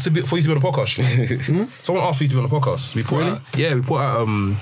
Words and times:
asked 0.00 0.06
to 0.06 0.10
be, 0.10 0.22
for 0.22 0.36
you 0.36 0.42
to 0.42 0.48
be 0.48 0.54
on 0.54 0.60
the 0.60 0.66
podcast. 0.66 1.84
someone 1.84 2.04
asked 2.04 2.18
for 2.18 2.24
you 2.24 2.28
to 2.28 2.34
be 2.34 2.40
on 2.42 2.48
the 2.48 2.54
podcast. 2.54 2.94
We 2.94 3.02
put 3.02 3.22
out, 3.22 3.42
yeah, 3.54 3.74
we 3.74 3.82
put 3.82 3.98
out 3.98 4.20
um, 4.22 4.58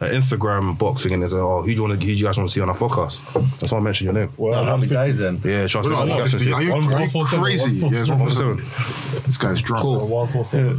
an 0.00 0.12
Instagram 0.12 0.76
boxing 0.76 1.12
and 1.14 1.22
they 1.22 1.28
said, 1.28 1.38
"Oh, 1.38 1.62
who 1.62 1.68
do 1.68 1.72
you 1.72 1.82
want 1.82 1.98
to? 1.98 2.06
Who 2.06 2.12
do 2.12 2.18
you 2.18 2.24
guys 2.24 2.36
want 2.36 2.48
to 2.48 2.52
see 2.52 2.60
on 2.60 2.68
our 2.68 2.76
podcast?" 2.76 3.22
That's 3.58 3.72
why 3.72 3.78
I 3.78 3.80
mentioned 3.80 4.06
your 4.06 4.14
name. 4.14 4.32
Well, 4.36 4.64
Happy 4.64 4.86
days 4.86 5.18
then. 5.18 5.40
Yeah, 5.42 5.66
trust 5.66 5.88
We're 5.88 6.04
me. 6.04 6.06
not 6.06 6.08
you 6.08 6.20
guys 6.22 6.30
should 6.30 6.40
see 6.40 6.50
150. 6.50 6.54
Are 6.54 6.62
you, 6.62 6.94
are 6.94 7.04
you 7.04 7.10
four 7.10 7.24
crazy? 7.24 7.80
one 7.80 7.92
Yeah, 7.92 7.98
it's 8.00 8.08
seven. 8.08 8.56
147. 8.58 9.22
This 9.24 9.38
guy's 9.38 9.62
drunk. 9.62 9.82
Cool. 9.82 10.06
One 10.06 10.28
four 10.28 10.44
seven. 10.44 10.76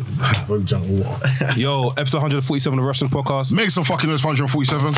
Very 0.47 0.63
junk 0.63 0.85
water. 0.87 1.29
Yo, 1.57 1.89
episode 1.89 2.17
147 2.17 2.77
of 2.77 2.83
the 2.83 2.87
Wrestling 2.87 3.09
Podcast. 3.09 3.53
Make 3.53 3.71
some 3.71 3.83
fucking 3.83 4.09
noise, 4.09 4.23
147. 4.23 4.93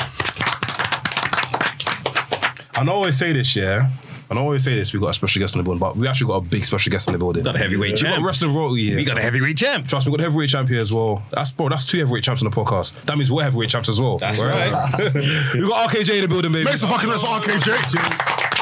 I 2.75 2.83
know 2.83 2.91
I 2.91 2.95
always 2.95 3.17
say 3.17 3.31
this, 3.31 3.55
yeah. 3.55 3.89
And 4.29 4.37
I 4.37 4.41
always 4.41 4.63
say 4.63 4.75
this, 4.75 4.93
we 4.93 4.99
got 4.99 5.09
a 5.09 5.13
special 5.13 5.39
guest 5.39 5.55
in 5.55 5.59
the 5.59 5.63
building, 5.63 5.79
but 5.79 5.97
we 5.97 6.07
actually 6.07 6.27
got 6.27 6.35
a 6.35 6.41
big 6.41 6.63
special 6.63 6.91
guest 6.91 7.07
in 7.07 7.13
the 7.13 7.17
building. 7.17 7.43
Got 7.43 7.55
a 7.55 7.59
heavyweight 7.59 7.95
champ. 7.95 8.01
We 8.01 8.07
got 8.09 8.15
champ. 8.15 8.25
wrestling 8.27 8.55
royalty 8.55 8.85
here. 8.85 8.97
We 8.97 9.05
got 9.05 9.17
a 9.17 9.21
heavyweight 9.21 9.57
champ. 9.57 9.87
Trust 9.87 10.05
me, 10.05 10.11
we 10.11 10.17
got 10.17 10.21
the 10.23 10.29
heavyweight 10.29 10.49
champ 10.49 10.69
here 10.69 10.79
as 10.81 10.93
well. 10.93 11.23
That's 11.31 11.51
bro, 11.51 11.69
that's 11.69 11.87
two 11.87 11.97
heavyweight 11.97 12.23
champs 12.23 12.43
on 12.43 12.49
the 12.49 12.55
podcast. 12.55 13.01
That 13.05 13.17
means 13.17 13.31
we're 13.31 13.43
heavyweight 13.43 13.69
champs 13.69 13.89
as 13.89 13.99
well. 13.99 14.17
That's 14.17 14.39
right. 14.41 14.69
we 15.53 15.61
got 15.67 15.89
RKJ 15.89 16.15
in 16.15 16.21
the 16.21 16.27
building, 16.27 16.51
baby. 16.51 16.65
Make 16.65 16.75
some 16.75 16.89
fucking 16.89 17.09
noise 17.09 17.21
for 17.21 17.27
RKJ. 17.27 18.58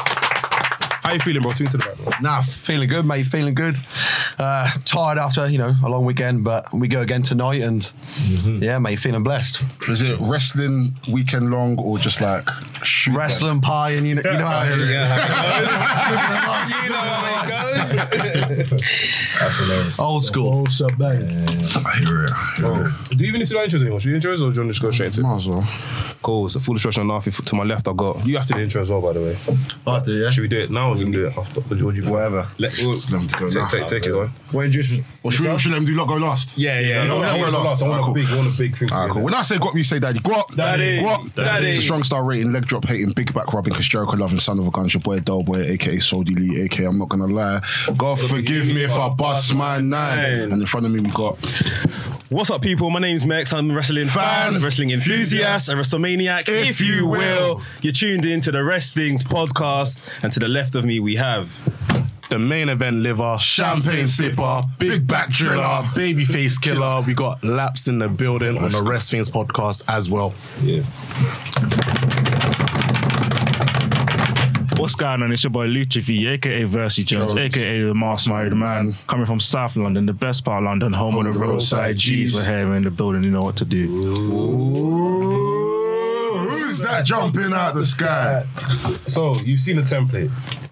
How 1.07 1.13
you 1.13 1.19
feeling, 1.21 1.41
bro? 1.41 1.53
Tune 1.53 1.67
to 1.67 1.77
the 1.77 1.85
back, 1.85 1.95
bro. 1.99 2.11
Nah, 2.21 2.41
feeling 2.41 2.89
good, 2.89 3.05
mate. 3.05 3.27
Feeling 3.27 3.53
good. 3.53 3.77
Uh, 4.37 4.69
tired 4.83 5.17
after 5.17 5.49
you 5.49 5.57
know 5.57 5.73
a 5.85 5.87
long 5.89 6.03
weekend, 6.03 6.43
but 6.43 6.73
we 6.73 6.89
go 6.89 6.99
again 6.99 7.21
tonight, 7.21 7.61
and 7.61 7.89
yeah, 8.61 8.77
mate, 8.77 8.99
feeling 8.99 9.23
blessed. 9.23 9.63
Is 9.87 10.01
it 10.01 10.19
wrestling 10.19 10.99
weekend 11.09 11.49
long 11.49 11.79
or 11.79 11.97
just 11.97 12.19
like 12.21 12.45
shoot 12.83 13.15
Wrestling 13.15 13.61
pie, 13.61 13.91
and 13.91 14.05
you 14.05 14.15
know, 14.15 14.21
you 14.25 14.37
know 14.37 14.47
how 14.47 14.63
it 14.65 14.71
is. 14.79 14.89
you 14.91 14.97
know 14.97 15.05
how 16.97 17.43
it 17.43 17.47
goes. 17.47 17.56
That's 17.77 19.59
hilarious. 19.59 19.99
Old 19.99 20.23
school. 20.23 20.51
Whole 20.51 20.65
shebang. 20.65 21.23
I 21.23 21.97
hear 21.99 22.25
it. 22.25 22.31
I 22.31 22.53
hear 22.57 22.65
oh. 22.65 23.07
it. 23.11 23.17
Do 23.17 23.23
you 23.23 23.29
even 23.29 23.39
need 23.39 23.47
to 23.47 23.53
do 23.53 23.59
intros 23.59 23.81
anymore? 23.81 23.99
Should 23.99 24.11
you 24.11 24.17
intros 24.17 24.35
or 24.35 24.37
do 24.37 24.43
you 24.43 24.45
want 24.45 24.55
to 24.55 24.67
just 24.67 24.81
go 24.81 24.91
straight 24.91 25.07
into 25.07 25.21
it? 25.21 25.23
Might 25.23 25.35
as 25.35 25.47
well. 25.47 25.67
Cool. 26.21 26.49
So 26.49 26.59
full 26.59 26.75
instruction 26.75 27.09
on 27.09 27.21
To 27.21 27.55
my 27.55 27.63
left, 27.63 27.87
I 27.87 27.93
got. 27.93 28.25
You 28.25 28.37
have 28.37 28.45
to 28.47 28.53
do 28.53 28.59
the 28.59 28.63
intro 28.63 28.81
as 28.81 28.91
well, 28.91 29.01
by 29.01 29.13
the 29.13 29.21
way. 29.21 29.37
Oh, 29.85 29.91
I 29.93 29.99
do, 30.01 30.13
yeah. 30.13 30.29
Should 30.29 30.41
we 30.41 30.47
do 30.47 30.59
it 30.59 30.71
now 30.71 30.91
or 30.91 30.97
should 30.97 31.07
we 31.07 31.13
do 31.13 31.27
it 31.27 31.37
after? 31.37 31.61
What 31.61 31.69
do 31.69 31.77
you, 31.77 31.85
what 31.85 31.95
do 31.95 32.01
you 32.01 32.11
Whatever. 32.11 32.47
Let, 32.57 32.73
we'll, 32.79 32.95
Let 32.95 33.09
them 33.09 33.27
to 33.27 33.37
go 33.37 33.47
take, 33.47 33.55
now. 33.55 33.67
take, 33.67 33.87
take 33.87 34.05
it 34.05 34.13
on. 34.13 34.27
What 34.51 34.65
introduce 34.65 34.99
Or 35.23 35.31
should 35.31 35.45
we, 35.45 35.59
should 35.59 35.69
we 35.69 35.71
let 35.71 35.77
them 35.77 35.85
do 35.85 35.95
lot 35.95 36.07
go 36.07 36.15
last? 36.15 36.57
Yeah, 36.57 36.79
yeah. 36.79 37.03
No, 37.03 37.21
I 37.21 37.37
no, 37.37 37.41
want 37.41 37.51
no, 37.51 37.63
last. 37.63 37.83
I 37.83 37.89
want 37.89 38.01
Alright, 38.01 38.11
a 38.11 38.25
big, 38.25 38.33
I 38.33 38.35
want 38.37 38.53
a 38.53 38.57
big 38.57 38.77
thing. 38.77 38.91
Alright, 38.91 39.11
cool. 39.11 39.23
When 39.23 39.33
I 39.33 39.41
say 39.41 39.55
guap, 39.57 39.75
you 39.75 39.83
say 39.83 39.99
daddy. 39.99 40.19
Guap. 40.19 40.55
Daddy. 40.55 40.99
Guap. 40.99 41.35
Daddy. 41.35 41.67
It's 41.67 41.79
a 41.79 41.81
strong 41.81 42.03
star 42.03 42.23
rating, 42.23 42.51
leg 42.51 42.65
drop 42.65 42.85
hating, 42.85 43.11
big 43.11 43.33
back 43.33 43.53
rubbing, 43.53 43.73
cause 43.73 43.87
Jericho 43.87 44.15
loving, 44.15 44.39
son 44.39 44.59
of 44.59 44.67
a 44.67 44.71
gun, 44.71 44.87
your 44.89 45.01
boy 45.01 45.19
Doughboy, 45.19 45.61
aka 45.61 45.95
Sodi 45.97 46.35
Lee, 46.37 46.61
aka 46.61 46.85
I'm 46.85 46.97
not 46.97 47.09
gonna 47.09 47.27
lie. 47.27 47.61
God 47.95 48.19
forgive 48.19 48.67
me 48.67 48.83
if 48.83 48.91
I 48.93 49.09
bust 49.09 49.55
my 49.55 49.79
nine. 49.79 50.51
And 50.51 50.53
in 50.53 50.65
front 50.65 50.85
of 50.85 50.91
me 50.91 50.99
we 50.99 51.09
got 51.11 51.37
What's 52.29 52.49
up, 52.49 52.61
people? 52.61 52.89
My 52.89 52.99
name's 52.99 53.25
Max. 53.25 53.53
I'm 53.53 53.71
a 53.71 53.73
wrestling 53.73 54.07
fan, 54.07 54.53
Fan. 54.53 54.61
wrestling 54.61 54.89
enthusiast, 54.91 55.69
a 55.69 55.75
WrestleManiac, 55.75 56.49
if, 56.49 56.81
you 56.81 57.07
will. 57.07 57.61
You're 57.81 57.93
tuned 57.93 58.25
in 58.25 58.41
to 58.41 58.51
the 58.51 58.65
Wrestling's 58.65 59.23
podcast, 59.23 60.11
and 60.21 60.33
to 60.33 60.39
the 60.41 60.49
left 60.49 60.75
of 60.75 60.83
me 60.83 60.99
we 60.99 61.15
have. 61.15 61.57
the 62.29 62.37
main 62.37 62.67
event 62.67 62.97
liver, 62.97 63.37
Champagne 63.39 64.03
sipper, 64.03 64.67
big 64.77 65.07
back 65.07 65.29
driller. 65.29 65.87
baby 65.95 66.25
face 66.25 66.57
killer. 66.57 67.01
We 67.07 67.13
got 67.13 67.41
laps 67.45 67.87
in 67.87 67.99
the 67.99 68.09
building 68.09 68.57
on 68.57 68.71
the 68.71 68.83
Rest 68.83 69.09
Things 69.09 69.29
podcast 69.29 69.85
as 69.87 70.09
well. 70.09 70.33
What's 74.77 74.93
going 74.95 75.23
on? 75.23 75.31
It's 75.31 75.43
your 75.43 75.49
boy 75.49 75.67
Lucha 75.67 76.01
V, 76.01 76.27
aka 76.27 76.63
Versi 76.63 77.03
Jones, 77.03 77.35
aka 77.35 77.81
the 77.81 77.93
Mask 77.95 78.27
Married 78.29 78.53
Man, 78.53 78.93
coming 79.07 79.25
from 79.25 79.39
South 79.39 79.75
London, 79.75 80.05
the 80.05 80.13
best 80.13 80.45
part 80.45 80.61
of 80.63 80.65
London, 80.65 80.93
home 80.93 81.15
on 81.15 81.23
the 81.25 81.31
roadside 81.31 81.97
G's. 81.97 82.35
We're 82.35 82.45
here 82.45 82.73
in 82.75 82.83
the 82.83 82.91
building, 82.91 83.23
you 83.23 83.31
know 83.31 83.41
what 83.41 83.55
to 83.57 83.65
do. 83.65 83.87
Who's 86.37 86.79
that 86.79 87.05
jumping 87.05 87.53
out 87.53 87.73
the 87.73 87.83
sky? 87.83 88.45
So 89.07 89.35
you've 89.39 89.59
seen 89.59 89.77
the 89.77 89.81
template. 89.81 90.29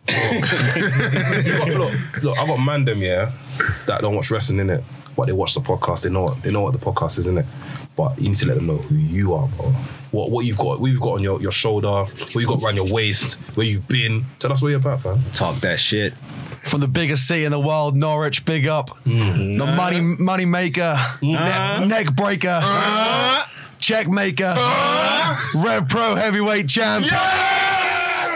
You 0.07 1.57
got- 1.57 1.67
look, 1.69 2.23
look, 2.23 2.37
I 2.39 2.45
got 2.45 2.57
man 2.57 2.85
them 2.85 3.01
yeah 3.01 3.31
that 3.87 4.01
don't 4.01 4.15
watch 4.15 4.29
wrestling 4.29 4.59
in 4.59 4.69
it, 4.69 4.83
but 5.15 5.25
they 5.27 5.31
watch 5.33 5.53
the 5.53 5.61
podcast. 5.61 6.03
They 6.03 6.09
know 6.09 6.23
what 6.23 6.41
they 6.43 6.51
know 6.51 6.61
what 6.61 6.73
the 6.73 6.79
podcast 6.79 7.17
is 7.19 7.27
in 7.27 7.37
it. 7.37 7.45
But 7.95 8.19
you 8.19 8.27
need 8.29 8.37
to 8.37 8.47
let 8.47 8.55
them 8.55 8.67
know 8.67 8.77
who 8.77 8.95
you 8.95 9.33
are, 9.33 9.47
bro. 9.47 9.67
What 10.11 10.29
what 10.31 10.45
you've 10.45 10.57
got, 10.57 10.79
what 10.79 10.87
you've 10.91 10.99
got 11.01 11.13
on 11.13 11.23
your, 11.23 11.41
your 11.41 11.51
shoulder, 11.51 11.87
what 12.03 12.35
you 12.35 12.45
got 12.47 12.61
around 12.63 12.75
your 12.75 12.87
waist, 12.91 13.39
where 13.55 13.65
you've 13.65 13.87
been. 13.87 14.25
Tell 14.39 14.51
us 14.51 14.61
where 14.61 14.71
you're 14.71 14.79
about, 14.79 15.01
fam. 15.01 15.19
Talk 15.33 15.55
that 15.61 15.79
shit. 15.79 16.13
From 16.63 16.81
the 16.81 16.87
biggest 16.87 17.27
city 17.27 17.45
in 17.45 17.51
the 17.51 17.59
world, 17.59 17.95
Norwich, 17.95 18.43
big 18.43 18.67
up. 18.67 18.89
Mm-hmm. 19.05 19.57
The 19.57 19.65
money 19.65 20.01
money 20.01 20.45
maker, 20.45 20.95
Uh-huh. 20.97 21.79
ne- 21.81 21.87
neck 21.87 22.13
breaker, 22.15 22.59
check 23.79 24.07
maker, 24.07 24.55
Rev 25.55 25.87
Pro 25.87 26.15
heavyweight 26.15 26.67
champ. 26.67 27.05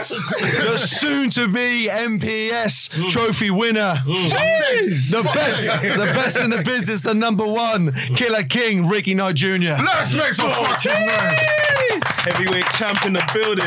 The 0.07 0.77
soon 0.77 1.29
to 1.31 1.47
be 1.47 1.89
MPS 1.91 2.89
Mm. 2.89 3.09
trophy 3.09 3.49
winner. 3.51 4.01
The 4.05 5.21
best, 5.33 5.65
the 5.81 6.11
best 6.15 6.37
in 6.37 6.49
the 6.51 6.63
business, 6.63 7.01
the 7.01 7.13
number 7.13 7.45
one 7.45 7.91
killer 8.15 8.43
king, 8.43 8.87
Ricky 8.87 9.13
Knight 9.13 9.35
Jr. 9.35 9.75
Let's 9.83 10.15
make 10.15 10.33
some 10.33 10.51
fucking 10.51 11.05
noise. 11.05 12.01
Heavyweight 12.05 12.65
champ 12.73 13.05
in 13.05 13.13
the 13.13 13.29
building. 13.33 13.65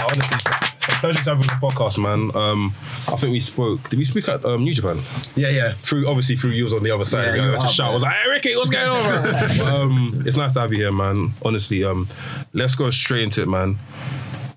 Honestly, 0.00 0.36
it's 0.36 0.46
a, 0.46 0.58
it's 0.76 0.88
a 0.88 0.90
pleasure 1.00 1.24
to 1.24 1.30
have 1.34 1.44
you 1.44 1.50
on 1.50 1.60
the 1.60 1.66
podcast, 1.66 1.98
man. 1.98 2.30
Um, 2.36 2.72
I 3.08 3.16
think 3.16 3.32
we 3.32 3.40
spoke. 3.40 3.88
Did 3.88 3.98
we 3.98 4.04
speak 4.04 4.28
at 4.28 4.44
um, 4.44 4.62
New 4.64 4.72
Japan? 4.72 5.00
Yeah, 5.36 5.48
yeah. 5.48 5.74
Through 5.82 6.08
obviously 6.08 6.36
through 6.36 6.52
you 6.52 6.64
was 6.64 6.74
on 6.74 6.82
the 6.82 6.90
other 6.92 7.04
side. 7.04 7.26
Yeah, 7.26 7.34
Yeah, 7.34 7.36
you 7.36 7.42
I 7.42 7.50
were 7.52 7.58
had 7.60 7.68
to 7.68 7.74
shout. 7.74 7.90
I 7.90 7.94
was 7.94 8.02
like, 8.02 8.14
"Hey, 8.14 8.28
Ricky, 8.30 8.56
what's 8.56 8.70
going 8.70 8.88
on?" 8.88 9.02
man?" 9.02 9.58
But, 9.58 9.66
um, 9.68 10.22
it's 10.26 10.36
nice 10.36 10.54
to 10.54 10.60
have 10.60 10.72
you 10.72 10.78
here, 10.78 10.92
man. 10.92 11.32
Honestly, 11.44 11.84
um, 11.84 12.08
let's 12.52 12.74
go 12.76 12.90
straight 12.90 13.22
into 13.24 13.42
it, 13.42 13.48
man. 13.48 13.76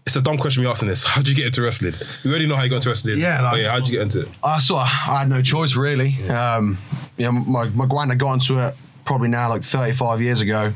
It's 0.05 0.15
a 0.15 0.21
dumb 0.21 0.37
question 0.37 0.63
me 0.63 0.69
asking 0.69 0.89
this. 0.89 1.05
How'd 1.11 1.27
you 1.27 1.35
get 1.35 1.45
into 1.47 1.61
wrestling? 1.61 1.93
We 2.23 2.29
already 2.31 2.47
know 2.47 2.55
how 2.55 2.63
you 2.63 2.69
got 2.69 2.77
into 2.77 2.89
wrestling. 2.89 3.19
Yeah, 3.19 3.41
like- 3.41 3.51
But 3.53 3.59
yeah. 3.61 3.71
How'd 3.71 3.87
you 3.87 3.93
get 3.93 4.01
into 4.01 4.21
it? 4.21 4.27
I 4.43 4.59
sort 4.59 4.81
of 4.81 4.87
I 4.87 5.19
had 5.19 5.29
no 5.29 5.41
choice 5.41 5.75
really. 5.75 6.27
Um, 6.29 6.77
you 7.17 7.25
know, 7.25 7.31
my 7.33 7.69
my 7.69 7.85
granddad 7.85 8.17
got 8.19 8.33
into 8.33 8.59
it 8.59 8.75
probably 9.05 9.29
now 9.29 9.49
like 9.49 9.63
35 9.63 10.21
years 10.21 10.41
ago, 10.41 10.73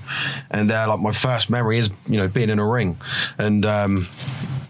and 0.52 0.72
uh, 0.72 0.86
like 0.90 1.00
my 1.00 1.12
first 1.12 1.50
memory 1.50 1.78
is 1.78 1.90
you 2.08 2.18
know 2.18 2.28
being 2.28 2.50
in 2.50 2.60
a 2.60 2.68
ring, 2.68 2.98
and 3.38 3.66
um, 3.66 4.08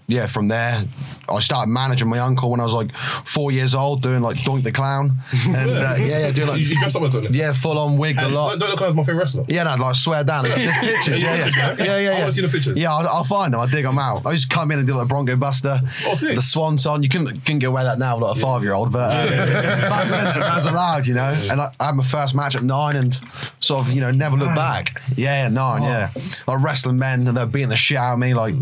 yeah, 0.07 0.27
from 0.27 0.47
there. 0.47 0.83
I 1.29 1.39
started 1.39 1.69
managing 1.69 2.07
my 2.09 2.19
uncle 2.19 2.51
when 2.51 2.59
I 2.59 2.63
was 2.63 2.73
like 2.73 2.91
four 2.95 3.51
years 3.51 3.73
old, 3.75 4.01
doing 4.01 4.21
like 4.21 4.37
Doink 4.37 4.63
the 4.63 4.71
Clown, 4.71 5.11
and 5.47 5.71
uh, 5.71 5.95
yeah, 5.97 6.19
yeah, 6.19 6.31
doing 6.31 6.47
like 6.47 6.61
you, 6.61 6.77
dressed 6.79 6.95
up 6.95 7.03
as 7.03 7.15
it. 7.15 7.31
yeah, 7.31 7.51
full 7.53 7.77
on 7.79 7.97
wig 7.97 8.17
a 8.17 8.25
And 8.25 8.33
lot. 8.33 8.59
Don't 8.59 8.69
look 8.69 8.81
like 8.81 8.93
my 8.95 9.03
favorite 9.03 9.19
wrestler. 9.21 9.45
Yeah, 9.47 9.63
no, 9.63 9.75
like 9.75 9.95
swear 9.95 10.23
down. 10.23 10.43
There's, 10.43 10.55
there's 10.55 10.77
pictures. 10.77 11.21
Yeah, 11.23 11.35
yeah, 11.35 11.45
yeah, 11.77 11.83
yeah. 11.85 11.97
yeah. 11.99 12.09
I 12.15 12.19
wanna 12.19 12.31
see 12.31 12.41
the 12.41 12.47
pictures. 12.49 12.77
Yeah, 12.77 12.93
I'll, 12.93 13.07
I'll 13.07 13.23
find 13.23 13.53
them. 13.53 13.61
I'll 13.61 13.67
dig 13.67 13.83
them 13.83 13.97
out. 13.99 14.25
I 14.25 14.31
used 14.31 14.49
to 14.49 14.55
come 14.55 14.71
in 14.71 14.79
and 14.79 14.87
do 14.87 14.93
like 14.93 15.07
Bronco 15.07 15.35
Buster, 15.35 15.79
Oh, 16.07 16.13
sick. 16.15 16.35
the 16.35 16.41
Swanton. 16.41 17.03
You 17.03 17.09
couldn't 17.09 17.27
couldn't 17.45 17.59
get 17.59 17.67
away 17.67 17.83
with 17.83 17.91
that 17.91 17.99
now 17.99 18.17
with 18.17 18.27
like 18.29 18.37
a 18.37 18.39
five 18.39 18.63
year 18.63 18.73
old, 18.73 18.91
but 18.91 19.11
uh, 19.11 19.89
back 19.89 20.07
then 20.07 20.23
that 20.25 20.55
was 20.57 20.65
allowed, 20.65 21.07
you 21.07 21.13
know. 21.13 21.33
And 21.49 21.61
I, 21.61 21.71
I 21.79 21.85
had 21.87 21.95
my 21.95 22.03
first 22.03 22.35
match 22.35 22.55
at 22.55 22.63
nine 22.63 22.95
and 22.95 23.17
sort 23.59 23.85
of 23.87 23.93
you 23.93 24.01
know 24.01 24.11
never 24.11 24.37
looked 24.37 24.55
back. 24.55 25.01
Yeah, 25.15 25.43
yeah, 25.43 25.49
nine. 25.49 25.83
Yeah, 25.83 26.09
like 26.47 26.61
wrestling 26.63 26.97
men 26.97 27.27
and 27.27 27.35
they're 27.35 27.45
beating 27.45 27.69
the 27.69 27.75
shit 27.77 27.97
out 27.97 28.13
of 28.13 28.19
me. 28.19 28.33
Like 28.33 28.55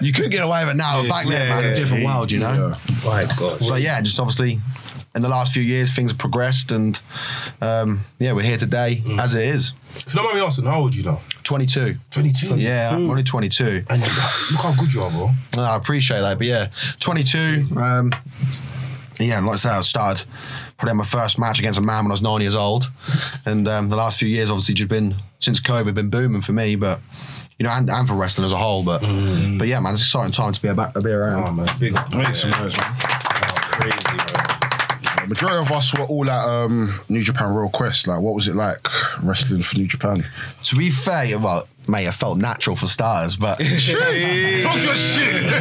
you 0.00 0.12
couldn't 0.12 0.30
get 0.30 0.44
away 0.44 0.64
with 0.64 0.74
it 0.74 0.76
now. 0.76 1.02
but 1.02 1.08
back 1.08 1.26
then, 1.26 1.48
man, 1.48 1.64
it's 1.64 1.80
a 1.80 1.96
yeah. 1.98 2.01
World, 2.04 2.30
you 2.30 2.40
know. 2.40 2.74
My 3.04 3.24
God. 3.38 3.60
So 3.62 3.76
yeah, 3.76 4.00
just 4.00 4.18
obviously. 4.20 4.60
In 5.14 5.20
the 5.20 5.28
last 5.28 5.52
few 5.52 5.62
years, 5.62 5.94
things 5.94 6.10
have 6.10 6.18
progressed, 6.18 6.70
and 6.70 6.98
um, 7.60 8.00
yeah, 8.18 8.32
we're 8.32 8.44
here 8.44 8.56
today 8.56 9.04
as 9.18 9.34
it 9.34 9.46
is. 9.46 9.74
If 9.94 10.06
you 10.06 10.14
don't 10.14 10.24
mind 10.24 10.38
me 10.38 10.42
asking, 10.42 10.64
how 10.64 10.80
old 10.80 10.94
are 10.94 10.96
you 10.96 11.02
now? 11.02 11.20
22. 11.42 11.96
22. 12.10 12.56
Yeah, 12.56 12.92
I'm 12.94 13.10
only 13.10 13.22
22. 13.22 13.84
And 13.90 14.00
you, 14.00 14.08
look 14.52 14.62
how 14.62 14.74
good 14.74 14.94
you 14.94 15.02
are, 15.02 15.10
bro. 15.10 15.30
No, 15.54 15.64
I 15.64 15.76
appreciate 15.76 16.20
that, 16.20 16.38
but 16.38 16.46
yeah, 16.46 16.70
22. 17.00 17.76
Um, 17.76 18.14
yeah, 19.20 19.36
and 19.36 19.46
like 19.46 19.54
I 19.54 19.56
said, 19.56 19.72
I 19.72 19.82
started 19.82 20.26
probably 20.78 20.90
had 20.90 20.96
my 20.96 21.04
first 21.04 21.38
match 21.38 21.58
against 21.58 21.78
a 21.78 21.82
man 21.82 22.04
when 22.04 22.10
I 22.10 22.14
was 22.14 22.22
nine 22.22 22.40
years 22.40 22.54
old, 22.54 22.90
and 23.44 23.68
um, 23.68 23.88
the 23.88 23.96
last 23.96 24.18
few 24.18 24.28
years 24.28 24.50
obviously 24.50 24.74
just 24.74 24.88
been 24.88 25.16
since 25.38 25.60
COVID 25.60 25.94
been 25.94 26.10
booming 26.10 26.42
for 26.42 26.52
me, 26.52 26.74
but 26.76 27.00
you 27.62 27.68
know, 27.68 27.74
and, 27.74 27.88
and 27.88 28.08
for 28.08 28.14
wrestling 28.14 28.44
as 28.44 28.50
a 28.50 28.56
whole. 28.56 28.82
But 28.82 29.02
but 29.02 29.68
yeah, 29.68 29.78
man, 29.78 29.94
it's 29.94 30.02
an 30.02 30.06
exciting 30.06 30.32
time 30.32 30.52
to 30.52 30.60
be 30.60 30.66
about 30.66 30.94
to 30.94 31.00
be 31.00 31.12
around. 31.12 31.48
Oh, 31.48 31.52
man. 31.52 31.68
Big 31.78 31.94
up. 31.94 32.12
Make 32.12 32.34
some 32.34 32.50
noise, 32.50 32.76
man. 32.76 32.94
Crazy, 32.98 34.02
bro. 34.02 34.26
The 35.22 35.28
majority 35.28 35.58
of 35.58 35.70
us 35.70 35.96
were 35.96 36.04
all 36.06 36.28
at 36.28 36.44
um, 36.44 36.98
New 37.08 37.22
Japan 37.22 37.54
Royal 37.54 37.70
Quest. 37.70 38.08
Like, 38.08 38.20
what 38.20 38.34
was 38.34 38.48
it 38.48 38.56
like 38.56 38.80
wrestling 39.22 39.62
for 39.62 39.78
New 39.78 39.86
Japan? 39.86 40.26
To 40.64 40.74
be 40.74 40.90
fair, 40.90 41.38
well, 41.38 41.68
mate, 41.88 42.04
have 42.04 42.14
felt 42.14 42.38
natural 42.38 42.76
for 42.76 42.86
starters, 42.86 43.36
but 43.36 43.56
Talk 44.62 44.82
your 44.82 44.94
shit. 44.96 45.42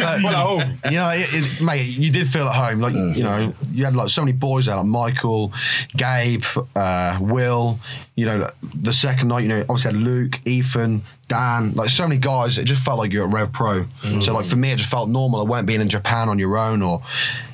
At 0.00 0.20
you 0.20 0.98
know, 0.98 1.10
it, 1.10 1.28
it, 1.32 1.62
mate, 1.62 1.82
you 1.84 2.10
did 2.10 2.26
feel 2.28 2.46
at 2.48 2.54
home. 2.54 2.80
Like, 2.80 2.94
you 2.94 3.22
know, 3.22 3.52
you 3.72 3.84
had 3.84 3.94
like 3.94 4.10
so 4.10 4.22
many 4.22 4.32
boys 4.32 4.66
there, 4.66 4.76
like 4.76 4.86
Michael, 4.86 5.52
Gabe, 5.96 6.44
uh, 6.74 7.18
Will. 7.20 7.78
You 8.16 8.26
know, 8.26 8.50
the 8.62 8.92
second 8.92 9.28
night, 9.28 9.40
you 9.40 9.48
know, 9.48 9.60
obviously 9.62 9.92
had 9.92 10.00
Luke, 10.00 10.40
Ethan, 10.46 11.02
Dan, 11.28 11.72
like 11.72 11.90
so 11.90 12.06
many 12.06 12.20
guys. 12.20 12.58
It 12.58 12.64
just 12.64 12.84
felt 12.84 12.98
like 12.98 13.12
you're 13.12 13.26
at 13.26 13.32
Rev 13.32 13.52
Pro. 13.52 13.86
So 14.20 14.34
like 14.34 14.46
for 14.46 14.56
me, 14.56 14.72
it 14.72 14.76
just 14.76 14.90
felt 14.90 15.08
normal. 15.08 15.40
I 15.40 15.44
weren't 15.44 15.66
being 15.66 15.80
in 15.80 15.88
Japan 15.88 16.28
on 16.28 16.38
your 16.38 16.58
own, 16.58 16.82
or 16.82 17.02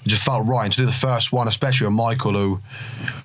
it 0.04 0.08
just 0.08 0.24
felt 0.24 0.46
right. 0.46 0.64
And 0.64 0.72
to 0.72 0.80
do 0.80 0.86
the 0.86 0.92
first 0.92 1.32
one, 1.32 1.46
especially 1.48 1.86
with 1.86 1.94
Michael, 1.94 2.32
who, 2.32 2.60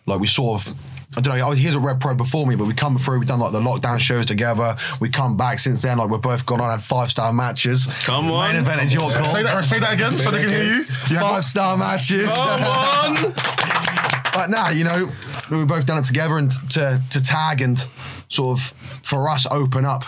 like, 0.05 0.19
we 0.19 0.27
sort 0.27 0.67
of. 0.67 0.75
I 1.17 1.21
don't 1.21 1.37
know. 1.37 1.45
I 1.45 1.49
was 1.49 1.59
he's 1.59 1.75
a 1.75 1.79
Rev 1.79 1.99
Pro 1.99 2.15
before 2.15 2.47
me, 2.47 2.55
but 2.55 2.65
we 2.65 2.73
come 2.73 2.97
through. 2.97 3.19
We've 3.19 3.27
done 3.27 3.39
like 3.39 3.51
the 3.51 3.59
lockdown 3.59 3.99
shows 3.99 4.25
together. 4.25 4.77
We 5.01 5.09
come 5.09 5.35
back 5.35 5.59
since 5.59 5.81
then. 5.81 5.97
Like 5.97 6.09
we're 6.09 6.17
both 6.17 6.45
gone 6.45 6.61
on 6.61 6.69
had 6.69 6.81
five 6.81 7.11
star 7.11 7.33
matches. 7.33 7.87
Come 8.05 8.31
on. 8.31 8.53
Main 8.53 8.61
event 8.61 8.83
is 8.83 8.93
your 8.93 9.09
call. 9.11 9.25
Say 9.25 9.43
that, 9.43 9.65
say 9.65 9.79
that 9.79 9.93
again 9.93 10.15
so 10.15 10.31
they 10.31 10.41
can 10.41 10.49
hear 10.49 10.63
you. 10.63 10.85
You 11.09 11.19
Five 11.19 11.43
star 11.43 11.75
matches. 11.75 12.29
Come 12.31 12.63
on. 12.63 13.33
but 14.33 14.49
nah, 14.49 14.69
you 14.69 14.85
know, 14.85 15.11
we've 15.49 15.67
both 15.67 15.85
done 15.85 15.97
it 15.97 16.05
together 16.05 16.37
and 16.37 16.51
to 16.71 17.01
to 17.09 17.21
tag 17.21 17.61
and 17.61 17.85
sort 18.29 18.57
of 18.57 18.63
for 19.03 19.29
us 19.29 19.45
open 19.51 19.83
up, 19.83 20.03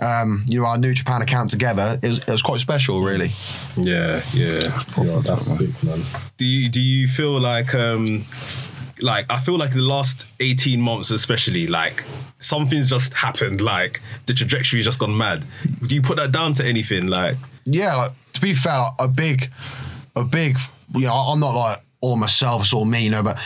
um, 0.00 0.44
you 0.48 0.58
know, 0.58 0.66
our 0.66 0.78
New 0.78 0.94
Japan 0.94 1.22
account 1.22 1.50
together. 1.50 2.00
It 2.02 2.08
was, 2.08 2.18
it 2.18 2.28
was 2.28 2.42
quite 2.42 2.58
special, 2.58 3.02
really. 3.02 3.30
Yeah, 3.76 4.20
yeah. 4.32 4.82
Yo, 4.96 5.20
that's 5.20 5.46
sick, 5.46 5.70
man. 5.84 6.02
Do 6.38 6.44
you 6.44 6.68
do 6.68 6.82
you 6.82 7.06
feel 7.06 7.40
like 7.40 7.72
um 7.74 8.24
like 9.00 9.26
I 9.30 9.38
feel 9.40 9.58
like 9.58 9.72
the 9.72 9.80
last 9.80 10.26
18 10.40 10.80
months 10.80 11.10
especially 11.10 11.66
like 11.66 12.04
something's 12.38 12.90
just 12.90 13.14
happened 13.14 13.60
like 13.60 14.00
the 14.26 14.34
trajectory's 14.34 14.84
just 14.84 14.98
gone 14.98 15.16
mad. 15.16 15.44
Do 15.86 15.94
you 15.94 16.02
put 16.02 16.16
that 16.16 16.32
down 16.32 16.54
to 16.54 16.64
anything 16.64 17.08
like 17.08 17.36
Yeah, 17.64 17.94
like 17.96 18.12
to 18.34 18.40
be 18.40 18.54
fair, 18.54 18.78
like, 18.78 18.92
a 18.98 19.08
big, 19.08 19.50
a 20.14 20.24
big, 20.24 20.58
you 20.94 21.06
know, 21.06 21.14
I'm 21.14 21.40
not 21.40 21.54
like 21.54 21.78
all 22.00 22.16
myself, 22.16 22.62
it's 22.62 22.74
all 22.74 22.84
me, 22.84 23.04
you 23.04 23.10
know, 23.10 23.22
but 23.22 23.38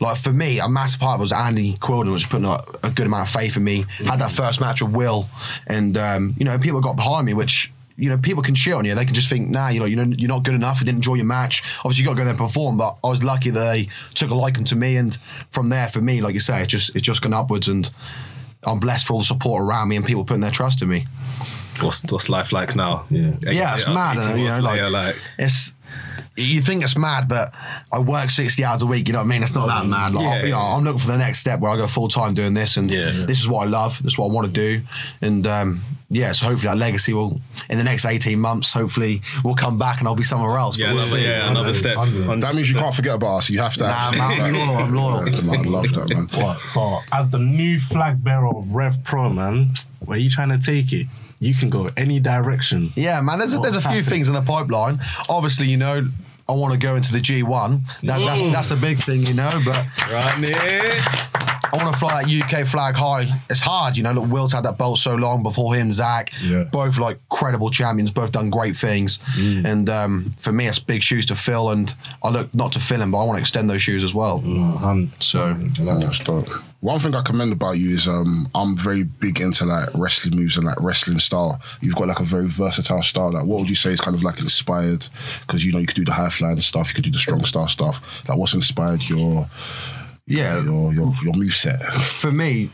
like 0.00 0.16
for 0.16 0.32
me, 0.32 0.58
a 0.60 0.68
massive 0.68 1.00
part 1.00 1.20
was 1.20 1.32
Andy 1.32 1.74
Quildan 1.74 2.10
was 2.10 2.24
putting 2.24 2.46
a, 2.46 2.58
a 2.82 2.90
good 2.90 3.06
amount 3.06 3.28
of 3.28 3.34
faith 3.34 3.56
in 3.56 3.64
me. 3.64 3.84
Had 3.98 4.20
that 4.20 4.30
first 4.30 4.60
match 4.60 4.80
with 4.80 4.92
Will, 4.92 5.28
and 5.66 5.98
um, 5.98 6.34
you 6.38 6.44
know, 6.44 6.58
people 6.58 6.80
got 6.80 6.96
behind 6.96 7.26
me, 7.26 7.34
which. 7.34 7.70
You 7.98 8.08
know, 8.08 8.16
people 8.16 8.42
can 8.42 8.54
shit 8.54 8.74
on 8.74 8.84
you. 8.84 8.94
They 8.94 9.04
can 9.04 9.14
just 9.14 9.28
think, 9.28 9.50
nah, 9.50 9.68
you 9.68 9.80
know, 9.80 9.86
you 9.86 9.96
know, 9.96 10.14
you're 10.16 10.28
not 10.28 10.44
good 10.44 10.54
enough. 10.54 10.80
You 10.80 10.86
didn't 10.86 10.98
enjoy 10.98 11.14
your 11.14 11.26
match. 11.26 11.62
Obviously, 11.80 12.02
you 12.02 12.06
got 12.06 12.12
to 12.12 12.18
go 12.18 12.24
there 12.24 12.30
and 12.30 12.38
perform. 12.38 12.78
But 12.78 12.96
I 13.02 13.08
was 13.08 13.24
lucky 13.24 13.50
that 13.50 13.72
they 13.72 13.88
took 14.14 14.30
a 14.30 14.34
liking 14.34 14.64
to 14.64 14.76
me, 14.76 14.96
and 14.96 15.18
from 15.50 15.68
there, 15.68 15.88
for 15.88 16.00
me, 16.00 16.20
like 16.20 16.34
you 16.34 16.40
say, 16.40 16.62
it 16.62 16.68
just 16.68 16.94
it's 16.94 17.04
just 17.04 17.22
gone 17.22 17.34
upwards, 17.34 17.66
and 17.68 17.90
I'm 18.62 18.80
blessed 18.80 19.06
for 19.06 19.14
all 19.14 19.18
the 19.18 19.24
support 19.24 19.62
around 19.62 19.88
me 19.88 19.96
and 19.96 20.06
people 20.06 20.24
putting 20.24 20.40
their 20.40 20.50
trust 20.50 20.80
in 20.80 20.88
me. 20.88 21.06
What's 21.82 22.02
what's 22.10 22.28
life 22.28 22.52
like 22.52 22.74
now? 22.76 23.04
Yeah, 23.10 23.74
it's 23.74 23.86
mad. 23.86 24.18
18 24.18 24.30
uh, 24.30 24.34
You 24.36 24.48
know, 24.48 24.58
like, 24.58 24.80
later, 24.80 24.90
like 24.90 25.16
it's 25.38 25.72
you 26.38 26.60
think 26.60 26.84
it's 26.84 26.96
mad, 26.96 27.28
but 27.28 27.52
I 27.92 27.98
work 27.98 28.30
sixty 28.30 28.64
hours 28.64 28.82
a 28.82 28.86
week. 28.86 29.08
You 29.08 29.12
know 29.12 29.20
what 29.20 29.24
I 29.24 29.28
mean? 29.28 29.42
It's 29.42 29.54
not 29.54 29.66
that 29.66 29.86
mad. 29.86 30.14
Like, 30.14 30.22
Yeah, 30.24 30.30
I, 30.30 30.36
you 30.36 30.50
know, 30.50 30.58
yeah. 30.58 30.74
I'm 30.76 30.84
looking 30.84 31.00
for 31.00 31.08
the 31.08 31.18
next 31.18 31.40
step 31.40 31.60
where 31.60 31.70
I 31.72 31.76
go 31.76 31.86
full 31.86 32.08
time 32.08 32.34
doing 32.34 32.54
this, 32.54 32.76
and 32.76 32.90
Yeah. 32.90 33.10
this 33.10 33.40
is 33.40 33.48
what 33.48 33.66
I 33.66 33.70
love. 33.70 34.00
This 34.02 34.12
is 34.12 34.18
what 34.18 34.26
I 34.30 34.32
want 34.32 34.46
to 34.46 34.52
do, 34.52 34.82
and 35.20 35.46
um, 35.46 35.80
yeah. 36.10 36.32
So 36.32 36.46
hopefully 36.46 36.68
that 36.68 36.78
legacy 36.78 37.12
will, 37.12 37.40
in 37.68 37.78
the 37.78 37.84
next 37.84 38.04
eighteen 38.04 38.38
months, 38.38 38.72
hopefully 38.72 39.20
we'll 39.44 39.56
come 39.56 39.78
back 39.78 39.98
and 39.98 40.06
I'll 40.06 40.14
be 40.14 40.22
somewhere 40.22 40.56
else. 40.58 40.76
But 40.76 40.82
yeah, 40.82 40.92
we'll 40.92 41.02
another, 41.02 41.16
see. 41.18 41.26
yeah, 41.28 41.50
another 41.50 41.72
step. 41.72 41.96
That 42.40 42.54
means 42.54 42.70
you 42.70 42.76
can't 42.76 42.94
forget 42.94 43.16
about 43.16 43.38
us. 43.38 43.50
You 43.50 43.58
have 43.60 43.74
to. 43.74 43.84
Nah, 43.88 44.10
man, 44.12 44.40
I'm 44.40 44.54
loyal. 44.54 44.76
I'm 44.76 44.94
loyal. 44.94 45.28
Yeah, 45.28 45.40
man, 45.40 45.66
I 45.66 45.68
love 45.68 45.92
that, 45.92 46.08
man. 46.10 46.28
What? 46.34 46.58
So, 46.60 47.00
as 47.12 47.30
the 47.30 47.38
new 47.38 47.78
flag 47.80 48.22
bearer 48.22 48.46
of 48.48 48.70
Rev 48.72 49.02
Pro, 49.04 49.28
man, 49.30 49.72
where 50.00 50.16
are 50.16 50.20
you 50.20 50.30
trying 50.30 50.48
to 50.50 50.58
take 50.58 50.92
it? 50.92 51.06
You 51.40 51.54
can 51.54 51.70
go 51.70 51.86
any 51.96 52.18
direction. 52.20 52.92
Yeah, 52.96 53.20
man. 53.20 53.38
There's 53.38 53.54
a, 53.54 53.58
there's 53.58 53.76
a 53.76 53.88
few 53.88 54.02
things 54.02 54.28
in 54.28 54.34
the 54.34 54.42
pipeline. 54.42 55.00
Obviously, 55.28 55.68
you 55.68 55.76
know. 55.76 56.08
I 56.50 56.52
want 56.52 56.72
to 56.72 56.78
go 56.78 56.96
into 56.96 57.12
the 57.12 57.18
G1. 57.18 58.00
That, 58.06 58.24
that's 58.24 58.40
mm. 58.40 58.50
that's 58.50 58.70
a 58.70 58.76
big 58.76 58.96
thing, 58.96 59.20
you 59.20 59.34
know. 59.34 59.60
But 59.66 59.84
Right, 60.10 60.40
Nick. 60.40 61.57
I 61.72 61.76
want 61.76 61.92
to 61.92 61.98
fly 61.98 62.22
that 62.22 62.30
UK 62.30 62.66
flag 62.66 62.94
high. 62.94 63.28
It's 63.50 63.60
hard, 63.60 63.96
you 63.96 64.02
know. 64.02 64.12
Look, 64.12 64.30
Will's 64.30 64.52
had 64.52 64.64
that 64.64 64.78
belt 64.78 64.98
so 64.98 65.14
long 65.14 65.42
before 65.42 65.74
him, 65.74 65.90
Zach. 65.90 66.32
Yeah. 66.42 66.64
Both 66.64 66.98
like 66.98 67.18
credible 67.28 67.70
champions, 67.70 68.10
both 68.10 68.32
done 68.32 68.50
great 68.50 68.76
things. 68.76 69.18
And 69.38 69.88
um, 69.88 70.34
for 70.38 70.52
me, 70.52 70.66
it's 70.66 70.78
big 70.78 71.02
shoes 71.02 71.26
to 71.26 71.34
fill. 71.34 71.70
And 71.70 71.92
I 72.22 72.30
look 72.30 72.54
not 72.54 72.72
to 72.72 72.80
fill 72.80 72.98
them, 72.98 73.10
but 73.10 73.18
I 73.18 73.24
want 73.24 73.36
to 73.36 73.40
extend 73.40 73.68
those 73.68 73.82
shoes 73.82 74.02
as 74.04 74.14
well. 74.14 74.38
Um, 74.38 75.12
So 75.20 75.40
I 75.44 75.82
like. 75.82 76.00
One 76.80 77.00
thing 77.00 77.12
I 77.16 77.22
commend 77.22 77.52
about 77.52 77.72
you 77.72 77.90
is 77.90 78.06
um, 78.06 78.48
I'm 78.54 78.76
very 78.76 79.02
big 79.02 79.40
into 79.40 79.64
like 79.66 79.88
wrestling 79.94 80.36
moves 80.36 80.56
and 80.56 80.64
like 80.64 80.80
wrestling 80.80 81.18
style. 81.18 81.60
You've 81.80 81.96
got 81.96 82.06
like 82.06 82.20
a 82.20 82.24
very 82.24 82.46
versatile 82.46 83.02
style. 83.02 83.32
Like, 83.32 83.44
what 83.46 83.58
would 83.58 83.68
you 83.68 83.74
say 83.74 83.90
is 83.90 84.00
kind 84.00 84.14
of 84.14 84.22
like 84.22 84.38
inspired? 84.40 85.06
Because 85.40 85.64
you 85.64 85.72
know 85.72 85.80
you 85.80 85.86
could 85.86 85.96
do 85.96 86.04
the 86.04 86.12
high 86.12 86.28
flying 86.28 86.60
stuff, 86.60 86.88
you 86.88 86.94
could 86.94 87.04
do 87.04 87.10
the 87.10 87.18
strong 87.18 87.44
style 87.44 87.66
stuff. 87.66 88.22
Like, 88.28 88.38
what's 88.38 88.54
inspired 88.54 89.02
your 89.08 89.48
yeah, 90.28 90.62
your 90.62 90.92
your 90.92 91.12
your 91.22 91.34
move 91.34 91.52
set? 91.52 91.80
for 92.00 92.30
me, 92.30 92.70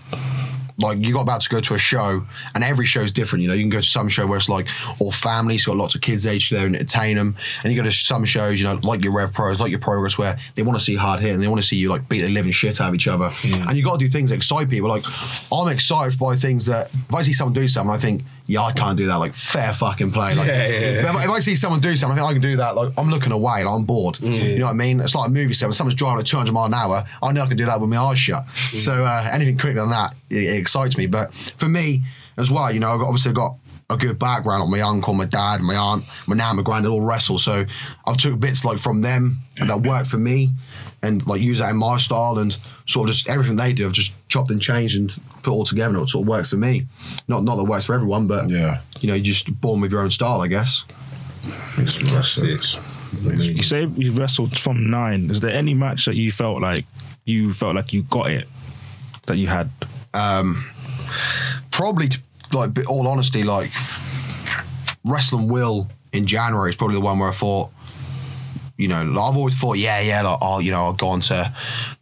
like 0.77 0.99
you 0.99 1.13
got 1.13 1.21
about 1.21 1.41
to 1.43 1.49
go 1.49 1.61
to 1.61 1.75
a 1.75 1.79
show, 1.79 2.25
and 2.55 2.65
every 2.65 2.85
show 2.85 3.01
is 3.01 3.13
different. 3.13 3.43
You 3.43 3.49
know, 3.49 3.55
you 3.55 3.63
can 3.63 3.71
go 3.71 3.81
to 3.81 3.87
some 3.87 4.09
show 4.09 4.27
where 4.27 4.37
it's 4.37 4.49
like 4.49 4.67
all 4.99 5.13
families, 5.13 5.65
got 5.65 5.77
lots 5.77 5.95
of 5.95 6.01
kids 6.01 6.27
aged 6.27 6.53
there 6.53 6.67
and 6.67 6.75
entertain 6.75 7.17
them, 7.17 7.37
and 7.63 7.73
you 7.73 7.79
go 7.81 7.85
to 7.85 7.93
some 7.93 8.25
shows, 8.25 8.61
you 8.61 8.67
know, 8.67 8.75
like 8.83 9.05
your 9.05 9.13
Rev 9.13 9.33
Pros, 9.33 9.61
like 9.61 9.71
your 9.71 9.81
Progress, 9.81 10.19
where 10.19 10.37
they 10.57 10.63
want 10.63 10.79
to 10.79 10.85
see 10.85 10.97
hard 10.97 11.21
hit 11.21 11.33
and 11.33 11.43
they 11.43 11.49
want 11.49 11.61
to 11.61 11.67
see 11.67 11.77
you 11.77 11.89
like 11.89 12.09
beat 12.09 12.23
the 12.23 12.29
living 12.29 12.53
shit 12.53 12.81
out 12.81 12.89
of 12.89 12.95
each 12.95 13.07
other, 13.07 13.31
and 13.45 13.77
you 13.77 13.85
got 13.85 13.99
to 13.99 14.05
do 14.05 14.11
things 14.11 14.31
that 14.31 14.37
excite 14.37 14.69
people. 14.69 14.89
Like 14.89 15.05
I'm 15.53 15.69
excited 15.69 16.19
by 16.19 16.35
things 16.35 16.67
that 16.67 16.91
if 17.09 17.15
I 17.15 17.23
see 17.23 17.33
someone 17.33 17.55
do 17.55 17.69
something, 17.69 17.95
I 17.95 17.99
think. 17.99 18.23
Yeah, 18.47 18.61
I 18.63 18.73
can't 18.73 18.97
do 18.99 19.07
that. 19.07 19.17
Like 19.17 19.35
fair 19.35 19.73
fucking 19.73 20.11
play. 20.13 20.35
Like, 20.35 20.47
Yeah, 20.49 20.67
yeah, 20.67 20.79
yeah. 20.79 21.11
If, 21.19 21.25
if 21.25 21.31
I 21.31 21.39
see 21.39 21.55
someone 21.57 21.81
do 21.81 21.97
something, 21.97 22.19
I 22.19 22.23
think 22.23 22.31
I 22.31 22.33
can 22.35 22.43
do 22.43 22.57
that. 22.59 22.77
Like 22.77 22.93
I'm 22.99 23.11
looking 23.11 23.33
away. 23.33 23.65
Like, 23.65 23.75
I'm 23.75 23.85
bored. 23.85 24.21
You 24.21 24.59
know 24.59 24.65
what 24.67 24.71
I 24.71 24.75
mean? 24.75 25.01
It's 25.01 25.15
like 25.15 25.29
a 25.29 25.31
movie 25.31 25.55
set. 25.55 25.67
When 25.67 25.73
someone's 25.73 25.97
driving 25.97 26.21
at 26.21 26.27
200 26.27 26.53
mile 26.53 26.67
an 26.67 26.75
hour, 26.75 27.05
I 27.23 27.33
know 27.33 27.43
I 27.43 27.47
can 27.47 27.57
do 27.57 27.65
that 27.65 27.81
with 27.81 27.89
my 27.91 27.97
eyes 27.99 28.19
shut. 28.19 28.49
So 28.51 29.05
uh, 29.05 29.29
anything 29.33 29.57
quicker 29.57 29.81
than 29.81 29.91
that, 29.91 30.15
it, 30.31 30.45
it 30.45 30.59
excites 30.59 30.97
me. 30.99 31.07
But 31.07 31.33
for 31.35 31.69
me 31.69 32.03
as 32.37 32.51
well, 32.51 32.71
you 32.73 32.81
know, 32.81 32.91
I've 32.91 33.01
obviously 33.01 33.33
got 33.33 33.57
a 33.91 33.97
good 33.97 34.19
background. 34.19 34.61
Like 34.63 34.71
my 34.71 34.81
uncle, 34.81 35.15
my 35.15 35.27
dad, 35.27 35.61
my 35.61 35.77
aunt, 35.77 36.05
my 36.27 36.37
nan, 36.37 36.57
my 36.57 36.63
granddad 36.63 36.91
all 36.91 37.01
wrestle. 37.03 37.39
So 37.39 37.65
I've 38.07 38.17
took 38.17 38.39
bits 38.41 38.65
like 38.65 38.79
from 38.79 39.01
them 39.03 39.39
that 39.59 39.83
work 39.83 40.07
for 40.07 40.17
me, 40.19 40.51
and 41.05 41.27
like 41.27 41.41
use 41.41 41.59
that 41.61 41.71
in 41.71 41.77
my 41.77 41.99
style, 41.99 42.39
and 42.39 42.57
sort 42.87 43.09
of 43.09 43.15
just 43.15 43.29
everything 43.29 43.57
they 43.57 43.73
do, 43.73 43.87
I've 43.87 43.93
just 43.93 44.13
chopped 44.29 44.51
and 44.51 44.61
changed 44.61 44.97
and 44.97 45.15
put 45.43 45.53
all 45.53 45.65
together, 45.65 45.95
and 45.95 46.03
it 46.03 46.09
sort 46.09 46.23
of 46.23 46.29
works 46.29 46.51
for 46.51 46.57
me. 46.57 46.87
Not 47.29 47.45
not 47.45 47.57
that 47.57 47.63
it 47.65 47.69
works 47.69 47.85
for 47.85 47.95
everyone, 47.95 48.27
but 48.27 48.51
Yeah. 48.51 48.81
you 49.01 49.09
know, 49.09 49.15
you're 49.15 49.25
just 49.35 49.47
born 49.61 49.81
with 49.81 49.93
your 49.93 50.01
own 50.03 50.11
style, 50.11 50.41
I 50.41 50.49
guess. 50.49 50.85
Makes 51.79 51.97
a 51.99 52.05
lot 52.07 52.15
of 52.21 52.27
sense. 52.27 52.79
Makes- 53.23 53.43
You 53.45 53.63
say 53.63 53.87
you've 53.97 54.19
wrestled 54.19 54.59
from 54.59 54.91
nine. 54.91 55.31
Is 55.31 55.41
there 55.41 55.53
any 55.55 55.75
match 55.75 56.07
that 56.07 56.17
you 56.17 56.33
felt 56.33 56.61
like 56.63 56.85
you 57.25 57.53
felt 57.53 57.77
like 57.77 57.93
you 57.93 58.03
got 58.05 58.31
it 58.31 58.49
that 59.27 59.37
you 59.37 59.47
had? 59.49 59.69
Um, 60.15 60.65
probably 61.71 62.09
to, 62.09 62.19
like 62.53 62.71
all 62.89 63.07
honesty 63.09 63.43
like 63.43 63.71
wrestling 65.05 65.49
will 65.49 65.89
in 66.13 66.25
january 66.27 66.71
is 66.71 66.77
probably 66.77 66.95
the 66.95 67.01
one 67.01 67.19
where 67.19 67.29
i 67.29 67.33
thought 67.33 67.71
you 68.77 68.89
know 68.89 69.03
like, 69.03 69.31
i've 69.31 69.37
always 69.37 69.57
thought 69.57 69.79
yeah 69.79 70.01
yeah 70.01 70.23
like 70.23 70.39
oh 70.41 70.59
you 70.59 70.71
know 70.71 70.85
i'll 70.87 70.93
go 70.93 71.09
on 71.09 71.21
to 71.21 71.53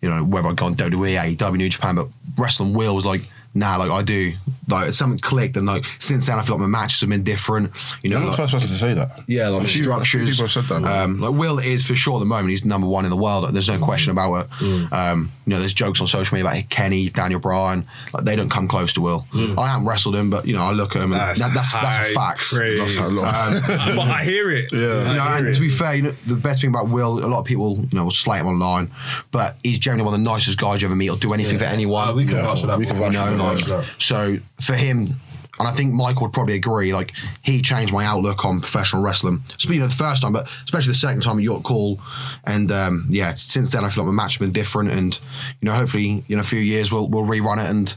you 0.01 0.09
know 0.09 0.25
whether 0.25 0.49
i've 0.49 0.57
gone 0.57 0.75
wwe 0.75 1.37
aew 1.37 1.57
new 1.57 1.69
japan 1.69 1.97
but 1.97 2.09
wrestling 2.37 2.75
will 2.75 2.95
was 2.95 3.05
like 3.05 3.23
nah 3.55 3.77
like 3.77 3.91
i 3.91 4.03
do 4.03 4.33
like 4.69 4.95
something 4.95 5.19
clicked 5.19 5.57
and 5.57 5.67
like 5.67 5.85
since 5.99 6.27
then 6.27 6.39
i 6.39 6.43
feel 6.43 6.55
like 6.57 6.63
my 6.63 6.67
matches 6.81 7.01
have 7.01 7.11
been 7.11 7.23
different 7.23 7.71
you 8.03 8.09
know 8.11 8.17
You're 8.19 8.27
not 8.27 8.31
the 8.33 8.37
first 8.43 8.53
person 8.55 8.69
to 8.69 8.75
say 8.75 8.95
that. 8.95 9.21
yeah, 9.27 9.49
like 9.49 9.63
A 9.63 9.67
few- 9.67 9.93
a 9.93 10.05
few 10.05 10.21
people 10.21 10.45
have 10.45 10.51
said 10.51 10.65
that. 10.65 10.85
Um, 10.85 11.21
like 11.21 11.33
Will 11.35 11.59
is 11.59 11.87
for 11.87 11.95
sure 11.95 12.17
at 12.17 12.21
the 12.21 12.25
moment. 12.27 12.51
He's 12.51 12.65
number 12.65 12.87
one 12.87 13.05
in 13.05 13.11
the 13.11 13.17
world. 13.17 13.45
Like, 13.45 13.53
there's 13.53 13.69
no 13.69 13.79
question 13.79 14.11
about 14.13 14.47
it. 14.61 14.93
Um, 14.93 15.31
you 15.47 15.53
know, 15.53 15.59
there's 15.61 15.73
jokes 15.75 16.01
on 16.01 16.07
social 16.07 16.35
media 16.37 16.51
about 16.51 16.69
Kenny, 16.71 17.09
Daniel 17.11 17.41
Bryan. 17.41 17.87
Like 18.15 18.25
they 18.25 18.37
don't 18.37 18.49
come 18.51 18.69
close 18.69 18.93
to 18.95 19.01
Will. 19.01 19.27
I 19.35 19.67
haven't 19.69 19.87
wrestled 19.87 20.17
him, 20.17 20.31
but 20.31 20.47
you 20.47 20.55
know, 20.55 20.63
I 20.63 20.71
look 20.73 20.97
at 20.97 21.03
him 21.03 21.13
and 21.13 21.21
That's 21.21 21.41
that, 21.41 21.55
that's 21.55 21.73
that's 21.73 22.11
a 22.11 22.15
fact. 22.15 22.41
praise. 22.53 22.79
That's 22.79 22.97
a 22.97 23.15
lot. 23.15 23.63
but 23.97 24.09
I 24.09 24.25
hear 24.25 24.51
it. 24.51 24.73
Yeah. 24.73 24.79
You 25.11 25.17
know, 25.19 25.47
and 25.47 25.55
to 25.55 25.61
be 25.61 25.69
fair, 25.69 25.95
you 25.95 26.03
know, 26.03 26.15
the 26.27 26.37
best 26.37 26.61
thing 26.63 26.71
about 26.71 26.89
Will, 26.89 27.25
a 27.25 27.27
lot 27.29 27.41
of 27.41 27.45
people, 27.45 27.79
you 27.79 27.89
know, 27.99 28.05
will 28.05 28.11
slate 28.11 28.41
him 28.41 28.47
online, 28.49 28.91
but 29.31 29.57
he's 29.63 29.79
generally 29.79 30.05
one 30.05 30.15
of 30.15 30.21
the 30.21 30.25
nicest 30.25 30.59
guys 30.59 30.81
you 30.83 30.89
ever 30.89 30.97
meet. 30.97 31.07
He'll 31.07 31.17
do 31.17 31.33
anything 31.35 31.59
for 31.59 31.65
anyone. 31.65 32.09
Ah, 32.09 32.13
we 32.13 32.25
can 32.25 32.37
Yeah, 32.37 32.43
vouch 32.43 32.61
for 32.63 32.67
that. 32.69 32.79
we 32.79 32.87
can 32.87 32.97
bro. 32.97 33.07
vouch 33.07 33.15
you 33.15 33.21
for 33.21 33.31
know, 33.31 33.37
that. 33.39 33.42
Like, 33.43 33.85
so 33.99 34.39
for 34.61 34.75
him, 34.75 35.17
and 35.59 35.69
I 35.69 35.73
think 35.73 35.93
Mike 35.93 36.21
would 36.21 36.33
probably 36.33 36.55
agree, 36.55 36.95
like 36.95 37.13
he 37.43 37.61
changed 37.61 37.93
my 37.93 38.05
outlook 38.05 38.45
on 38.45 38.61
professional 38.61 39.03
wrestling. 39.03 39.43
Speaking 39.59 39.83
of 39.83 39.91
the 39.91 39.97
first 39.97 40.23
time, 40.23 40.33
but 40.33 40.49
especially 40.65 40.93
the 40.93 40.99
second 40.99 41.23
time 41.23 41.39
at 41.39 41.45
York 41.45 41.65
Hall, 41.65 42.01
and 42.45 42.73
um, 42.73 43.07
yeah, 43.11 43.35
since 43.35 43.71
then 43.71 43.85
I 43.85 43.89
feel 43.89 44.05
like 44.05 44.13
my 44.13 44.23
match 44.23 44.35
has 44.35 44.39
been 44.39 44.53
different, 44.53 44.91
and 44.91 45.19
you 45.61 45.67
know, 45.67 45.75
hopefully 45.75 46.25
in 46.29 46.39
a 46.39 46.43
few 46.43 46.61
years 46.61 46.91
we'll 46.91 47.09
we'll 47.09 47.25
rerun 47.25 47.63
it 47.63 47.71
and. 47.71 47.95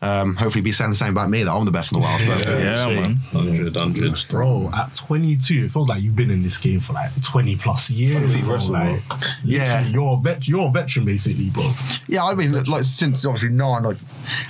Um, 0.00 0.36
hopefully, 0.36 0.62
be 0.62 0.72
saying 0.72 0.90
the 0.90 0.96
same 0.96 1.10
about 1.10 1.28
me 1.30 1.42
that 1.42 1.52
I'm 1.52 1.64
the 1.64 1.70
best 1.72 1.92
in 1.92 2.00
the 2.00 2.06
world. 2.06 2.20
But, 2.26 2.46
uh, 2.46 2.50
Yeah, 2.58 2.86
we'll 2.86 3.00
man. 3.00 3.16
100, 3.32 3.74
100. 3.74 4.26
Bro, 4.28 4.70
at 4.74 4.94
22, 4.94 5.64
it 5.64 5.70
feels 5.70 5.88
like 5.88 6.02
you've 6.02 6.14
been 6.16 6.30
in 6.30 6.42
this 6.42 6.56
game 6.58 6.80
for 6.80 6.92
like 6.92 7.10
20 7.22 7.56
plus 7.56 7.90
years. 7.90 8.36
bro. 8.42 8.56
Like, 8.56 9.02
Yeah. 9.44 9.86
you're 9.88 10.14
a 10.14 10.20
vet. 10.20 10.46
You're 10.46 10.68
a 10.68 10.70
veteran, 10.70 11.04
basically, 11.04 11.50
bro. 11.50 11.72
Yeah, 12.06 12.24
I 12.24 12.34
mean, 12.34 12.52
like 12.64 12.84
since 12.84 13.24
obviously 13.24 13.50
nine, 13.50 13.82
like 13.82 13.96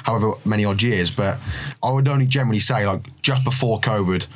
however 0.04 0.32
many 0.44 0.64
odd 0.64 0.82
years, 0.82 1.10
but 1.10 1.38
I 1.82 1.90
would 1.92 2.08
only 2.08 2.26
generally 2.26 2.60
say 2.60 2.86
like 2.86 3.08
just 3.22 3.42
before 3.44 3.80
COVID 3.80 4.26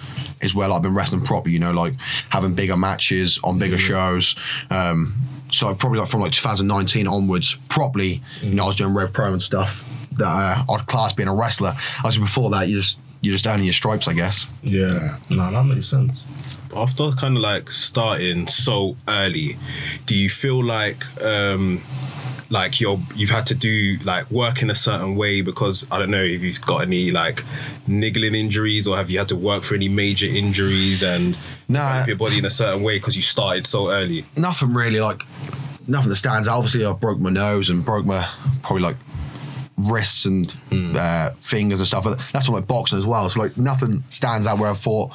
is 0.41 0.55
where 0.55 0.69
like, 0.69 0.77
I've 0.77 0.83
been 0.83 0.95
wrestling 0.95 1.25
proper. 1.25 1.49
You 1.51 1.59
know, 1.59 1.73
like 1.73 1.95
having 2.31 2.55
bigger 2.55 2.77
matches 2.77 3.39
on 3.45 3.59
bigger 3.59 3.79
shows. 3.79 4.35
Um, 4.71 5.15
so 5.51 5.75
probably 5.75 5.99
like 5.99 6.09
from 6.09 6.21
like 6.23 6.33
2019 6.33 7.07
onwards, 7.07 7.57
probably 7.69 8.23
you 8.41 8.55
know, 8.55 8.65
I 8.65 8.67
was 8.69 8.77
doing 8.77 8.95
Rev 8.95 9.13
Pro 9.13 9.33
and 9.33 9.43
stuff 9.43 9.85
that 10.19 10.27
uh, 10.69 10.73
I'd 10.73 10.87
class 10.87 11.13
being 11.13 11.29
a 11.29 11.35
wrestler. 11.35 11.75
Obviously 11.99 12.23
before 12.23 12.51
that, 12.51 12.69
you 12.69 12.77
just 12.77 12.99
you're 13.21 13.33
just 13.33 13.47
earning 13.47 13.65
your 13.65 13.73
stripes, 13.75 14.09
I 14.09 14.15
guess. 14.15 14.47
Yeah. 14.63 15.19
No, 15.31 15.51
that 15.51 15.65
makes 15.65 15.89
sense. 15.89 16.23
after 16.77 17.11
kind 17.13 17.37
of 17.37 17.43
like 17.43 17.71
starting 17.71 18.47
so 18.49 18.97
early, 19.09 19.57
do 20.07 20.15
you 20.15 20.29
feel 20.29 20.63
like 20.65 21.05
um 21.23 21.83
like 22.51 22.81
you're 22.83 23.01
you've 23.15 23.31
had 23.31 23.47
to 23.47 23.55
do 23.55 23.97
like 24.05 24.31
work 24.31 24.61
in 24.61 24.69
a 24.71 24.75
certain 24.75 25.17
way 25.17 25.41
because 25.41 25.87
I 25.91 25.99
don't 25.99 26.11
know 26.11 26.23
if 26.23 26.43
you've 26.43 26.61
got 26.61 26.83
any 26.83 27.11
like 27.11 27.45
niggling 27.87 28.35
injuries 28.35 28.87
or 28.87 28.97
have 28.97 29.09
you 29.11 29.19
had 29.19 29.29
to 29.29 29.37
work 29.37 29.63
for 29.63 29.75
any 29.75 29.89
major 29.89 30.27
injuries 30.27 31.03
and 31.03 31.37
Nah. 31.69 32.05
your 32.05 32.17
body 32.17 32.37
in 32.39 32.45
a 32.45 32.51
certain 32.51 32.83
way 32.83 32.99
because 32.99 33.17
you 33.17 33.23
started 33.23 33.65
so 33.67 33.91
early? 33.91 34.27
nothing 34.37 34.75
really 34.75 35.01
like 35.01 35.23
nothing 35.87 36.11
that 36.11 36.17
stands 36.17 36.47
out. 36.47 36.59
Obviously, 36.59 36.85
I 36.85 36.93
broke 36.93 37.19
my 37.21 37.31
nose 37.31 37.71
and 37.71 37.85
broke 37.85 38.05
my 38.05 38.29
probably 38.63 38.83
like 38.83 38.97
wrists 39.77 40.27
and 40.27 40.55
uh, 40.97 41.31
fingers 41.41 41.81
and 41.81 41.87
stuff. 41.87 42.05
But 42.05 42.19
that's 42.33 42.49
what 42.49 42.57
like 42.57 42.67
boxing 42.69 42.99
as 42.99 43.07
well. 43.07 43.29
So 43.31 43.41
like 43.41 43.57
nothing 43.57 44.05
stands 44.11 44.47
out 44.47 44.59
where 44.59 44.71
I 44.71 44.75
thought 44.75 45.11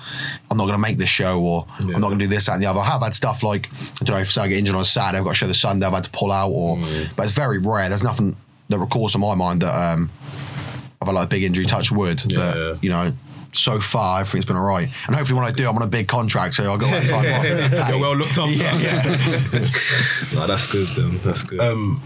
I'm 0.50 0.58
not 0.58 0.64
going 0.66 0.76
to 0.76 0.82
make 0.82 0.98
this 0.98 1.10
show 1.10 1.40
or 1.40 1.66
I'm 1.80 1.88
not 1.92 2.02
going 2.10 2.20
to 2.20 2.26
do 2.26 2.30
this 2.30 2.48
that 2.48 2.54
and 2.54 2.64
the 2.64 2.68
other. 2.68 2.80
I 2.80 2.86
have 2.86 3.02
had 3.02 3.14
stuff 3.16 3.44
like 3.44 3.70
I 4.02 4.06
don't 4.06 4.16
know 4.16 4.22
if 4.22 4.38
I 4.38 4.48
get 4.48 4.58
injured 4.58 4.76
on 4.76 4.82
a 4.82 4.86
Saturday, 4.86 5.20
I've 5.20 5.24
got 5.24 5.32
to 5.32 5.36
show 5.36 5.48
the 5.48 5.54
Sunday, 5.54 5.86
I've 5.86 5.94
had 5.94 6.04
to 6.06 6.10
pull 6.12 6.32
out 6.32 6.50
or. 6.50 6.78
But 7.16 7.24
it's 7.24 7.32
very 7.34 7.60
rare. 7.60 7.90
There's 7.90 8.04
nothing 8.04 8.36
that 8.70 8.80
recalls 8.80 9.14
to 9.14 9.18
my 9.18 9.36
mind 9.36 9.62
that 9.62 9.74
um, 9.74 10.10
I've 11.02 11.08
had 11.08 11.16
like 11.16 11.26
a 11.26 11.30
big 11.30 11.44
injury, 11.44 11.66
touch 11.66 11.92
wood. 11.92 12.22
Yeah. 12.26 12.38
that 12.38 12.80
you 12.82 12.90
know. 12.90 13.14
So 13.54 13.80
far, 13.80 14.20
everything's 14.20 14.46
been 14.46 14.58
all 14.58 14.66
right, 14.66 14.90
and 15.08 15.16
hopefully, 15.16 15.40
when 15.40 15.48
I 15.48 15.52
do, 15.52 15.68
I'm 15.68 15.76
on 15.78 15.82
a 15.82 15.88
big 15.88 16.08
contract, 16.08 16.56
so 16.56 16.66
I'll 16.66 16.78
go 16.78 16.86
that 16.92 17.08
time 17.08 17.20
off. 17.20 17.26
and 17.46 17.72
get 17.72 17.72
paid. 17.72 17.90
You're 17.92 18.02
well 18.02 18.16
looked 18.16 18.38
after. 18.38 18.52
Yeah, 18.54 18.78
yeah. 18.78 19.70
No, 20.34 20.46
that's 20.46 20.68
good 20.68 20.90
then. 20.90 21.18
That's 21.20 21.44
good. 21.44 21.60
Um, 21.62 22.02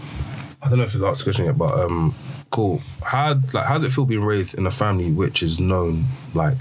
I 0.62 0.68
don't 0.68 0.78
know 0.78 0.84
if 0.84 0.94
it's 0.94 1.02
asked 1.02 1.18
the 1.20 1.24
question 1.24 1.46
yet, 1.46 1.58
but 1.58 1.78
um, 1.78 2.14
cool. 2.52 2.80
How 3.02 3.34
like 3.52 3.66
how 3.66 3.74
does 3.74 3.84
it 3.84 3.92
feel 3.92 4.04
being 4.06 4.22
raised 4.22 4.56
in 4.56 4.66
a 4.66 4.70
family 4.70 5.10
which 5.10 5.42
is 5.42 5.58
known 5.58 6.04
like 6.34 6.56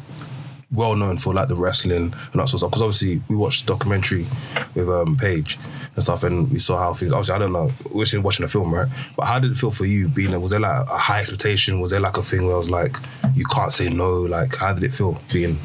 well 0.71 0.95
known 0.95 1.17
for 1.17 1.33
like 1.33 1.49
the 1.49 1.55
wrestling 1.55 2.13
and 2.13 2.13
that 2.13 2.47
sort 2.47 2.53
of 2.53 2.59
stuff? 2.59 2.71
Because 2.71 2.81
obviously 2.81 3.21
we 3.27 3.35
watched 3.35 3.67
the 3.67 3.73
documentary 3.73 4.25
with 4.73 4.89
um 4.89 5.15
Paige 5.17 5.59
and 5.93 6.03
stuff, 6.03 6.23
and 6.23 6.49
we 6.49 6.59
saw 6.59 6.77
how 6.77 6.93
things. 6.93 7.11
Obviously, 7.11 7.35
I 7.35 7.37
don't 7.37 7.51
know. 7.51 7.71
We're 7.91 8.05
just 8.05 8.23
watching 8.23 8.43
the 8.43 8.51
film, 8.51 8.73
right? 8.73 8.87
But 9.15 9.25
how 9.25 9.39
did 9.39 9.51
it 9.51 9.55
feel 9.55 9.71
for 9.71 9.85
you 9.85 10.07
being 10.07 10.31
there? 10.31 10.39
Was 10.39 10.51
there 10.51 10.59
like 10.59 10.87
a 10.87 10.97
high 10.97 11.19
expectation? 11.19 11.79
Was 11.81 11.91
there 11.91 11.99
like 11.99 12.17
a 12.17 12.23
thing 12.23 12.45
where 12.45 12.55
I 12.55 12.57
was 12.57 12.69
like, 12.69 12.97
you 13.35 13.45
can't 13.45 13.71
say 13.71 13.89
no? 13.89 14.21
Like, 14.21 14.55
how 14.55 14.73
did 14.73 14.83
it 14.83 14.93
feel 14.93 15.21
being? 15.31 15.59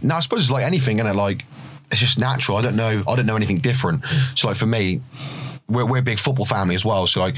No, 0.00 0.14
I 0.14 0.20
suppose 0.20 0.42
it's 0.42 0.50
like 0.50 0.64
anything, 0.64 1.00
is 1.00 1.06
it? 1.06 1.14
Like 1.16 1.44
it's 1.90 2.00
just 2.00 2.18
natural. 2.18 2.56
I 2.56 2.62
don't 2.62 2.76
know. 2.76 3.02
I 3.06 3.16
don't 3.16 3.26
know 3.26 3.36
anything 3.36 3.58
different. 3.58 4.04
So 4.34 4.48
like 4.48 4.56
for 4.56 4.66
me. 4.66 5.00
We're, 5.72 5.86
we're 5.86 5.98
a 5.98 6.02
big 6.02 6.18
football 6.18 6.44
family 6.46 6.74
as 6.74 6.84
well, 6.84 7.06
so 7.06 7.20
like, 7.20 7.36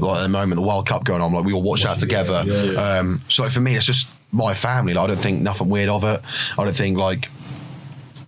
like 0.00 0.18
at 0.18 0.22
the 0.22 0.28
moment 0.28 0.56
the 0.60 0.66
World 0.66 0.86
Cup 0.86 1.04
going 1.04 1.20
on, 1.20 1.32
like 1.32 1.44
we 1.44 1.52
all 1.52 1.62
watch 1.62 1.82
that 1.82 1.98
together. 1.98 2.44
Um, 2.78 3.20
so 3.28 3.42
like 3.42 3.52
for 3.52 3.60
me, 3.60 3.74
it's 3.76 3.86
just 3.86 4.08
my 4.32 4.54
family. 4.54 4.94
Like 4.94 5.04
I 5.04 5.06
don't 5.08 5.18
think 5.20 5.40
nothing 5.42 5.68
weird 5.68 5.88
of 5.88 6.04
it. 6.04 6.20
I 6.58 6.64
don't 6.64 6.74
think 6.76 6.96
like 6.98 7.30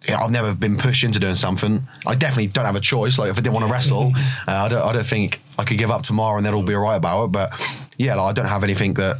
yeah, 0.09 0.23
I've 0.23 0.31
never 0.31 0.55
been 0.55 0.77
pushed 0.77 1.03
into 1.05 1.19
doing 1.19 1.35
something. 1.35 1.87
I 2.07 2.15
definitely 2.15 2.47
don't 2.49 2.65
have 2.65 2.77
a 2.77 2.81
choice. 2.81 3.19
Like 3.19 3.31
if 3.31 3.39
I 3.39 3.41
didn't 3.41 3.55
want 3.55 3.67
to 3.67 3.73
wrestle, 3.73 4.13
uh, 4.49 4.53
I 4.53 4.69
don't. 4.69 4.83
I 4.83 4.93
don't 4.93 5.07
think 5.07 5.41
I 5.59 5.65
could 5.65 5.79
give 5.79 5.91
up 5.91 6.03
tomorrow 6.03 6.37
and 6.37 6.47
they'll 6.47 6.55
all 6.55 6.63
be 6.63 6.75
alright 6.75 6.97
about 6.99 7.25
it. 7.25 7.33
But 7.33 7.53
yeah, 7.99 8.15
like, 8.15 8.31
I 8.31 8.33
don't 8.33 8.47
have 8.47 8.63
anything 8.63 8.95
that 8.95 9.19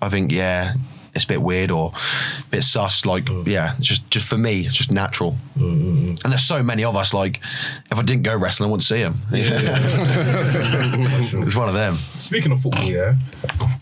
I 0.00 0.08
think. 0.08 0.30
Yeah, 0.32 0.74
it's 1.18 1.24
a 1.24 1.28
bit 1.28 1.42
weird 1.42 1.70
or 1.70 1.92
a 1.94 2.44
bit 2.50 2.62
sus. 2.62 3.04
Like 3.04 3.24
mm. 3.24 3.46
yeah, 3.46 3.74
just 3.80 4.08
just 4.10 4.26
for 4.26 4.38
me, 4.38 4.66
it's 4.66 4.76
just 4.76 4.90
natural. 4.90 5.36
Mm, 5.56 5.82
mm, 5.82 6.24
and 6.24 6.32
there's 6.32 6.42
so 6.42 6.62
many 6.62 6.84
of 6.84 6.96
us. 6.96 7.12
Like 7.12 7.40
if 7.90 7.98
I 7.98 8.02
didn't 8.02 8.22
go 8.22 8.36
wrestling, 8.36 8.68
I 8.68 8.70
wouldn't 8.70 8.84
see 8.84 9.00
him. 9.00 9.16
it's 11.42 11.56
one 11.56 11.68
of 11.68 11.74
them. 11.74 11.98
Speaking 12.18 12.52
of 12.52 12.60
football, 12.60 12.84
yeah, 12.84 13.14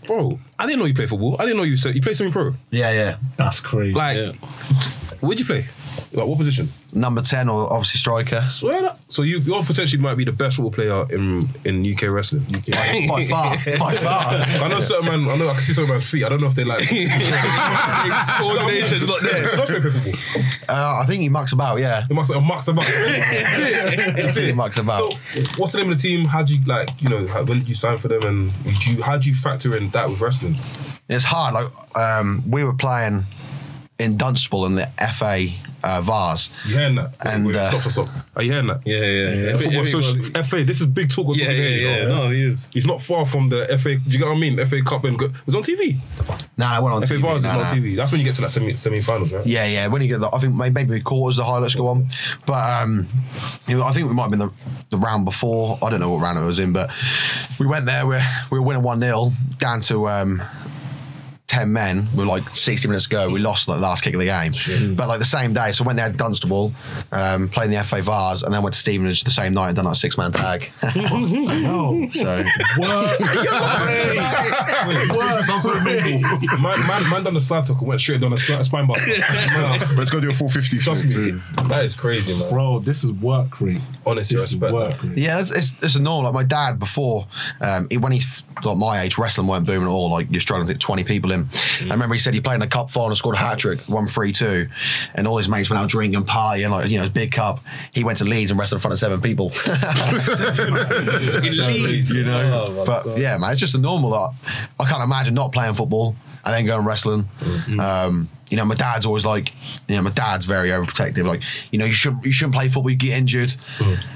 bro, 0.05 0.39
I 0.59 0.65
didn't 0.65 0.79
know 0.79 0.85
you 0.85 0.93
play 0.93 1.07
football. 1.07 1.35
I 1.39 1.43
didn't 1.45 1.57
know 1.57 1.63
you 1.63 1.77
said 1.77 1.95
you 1.95 2.01
play 2.01 2.13
semi 2.13 2.31
pro. 2.31 2.53
Yeah, 2.71 2.91
yeah. 2.91 3.17
That's 3.37 3.61
crazy. 3.61 3.93
Like, 3.93 4.35
where'd 5.21 5.39
you 5.39 5.45
play? 5.45 5.65
Like, 6.13 6.25
what 6.25 6.37
position? 6.37 6.69
Number 6.93 7.21
ten 7.21 7.49
or 7.49 7.71
obviously 7.71 7.97
striker. 7.99 8.45
Swear 8.47 8.81
that. 8.81 8.99
So 9.09 9.21
you, 9.23 9.39
you 9.39 9.61
potentially 9.63 10.01
might 10.01 10.15
be 10.15 10.23
the 10.23 10.31
best 10.31 10.55
football 10.55 10.71
player 10.71 11.05
in 11.11 11.47
in 11.65 11.85
UK 11.85 12.03
wrestling. 12.09 12.45
UK. 12.49 13.07
By 13.09 13.25
far, 13.29 13.55
by 13.77 13.95
far. 13.97 14.23
I 14.63 14.67
know 14.69 14.79
certain 14.79 15.05
man. 15.05 15.29
I 15.29 15.35
know 15.37 15.49
I 15.49 15.53
can 15.53 15.61
see 15.61 15.73
certain 15.73 15.91
man's 15.91 16.09
feet. 16.09 16.23
I 16.23 16.29
don't 16.29 16.39
know 16.41 16.47
if 16.47 16.55
they 16.55 16.63
like 16.63 16.87
Coordination's 18.37 19.05
not 19.07 19.21
there. 19.21 19.57
Must 19.57 19.71
play 19.71 19.81
football. 19.81 20.13
Uh, 20.69 20.99
I 21.01 21.05
think 21.05 21.21
he 21.21 21.29
mucks 21.29 21.51
about. 21.51 21.79
Yeah. 21.79 22.05
It 22.09 22.13
must 22.13 22.33
have 22.33 22.43
mucks 22.43 22.67
about. 22.67 22.85
That's 22.85 24.35
He 24.37 24.49
it. 24.49 24.55
mucks 24.55 24.77
about. 24.77 25.11
So, 25.11 25.17
what's 25.57 25.73
the 25.73 25.79
name 25.79 25.91
of 25.91 25.97
the 25.97 26.01
team? 26.01 26.25
How 26.25 26.43
do 26.43 26.55
you 26.55 26.63
like? 26.65 26.89
You 27.01 27.09
know, 27.09 27.27
how, 27.27 27.43
when 27.43 27.59
did 27.59 27.67
you 27.69 27.75
sign 27.75 27.97
for 27.97 28.07
them, 28.07 28.23
and 28.23 28.63
did 28.63 28.85
you 28.85 29.03
how 29.03 29.17
do 29.17 29.29
you 29.29 29.35
factor 29.35 29.75
in 29.75 29.89
that 29.91 30.09
with 30.09 30.21
wrestling? 30.21 30.55
It's 31.09 31.25
hard. 31.25 31.53
Like 31.53 31.97
um, 31.97 32.43
we 32.49 32.63
were 32.63 32.73
playing 32.73 33.25
in 33.99 34.17
Dunstable 34.17 34.65
in 34.65 34.75
the 34.75 34.87
FA 35.15 35.47
uh, 35.83 36.01
Vase. 36.01 36.49
You 36.65 36.77
hearing 36.77 36.95
that? 36.95 37.15
And, 37.21 37.47
Wait, 37.47 37.55
uh, 37.55 37.69
stop, 37.69 37.81
stop, 37.81 37.91
stop. 38.07 38.25
Are 38.35 38.43
you 38.43 38.51
hearing 38.51 38.67
that? 38.67 38.81
Yeah, 38.85 38.97
yeah, 38.97 39.33
yeah. 39.51 39.57
Football 39.57 39.81
Associ- 39.83 40.45
FA. 40.45 40.63
This 40.63 40.81
is 40.81 40.87
big 40.87 41.09
talk. 41.09 41.27
we're 41.27 41.35
Yeah, 41.35 41.45
talking 41.45 41.61
yeah, 41.61 41.67
here, 41.67 41.77
you 41.79 41.87
yeah. 41.87 42.03
know? 42.05 42.23
No, 42.25 42.29
he 42.29 42.43
is. 42.43 42.69
He's 42.73 42.85
not 42.85 43.01
far 43.01 43.25
from 43.25 43.49
the 43.49 43.65
FA. 43.79 43.95
Do 43.95 44.01
you 44.11 44.19
get 44.19 44.27
what 44.27 44.35
I 44.35 44.39
mean? 44.39 44.65
FA 44.67 44.81
Cup 44.83 45.03
and 45.05 45.17
go, 45.17 45.25
it 45.27 45.45
was 45.45 45.55
on 45.55 45.63
TV. 45.63 45.97
Nah, 46.57 46.73
I 46.75 46.79
went 46.79 46.95
on 46.95 47.05
FA 47.05 47.15
TV. 47.15 47.21
Vase 47.21 47.37
is 47.37 47.43
nah, 47.43 47.59
on. 47.59 47.65
TV. 47.65 47.95
That's 47.95 48.11
when 48.11 48.19
you 48.19 48.25
get 48.25 48.35
to 48.35 48.41
like 48.41 48.51
semi 48.51 48.73
semi 48.73 49.01
finals, 49.01 49.31
right? 49.31 49.45
Yeah, 49.45 49.65
yeah. 49.65 49.87
When 49.87 50.01
you 50.01 50.07
get, 50.07 50.19
the, 50.19 50.33
I 50.33 50.39
think 50.39 50.53
maybe 50.53 50.99
quarters, 51.01 51.37
the 51.37 51.43
highlights 51.43 51.75
go 51.75 51.87
on. 51.87 52.07
But 52.45 52.81
um, 52.83 53.07
you 53.67 53.77
know, 53.77 53.83
I 53.83 53.91
think 53.93 54.07
we 54.07 54.13
might 54.13 54.23
have 54.23 54.31
been 54.31 54.39
the, 54.39 54.51
the 54.89 54.97
round 54.97 55.25
before. 55.25 55.79
I 55.81 55.89
don't 55.89 55.99
know 55.99 56.11
what 56.11 56.21
round 56.21 56.37
it 56.37 56.43
was 56.45 56.59
in, 56.59 56.73
but 56.73 56.91
we 57.59 57.65
went 57.65 57.85
there. 57.85 58.05
We 58.05 58.17
we 58.51 58.59
were 58.59 58.65
winning 58.65 58.83
one 58.83 58.99
0 58.99 59.31
down 59.57 59.81
to. 59.81 60.07
Um, 60.07 60.41
10 61.47 61.71
men 61.71 62.07
with 62.13 62.27
like 62.27 62.55
60 62.55 62.87
minutes 62.89 63.05
to 63.05 63.09
go. 63.09 63.29
We 63.29 63.39
lost 63.39 63.67
like 63.69 63.77
the 63.77 63.83
last 63.83 64.03
kick 64.03 64.13
of 64.13 64.19
the 64.19 64.25
game. 64.25 64.95
But 64.95 65.07
like 65.07 65.19
the 65.19 65.25
same 65.25 65.53
day, 65.53 65.71
so 65.71 65.85
went 65.85 65.97
there 65.97 66.09
to 66.11 66.15
Dunstable, 66.15 66.73
um, 67.13 67.47
playing 67.47 67.71
the 67.71 67.81
FA 67.85 68.01
Vase, 68.01 68.43
and 68.43 68.53
then 68.53 68.61
went 68.63 68.73
to 68.73 68.79
Stevenage 68.79 69.23
the 69.23 69.29
same 69.31 69.53
night 69.53 69.69
and 69.69 69.77
done 69.77 69.85
like 69.85 69.95
six 69.95 70.17
man 70.17 70.33
tag. 70.33 70.69
no. 70.95 72.05
so 72.09 72.43
It 74.89 75.43
sounds 75.45 75.63
so 75.63 75.73
normal. 75.73 76.19
Man, 76.59 76.87
man, 76.87 77.09
man 77.09 77.23
done 77.23 77.33
the 77.33 77.39
side 77.39 77.65
talk 77.65 77.79
and 77.79 77.87
went 77.87 78.01
straight 78.01 78.21
down 78.21 78.31
the 78.31 78.37
spine, 78.37 78.63
spine 78.63 78.87
bar. 78.87 78.97
But 78.99 79.97
let's 79.97 80.11
go 80.11 80.19
do 80.19 80.29
a 80.29 80.33
full 80.33 80.49
50 80.49 80.77
Trust 80.79 81.05
me, 81.05 81.31
that 81.69 81.85
is 81.85 81.95
crazy, 81.95 82.37
man. 82.37 82.49
Bro, 82.49 82.79
this 82.79 83.03
is 83.03 83.11
work 83.13 83.61
rate. 83.61 83.81
Honestly, 84.05 84.35
This 84.35 84.47
is 84.47 84.53
respect 84.55 84.73
work 84.73 85.01
rate. 85.03 85.17
Yeah, 85.17 85.39
it's, 85.39 85.51
it's, 85.51 85.73
it's 85.81 85.95
a 85.95 86.01
normal. 86.01 86.31
Like 86.31 86.33
my 86.33 86.43
dad 86.43 86.77
before, 86.79 87.27
um, 87.61 87.87
he, 87.89 87.97
when 87.97 88.11
he's 88.11 88.43
like 88.63 88.77
my 88.77 89.01
age, 89.01 89.17
wrestling 89.17 89.47
weren't 89.47 89.65
booming 89.65 89.87
at 89.87 89.91
all. 89.91 90.09
Like 90.09 90.27
you're 90.29 90.41
struggling 90.41 90.67
to 90.67 90.73
get 90.73 90.81
20 90.81 91.03
people 91.03 91.31
in. 91.31 91.36
I 91.81 91.89
remember 91.89 92.13
he 92.13 92.19
said 92.19 92.33
he 92.33 92.41
played 92.41 92.55
in 92.55 92.61
a 92.61 92.67
cup 92.67 92.89
final, 92.89 93.09
and 93.09 93.17
scored 93.17 93.35
a 93.35 93.39
hat 93.39 93.59
trick, 93.59 93.87
won 93.87 94.07
3 94.07 94.31
2, 94.31 94.67
and 95.15 95.27
all 95.27 95.37
his 95.37 95.49
mates 95.49 95.69
went 95.69 95.81
out 95.81 95.89
drinking, 95.89 96.23
partying, 96.23 96.69
like, 96.69 96.89
you 96.89 96.99
know, 96.99 97.09
big 97.09 97.31
cup. 97.31 97.59
He 97.91 98.03
went 98.03 98.17
to 98.19 98.25
Leeds 98.25 98.51
and 98.51 98.59
wrestled 98.59 98.79
in 98.79 98.81
front 98.81 98.93
of 98.93 98.99
seven 98.99 99.21
people. 99.21 99.49
Leeds, 101.41 102.15
you 102.15 102.23
know? 102.23 102.83
but 102.85 103.17
yeah, 103.17 103.37
man, 103.37 103.51
it's 103.51 103.59
just 103.59 103.75
a 103.75 103.79
normal. 103.79 104.09
Like, 104.11 104.31
I 104.79 104.85
can't 104.85 105.03
imagine 105.03 105.33
not 105.33 105.51
playing 105.51 105.73
football 105.73 106.15
and 106.47 106.55
then 106.55 106.65
going 106.65 106.85
wrestling. 106.85 107.27
Um, 107.79 108.29
you 108.49 108.55
know, 108.55 108.63
my 108.63 108.75
dad's 108.75 109.05
always 109.05 109.25
like, 109.25 109.51
you 109.89 109.97
know, 109.97 110.01
my 110.01 110.11
dad's 110.11 110.45
very 110.45 110.69
overprotective. 110.69 111.25
Like, 111.25 111.41
you 111.69 111.77
know, 111.79 111.83
you 111.83 111.91
shouldn't 111.91 112.23
you 112.25 112.31
shouldn't 112.31 112.55
play 112.55 112.69
football, 112.69 112.89
you 112.89 112.95
get 112.95 113.17
injured. 113.17 113.53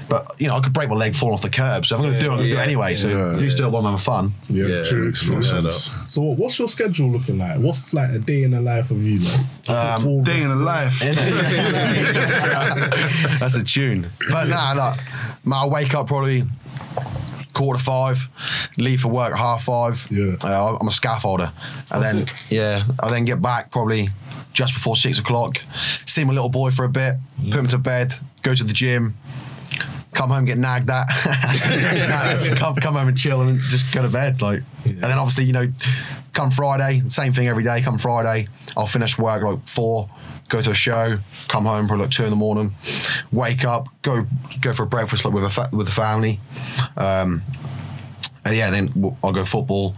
But 0.08 0.40
you 0.40 0.48
know, 0.48 0.56
I 0.56 0.60
could 0.60 0.72
break 0.72 0.88
my 0.88 0.94
leg 0.94 1.14
falling 1.14 1.34
off 1.34 1.42
the 1.42 1.50
curb. 1.50 1.84
So 1.84 1.96
if 1.96 2.00
I'm 2.00 2.08
going 2.08 2.18
to 2.18 2.20
do 2.20 2.26
it, 2.26 2.30
I'm 2.30 2.36
going 2.38 2.44
to 2.48 2.50
do 2.50 2.56
it 2.56 2.60
yeah, 2.60 2.64
anyway. 2.64 2.94
So 2.94 3.08
yeah, 3.08 3.32
at 3.34 3.38
least 3.38 3.58
do 3.58 3.66
it 3.66 3.70
while 3.70 3.86
I'm 3.86 3.92
having 3.92 3.98
fun. 3.98 4.32
Yeah, 4.48 4.66
Yeah, 4.66 4.84
true. 4.84 5.04
Makes 5.04 5.26
a 5.28 5.32
lot 5.32 5.36
of 5.36 5.44
true. 5.50 5.70
sense. 5.70 5.92
So, 6.06 6.22
what's 6.22 6.58
your 6.58 6.68
schedule 6.68 7.10
looking 7.10 7.36
like? 7.36 7.58
What's 7.58 7.92
like 7.92 8.10
a 8.10 8.18
day 8.18 8.44
in 8.44 8.52
the 8.52 8.60
life 8.62 8.90
of 8.90 9.06
you, 9.06 9.18
like? 9.18 9.68
Um, 9.68 10.22
Day 10.22 10.40
in 10.40 10.48
the 10.48 10.56
life. 10.72 10.98
That's 13.38 13.56
a 13.56 13.62
tune. 13.62 14.08
But 14.30 14.48
nah, 14.48 14.96
nah, 15.44 15.64
I 15.64 15.66
wake 15.66 15.94
up 15.94 16.06
probably 16.06 16.44
quarter 17.52 17.80
five, 17.80 18.28
leave 18.76 19.00
for 19.00 19.08
work 19.08 19.32
at 19.32 19.38
half 19.38 19.64
five. 19.64 20.06
Yeah. 20.10 20.36
Uh, 20.42 20.78
I'm 20.80 20.88
a 20.88 20.90
scaffolder. 20.90 21.52
And 21.90 22.02
then, 22.02 22.26
yeah, 22.50 22.84
I 23.00 23.10
then 23.10 23.24
get 23.24 23.40
back 23.42 23.70
probably 23.70 24.08
just 24.52 24.74
before 24.74 24.96
six 24.96 25.18
o'clock, 25.18 25.58
see 26.06 26.24
my 26.24 26.32
little 26.32 26.48
boy 26.48 26.70
for 26.70 26.84
a 26.84 26.88
bit, 26.88 27.16
put 27.50 27.54
him 27.60 27.66
to 27.68 27.78
bed, 27.78 28.14
go 28.42 28.54
to 28.54 28.64
the 28.64 28.72
gym. 28.72 29.14
Come 30.12 30.28
home, 30.28 30.44
get 30.44 30.58
nagged 30.58 30.90
at. 30.90 31.06
Come, 32.58 32.74
come 32.74 32.94
home 32.94 33.08
and 33.08 33.16
chill 33.16 33.40
and 33.40 33.58
just 33.62 33.90
go 33.94 34.02
to 34.02 34.10
bed. 34.10 34.42
Like, 34.42 34.60
and 34.84 35.00
then 35.00 35.18
obviously, 35.18 35.44
you 35.44 35.54
know, 35.54 35.66
come 36.34 36.50
Friday, 36.50 37.02
same 37.08 37.32
thing 37.32 37.48
every 37.48 37.64
day. 37.64 37.80
Come 37.80 37.96
Friday, 37.96 38.48
I'll 38.76 38.86
finish 38.86 39.18
work 39.18 39.42
like 39.42 39.66
four, 39.66 40.10
go 40.52 40.60
to 40.60 40.70
a 40.70 40.74
show, 40.74 41.18
come 41.48 41.64
home 41.64 41.88
probably 41.88 42.04
like 42.04 42.12
two 42.14 42.24
in 42.24 42.30
the 42.30 42.36
morning, 42.36 42.74
wake 43.32 43.64
up, 43.64 43.88
go 44.02 44.26
go 44.60 44.72
for 44.74 44.82
a 44.82 44.86
breakfast 44.86 45.24
like 45.24 45.32
with 45.32 45.44
a 45.44 45.50
fa- 45.50 45.70
with 45.72 45.86
the 45.86 45.92
family. 45.92 46.38
Um, 46.96 47.42
and 48.44 48.56
yeah, 48.56 48.70
then 48.70 48.92
I'll 49.22 49.32
go 49.32 49.44
football. 49.44 49.94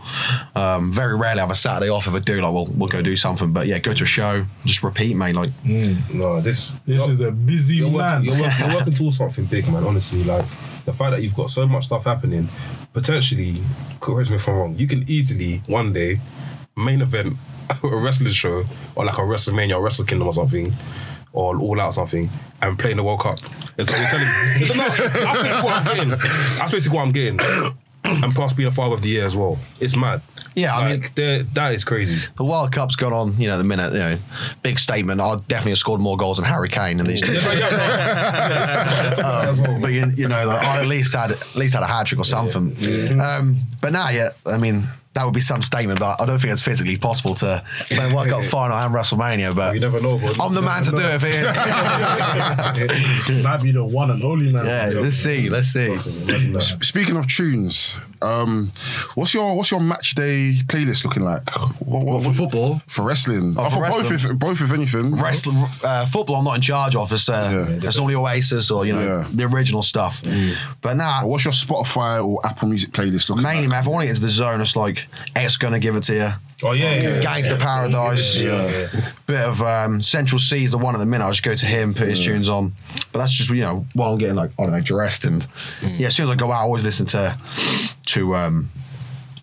Um, 0.55 0.93
very 0.93 1.17
rarely 1.17 1.41
have 1.41 1.51
a 1.51 1.55
Saturday 1.55 1.91
off. 1.91 2.07
If 2.07 2.15
I 2.15 2.19
do, 2.21 2.41
like 2.41 2.53
we'll 2.53 2.69
we'll 2.77 2.89
go 2.89 3.03
do 3.03 3.17
something. 3.17 3.53
But 3.53 3.67
yeah, 3.67 3.79
go 3.81 3.93
to 3.95 4.05
a 4.05 4.07
show, 4.07 4.45
just 4.65 4.83
repeat, 4.85 5.17
mate. 5.17 5.35
Like 5.35 5.51
No, 5.65 6.41
this 6.41 6.75
This 6.87 7.09
is 7.09 7.21
a 7.21 7.31
busy 7.33 7.77
you're 7.77 7.91
man. 7.91 8.25
working, 8.25 8.25
you're, 8.35 8.43
working, 8.49 8.67
you're 8.67 8.75
working 8.79 8.95
towards 8.95 9.17
something 9.17 9.47
big, 9.47 9.67
man. 9.69 9.83
Honestly, 9.83 10.23
like 10.25 10.45
the 10.85 10.93
fact 10.93 11.11
that 11.13 11.23
you've 11.23 11.35
got 11.35 11.51
so 11.51 11.67
much 11.67 11.87
stuff 11.87 12.05
happening, 12.05 12.49
potentially, 12.93 13.61
correct 13.99 14.31
me 14.31 14.37
if 14.37 14.47
I'm 14.47 14.55
wrong, 14.57 14.79
you 14.79 14.87
can 14.87 15.09
easily 15.09 15.63
one 15.67 15.93
day 15.93 16.21
main 16.77 17.01
event 17.01 17.37
a 17.83 17.97
wrestling 17.97 18.31
show 18.33 18.65
or 18.95 19.05
like 19.05 19.17
a 19.19 19.23
WrestleMania 19.23 19.77
or 19.77 19.83
Wrestle 19.83 20.05
Kingdom 20.05 20.29
or 20.29 20.33
something. 20.33 20.73
or 21.33 21.59
all 21.59 21.81
out 21.81 21.93
something 21.93 22.31
and 22.63 22.79
playing 22.79 22.97
the 22.97 23.03
World 23.03 23.19
Cup. 23.21 23.39
It's 23.77 23.91
like 23.91 24.01
you're 24.01 24.09
telling 24.09 24.29
me. 24.29 24.67
No, 24.77 24.87
that's 24.89 25.43
basically 25.43 25.63
what 25.65 25.75
I'm 25.77 25.85
getting. 25.97 26.09
That's 26.59 26.73
basically 26.73 26.97
what 26.97 27.03
I'm 27.03 27.13
getting. 27.13 27.41
And 28.05 28.35
plus 28.35 28.53
being 28.53 28.69
a 28.69 28.71
father 28.71 28.95
of 28.95 29.03
the 29.03 29.09
year 29.09 29.25
as 29.27 29.35
well. 29.37 29.59
It's 29.81 29.97
mad. 29.97 30.21
Yeah, 30.55 30.77
I 30.77 30.85
mean- 30.93 31.01
like, 31.01 31.15
they're- 31.17 31.43
that 31.55 31.73
is 31.75 31.85
crazy. 31.85 32.25
The 32.37 32.45
World 32.45 32.71
Cup's 32.71 32.95
gone 32.97 33.13
on, 33.13 33.35
you 33.39 33.49
know, 33.49 33.59
the 33.59 33.65
minute, 33.65 33.93
you 33.95 33.99
know, 33.99 34.19
big 34.63 34.79
statement. 34.79 35.21
I 35.21 35.35
definitely 35.49 35.73
have 35.73 35.79
scored 35.79 36.01
more 36.01 36.17
goals 36.17 36.37
than 36.37 36.45
Harry 36.47 36.69
Kane 36.69 37.01
in 37.01 37.07
these 37.07 37.21
two. 37.23 37.33
Yeah, 37.33 37.53
yeah, 37.53 37.71
yeah. 37.71 39.15
Um, 39.25 39.81
but 39.81 39.93
you, 39.93 40.07
you 40.17 40.29
know, 40.29 40.47
like, 40.47 40.63
I 40.65 40.83
at 40.83 40.87
least 40.87 41.15
had 41.15 41.33
at 41.33 41.57
least 41.57 41.75
had 41.75 41.83
a 41.83 41.87
hat 41.87 42.07
trick 42.07 42.21
or 42.21 42.25
something. 42.25 42.77
Um, 43.21 43.57
but 43.81 43.93
now, 43.93 44.09
yeah, 44.11 44.29
I 44.47 44.59
mean, 44.59 44.87
that 45.15 45.25
would 45.25 45.35
be 45.35 45.41
some 45.41 45.63
statement. 45.63 46.01
But 46.01 46.21
I 46.21 46.27
don't 46.27 46.39
think 46.39 46.53
it's 46.53 46.63
physically 46.63 46.97
possible 46.97 47.35
to 47.35 47.63
play 47.91 48.13
World 48.13 48.29
Cup 48.29 48.45
final 48.45 48.77
and 48.77 48.95
WrestleMania. 48.95 49.55
But 49.55 49.75
You 49.75 49.81
never 49.81 50.01
know, 50.01 50.19
bro. 50.19 50.33
I'm 50.41 50.55
the 50.55 50.63
man 50.63 50.83
to 50.85 50.91
do 50.91 50.99
it 50.99 51.15
if 51.15 51.25
it 51.25 51.35
is. 53.29 53.43
Might 53.45 53.63
be 53.63 53.73
the 53.73 53.85
one 53.85 54.11
and 54.11 54.23
only 54.23 54.51
man. 54.53 54.67
yeah, 54.67 54.91
let's 55.01 55.17
see, 55.17 55.49
let's 55.49 55.69
see. 55.69 55.87
Imagine. 55.87 56.61
Speaking 56.61 57.17
of 57.17 57.27
tunes, 57.29 58.01
um, 58.23 58.71
what's 59.15 59.35
your 59.35 59.57
what's 59.57 59.71
your 59.71 59.81
match 59.81 60.15
day 60.15 60.55
playlist 60.67 61.05
looking 61.05 61.23
like? 61.23 61.49
What, 61.81 62.05
What, 62.05 62.25
for 62.25 62.33
football? 62.33 62.81
For 62.87 63.03
wrestling, 63.03 63.55
Oh, 63.59 63.71
for 63.71 63.85
for 63.85 63.91
both, 64.03 64.11
if, 64.13 64.39
both 64.39 64.61
if 64.61 64.73
anything. 64.73 65.17
Wrestling, 65.17 65.65
uh, 65.83 66.07
football, 66.07 66.37
I'm 66.37 66.45
not 66.45 66.55
in 66.57 66.61
charge 66.63 66.95
of. 66.97 67.13
It's, 67.13 67.29
uh, 67.29 67.67
Yeah. 67.81 67.87
it's 67.89 67.99
only 67.99 68.15
Oasis 68.15 68.71
or 68.71 68.87
you 68.87 68.93
know 68.95 69.01
Yeah. 69.05 69.29
the 69.33 69.45
original 69.45 69.83
stuff. 69.83 70.23
But 70.81 70.95
now, 70.97 71.27
What's 71.27 71.45
your 71.45 71.53
Spotify 71.53 72.25
or 72.25 72.41
Apple 72.45 72.69
Music 72.69 72.91
playlist 72.93 73.29
looking 73.29 73.43
mainly, 73.43 73.63
like? 73.63 73.71
man, 73.71 73.81
if 73.83 73.87
I 73.87 73.91
want 73.91 74.03
to 74.03 74.07
get 74.07 74.11
into 74.17 74.23
the 74.23 74.31
zone, 74.31 74.61
it's 74.61 74.77
like 74.77 75.04
X 75.37 75.57
gonna 75.57 75.79
give 75.79 75.97
it 75.97 76.03
to 76.05 76.15
you. 76.15 76.31
Oh, 76.63 76.73
yeah, 76.73 76.95
yeah. 76.95 77.21
Gangster 77.21 77.59
Paradise, 77.59 78.41
Yeah. 78.41 78.87
bit 79.27 79.41
of 79.41 79.61
um, 79.61 80.01
Central 80.01 80.39
Cee 80.39 80.65
is 80.65 80.71
the 80.71 80.79
one 80.79 80.95
at 80.95 80.99
the 80.99 81.05
minute. 81.07 81.27
I 81.27 81.31
just 81.31 81.43
go 81.43 81.55
to 81.55 81.67
him, 81.67 81.93
put 81.93 82.09
his 82.09 82.21
tunes 82.25 82.49
on. 82.49 82.73
But 83.13 83.19
that's 83.19 83.33
just 83.33 83.51
you 83.51 83.61
know 83.61 83.85
while 83.93 84.13
I'm 84.13 84.19
getting 84.19 84.37
like 84.37 84.51
I 84.59 84.63
don't 84.63 84.73
know 84.73 84.81
dressed 84.81 85.25
and 85.25 85.47
yeah. 85.83 86.07
As 86.07 86.17
soon 86.17 86.25
as 86.27 86.31
I 86.33 86.37
go 86.37 86.51
out, 86.53 86.61
I 86.61 86.63
always 86.63 86.83
listen 86.85 87.05
to 87.07 87.37
to 88.07 88.35
um, 88.37 88.71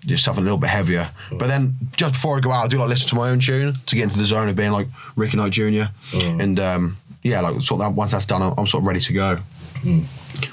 just 0.05 0.23
something 0.23 0.41
a 0.41 0.45
little 0.45 0.57
bit 0.57 0.69
heavier. 0.69 1.11
But 1.31 1.47
then 1.47 1.75
just 1.95 2.13
before 2.13 2.37
I 2.37 2.39
go 2.39 2.51
out, 2.51 2.65
I 2.65 2.67
do 2.69 2.77
like 2.79 2.89
listen 2.89 3.09
to 3.09 3.15
my 3.15 3.29
own 3.29 3.39
tune 3.39 3.75
to 3.85 3.95
get 3.95 4.03
into 4.03 4.17
the 4.17 4.25
zone 4.25 4.49
of 4.49 4.55
being 4.55 4.71
like 4.71 4.87
Ricky 5.15 5.37
Knight 5.37 5.51
Jr. 5.51 5.83
And 6.13 6.59
um, 6.59 6.97
yeah, 7.23 7.41
like 7.41 7.61
sort 7.61 7.81
of 7.81 7.89
that, 7.89 7.93
once 7.93 8.13
that's 8.13 8.25
done, 8.25 8.41
I'm, 8.41 8.53
I'm 8.57 8.67
sort 8.67 8.81
of 8.83 8.87
ready 8.87 8.99
to 9.01 9.13
go. 9.13 9.39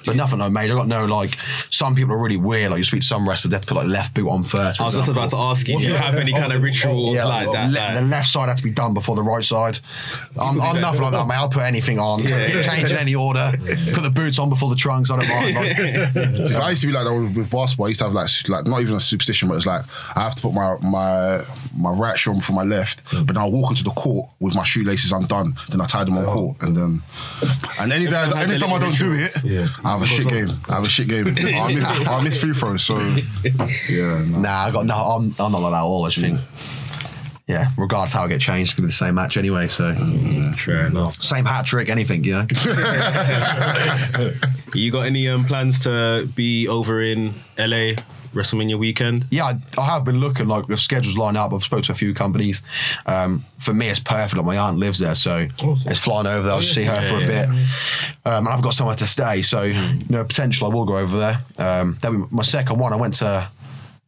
But 0.05 0.17
nothing 0.17 0.39
no 0.39 0.51
major. 0.51 0.75
I 0.75 0.77
got 0.77 0.89
no 0.89 1.05
like. 1.05 1.37
Some 1.71 1.95
people 1.95 2.15
are 2.15 2.19
really 2.19 2.37
weird. 2.37 2.71
Like 2.71 2.79
you 2.79 2.85
speak 2.85 3.01
to 3.01 3.07
some 3.07 3.29
wrestlers, 3.29 3.51
they 3.51 3.57
have 3.57 3.63
to 3.63 3.69
put 3.69 3.77
like 3.77 3.89
left 3.89 4.15
boot 4.15 4.29
on 4.29 4.45
first. 4.45 4.81
I 4.81 4.85
was 4.85 4.95
just 4.95 5.09
about 5.09 5.31
to 5.31 5.37
ask 5.37 5.69
you, 5.69 5.79
do 5.79 5.87
you 5.87 5.95
have 5.95 6.15
any 6.15 6.33
kind 6.33 6.53
of 6.53 6.63
rituals 6.63 7.17
Yeah, 7.17 7.25
like 7.25 7.51
that? 7.53 7.71
le- 7.71 7.75
like- 7.75 7.95
the 7.95 8.03
left 8.03 8.29
side 8.29 8.49
had 8.49 8.57
to 8.57 8.63
be 8.63 8.71
done 8.71 8.95
before 8.95 9.17
the 9.17 9.23
right 9.23 9.45
side. 9.45 9.79
I'm, 10.39 10.61
I'm 10.61 10.81
nothing 10.81 11.03
like 11.03 11.13
that, 11.13 11.27
mate. 11.27 11.35
I'll 11.35 11.49
put 11.49 11.63
anything 11.63 11.99
on. 11.99 12.21
Get 12.21 12.65
changed 12.65 12.93
in 12.93 12.99
any 12.99 13.15
order. 13.15 13.53
Put 13.93 14.03
the 14.03 14.13
boots 14.13 14.39
on 14.39 14.49
before 14.49 14.71
the 14.71 14.77
trunks. 14.77 15.11
I 15.11 15.19
don't 15.19 15.29
mind. 15.29 16.15
Like, 16.15 16.49
See, 16.49 16.55
I 16.55 16.71
used 16.71 16.83
to 16.83 16.87
be 16.87 16.93
like 16.93 17.05
that 17.05 17.15
with, 17.15 17.37
with 17.37 17.51
basketball. 17.51 17.87
I 17.87 17.89
used 17.89 18.01
to 18.01 18.07
have 18.07 18.15
like 18.15 18.29
like 18.49 18.67
not 18.67 18.81
even 18.81 18.97
a 18.97 19.01
superstition, 19.01 19.49
but 19.49 19.57
it's 19.57 19.67
like 19.67 19.83
I 20.17 20.23
have 20.23 20.35
to 20.37 20.43
put 20.43 20.53
my 20.53 20.77
my 20.83 21.41
my 21.77 21.91
right 21.91 22.19
shoe 22.19 22.33
on 22.33 22.41
for 22.41 22.53
my 22.53 22.65
left, 22.65 23.03
but 23.13 23.35
then 23.35 23.39
I 23.39 23.47
walk 23.47 23.71
into 23.71 23.85
the 23.85 23.91
court 23.91 24.29
with 24.41 24.55
my 24.55 24.65
shoelaces 24.65 25.13
undone. 25.13 25.55
Then 25.69 25.81
I 25.81 25.87
tie 25.87 26.05
them 26.05 26.19
on 26.19 26.27
oh. 26.27 26.33
court, 26.35 26.63
and 26.63 26.77
then 26.77 27.03
and 27.81 27.93
any 27.93 28.07
day, 28.07 28.17
Everyone 28.17 28.43
anytime 28.43 28.73
I 28.73 28.79
don't 28.79 28.97
do 28.97 29.13
it, 29.13 29.45
rituals. 29.45 29.68
I 29.85 29.93
have 29.93 30.03
a 30.03 30.07
shit 30.07 30.29
game. 30.29 30.51
I 30.69 30.75
have 30.75 30.85
a 30.85 30.89
shit 30.89 31.09
game. 31.09 31.27
I 31.27 31.73
miss, 31.73 32.09
I 32.09 32.23
miss 32.23 32.41
free 32.41 32.53
throws. 32.53 32.83
So 32.83 32.99
yeah, 32.99 34.25
no. 34.27 34.41
nah, 34.41 34.65
I 34.65 34.71
got 34.71 34.87
no. 34.87 34.95
I'm, 34.95 35.35
I'm 35.39 35.53
not 35.53 35.61
like 35.61 35.73
that 35.73 35.79
at 35.79 35.83
all. 35.83 36.05
I 36.05 36.11
just 36.11 36.25
think. 36.25 36.41
Yeah, 37.49 37.71
regardless 37.79 38.13
how 38.13 38.25
I 38.25 38.29
get 38.29 38.41
changed, 38.43 38.71
it's 38.73 38.75
gonna 38.79 38.87
be 38.87 38.91
the 38.91 38.97
same 38.97 39.15
match 39.15 39.37
anyway. 39.39 39.69
So 39.69 39.95
Fair 40.59 40.87
enough. 40.87 41.21
same 41.23 41.47
hat 41.47 41.65
trick, 41.67 41.89
anything, 41.89 42.23
you 42.25 42.33
know. 42.35 42.47
You 44.75 44.91
got 44.93 45.07
any 45.07 45.27
um, 45.31 45.45
plans 45.45 45.79
to 45.81 46.29
be 46.35 46.69
over 46.69 47.01
in 47.01 47.33
LA 47.59 47.95
WrestleMania 48.35 48.79
weekend? 48.79 49.25
yeah, 49.31 49.47
I, 49.47 49.59
I 49.81 49.85
have 49.87 50.05
been 50.05 50.21
looking 50.21 50.47
like 50.47 50.67
the 50.67 50.77
schedules 50.77 51.17
line 51.17 51.37
up. 51.37 51.55
I've 51.55 51.63
spoke 51.65 51.85
to 51.85 51.93
a 51.93 51.95
few 51.95 52.13
companies. 52.13 52.63
Um, 53.07 53.43
for 53.57 53.73
me, 53.73 53.89
it's 53.89 53.99
perfect. 53.99 54.37
Like 54.37 54.45
my 54.45 54.59
aunt 54.59 54.77
lives 54.77 54.99
there, 54.99 55.15
so 55.15 55.49
Awesome. 55.65 55.91
it's 55.91 55.99
flying 55.99 56.27
over 56.27 56.43
there. 56.43 56.53
I'll 56.53 56.61
see 56.63 56.85
her 56.85 57.09
for 57.09 57.17
a 57.17 57.27
bit, 57.27 57.49
um, 58.27 58.47
and 58.47 58.49
I've 58.49 58.61
got 58.63 58.75
somewhere 58.75 58.95
to 58.97 59.07
stay. 59.07 59.41
So 59.41 59.63
you 59.63 60.05
know, 60.11 60.23
potential 60.23 60.71
I 60.71 60.75
will 60.75 60.85
go 60.85 60.99
over 60.99 61.19
there. 61.19 61.39
Um, 61.59 61.97
that'll 62.03 62.19
be 62.19 62.25
my 62.31 62.43
second 62.43 62.79
one. 62.79 62.93
I 62.93 62.97
went 62.97 63.15
to 63.15 63.49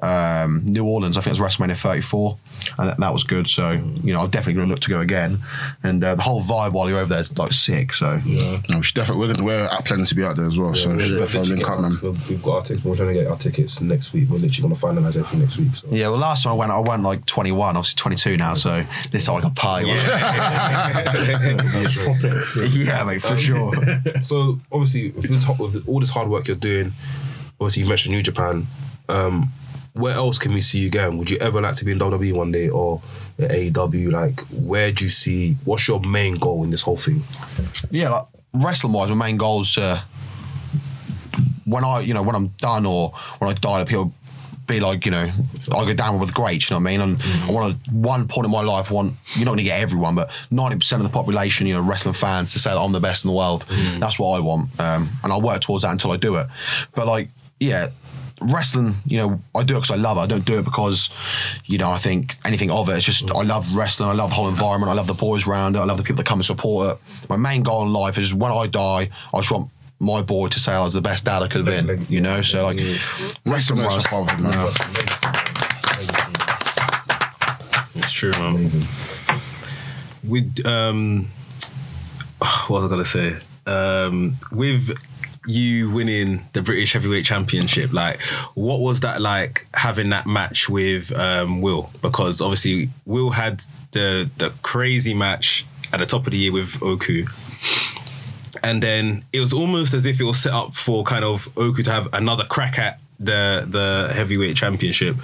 um, 0.03 0.63
New 0.65 0.85
Orleans. 0.85 1.17
I 1.17 1.21
think 1.21 1.37
it 1.37 1.41
was 1.43 1.57
WrestleMania 1.57 1.79
34, 1.79 2.37
and 2.79 2.89
that, 2.89 2.97
that 2.99 3.13
was 3.13 3.25
good. 3.25 3.49
So 3.49 3.73
you 3.73 4.13
know, 4.13 4.21
I'm 4.21 4.31
definitely 4.31 4.55
going 4.55 4.69
to 4.69 4.71
look 4.75 4.81
to 4.83 4.91
go 4.91 5.01
again. 5.01 5.41
And 5.83 6.03
uh, 6.03 6.15
the 6.15 6.23
whole 6.23 6.43
vibe 6.43 6.73
while 6.73 6.89
you're 6.89 6.99
over 6.99 7.09
there 7.11 7.21
is 7.21 7.37
like 7.39 7.53
sick. 7.53 7.93
So 7.93 8.17
No, 8.25 8.61
we 8.69 8.83
should 8.83 8.95
definitely 8.95 9.27
we're, 9.29 9.35
gonna, 9.35 9.45
we're 9.45 9.69
out 9.71 9.85
planning 9.85 10.07
to 10.07 10.15
be 10.15 10.25
out 10.25 10.37
there 10.37 10.47
as 10.47 10.59
well. 10.59 10.75
so 10.75 10.95
we 10.95 11.01
should 11.03 11.13
We're 11.13 11.19
definitely 11.27 11.57
literally 11.57 11.63
link 11.63 11.71
up, 11.71 11.81
man. 11.81 11.91
getting 11.91 12.09
our- 12.09 12.29
We've 12.29 12.43
got 12.43 12.53
our 12.57 12.63
tickets. 12.63 12.85
We're 12.85 12.97
trying 12.97 13.09
to 13.09 13.15
get 13.15 13.27
our 13.27 13.37
tickets 13.37 13.81
next 13.81 14.13
week. 14.13 14.29
We're 14.31 14.39
literally 14.39 14.69
going 14.69 14.75
to 14.75 14.81
finalize 14.81 15.17
everything 15.17 15.41
next 15.41 15.59
week. 15.59 15.75
So. 15.75 15.87
yeah, 15.91 16.09
well, 16.09 16.19
last 16.19 16.45
time 16.45 16.53
I 16.53 16.57
went, 16.57 16.73
I 16.73 16.79
went 16.81 17.03
like 17.03 17.25
21. 17.27 17.77
Obviously 17.77 17.97
22 17.97 18.37
now. 18.37 18.55
So 18.55 18.83
this 19.11 19.27
time 19.27 19.37
I 19.37 19.41
can 19.43 19.51
party. 19.55 19.87
yeah, 22.69 23.05
mate, 23.05 23.23
for 23.23 23.37
sure. 23.37 23.73
So 24.23 24.59
obviously, 24.73 25.11
with, 25.11 25.29
this, 25.31 25.47
with 25.59 25.89
all 25.89 26.01
this 26.01 26.11
hard 26.11 26.29
work 26.29 26.47
you're 26.47 26.57
doing, 26.57 26.93
obviously 27.61 27.83
you 27.83 27.89
mentioned 27.89 28.15
New 28.15 28.23
Japan. 28.23 28.67
Um, 29.09 29.51
where 29.95 30.15
else 30.15 30.39
can 30.39 30.53
we 30.55 30.61
see 30.61 30.79
you 30.79 30.91
going? 30.91 31.19
Would 31.19 31.31
you 31.31 31.39
ever 31.39 31.61
like 31.61 31.75
to 31.77 31.85
be 31.85 31.93
in 31.93 31.99
WWE 31.99 32.33
one 32.33 32.53
day 32.53 32.69
or 32.69 33.01
AEW? 33.39 34.13
Like, 34.13 34.41
where 34.49 34.93
do 34.93 35.05
you 35.05 35.11
see? 35.11 35.57
What's 35.65 35.87
your 35.89 36.01
main 36.01 36.37
goal 36.37 36.65
in 36.65 36.71
this 36.71 36.83
whole 36.83 36.97
thing? 36.97 37.23
yeah, 37.91 38.11
like 38.11 38.25
wrestling 38.53 38.93
wise, 38.93 39.09
my 39.11 39.15
main 39.15 39.37
goal 39.37 39.63
is 39.63 39.77
uh, 39.77 40.01
when 41.65 41.85
I, 41.85 42.01
you 42.01 42.15
know, 42.15 42.23
when 42.23 42.35
I'm 42.35 42.49
done 42.59 42.87
or 42.87 43.11
when 43.39 43.51
I 43.51 43.55
die, 43.55 43.85
people 43.85 44.13
be 44.67 44.81
like, 44.81 45.05
you 45.05 45.11
know, 45.11 45.31
I 45.73 45.85
go 45.85 45.95
down 45.95 46.21
with 46.21 46.33
great. 46.33 46.71
You 46.71 46.75
know 46.75 46.81
what 46.81 46.91
I 46.91 46.97
mean? 46.97 47.01
And 47.01 47.23
I 47.45 47.51
want 47.51 47.85
to 47.85 47.91
one 47.91 48.29
point 48.29 48.45
in 48.45 48.51
my 48.53 48.63
life, 48.63 48.91
I 48.91 48.95
want 48.95 49.15
you're 49.35 49.45
not 49.45 49.53
going 49.53 49.59
to 49.59 49.65
get 49.65 49.81
everyone, 49.81 50.15
but 50.15 50.31
ninety 50.51 50.77
percent 50.79 51.03
of 51.03 51.09
the 51.09 51.13
population, 51.13 51.67
you 51.67 51.75
know, 51.75 51.81
wrestling 51.81 52.15
fans 52.15 52.53
to 52.53 52.59
say 52.59 52.71
that 52.71 52.79
I'm 52.79 52.93
the 52.93 53.01
best 53.01 53.25
in 53.25 53.31
the 53.31 53.37
world. 53.37 53.67
That's 53.99 54.19
what 54.19 54.37
I 54.37 54.41
want, 54.41 54.71
um, 54.79 55.09
and 55.25 55.33
I'll 55.33 55.43
work 55.43 55.61
towards 55.61 55.83
that 55.83 55.91
until 55.91 56.13
I 56.13 56.17
do 56.17 56.37
it. 56.37 56.47
But 56.95 57.07
like, 57.07 57.29
yeah. 57.59 57.89
Wrestling, 58.41 58.95
you 59.07 59.19
know, 59.19 59.41
I 59.55 59.63
do 59.65 59.75
it 59.75 59.81
because 59.81 59.91
I 59.91 59.97
love 59.97 60.17
it. 60.17 60.21
I 60.21 60.27
don't 60.27 60.45
do 60.45 60.59
it 60.59 60.65
because, 60.65 61.11
you 61.67 61.79
know, 61.79 61.91
I 61.91 61.99
think 61.99 62.37
anything 62.45 62.71
of 62.71 62.89
it. 62.89 62.97
It's 62.97 63.05
just 63.05 63.31
I 63.31 63.43
love 63.43 63.67
wrestling. 63.75 64.09
I 64.09 64.13
love 64.15 64.31
the 64.31 64.37
whole 64.37 64.49
environment. 64.49 64.91
I 64.91 64.95
love 64.95 65.07
the 65.07 65.15
boys 65.15 65.47
around 65.47 65.77
it. 65.77 65.81
I 65.81 65.85
love 65.85 65.99
the 65.99 66.03
people 66.03 66.17
that 66.17 66.27
come 66.27 66.39
and 66.39 66.47
support 66.47 66.97
it. 66.97 67.29
My 67.29 67.37
main 67.37 67.63
goal 67.63 67.83
in 67.83 67.93
life 67.93 68.17
is 68.17 68.33
when 68.33 68.51
I 68.53 68.67
die, 68.67 69.11
I 69.35 69.39
just 69.39 69.53
want 69.53 69.71
my 70.01 70.23
boy 70.23 70.49
to 70.49 70.59
say 70.59 70.73
I 70.73 70.83
was 70.83 70.95
the 70.95 71.03
best 71.03 71.27
dad 71.27 71.43
I 71.43 71.49
could 71.49 71.67
have 71.67 71.87
been. 71.87 72.07
You 72.09 72.21
know, 72.21 72.41
so 72.41 72.63
like 72.65 72.79
wrestling 73.45 73.81
Nice 73.81 73.97
wise, 73.97 74.07
for 74.07 74.25
father, 74.25 74.43
man. 74.43 74.73
It's 77.95 78.11
true, 78.11 78.33
man. 78.33 78.87
With 80.25 80.67
um, 80.67 81.27
what 82.39 82.71
was 82.71 82.85
I 82.85 82.89
gonna 82.89 83.05
say? 83.05 83.37
Um, 83.67 84.37
with 84.51 84.97
you 85.47 85.91
winning 85.91 86.45
the 86.53 86.63
British 86.63 86.93
Heavyweight 86.93 87.25
Championship, 87.25 87.93
like, 87.93 88.21
what 88.55 88.81
was 88.81 89.01
that 89.01 89.21
like 89.21 89.67
having 89.75 90.11
that 90.11 90.27
match 90.27 90.69
with 90.69 91.13
um, 91.17 91.61
Will? 91.61 91.91
Because 92.03 92.41
obviously 92.41 92.91
Will 93.07 93.31
had 93.31 93.63
the 93.93 94.31
the 94.39 94.53
crazy 94.63 95.15
match 95.15 95.67
at 95.93 96.01
the 96.01 96.07
top 96.07 96.27
of 96.27 96.33
the 96.33 96.39
year 96.39 96.53
with 96.53 96.83
Oku. 96.83 97.27
And 98.63 98.83
then 98.83 99.25
it 99.33 99.41
was 99.41 99.53
almost 99.53 99.95
as 99.95 100.05
if 100.05 100.21
it 100.21 100.25
was 100.25 100.41
set 100.41 100.53
up 100.53 100.75
for 100.75 101.03
kind 101.05 101.25
of 101.25 101.49
Oku 101.57 101.83
to 101.83 101.91
have 101.91 102.13
another 102.13 102.45
crack 102.45 102.79
at 102.79 103.01
the 103.19 103.67
the 103.69 104.13
heavyweight 104.15 104.57
championship. 104.57 105.17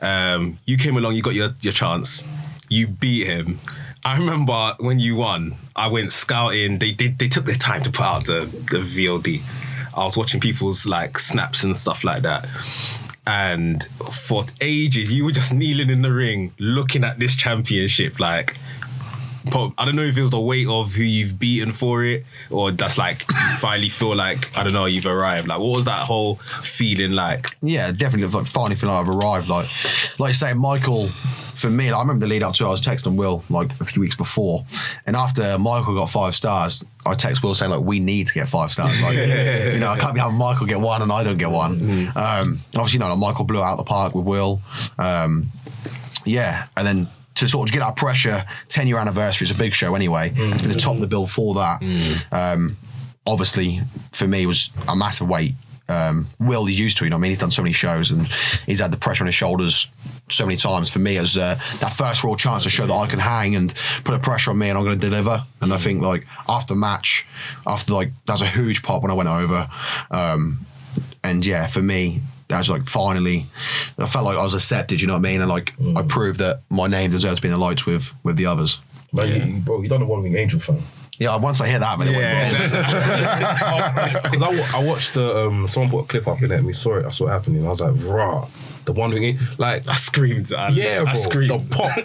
Um, 0.00 0.58
you 0.64 0.76
came 0.76 0.96
along, 0.96 1.14
you 1.14 1.22
got 1.22 1.34
your, 1.34 1.48
your 1.60 1.72
chance, 1.72 2.24
you 2.68 2.86
beat 2.86 3.26
him. 3.26 3.60
I 4.08 4.16
remember 4.16 4.74
when 4.80 4.98
you 4.98 5.16
won, 5.16 5.56
I 5.76 5.88
went 5.88 6.12
scouting. 6.12 6.78
They 6.78 6.92
they, 6.92 7.08
they 7.08 7.28
took 7.28 7.44
their 7.44 7.56
time 7.56 7.82
to 7.82 7.90
put 7.90 8.06
out 8.06 8.24
the, 8.24 8.46
the 8.70 8.78
VOD. 8.78 9.42
I 9.94 10.04
was 10.04 10.16
watching 10.16 10.40
people's 10.40 10.86
like 10.86 11.18
snaps 11.18 11.62
and 11.62 11.76
stuff 11.76 12.04
like 12.04 12.22
that. 12.22 12.48
And 13.26 13.84
for 14.10 14.44
ages, 14.62 15.12
you 15.12 15.26
were 15.26 15.30
just 15.30 15.52
kneeling 15.52 15.90
in 15.90 16.00
the 16.00 16.10
ring, 16.10 16.54
looking 16.58 17.04
at 17.04 17.18
this 17.18 17.34
championship, 17.34 18.18
like 18.18 18.56
I 19.46 19.84
don't 19.84 19.96
know 19.96 20.02
if 20.02 20.16
it 20.16 20.22
was 20.22 20.30
the 20.30 20.40
weight 20.40 20.66
of 20.68 20.92
who 20.92 21.02
you've 21.02 21.38
beaten 21.38 21.72
for 21.72 22.04
it, 22.04 22.24
or 22.50 22.70
that's 22.70 22.98
like 22.98 23.24
you 23.30 23.56
finally 23.58 23.88
feel 23.88 24.14
like 24.14 24.56
I 24.56 24.62
don't 24.64 24.72
know 24.72 24.86
you've 24.86 25.06
arrived. 25.06 25.48
Like, 25.48 25.58
what 25.58 25.76
was 25.76 25.84
that 25.86 26.06
whole 26.06 26.36
feeling 26.36 27.12
like? 27.12 27.56
yeah, 27.62 27.92
definitely 27.92 28.28
like 28.28 28.46
finally 28.46 28.76
feeling 28.76 28.94
like 28.94 29.06
I've 29.06 29.14
arrived. 29.14 29.48
Like, 29.48 29.68
like 30.18 30.34
say, 30.34 30.54
Michael. 30.54 31.10
For 31.58 31.68
me, 31.68 31.90
like, 31.90 31.96
I 31.96 32.00
remember 32.02 32.24
the 32.24 32.30
lead 32.30 32.44
up 32.44 32.54
to 32.54 32.64
it. 32.64 32.68
I 32.68 32.70
was 32.70 32.80
texting 32.80 33.16
Will 33.16 33.42
like 33.50 33.72
a 33.80 33.84
few 33.84 34.00
weeks 34.00 34.14
before, 34.14 34.64
and 35.06 35.16
after 35.16 35.58
Michael 35.58 35.92
got 35.96 36.08
five 36.08 36.36
stars, 36.36 36.84
I 37.04 37.14
text 37.14 37.42
Will 37.42 37.52
saying 37.52 37.72
like, 37.72 37.80
"We 37.80 37.98
need 37.98 38.28
to 38.28 38.34
get 38.34 38.48
five 38.48 38.70
stars." 38.72 39.02
Like, 39.02 39.16
you 39.74 39.80
know, 39.80 39.90
I 39.90 39.98
can't 39.98 40.14
be 40.14 40.20
having 40.20 40.38
Michael 40.38 40.66
get 40.66 40.78
one 40.78 41.02
and 41.02 41.10
I 41.10 41.24
don't 41.24 41.36
get 41.36 41.50
one. 41.50 42.12
Um, 42.14 42.60
obviously, 42.76 42.92
you 42.92 42.98
know, 43.00 43.08
like, 43.08 43.18
Michael 43.18 43.44
blew 43.44 43.60
out 43.60 43.76
the 43.76 43.82
park 43.82 44.14
with 44.14 44.24
Will. 44.24 44.60
Um, 45.00 45.50
yeah, 46.24 46.68
and 46.76 46.86
then 46.86 47.08
to 47.38 47.48
sort 47.48 47.68
of 47.68 47.72
get 47.72 47.80
that 47.80 47.96
pressure, 47.96 48.44
10 48.68 48.86
year 48.86 48.98
anniversary 48.98 49.44
is 49.44 49.50
a 49.50 49.54
big 49.54 49.72
show 49.72 49.94
anyway. 49.94 50.32
It's 50.36 50.62
been 50.62 50.70
the 50.70 50.76
top 50.78 50.94
of 50.94 51.00
the 51.00 51.06
bill 51.06 51.26
for 51.26 51.54
that. 51.54 51.82
Um, 52.32 52.76
obviously, 53.26 53.80
for 54.12 54.26
me, 54.26 54.46
was 54.46 54.70
a 54.86 54.96
massive 54.96 55.28
weight. 55.28 55.54
Um, 55.90 56.26
Will 56.38 56.66
he's 56.66 56.78
used 56.78 56.98
to, 56.98 57.04
it, 57.04 57.06
you 57.06 57.10
know. 57.10 57.16
I 57.16 57.20
mean, 57.20 57.30
he's 57.30 57.38
done 57.38 57.50
so 57.50 57.62
many 57.62 57.72
shows 57.72 58.10
and 58.10 58.26
he's 58.66 58.80
had 58.80 58.90
the 58.90 58.98
pressure 58.98 59.22
on 59.24 59.26
his 59.26 59.34
shoulders 59.34 59.86
so 60.28 60.44
many 60.44 60.56
times. 60.56 60.90
For 60.90 60.98
me, 60.98 61.16
it 61.16 61.20
was 61.20 61.38
uh, 61.38 61.58
that 61.80 61.94
first 61.94 62.22
real 62.24 62.36
chance 62.36 62.64
to 62.64 62.68
show 62.70 62.86
that 62.86 62.92
I 62.94 63.06
can 63.06 63.18
hang 63.18 63.56
and 63.56 63.74
put 64.04 64.14
a 64.14 64.18
pressure 64.18 64.50
on 64.50 64.58
me, 64.58 64.68
and 64.68 64.76
I'm 64.76 64.84
going 64.84 64.98
to 64.98 65.06
deliver. 65.08 65.44
And 65.62 65.72
I 65.72 65.78
think 65.78 66.02
like 66.02 66.26
after 66.48 66.74
the 66.74 66.80
match, 66.80 67.24
after 67.66 67.92
like 67.94 68.10
that 68.26 68.34
was 68.34 68.42
a 68.42 68.46
huge 68.46 68.82
pop 68.82 69.02
when 69.02 69.10
I 69.10 69.14
went 69.14 69.30
over. 69.30 69.68
Um, 70.10 70.58
and 71.24 71.44
yeah, 71.46 71.66
for 71.66 71.80
me, 71.80 72.20
that 72.48 72.58
was 72.58 72.70
like 72.70 72.86
finally, 72.86 73.46
I 73.98 74.06
felt 74.06 74.24
like 74.24 74.36
I 74.36 74.42
was 74.42 74.54
accepted. 74.54 75.00
You 75.00 75.06
know 75.06 75.14
what 75.14 75.20
I 75.20 75.22
mean? 75.22 75.40
And 75.40 75.50
like 75.50 75.74
I 75.96 76.02
proved 76.02 76.40
that 76.40 76.62
my 76.70 76.86
name 76.86 77.10
deserves 77.10 77.36
to 77.36 77.42
be 77.42 77.48
in 77.48 77.52
the 77.52 77.58
lights 77.58 77.86
with 77.86 78.12
with 78.24 78.36
the 78.36 78.46
others. 78.46 78.78
Man, 79.12 79.56
you, 79.56 79.60
bro, 79.60 79.82
you 79.82 79.88
done 79.88 80.00
the 80.00 80.06
One 80.06 80.22
Wing 80.22 80.36
Angel 80.36 80.60
fan. 80.60 80.82
Yeah, 81.18 81.36
once 81.36 81.60
I 81.60 81.68
hear 81.68 81.80
that, 81.80 81.98
man, 81.98 82.08
it 82.08 82.16
went 82.16 82.22
well. 82.22 84.22
Because 84.30 84.72
I, 84.72 84.78
I 84.78 84.84
watched 84.84 85.14
the 85.14 85.46
um, 85.46 85.66
someone 85.66 85.90
put 85.90 86.04
a 86.04 86.06
clip 86.06 86.28
up 86.28 86.40
in 86.42 86.52
it 86.52 86.56
and 86.56 86.66
we 86.66 86.72
saw 86.72 86.98
it. 86.98 87.06
I 87.06 87.10
saw 87.10 87.26
it 87.26 87.30
happening. 87.30 87.66
I 87.66 87.70
was 87.70 87.80
like, 87.80 87.94
rah, 88.04 88.46
the 88.88 88.92
One 89.00 89.12
Angel. 89.14 89.46
Like, 89.58 89.86
I 89.86 89.94
screamed. 89.94 90.52
I, 90.52 90.70
yeah, 90.70 91.02
bro, 91.02 91.10
I 91.10 91.14
screamed. 91.14 91.50
the 91.50 91.68
pop. 91.70 91.98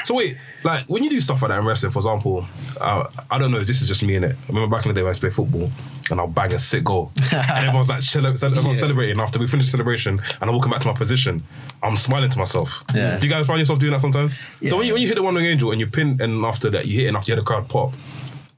so 0.04 0.14
wait, 0.14 0.36
like 0.64 0.84
when 0.86 1.02
you 1.04 1.10
do 1.10 1.20
stuff 1.20 1.42
like 1.42 1.50
that 1.50 1.58
in 1.58 1.64
wrestling, 1.64 1.92
for 1.92 1.98
example, 2.00 2.44
uh, 2.80 3.08
I 3.30 3.38
don't 3.38 3.50
know. 3.52 3.58
If 3.60 3.66
this 3.66 3.82
is 3.82 3.88
just 3.88 4.02
me 4.02 4.16
in 4.16 4.24
it. 4.24 4.34
I 4.34 4.48
remember 4.48 4.74
back 4.74 4.84
in 4.86 4.90
the 4.92 4.94
day 4.98 5.02
when 5.02 5.08
I 5.08 5.10
used 5.10 5.20
to 5.20 5.26
play 5.28 5.34
football, 5.34 5.70
and 6.10 6.18
I'll 6.20 6.26
bang 6.26 6.52
a 6.52 6.58
sick 6.58 6.82
goal, 6.84 7.12
and 7.32 7.66
everyone's 7.66 7.88
like, 7.88 8.02
cele- 8.02 8.26
everyone's 8.26 8.80
celebrating 8.80 9.20
after 9.20 9.38
we 9.38 9.46
finish 9.46 9.66
the 9.66 9.70
celebration, 9.70 10.20
and 10.40 10.50
I'm 10.50 10.54
walking 10.56 10.72
back 10.72 10.80
to 10.80 10.88
my 10.88 10.94
position. 10.94 11.42
I'm 11.82 11.96
smiling 11.96 12.30
to 12.30 12.38
myself. 12.38 12.82
Yeah. 12.94 13.18
Do 13.18 13.26
you 13.26 13.32
guys 13.32 13.46
find 13.46 13.58
yourself 13.58 13.78
doing 13.78 13.92
that 13.92 14.00
sometimes? 14.00 14.34
Yeah. 14.60 14.70
So 14.70 14.78
when 14.78 14.86
you 14.86 14.94
when 14.94 15.02
you 15.02 15.08
hit 15.08 15.14
the 15.16 15.22
One 15.22 15.34
Wing 15.34 15.44
Angel 15.46 15.70
and 15.70 15.80
you 15.80 15.86
pin, 15.86 16.18
and 16.20 16.44
after 16.44 16.70
that 16.70 16.86
you 16.86 17.00
hit, 17.00 17.08
and 17.08 17.16
after 17.16 17.30
you 17.30 17.36
hear 17.36 17.42
a 17.42 17.44
crowd 17.44 17.68
pop. 17.68 17.94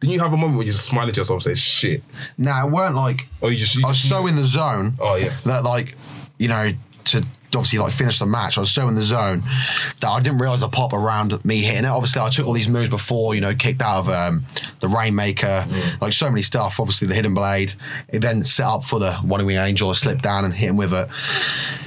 Didn't 0.01 0.15
you 0.15 0.21
have 0.21 0.33
a 0.33 0.37
moment 0.37 0.57
where 0.57 0.67
you 0.67 0.73
just 0.73 0.85
smiling 0.85 1.13
to 1.15 1.21
yourself 1.21 1.47
and 1.47 1.57
say 1.57 1.61
shit? 1.61 2.03
Nah, 2.37 2.67
it 2.67 2.73
weren't 2.73 2.97
like 2.97 3.29
Oh, 3.41 3.47
you 3.47 3.57
just 3.57 3.77
you 3.77 3.85
I 3.85 3.91
was 3.91 3.99
just 3.99 4.09
so 4.09 4.27
in 4.27 4.35
the 4.35 4.45
zone. 4.45 4.95
Oh, 4.99 5.15
yes. 5.15 5.45
That 5.45 5.63
like, 5.63 5.95
you 6.39 6.49
know, 6.49 6.73
to 7.05 7.25
obviously 7.57 7.79
like 7.79 7.93
finish 7.93 8.19
the 8.19 8.27
match, 8.27 8.57
I 8.57 8.61
was 8.61 8.71
so 8.71 8.89
in 8.89 8.95
the 8.95 9.05
zone 9.05 9.43
that 10.01 10.09
I 10.09 10.21
didn't 10.21 10.39
realize 10.39 10.61
the 10.61 10.69
pop 10.69 10.93
around 10.93 11.45
me 11.45 11.63
hitting 11.63 11.85
it. 11.85 11.89
Obviously, 11.89 12.21
I 12.21 12.31
took 12.31 12.47
all 12.47 12.53
these 12.53 12.69
moves 12.69 12.91
before, 12.91 13.35
you 13.35 13.41
know, 13.41 13.55
kicked 13.55 13.83
out 13.83 14.01
of 14.01 14.09
um, 14.09 14.45
the 14.81 14.89
Rainmaker, 14.89 15.67
like 16.01 16.13
so 16.13 16.31
many 16.31 16.43
stuff. 16.43 16.81
Obviously, 16.81 17.09
the 17.09 17.15
Hidden 17.15 17.35
Blade. 17.35 17.75
It 18.09 18.21
then 18.21 18.45
set 18.45 18.67
up 18.67 18.85
for 18.85 18.99
the 18.99 19.15
One 19.17 19.45
Wing 19.45 19.57
Angel. 19.57 19.91
I 19.91 19.95
slipped 19.95 20.23
down 20.23 20.45
and 20.45 20.55
hit 20.55 20.69
him 20.69 20.77
with 20.77 20.93
it. 20.93 21.09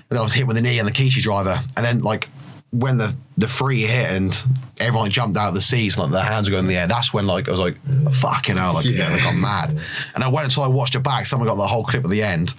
And 0.10 0.20
I 0.20 0.22
was 0.22 0.34
hit 0.34 0.48
with 0.48 0.56
the 0.56 0.62
knee 0.62 0.80
and 0.80 0.88
the 0.88 0.92
Kishi 0.92 1.22
driver. 1.22 1.60
And 1.76 1.86
then 1.86 2.02
like 2.02 2.28
when 2.72 2.98
the 2.98 3.16
the 3.38 3.48
free 3.48 3.82
hit 3.82 4.12
and 4.12 4.44
everyone 4.80 5.12
jumped 5.12 5.38
out 5.38 5.50
of 5.50 5.56
the 5.56 5.62
seats, 5.62 5.98
like 5.98 6.12
their 6.12 6.24
hands 6.24 6.50
were 6.50 6.52
going 6.52 6.66
in 6.66 6.70
the 6.70 6.78
air. 6.78 6.88
That's 6.88 7.14
when 7.14 7.28
like 7.28 7.48
I 7.48 7.52
was 7.52 7.60
like, 7.60 7.78
fucking 8.14 8.58
hell, 8.58 8.74
like 8.76 8.86
yeah, 8.86 9.10
they 9.10 9.20
got 9.20 9.36
mad. 9.36 9.78
And 10.14 10.24
I 10.24 10.28
went 10.28 10.46
until 10.46 10.64
I 10.64 10.68
watched 10.68 10.96
it 10.96 11.04
back. 11.04 11.26
Someone 11.26 11.48
got 11.48 11.56
the 11.56 11.68
whole 11.68 11.84
clip 11.84 12.04
at 12.04 12.10
the 12.10 12.24
end. 12.24 12.54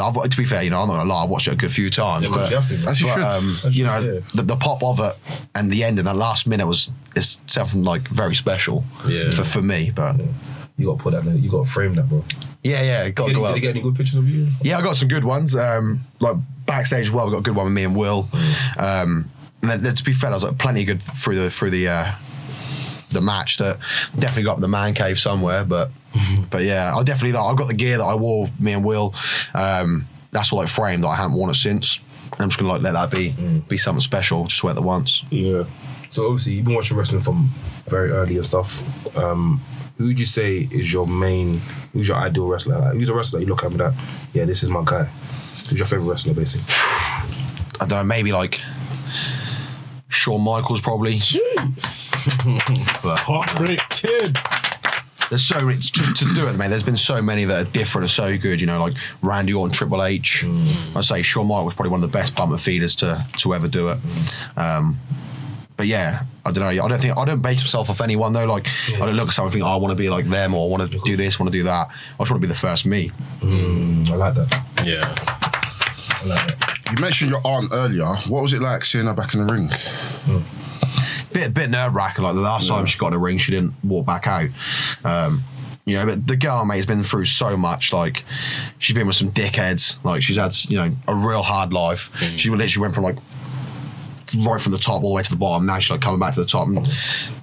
And 0.00 0.16
I've, 0.16 0.28
to 0.30 0.36
be 0.36 0.44
fair, 0.44 0.62
you 0.62 0.70
know, 0.70 0.80
I'm 0.80 0.88
not 0.88 0.96
gonna 0.96 1.08
lie, 1.10 1.22
I 1.24 1.26
watched 1.26 1.48
it 1.48 1.52
a 1.52 1.56
good 1.56 1.70
few 1.72 1.90
times. 1.90 2.24
Yeah, 2.24 2.30
but 2.30 2.50
you 2.50 2.56
have 2.56 2.68
to, 2.68 2.78
man. 2.78 2.88
As 2.88 3.00
you 3.00 3.08
should. 3.08 3.18
um, 3.22 3.56
As 3.64 3.64
you 3.64 3.70
you 3.70 3.84
know, 3.84 4.00
should, 4.02 4.24
the, 4.34 4.42
the 4.42 4.56
pop 4.56 4.82
of 4.82 5.00
it 5.00 5.16
and 5.54 5.70
the 5.70 5.84
end 5.84 5.98
and 5.98 6.08
the 6.08 6.14
last 6.14 6.46
minute 6.46 6.66
was 6.66 6.90
is 7.16 7.38
something 7.46 7.84
like 7.84 8.08
very 8.08 8.34
special 8.34 8.84
Yeah. 9.06 9.30
for, 9.30 9.44
for 9.44 9.62
me. 9.62 9.90
But 9.94 10.16
you 10.78 10.86
got 10.86 10.96
to 10.98 11.02
put 11.02 11.12
that. 11.12 11.26
in- 11.26 11.42
You 11.42 11.50
got 11.50 11.64
to 11.66 11.70
frame 11.70 11.94
that, 11.94 12.08
bro. 12.08 12.24
yeah, 12.62 12.82
yeah, 12.82 13.08
got 13.10 13.26
Did, 13.26 13.34
to 13.34 13.38
go 13.40 13.44
did 13.44 13.50
out. 13.50 13.54
you 13.56 13.60
get 13.62 13.70
any 13.70 13.80
good 13.82 13.94
pictures 13.96 14.16
of 14.16 14.28
you? 14.28 14.48
Yeah, 14.62 14.78
I 14.78 14.82
got 14.82 14.96
some 14.96 15.08
good 15.08 15.24
ones. 15.24 15.54
Um, 15.54 16.00
like 16.20 16.36
backstage 16.66 17.06
as 17.08 17.12
well, 17.12 17.26
we 17.26 17.32
got 17.32 17.38
a 17.38 17.42
good 17.42 17.56
one 17.56 17.66
with 17.66 17.74
me 17.74 17.84
and 17.84 17.94
Will. 17.96 18.28
Um, 18.78 19.28
and 19.62 19.70
then, 19.84 19.94
to 19.94 20.04
be 20.04 20.12
fair, 20.14 20.30
I 20.30 20.34
was 20.34 20.44
like 20.44 20.56
plenty 20.56 20.84
good 20.84 21.02
through 21.02 21.34
the 21.36 21.50
through 21.50 21.70
the 21.70 21.88
uh, 21.88 22.12
the 23.10 23.20
match. 23.20 23.58
That 23.58 23.78
definitely 24.18 24.44
got 24.44 24.52
up 24.52 24.56
in 24.58 24.62
the 24.62 24.68
man 24.68 24.94
cave 24.94 25.18
somewhere. 25.18 25.64
But 25.64 25.90
but 26.50 26.62
yeah, 26.62 26.94
I 26.96 27.02
definitely 27.02 27.32
like, 27.32 27.52
I 27.52 27.54
got 27.56 27.68
the 27.68 27.74
gear 27.74 27.98
that 27.98 28.04
I 28.04 28.14
wore. 28.14 28.50
Me 28.58 28.72
and 28.72 28.84
Will. 28.84 29.14
Um, 29.54 30.06
that's 30.32 30.52
all 30.52 30.58
like 30.60 30.68
framed 30.68 31.04
that 31.04 31.08
I 31.08 31.16
haven't 31.16 31.36
worn 31.36 31.50
it 31.50 31.54
since. 31.54 32.00
And 32.32 32.42
I'm 32.42 32.48
just 32.48 32.58
gonna 32.58 32.72
like 32.72 32.82
let 32.82 32.92
that 32.92 33.10
be 33.10 33.30
be 33.68 33.76
something 33.76 34.00
special. 34.00 34.44
Just 34.44 34.62
wear 34.62 34.74
it 34.74 34.80
once. 34.80 35.24
Yeah. 35.30 35.64
So 36.10 36.26
obviously 36.26 36.54
you've 36.54 36.64
been 36.64 36.74
watching 36.74 36.96
wrestling 36.96 37.20
from 37.20 37.50
very 37.86 38.10
early 38.10 38.36
and 38.36 38.46
stuff. 38.46 39.16
Um, 39.16 39.60
who 39.98 40.06
would 40.06 40.18
you 40.18 40.26
say 40.26 40.68
is 40.70 40.92
your 40.92 41.06
main? 41.06 41.60
Who's 41.92 42.08
your 42.08 42.16
ideal 42.16 42.46
wrestler? 42.46 42.78
Like, 42.78 42.94
who's 42.94 43.08
a 43.10 43.14
wrestler 43.14 43.40
you 43.40 43.46
look 43.46 43.60
at 43.62 43.66
and 43.66 43.78
be 43.78 43.84
like, 43.84 43.94
yeah, 44.32 44.44
this 44.44 44.62
is 44.62 44.68
my 44.68 44.82
guy. 44.84 45.04
Who's 45.68 45.78
your 45.78 45.86
favorite 45.86 46.06
wrestler, 46.06 46.34
basically? 46.34 46.66
I 47.80 47.86
don't 47.86 47.90
know, 47.90 48.04
maybe 48.04 48.32
like 48.32 48.60
Shawn 50.08 50.40
Michaels 50.40 50.80
probably. 50.80 51.14
Jeez. 51.14 52.12
but 53.02 53.18
Heartbreak 53.18 53.80
Kid. 53.90 54.38
There's 55.30 55.44
so 55.44 55.64
many 55.64 55.78
to, 55.78 56.14
to 56.14 56.34
do 56.34 56.48
it, 56.48 56.56
man. 56.56 56.70
There's 56.70 56.82
been 56.82 56.96
so 56.96 57.22
many 57.22 57.44
that 57.44 57.66
are 57.66 57.70
different 57.70 58.04
and 58.04 58.10
so 58.10 58.36
good. 58.36 58.60
You 58.60 58.66
know, 58.66 58.80
like 58.80 58.94
Randy 59.22 59.54
Orton, 59.54 59.72
Triple 59.72 60.02
H. 60.02 60.42
Mm. 60.44 60.96
I'd 60.96 61.04
say 61.04 61.22
Shawn 61.22 61.46
Michaels 61.46 61.66
was 61.66 61.74
probably 61.74 61.92
one 61.92 62.02
of 62.02 62.10
the 62.10 62.18
best 62.18 62.34
bumper 62.34 62.58
feeders 62.58 62.94
to 62.96 63.24
to 63.38 63.54
ever 63.54 63.68
do 63.68 63.90
it. 63.90 63.98
Mm. 63.98 64.58
Um, 64.58 64.98
but 65.76 65.86
yeah, 65.86 66.24
I 66.44 66.52
don't 66.52 66.62
know. 66.62 66.84
I 66.84 66.88
don't 66.88 66.98
think 66.98 67.16
I 67.16 67.24
don't 67.24 67.40
base 67.40 67.62
myself 67.62 67.88
off 67.88 68.00
anyone 68.00 68.32
though. 68.32 68.44
Like 68.44 68.66
I 68.88 68.98
don't 68.98 69.14
look 69.14 69.28
at 69.28 69.34
someone 69.34 69.48
and 69.48 69.54
think, 69.54 69.64
oh, 69.64 69.68
I 69.68 69.76
want 69.76 69.92
to 69.92 69.96
be 69.96 70.10
like 70.10 70.26
them 70.26 70.52
or 70.52 70.66
I 70.66 70.68
want 70.68 70.90
to 70.90 70.98
do 70.98 71.16
this, 71.16 71.38
want 71.38 71.50
to 71.50 71.56
do 71.56 71.64
that. 71.64 71.88
I 71.88 72.22
just 72.22 72.30
want 72.30 72.42
to 72.42 72.46
be 72.46 72.46
the 72.48 72.54
first 72.54 72.84
me. 72.84 73.12
Mm, 73.38 74.10
I 74.10 74.14
like 74.16 74.34
that. 74.34 74.52
Yeah. 74.84 75.14
I 76.22 76.26
like 76.26 76.58
that. 76.58 76.80
You 76.90 77.00
mentioned 77.00 77.30
your 77.30 77.40
aunt 77.44 77.70
earlier. 77.72 78.04
What 78.28 78.42
was 78.42 78.52
it 78.52 78.60
like 78.60 78.84
seeing 78.84 79.06
her 79.06 79.14
back 79.14 79.32
in 79.32 79.46
the 79.46 79.52
ring? 79.52 79.68
Hmm. 79.68 80.59
Bit 81.32 81.54
bit 81.54 81.70
nerve 81.70 81.94
wracking. 81.94 82.24
Like 82.24 82.34
the 82.34 82.40
last 82.40 82.68
time 82.68 82.86
she 82.86 82.98
got 82.98 83.08
in 83.08 83.14
a 83.14 83.18
ring, 83.18 83.38
she 83.38 83.52
didn't 83.52 83.72
walk 83.84 84.06
back 84.06 84.26
out. 84.26 84.48
Um, 85.04 85.42
you 85.86 85.96
know, 85.96 86.06
but 86.06 86.26
the 86.26 86.36
girl, 86.36 86.64
mate, 86.64 86.76
has 86.76 86.86
been 86.86 87.02
through 87.02 87.24
so 87.24 87.56
much. 87.56 87.92
Like, 87.92 88.24
she's 88.78 88.94
been 88.94 89.06
with 89.06 89.16
some 89.16 89.32
dickheads. 89.32 90.02
Like, 90.04 90.22
she's 90.22 90.36
had, 90.36 90.54
you 90.68 90.76
know, 90.76 90.94
a 91.08 91.14
real 91.14 91.42
hard 91.42 91.72
life. 91.72 92.14
She 92.36 92.50
literally 92.50 92.82
went 92.82 92.94
from 92.94 93.04
like 93.04 93.16
right 94.46 94.60
from 94.60 94.72
the 94.72 94.78
top 94.78 95.02
all 95.02 95.10
the 95.10 95.16
way 95.16 95.22
to 95.22 95.30
the 95.30 95.36
bottom. 95.36 95.66
Now 95.66 95.78
she's 95.78 95.90
like 95.90 96.00
coming 96.00 96.20
back 96.20 96.34
to 96.34 96.40
the 96.40 96.46
top. 96.46 96.68
And 96.68 96.86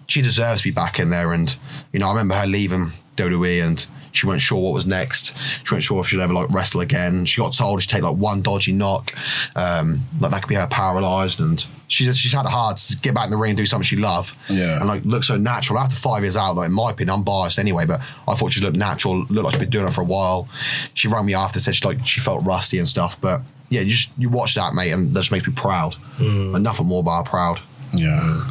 she 0.07 0.21
deserves 0.21 0.61
to 0.61 0.67
be 0.67 0.71
back 0.71 0.99
in 0.99 1.09
there. 1.09 1.33
And 1.33 1.57
you 1.91 1.99
know, 1.99 2.07
I 2.07 2.11
remember 2.11 2.35
her 2.35 2.47
leaving 2.47 2.91
WWE 3.17 3.63
and. 3.63 3.85
She 4.17 4.25
wasn't 4.27 4.41
sure 4.41 4.59
what 4.61 4.73
was 4.73 4.87
next. 4.87 5.35
She 5.37 5.73
wasn't 5.73 5.83
sure 5.83 5.99
if 6.01 6.07
she'd 6.07 6.19
ever 6.19 6.33
like 6.33 6.49
wrestle 6.49 6.81
again. 6.81 7.25
She 7.25 7.41
got 7.41 7.53
told 7.53 7.81
she'd 7.81 7.89
take 7.89 8.03
like 8.03 8.17
one 8.17 8.41
dodgy 8.41 8.71
knock, 8.73 9.13
um, 9.55 10.01
like 10.19 10.31
that 10.31 10.41
could 10.43 10.49
be 10.49 10.55
her 10.55 10.67
paralysed, 10.67 11.39
and 11.39 11.65
she's 11.87 12.17
she's 12.17 12.33
had 12.33 12.45
it 12.45 12.49
hard 12.51 12.77
to 12.77 12.97
get 12.97 13.13
back 13.15 13.25
in 13.25 13.31
the 13.31 13.37
ring 13.37 13.51
and 13.51 13.57
do 13.57 13.65
something 13.65 13.83
she 13.85 13.95
loved. 13.95 14.35
Yeah. 14.49 14.77
and 14.79 14.87
like 14.87 15.03
look 15.05 15.23
so 15.23 15.37
natural. 15.37 15.79
After 15.79 15.95
five 15.95 16.23
years 16.23 16.35
out, 16.37 16.55
like 16.55 16.67
in 16.67 16.73
my 16.73 16.91
opinion, 16.91 17.13
I'm 17.15 17.23
biased 17.23 17.59
anyway, 17.59 17.85
but 17.85 18.01
I 18.27 18.35
thought 18.35 18.51
she 18.53 18.61
looked 18.61 18.77
natural. 18.77 19.19
Looked 19.29 19.43
like 19.45 19.53
she'd 19.53 19.59
been 19.59 19.69
doing 19.69 19.87
it 19.87 19.93
for 19.93 20.01
a 20.01 20.05
while. 20.05 20.47
She 20.93 21.07
rang 21.07 21.25
me 21.25 21.33
after, 21.33 21.59
said 21.59 21.75
she 21.75 21.85
like 21.87 22.05
she 22.05 22.19
felt 22.19 22.45
rusty 22.45 22.77
and 22.79 22.87
stuff, 22.87 23.19
but 23.21 23.41
yeah, 23.69 23.81
you 23.81 23.91
just 23.91 24.11
you 24.17 24.29
watch 24.29 24.55
that, 24.55 24.73
mate, 24.73 24.91
and 24.91 25.13
that 25.13 25.19
just 25.19 25.31
makes 25.31 25.45
me 25.47 25.53
proud. 25.53 25.95
And 26.19 26.63
nothing 26.63 26.85
more 26.87 27.03
but 27.03 27.23
proud. 27.23 27.59
Yeah, 27.93 28.43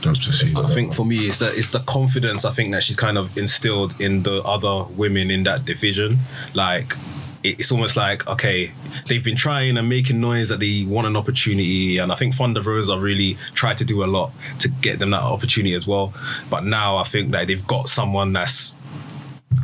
dope 0.00 0.16
to 0.16 0.32
see. 0.32 0.54
I 0.56 0.68
think 0.68 0.94
for 0.94 1.04
me, 1.04 1.18
it's 1.26 1.38
the 1.38 1.52
it's 1.54 1.68
the 1.68 1.80
confidence 1.80 2.44
I 2.44 2.50
think 2.52 2.72
that 2.72 2.82
she's 2.82 2.96
kind 2.96 3.18
of 3.18 3.36
instilled 3.36 4.00
in 4.00 4.22
the 4.22 4.42
other 4.42 4.84
women 4.94 5.30
in 5.30 5.44
that 5.44 5.64
division. 5.64 6.18
Like 6.54 6.94
it's 7.42 7.70
almost 7.72 7.96
like 7.96 8.26
okay, 8.26 8.72
they've 9.08 9.24
been 9.24 9.36
trying 9.36 9.76
and 9.76 9.88
making 9.88 10.20
noise 10.20 10.48
that 10.48 10.60
they 10.60 10.84
want 10.84 11.06
an 11.06 11.16
opportunity, 11.16 11.98
and 11.98 12.12
I 12.12 12.14
think 12.14 12.34
Thunder 12.34 12.62
Rosa 12.62 12.98
really 12.98 13.36
tried 13.54 13.78
to 13.78 13.84
do 13.84 14.04
a 14.04 14.06
lot 14.06 14.32
to 14.60 14.68
get 14.68 14.98
them 14.98 15.10
that 15.10 15.22
opportunity 15.22 15.74
as 15.74 15.86
well. 15.86 16.12
But 16.50 16.64
now 16.64 16.96
I 16.96 17.04
think 17.04 17.32
that 17.32 17.46
they've 17.46 17.66
got 17.66 17.88
someone 17.88 18.32
that's 18.32 18.76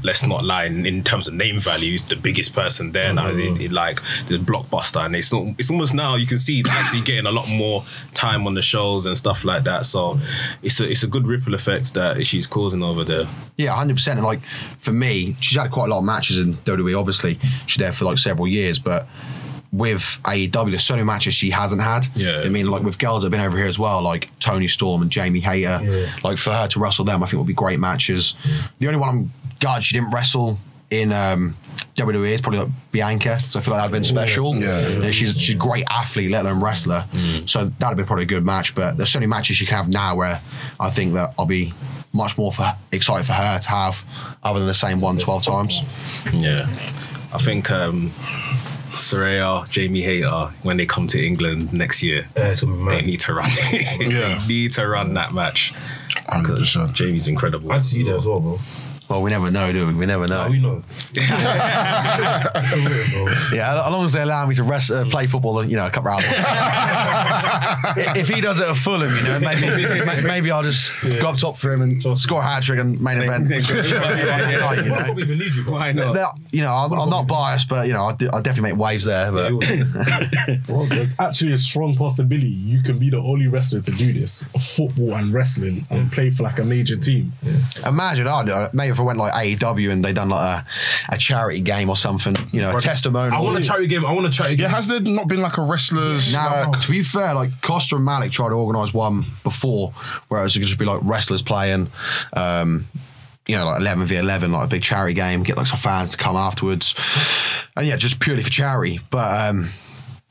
let's 0.02 0.26
not 0.26 0.44
lie 0.44 0.64
in, 0.64 0.86
in 0.86 1.02
terms 1.02 1.28
of 1.28 1.34
name 1.34 1.58
values 1.58 2.02
the 2.04 2.16
biggest 2.16 2.54
person 2.54 2.92
there 2.92 3.12
now 3.12 3.28
mm-hmm. 3.28 3.56
in, 3.56 3.60
in 3.60 3.70
like 3.72 4.00
the 4.28 4.38
blockbuster 4.38 5.04
and 5.04 5.14
it's 5.16 5.32
not 5.32 5.46
it's 5.58 5.70
almost 5.70 5.94
now 5.94 6.14
you 6.16 6.26
can 6.26 6.38
see 6.38 6.62
they're 6.62 6.72
actually 6.72 7.00
getting 7.02 7.26
a 7.26 7.30
lot 7.30 7.48
more 7.48 7.84
time 8.12 8.46
on 8.46 8.54
the 8.54 8.62
shows 8.62 9.06
and 9.06 9.16
stuff 9.16 9.44
like 9.44 9.64
that 9.64 9.86
so 9.86 10.18
it's 10.62 10.80
a 10.80 10.90
it's 10.90 11.02
a 11.02 11.06
good 11.06 11.26
ripple 11.26 11.54
effect 11.54 11.94
that 11.94 12.24
she's 12.24 12.46
causing 12.46 12.82
over 12.82 13.04
there 13.04 13.26
Yeah, 13.56 13.74
hundred 13.74 13.94
percent. 13.94 14.18
And 14.18 14.26
like 14.26 14.44
for 14.78 14.92
me, 14.92 15.36
she's 15.40 15.58
had 15.58 15.70
quite 15.70 15.86
a 15.86 15.90
lot 15.90 15.98
of 15.98 16.04
matches 16.04 16.38
in 16.38 16.54
WWE. 16.54 16.98
Obviously, 16.98 17.38
she's 17.66 17.80
there 17.80 17.92
for 17.92 18.04
like 18.04 18.18
several 18.18 18.48
years, 18.48 18.78
but 18.78 19.06
with 19.72 20.02
AEW, 20.24 20.70
there's 20.70 20.84
so 20.84 20.94
many 20.94 21.04
matches 21.04 21.34
she 21.34 21.50
hasn't 21.50 21.82
had. 21.82 22.06
Yeah. 22.14 22.42
I 22.44 22.48
mean, 22.48 22.66
like 22.66 22.82
with 22.82 22.98
girls 22.98 23.22
that 23.22 23.26
have 23.26 23.32
been 23.32 23.40
over 23.40 23.56
here 23.56 23.66
as 23.66 23.78
well, 23.78 24.02
like 24.02 24.30
Toni 24.38 24.68
Storm 24.68 25.02
and 25.02 25.10
Jamie 25.10 25.40
Hayter. 25.40 25.80
Yeah. 25.82 26.06
Like 26.22 26.38
for 26.38 26.52
her 26.52 26.68
to 26.68 26.80
wrestle 26.80 27.04
them, 27.04 27.22
I 27.22 27.26
think 27.26 27.38
would 27.38 27.46
be 27.46 27.54
great 27.54 27.80
matches. 27.80 28.36
The 28.78 28.86
only 28.86 29.00
one 29.00 29.08
I'm 29.08 29.32
glad 29.60 29.82
she 29.82 29.94
didn't 29.96 30.10
wrestle 30.10 30.58
in 30.90 31.12
um, 31.12 31.56
WWE 31.96 32.30
is 32.30 32.40
probably 32.40 32.60
like 32.60 32.68
Bianca. 32.92 33.38
So 33.40 33.58
I 33.58 33.62
feel 33.62 33.72
like 33.74 33.80
that'd 33.82 33.92
been 33.92 34.04
special. 34.04 34.54
Yeah. 34.56 34.88
You 34.88 34.98
know, 35.00 35.10
she's 35.10 35.32
she's 35.36 35.54
a 35.56 35.58
great 35.58 35.84
athlete, 35.90 36.30
let 36.30 36.44
alone 36.44 36.62
wrestler. 36.62 37.04
So 37.46 37.64
that'd 37.64 37.82
have 37.82 37.96
been 37.96 38.06
probably 38.06 38.24
a 38.24 38.28
good 38.28 38.44
match. 38.44 38.74
But 38.74 38.96
there's 38.96 39.10
so 39.10 39.18
many 39.18 39.28
matches 39.28 39.56
she 39.56 39.66
can 39.66 39.76
have 39.76 39.88
now 39.88 40.16
where 40.16 40.40
I 40.78 40.90
think 40.90 41.14
that 41.14 41.34
I'll 41.38 41.46
be 41.46 41.72
much 42.12 42.38
more 42.38 42.52
for, 42.52 42.72
excited 42.92 43.26
for 43.26 43.32
her 43.32 43.58
to 43.58 43.68
have 43.70 44.04
other 44.44 44.60
than 44.60 44.68
the 44.68 44.74
same 44.74 45.00
one 45.00 45.18
12 45.18 45.42
times. 45.42 45.80
yeah 46.32 46.60
i 47.34 47.38
think 47.38 47.68
um 47.72 48.12
Saraya, 48.92 49.68
Jamie 49.68 50.02
Hayter, 50.02 50.52
when 50.62 50.76
they 50.76 50.86
come 50.86 51.08
to 51.08 51.18
England 51.20 51.72
next 51.72 52.00
year, 52.04 52.28
Yeah, 52.36 52.50
it's 52.50 52.60
gonna 52.62 52.76
be 52.76 52.90
they 52.96 53.02
need 53.02 53.20
to 53.20 53.34
run. 53.34 53.50
Yeah. 53.72 54.38
they 54.38 54.46
need 54.46 54.72
to 54.74 54.86
run 54.86 55.14
that 55.14 55.34
match. 55.34 55.74
100%. 56.28 56.94
Jamie's 56.94 57.26
incredible. 57.26 57.72
I'd 57.72 57.84
see 57.84 57.98
you 57.98 58.04
there 58.04 58.16
as 58.16 58.24
well, 58.26 58.38
bro. 58.38 58.60
Well, 59.14 59.22
we 59.22 59.30
never 59.30 59.48
know, 59.48 59.70
do 59.70 59.86
we? 59.86 59.94
We 59.94 60.06
never 60.06 60.26
know. 60.26 60.46
Oh, 60.46 60.50
we 60.50 60.58
know. 60.58 60.82
Yeah, 63.54 63.84
as 63.86 63.92
long 63.92 64.04
as 64.04 64.12
they 64.12 64.22
allow 64.22 64.44
me 64.46 64.54
to 64.56 64.64
rest, 64.64 64.90
uh, 64.90 65.04
play 65.04 65.28
football, 65.28 65.64
you 65.64 65.76
know, 65.76 65.86
a 65.86 65.90
couple 65.90 66.10
hours. 66.10 66.24
if 68.16 68.28
he 68.28 68.40
does 68.40 68.58
it 68.58 68.68
at 68.68 68.76
Fulham, 68.76 69.14
you 69.14 69.22
know, 69.22 69.38
maybe 69.38 69.60
maybe, 70.04 70.22
maybe 70.26 70.50
I'll 70.50 70.64
just 70.64 70.92
go 71.20 71.28
up 71.30 71.36
top 71.36 71.56
for 71.56 71.72
him 71.72 71.82
and 71.82 72.18
score 72.18 72.40
a 72.40 72.44
hat 72.44 72.64
trick 72.64 72.80
and 72.80 73.00
main 73.00 73.18
event. 73.18 73.48
yeah, 73.50 73.58
yeah, 73.60 74.50
yeah. 74.50 74.64
Like, 74.66 74.78
you 74.78 74.84
We'll 74.84 74.94
know. 74.98 75.04
probably 75.04 75.22
even 75.22 75.38
need 75.38 75.54
you. 75.54 75.62
Why 75.70 75.92
not? 75.92 76.14
That- 76.14 76.40
you 76.50 76.62
know, 76.62 76.72
I'm, 76.72 76.92
I'm 76.92 77.10
not 77.10 77.26
biased, 77.26 77.68
but 77.68 77.86
you 77.86 77.92
know, 77.92 78.06
I 78.06 78.14
do, 78.14 78.28
I 78.32 78.40
definitely 78.40 78.72
make 78.72 78.80
waves 78.80 79.04
there. 79.04 79.30
But 79.32 79.52
Well, 80.68 80.86
there's 80.86 81.14
actually 81.18 81.52
a 81.52 81.58
strong 81.58 81.96
possibility 81.96 82.46
you 82.48 82.80
can 82.82 82.98
be 82.98 83.10
the 83.10 83.18
only 83.18 83.46
wrestler 83.48 83.80
to 83.80 83.90
do 83.90 84.12
this 84.12 84.44
football 84.60 85.14
and 85.14 85.32
wrestling 85.34 85.84
and 85.90 86.10
play 86.12 86.30
for 86.30 86.42
like 86.44 86.58
a 86.58 86.64
major 86.64 86.96
team. 86.96 87.32
imagine, 87.84 88.26
I 88.28 88.44
don't 88.44 88.46
know, 88.46 88.70
maybe 88.72 88.92
if 88.92 88.98
I 89.04 89.06
went 89.06 89.18
like 89.18 89.32
AEW 89.34 89.92
and 89.92 90.04
they 90.04 90.12
done 90.12 90.30
like 90.30 90.64
a, 91.10 91.14
a 91.14 91.18
charity 91.18 91.60
game 91.60 91.90
or 91.90 91.96
something, 91.96 92.34
you 92.52 92.60
know, 92.62 92.74
a 92.76 92.80
testimonial. 92.80 93.38
I 93.38 93.42
want 93.44 93.58
a 93.58 93.62
charity 93.62 93.86
game. 93.86 94.04
I 94.06 94.12
want 94.12 94.26
a 94.26 94.30
charity 94.30 94.56
Yeah, 94.56 94.68
game. 94.68 94.74
has 94.74 94.86
there 94.86 95.00
not 95.00 95.28
been 95.28 95.40
like 95.42 95.58
a 95.58 95.62
wrestlers? 95.62 96.32
Now, 96.32 96.70
like, 96.70 96.80
to 96.80 96.90
be 96.90 97.02
fair, 97.02 97.34
like 97.34 97.60
Costa 97.60 97.96
and 97.96 98.04
Malik 98.04 98.32
tried 98.32 98.48
to 98.48 98.54
organise 98.54 98.94
one 98.94 99.26
before, 99.42 99.90
where 100.28 100.40
it 100.40 100.44
was 100.44 100.54
just 100.54 100.78
be 100.78 100.84
like 100.86 101.00
wrestlers 101.02 101.42
playing, 101.42 101.90
um, 102.34 102.86
you 103.46 103.56
know, 103.56 103.66
like 103.66 103.80
eleven 103.80 104.06
v 104.06 104.16
eleven, 104.16 104.52
like 104.52 104.64
a 104.64 104.68
big 104.68 104.82
charity 104.82 105.12
game, 105.14 105.42
get 105.42 105.56
like 105.58 105.66
some 105.66 105.78
fans 105.78 106.12
to 106.12 106.16
come 106.16 106.34
afterwards, 106.36 106.94
and 107.76 107.86
yeah, 107.86 107.96
just 107.96 108.18
purely 108.20 108.42
for 108.42 108.50
charity. 108.50 109.00
But 109.10 109.48
um, 109.50 109.68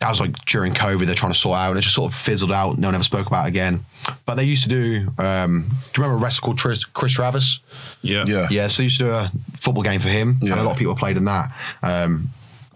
that 0.04 0.10
was 0.10 0.20
like 0.20 0.36
during 0.46 0.74
COVID, 0.74 1.06
they're 1.06 1.16
trying 1.16 1.32
to 1.32 1.38
sort 1.38 1.58
out, 1.58 1.70
and 1.70 1.80
it 1.80 1.82
just 1.82 1.96
sort 1.96 2.12
of 2.12 2.18
fizzled 2.18 2.52
out. 2.52 2.78
No 2.78 2.89
one 2.89 2.96
ever 2.96 3.06
spoke 3.06 3.26
about 3.26 3.46
it 3.46 3.50
again. 3.50 3.86
But 4.26 4.36
they 4.36 4.44
used 4.44 4.63
to 4.63 4.70
do. 4.70 5.08
Um, 5.18 5.70
do 5.70 5.76
you 5.76 6.04
remember 6.04 6.18
a 6.18 6.18
wrestler 6.18 6.46
called 6.46 6.58
Tris, 6.58 6.84
Chris 6.84 7.13
Travis? 7.13 7.60
Yeah. 8.02 8.26
yeah. 8.28 8.50
Yeah, 8.52 8.68
so 8.68 8.80
they 8.80 8.84
used 8.84 8.98
to 9.00 9.06
do 9.06 9.12
a 9.12 9.32
football 9.56 9.82
game 9.82 10.02
for 10.02 10.10
him, 10.10 10.39
and 10.42 10.50
a 10.52 10.62
lot 10.62 10.72
of 10.72 10.78
people 10.78 10.94
played 10.96 11.16
in 11.16 11.24
that. 11.26 11.56
Um, 11.82 12.28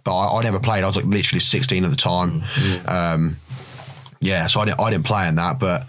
but 0.05 0.17
I, 0.17 0.39
I 0.39 0.43
never 0.43 0.61
played. 0.61 0.85
I 0.85 0.87
was 0.87 0.95
like 0.95 1.03
literally 1.03 1.41
16 1.41 1.83
at 1.83 1.89
the 1.89 1.97
time. 1.97 2.43
Um, 2.85 3.35
yeah, 4.21 4.47
so 4.47 4.61
I 4.61 4.65
didn't, 4.65 4.79
I 4.79 4.89
didn't 4.89 5.05
play 5.05 5.27
in 5.27 5.35
that, 5.35 5.59
but 5.59 5.85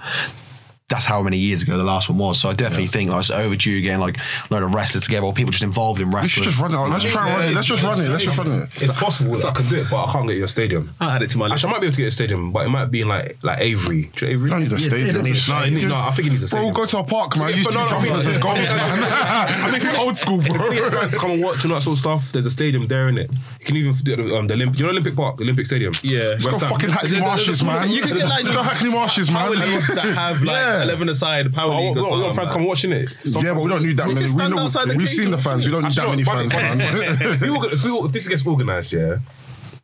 that's 0.89 1.05
how 1.05 1.23
many 1.23 1.37
years 1.37 1.63
ago 1.63 1.77
the 1.77 1.85
last 1.85 2.09
one 2.09 2.17
was. 2.19 2.41
So 2.41 2.49
I 2.49 2.55
definitely 2.55 2.87
think 2.87 3.11
like 3.11 3.21
it's 3.21 3.31
overdue 3.31 3.77
again, 3.79 4.01
like 4.01 4.17
a 4.17 4.21
load 4.55 4.63
of 4.63 4.75
wrestlers 4.75 5.05
together 5.05 5.27
or 5.27 5.35
people 5.35 5.51
just 5.51 5.63
involved 5.63 6.01
in 6.01 6.09
We 6.11 6.13
should 6.27 6.45
wrestling. 6.45 6.45
just 6.45 6.61
run 6.61 6.75
it. 6.75 6.89
Let's 6.91 7.05
try 7.05 7.29
and 7.29 7.39
run 7.39 7.49
it. 7.49 7.55
Let's 7.55 7.67
just 7.67 7.83
run 7.83 8.01
it. 8.01 8.09
Let's 8.09 8.25
just 8.25 8.39
run 8.39 8.53
it. 8.63 8.83
It's 8.83 8.93
possible. 8.95 9.37
I 9.47 9.51
can 9.53 9.67
do 9.67 9.81
it, 9.81 9.87
but 9.91 10.05
I 10.07 10.13
can't 10.13 10.27
get 10.27 10.37
your 10.39 10.47
stadium. 10.49 10.95
I'll 11.01 11.11
add 11.11 11.23
it 11.23 11.31
to 11.31 11.39
my 11.39 11.47
list. 11.47 11.65
Actually, 11.65 11.69
I 11.69 11.73
might 11.73 11.81
be 11.81 11.87
able 11.89 11.95
to 11.95 12.01
get 12.03 12.07
a 12.07 12.11
stadium, 12.11 12.53
but 12.53 12.65
it 12.67 12.69
might 12.71 12.87
be 12.87 13.03
in 13.03 13.09
like 13.09 13.37
like 13.43 13.61
Avery. 13.61 14.11
Do 14.17 14.27
you 14.27 14.33
Avery? 14.33 14.47
You 14.49 14.51
don't 14.51 14.63
need 14.63 14.73
a 14.73 14.79
stadium. 14.79 15.15
No, 15.15 15.31
it 15.63 15.89
no, 15.89 15.97
I 15.97 16.11
think 16.13 16.29
it 16.29 16.31
needs 16.31 16.43
a 16.43 16.47
Bro, 16.47 16.49
stadium. 16.49 16.65
we'll 16.65 16.75
go 16.75 16.87
to 16.87 16.99
a 16.99 17.05
park, 17.05 17.37
man. 17.37 17.51
Yeah, 17.51 17.57
Use 17.57 17.67
but 17.67 17.73
two 17.73 17.79
no, 17.81 17.85
no, 17.87 17.91
I 17.91 17.99
mean- 17.99 18.07
jumpers 18.09 18.27
as 18.27 18.39
goals, 18.39 18.59
I 18.73 19.71
man. 19.71 19.81
Too 19.81 19.97
old 19.99 20.17
school, 20.17 20.41
If 20.41 20.53
we 20.71 20.77
get 20.77 20.91
bro. 20.91 21.09
come 21.11 21.31
and 21.33 21.43
watch 21.43 21.65
and 21.65 21.73
that 21.75 21.83
sort 21.83 21.97
of 21.97 21.99
stuff, 21.99 22.33
there's 22.33 22.47
a 22.47 22.51
stadium 22.51 22.87
there 22.89 23.09
in 23.09 23.19
it. 23.19 23.31
You 23.31 23.65
can 23.67 23.77
even 23.77 23.93
do 23.93 24.37
um, 24.37 24.47
the 24.47 24.55
Olympic. 24.55 24.79
You 24.81 24.87
know 24.87 24.91
Olympic 24.93 25.15
Park, 25.17 25.41
Olympic 25.41 25.67
Stadium. 25.67 25.93
Yeah. 26.03 26.21
Let's 26.31 26.47
go 26.47 26.59
fucking 26.59 26.89
Hackney 26.91 27.11
There's 27.11 27.23
a- 27.23 27.45
there's 27.45 27.61
a 27.61 27.65
Marshes, 27.65 27.65
man. 27.65 27.91
you 27.91 28.01
can 28.03 28.17
get, 28.17 28.25
like, 28.25 28.39
Let's 28.45 28.51
go 28.51 28.63
Hackney 28.63 28.91
Marshes, 28.91 29.31
man. 29.31 29.39
Power 29.47 29.57
leagues 29.57 29.89
that 29.95 30.05
have 30.15 30.43
like 30.49 30.57
Yeah. 30.79 30.85
11 30.85 31.09
aside 31.09 31.53
power 31.55 31.75
league 31.75 31.95
we 31.95 32.01
or 32.01 32.05
got, 32.05 32.09
something. 32.11 32.33
fans 32.35 32.53
come 32.53 32.65
watching 32.65 32.93
it. 32.93 33.09
Yeah, 33.25 33.55
but 33.55 33.63
we 33.63 33.69
don't 33.71 33.83
need 33.83 33.97
that 33.97 34.07
We 34.09 34.15
many. 34.15 34.27
can 34.27 34.35
We 34.35 34.41
stand 34.41 34.55
know, 34.55 34.63
outside 34.63 34.85
the 34.89 34.95
we've 34.97 35.07
cage 35.09 35.17
seen 35.17 35.31
the 35.31 35.39
fans. 35.39 35.67
We 35.67 35.73
don't 35.73 35.85
need 35.85 35.93
that 35.93 36.09
many 36.09 36.25
fans, 36.25 36.53
if, 36.55 37.41
we, 37.41 37.49
organ- 37.49 37.71
if, 37.73 37.85
we, 37.85 37.91
if 37.93 38.13
this 38.13 38.29
gets 38.29 38.47
organised, 38.47 38.93
yeah, 38.93 39.17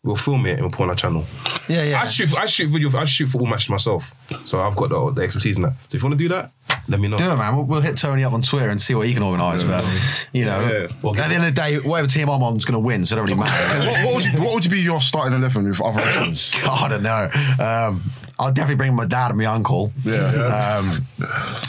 we'll 0.03 0.17
film 0.17 0.45
it 0.47 0.53
and 0.53 0.61
we'll 0.63 0.71
put 0.71 0.83
on 0.85 0.91
our 0.91 0.95
channel. 0.97 1.25
yeah, 1.69 1.83
yeah. 1.83 2.01
I 2.01 2.05
shoot, 2.05 2.35
I 2.37 2.47
shoot 2.47 2.69
video, 2.69 2.91
I 2.99 3.05
shoot 3.05 3.27
football 3.27 3.49
matches 3.49 3.71
myself, 3.71 4.15
so 4.45 4.61
I've 4.61 4.77
got 4.77 4.91
the, 4.91 5.11
the 5.13 5.23
expertise 5.23 5.57
in 5.57 5.63
that. 5.63 5.73
So 5.89 5.97
if 5.97 6.03
you 6.03 6.09
want 6.09 6.19
to 6.19 6.25
do 6.25 6.29
that, 6.35 6.53
let 6.89 7.01
me 7.01 7.09
know. 7.09 7.17
Do 7.17 7.25
it, 7.31 7.37
man. 7.37 7.57
We'll, 7.57 7.65
we'll 7.65 7.81
hit 7.81 7.97
Tony 7.97 8.25
up 8.25 8.35
on 8.35 8.43
Twitter 8.43 8.69
and 8.69 8.79
see 8.79 8.95
what 8.95 9.07
he 9.07 9.15
can 9.15 9.23
organise. 9.23 9.63
But 9.65 9.87
you 10.35 10.45
know, 10.45 10.61
Yeah. 10.69 10.89
Well, 11.01 11.19
at 11.19 11.29
the 11.31 11.35
end 11.35 11.45
of 11.47 11.55
the 11.55 11.59
day, 11.61 11.79
whatever 11.79 12.07
team 12.09 12.29
I'm 12.29 12.43
on 12.43 12.57
is 12.59 12.67
going 12.67 12.75
to 12.75 12.79
win, 12.79 13.07
so 13.07 13.15
it 13.15 13.17
don't 13.17 13.27
really 13.27 13.41
matter. 13.41 13.79
what, 13.91 14.05
what, 14.05 14.15
would 14.17 14.25
you, 14.27 14.33
what 14.43 14.55
would 14.55 14.71
be 14.71 14.81
your 14.81 15.01
starting 15.01 15.33
eleven 15.39 15.67
with 15.67 15.81
other 15.81 16.01
options? 16.03 16.51
God, 16.61 16.93
I 16.93 16.99
don't 16.99 17.03
know. 17.03 17.31
Um, 17.65 18.03
I'll 18.39 18.53
definitely 18.53 18.77
bring 18.77 18.95
my 18.95 19.07
dad 19.07 19.29
and 19.31 19.39
my 19.39 19.47
uncle. 19.47 19.93
Yeah. 20.05 20.79
Um, 20.81 21.07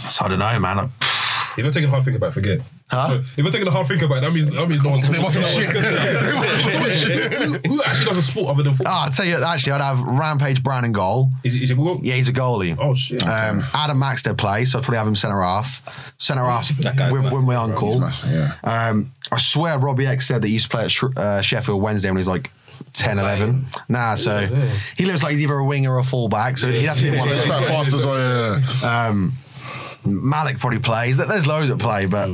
so 0.10 0.26
I 0.26 0.28
don't 0.30 0.40
know, 0.40 0.60
man. 0.60 0.78
Like, 0.78 0.90
If 1.58 1.64
you're 1.64 1.72
taking 1.72 1.88
a 1.88 1.92
hard 1.92 2.04
think 2.04 2.18
about 2.18 2.30
it, 2.30 2.34
forget. 2.34 2.62
Huh? 2.88 3.08
So 3.08 3.14
if 3.16 3.38
you're 3.38 3.50
taking 3.52 3.68
a 3.68 3.72
hard 3.72 3.88
think 3.88 4.02
about 4.02 4.18
it, 4.18 4.22
that 4.22 4.32
means 4.34 4.48
that 4.48 4.68
means 4.70 4.84
no 4.84 4.90
one's. 4.92 5.10
They 5.10 5.22
must 5.22 5.38
be 5.38 5.44
shit. 5.44 5.70
who, 7.34 7.54
who 7.70 7.84
actually 7.84 8.06
does 8.06 8.18
a 8.18 8.22
sport 8.22 8.50
other 8.50 8.64
than 8.64 8.74
football? 8.76 8.94
Oh, 8.96 9.04
I'll 9.06 9.12
tell 9.12 9.26
you, 9.26 9.44
actually, 9.44 9.74
I'd 9.74 9.82
have 9.82 10.00
Rampage 10.02 10.62
Brown 10.64 10.86
in 10.86 10.92
goal. 10.92 11.30
Is 11.44 11.56
it, 11.56 11.64
is 11.64 11.72
it 11.72 11.76
Google? 11.76 12.00
Yeah, 12.04 12.16
he's 12.16 12.30
a 12.30 12.34
goalie. 12.34 12.78
Oh 12.80 12.94
shit. 12.94 13.24
Um, 13.26 13.64
Adam 13.74 13.98
Maxted 14.00 14.38
plays, 14.38 14.72
so 14.72 14.80
I'd 14.80 14.84
probably 14.84 14.98
have 15.00 15.08
him 15.08 15.16
centre 15.16 15.42
half. 15.42 16.14
Centre 16.18 16.44
half 16.44 16.68
That 16.80 16.96
guy's 16.96 17.12
with, 17.12 17.24
with 17.24 17.32
massive, 17.34 17.48
my 17.48 17.56
uncle. 17.56 18.00
massive, 18.00 18.30
yeah. 18.32 18.52
Um, 18.90 19.12
I 19.32 19.38
swear 19.40 19.78
Robbie 19.80 20.08
X 20.08 20.28
said 20.28 20.42
that 20.42 20.48
he 20.48 20.54
used 20.54 20.66
to 20.66 20.70
play 20.78 20.84
at 20.86 20.92
Sh- 20.92 21.04
uh, 21.18 21.42
Sheffield 21.42 21.82
Wednesday 21.82 22.10
when 22.10 22.18
he 22.18 22.22
was 22.22 22.28
like 22.28 22.52
10, 22.98 23.20
11. 23.20 23.66
Nah, 23.90 24.16
so 24.16 24.48
he 24.98 25.06
looks 25.06 25.24
like 25.24 25.34
he's 25.34 25.42
either 25.42 25.58
a 25.58 25.64
winger 25.66 25.94
or 25.94 26.00
a 26.00 26.04
fullback, 26.04 26.58
so 26.58 26.72
he'd 26.72 26.84
have 26.86 26.98
to 26.98 27.04
be 27.04 27.18
one 27.18 27.28
of 27.30 27.36
those. 27.36 27.46
quite 27.46 27.66
fast 27.66 27.94
as 27.94 28.06
well. 28.06 28.60
Yeah. 28.82 29.08
Um, 29.08 29.34
Malik 30.04 30.60
probably 30.60 30.78
plays. 30.80 31.18
There's 31.18 31.48
loads 31.48 31.68
that 31.70 31.80
play, 31.80 32.06
but 32.06 32.30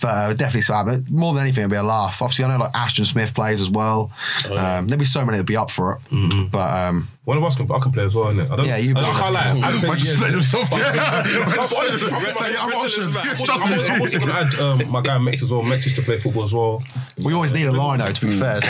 but 0.00 0.08
uh, 0.08 0.28
definitely 0.34 0.60
so. 0.60 0.74
More 1.08 1.32
than 1.32 1.42
anything, 1.42 1.62
it'd 1.62 1.70
be 1.70 1.76
a 1.76 1.82
laugh. 1.82 2.20
Obviously, 2.20 2.44
I 2.44 2.48
know 2.48 2.58
like 2.62 2.74
Ashton 2.74 3.06
Smith 3.06 3.34
plays 3.34 3.60
as 3.62 3.70
well. 3.70 4.10
Um, 4.50 4.86
there'd 4.88 4.98
be 4.98 5.06
so 5.06 5.20
many 5.24 5.32
that'd 5.38 5.46
be 5.46 5.56
up 5.56 5.70
for 5.70 5.94
it. 6.10 6.50
But 6.50 6.68
um, 6.88 7.08
One 7.28 7.36
of 7.36 7.44
us 7.44 7.56
can, 7.56 7.70
I 7.70 7.78
can 7.78 7.92
play 7.92 8.04
as 8.04 8.14
well, 8.14 8.32
innit? 8.32 8.50
I 8.50 8.56
don't, 8.56 8.64
Yeah, 8.66 8.78
you- 8.78 8.94
I, 8.96 9.00
I 9.00 9.12
can't 9.20 9.34
lie. 9.34 9.40
I 9.40 9.44
haven't 9.68 9.80
played 9.80 9.98
just 9.98 10.18
years, 10.18 10.20
let 10.22 10.30
innit? 10.30 10.34
himself. 10.34 10.68
Yeah. 10.72 10.78
No, 10.78 11.44
but 11.44 11.54
Just 11.56 11.72
let 11.76 11.84
honestly, 11.90 12.08
him- 12.08 12.14
I 12.14 12.22
read- 12.24 12.36
Yeah, 12.38 12.46
I'm 12.46 12.48
I 12.56 12.66
read- 12.68 12.76
options. 12.78 13.16
I 13.16 13.22
read- 13.22 13.36
Trust 13.44 13.68
me. 13.70 13.74
I'm 13.86 14.00
also 14.00 14.18
going 14.18 14.30
to 14.30 14.36
add 14.38 14.54
um, 14.60 14.90
my 14.90 15.02
guy 15.02 15.18
Mex 15.18 15.42
as 15.42 15.52
well. 15.52 15.62
Mex 15.62 15.84
used 15.84 15.96
to 15.96 16.02
play 16.02 16.16
football 16.16 16.44
as 16.44 16.54
well. 16.54 16.82
we 17.22 17.34
always 17.34 17.52
need 17.52 17.66
a 17.66 17.70
lino, 17.70 18.10
to 18.10 18.20
be 18.26 18.32
fair. 18.32 18.60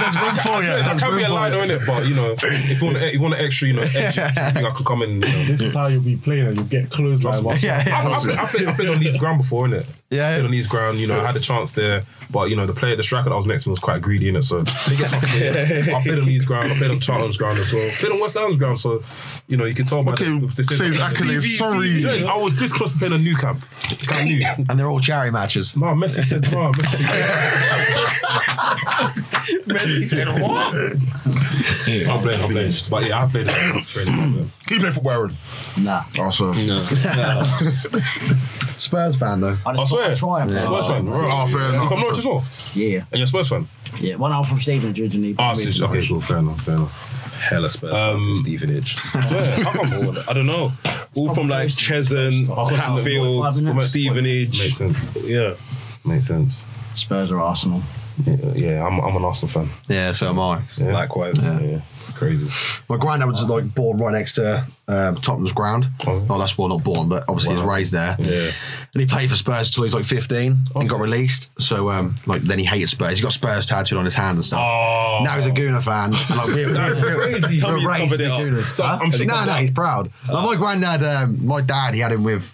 There's 0.00 0.16
room 0.16 0.34
for 0.36 0.62
you. 0.62 0.68
That 0.70 0.84
There's 0.86 1.02
can 1.02 1.16
be 1.16 1.22
a 1.24 1.26
for 1.26 1.32
line 1.34 1.52
you. 1.54 1.60
in 1.60 1.70
it, 1.72 1.82
but 1.86 2.08
you 2.08 2.14
know, 2.14 2.34
if 2.40 2.80
you 2.80 2.86
want, 2.86 2.96
if 2.98 3.14
you 3.14 3.20
want 3.20 3.34
an 3.34 3.40
extra, 3.44 3.66
you 3.68 3.74
know, 3.74 3.82
extra, 3.82 4.24
I 4.36 4.50
think 4.52 4.66
I 4.66 4.70
can 4.70 4.84
come 4.84 5.02
in. 5.02 5.10
You 5.14 5.18
know. 5.20 5.44
This 5.44 5.60
is 5.62 5.74
how 5.74 5.88
you'll 5.88 6.02
be 6.02 6.16
playing 6.16 6.46
and 6.46 6.56
you'll 6.56 6.66
get 6.66 6.90
clothesline. 6.90 7.42
whilst- 7.42 7.62
Yeah, 7.64 7.82
yeah. 7.86 8.08
I, 8.08 8.12
I, 8.12 8.46
played, 8.46 8.68
played, 8.76 8.88
on 8.88 9.00
Leeds 9.00 9.16
ground 9.16 9.38
before, 9.38 9.66
innit? 9.66 9.88
Yeah. 10.10 10.34
Played 10.36 10.44
on 10.46 10.50
Leeds 10.52 10.66
ground, 10.68 10.98
you 10.98 11.06
know, 11.08 11.18
I 11.20 11.26
had 11.26 11.36
a 11.36 11.40
chance 11.40 11.72
there, 11.72 12.04
but 12.30 12.48
you 12.50 12.54
know, 12.56 12.66
the 12.66 12.74
player, 12.74 12.94
the 12.96 13.02
striker 13.02 13.28
that 13.30 13.34
was 13.36 13.46
next 13.46 13.64
to 13.64 13.68
me 13.68 13.72
was 13.72 13.80
quite 13.80 14.00
greedy, 14.02 14.30
innit? 14.30 14.44
So 14.44 14.62
didn't 14.62 14.98
get 14.98 15.06
a 15.08 15.10
chance 15.10 15.24
to 15.24 15.30
play. 15.30 15.94
I 15.94 16.02
played 16.02 16.18
on 16.18 16.26
Leeds 16.26 16.44
ground, 16.46 16.59
I 16.66 16.76
played 16.76 16.90
on 16.90 17.00
Charlton's 17.00 17.36
ground 17.36 17.58
as 17.58 17.72
well. 17.72 17.88
Played 17.98 18.12
on 18.12 18.20
West 18.20 18.36
Ham's 18.36 18.56
ground, 18.56 18.78
so 18.78 19.02
you 19.46 19.56
know, 19.56 19.64
you 19.64 19.74
can 19.74 19.84
tell 19.86 20.02
by 20.02 20.12
Okay, 20.12 20.24
the, 20.24 20.46
the, 20.46 20.64
say 20.64 20.86
his 20.86 20.98
accolades. 20.98 21.56
Sorry. 21.56 22.04
I 22.24 22.36
was 22.36 22.54
this 22.58 22.72
close 22.72 22.92
to 22.92 22.98
playing 22.98 23.14
a 23.14 23.18
Nou 23.18 23.34
Camp. 23.36 23.64
Camp 23.82 24.28
Nou. 24.28 24.64
And 24.68 24.78
they're 24.78 24.88
all 24.88 25.00
charity 25.00 25.30
matches. 25.32 25.76
No, 25.76 25.86
Messi 25.86 26.22
said, 26.24 26.42
no, 26.52 26.72
Messi. 26.72 27.04
Messi 29.66 30.04
said 30.04 30.28
what? 30.40 30.74
I'm 30.74 32.22
playing, 32.22 32.40
I'm 32.42 32.50
playing. 32.50 32.74
But 32.90 33.06
yeah, 33.08 33.22
I 33.22 33.26
played 33.26 33.46
it. 33.48 33.54
It's 33.76 33.90
fairly 33.90 34.12
good. 34.12 34.50
Can 34.66 34.74
you 34.76 34.80
play 34.80 34.90
football, 34.90 35.12
Aaron? 35.12 35.36
Nah. 35.78 36.02
Oh, 36.18 36.22
awesome. 36.22 36.54
Spurs 38.76 39.16
fan 39.16 39.40
though. 39.40 39.56
I 39.66 39.70
I 39.70 39.84
swear. 39.84 40.14
try 40.16 40.42
and 40.42 40.50
play. 40.50 40.62
Spurs 40.62 40.86
fan. 40.86 41.08
Right. 41.08 41.30
Oh, 41.32 41.46
fair 41.46 41.60
You 41.68 41.74
enough. 41.74 41.88
from 41.88 42.00
Norwich 42.00 42.18
as 42.18 42.24
well? 42.26 42.44
Yeah, 42.74 42.98
And 43.10 43.18
you're 43.18 43.24
a 43.24 43.26
Spurs 43.26 43.48
fan? 43.48 43.66
Yeah. 43.98 44.14
one 44.16 44.32
I'm 44.32 44.44
from 44.44 44.60
Stevenage 44.60 44.98
originally. 45.00 45.32
but 45.32 45.42
Oh, 45.42 45.46
I'm 45.46 45.56
so- 45.56 45.86
really 45.86 45.98
okay, 46.00 46.08
cool. 46.08 46.20
Fair 46.20 46.38
enough. 46.38 46.60
Fair 46.62 46.74
enough. 46.76 47.16
Hella 47.40 47.70
Spurs 47.70 47.92
fans 47.92 48.26
in 48.26 48.36
Stevenage. 48.36 48.96
Swear, 48.96 49.56
how 49.64 49.72
come? 49.72 50.18
I 50.28 50.32
don't 50.34 50.46
know. 50.46 50.72
All 51.14 51.34
from 51.34 51.48
like 51.48 51.68
Cheshunt, 51.68 52.46
Hatfield, 52.76 53.42
Five 53.54 53.62
minutes. 53.62 53.88
Stevenage. 53.88 54.58
Makes 54.60 54.76
sense. 54.76 55.08
Yeah. 55.24 55.54
Makes 56.04 56.26
sense. 56.28 56.64
Spurs 56.94 57.30
or 57.30 57.40
Arsenal. 57.40 57.82
Yeah, 58.26 58.36
yeah 58.54 58.86
I'm, 58.86 58.98
I'm 59.00 59.16
an 59.16 59.24
Arsenal 59.24 59.48
fan. 59.50 59.70
Yeah, 59.88 60.12
so 60.12 60.28
am 60.28 60.38
I. 60.38 60.60
Yeah. 60.78 60.92
Likewise. 60.92 61.46
Yeah, 61.46 61.80
crazy. 62.14 62.82
My 62.90 62.98
granddad 62.98 63.28
was 63.30 63.42
like 63.44 63.74
born 63.74 63.96
right 63.98 64.12
next 64.12 64.34
to 64.34 64.66
um, 64.88 65.14
Tottenham's 65.16 65.52
ground. 65.52 65.86
Oh. 66.06 66.26
Oh, 66.28 66.38
that's 66.38 66.58
well, 66.58 66.68
not 66.68 66.84
born, 66.84 67.08
but 67.08 67.24
obviously 67.26 67.52
he 67.54 67.56
was 67.58 67.66
Wow. 67.66 67.74
raised 67.74 67.92
there. 67.92 68.16
Yeah. 68.18 68.50
And 68.92 69.00
he 69.00 69.06
played 69.06 69.30
for 69.30 69.36
Spurs 69.36 69.68
until 69.68 69.84
he 69.84 69.86
was 69.86 69.94
like 69.94 70.04
15 70.04 70.56
and 70.74 70.88
got 70.88 70.98
released. 70.98 71.50
So 71.62 71.90
um, 71.90 72.16
like 72.26 72.42
then 72.42 72.58
he 72.58 72.64
hated 72.64 72.88
Spurs. 72.88 73.18
He 73.18 73.22
got 73.22 73.32
Spurs 73.32 73.64
tattooed 73.66 73.98
on 73.98 74.04
his 74.04 74.16
hand 74.16 74.36
and 74.36 74.44
stuff. 74.44 74.60
Oh. 74.60 75.20
Now 75.22 75.36
he's 75.36 75.46
a 75.46 75.50
Gooner 75.52 75.80
fan. 75.82 76.06
And, 76.12 76.30
Like, 76.36 76.46
we're, 76.48 76.70
That's 76.70 77.00
we're, 77.00 77.14
crazy. 77.16 77.40
we're 77.54 77.58
Tommy's 77.58 77.84
raised 77.86 78.10
covered 78.10 78.20
it 78.20 78.30
up. 78.30 78.40
Gooners. 78.40 78.74
So 78.74 78.84
Huh? 78.84 78.98
I'm 79.00 79.10
sure- 79.12 79.26
no, 79.26 79.44
no, 79.44 79.52
he's 79.54 79.70
proud. 79.70 80.10
Like 80.28 80.44
my 80.44 80.56
granddad, 80.56 81.02
um, 81.04 81.46
my 81.46 81.60
dad, 81.60 81.94
he 81.94 82.00
had 82.00 82.10
him 82.12 82.24
with. 82.24 82.52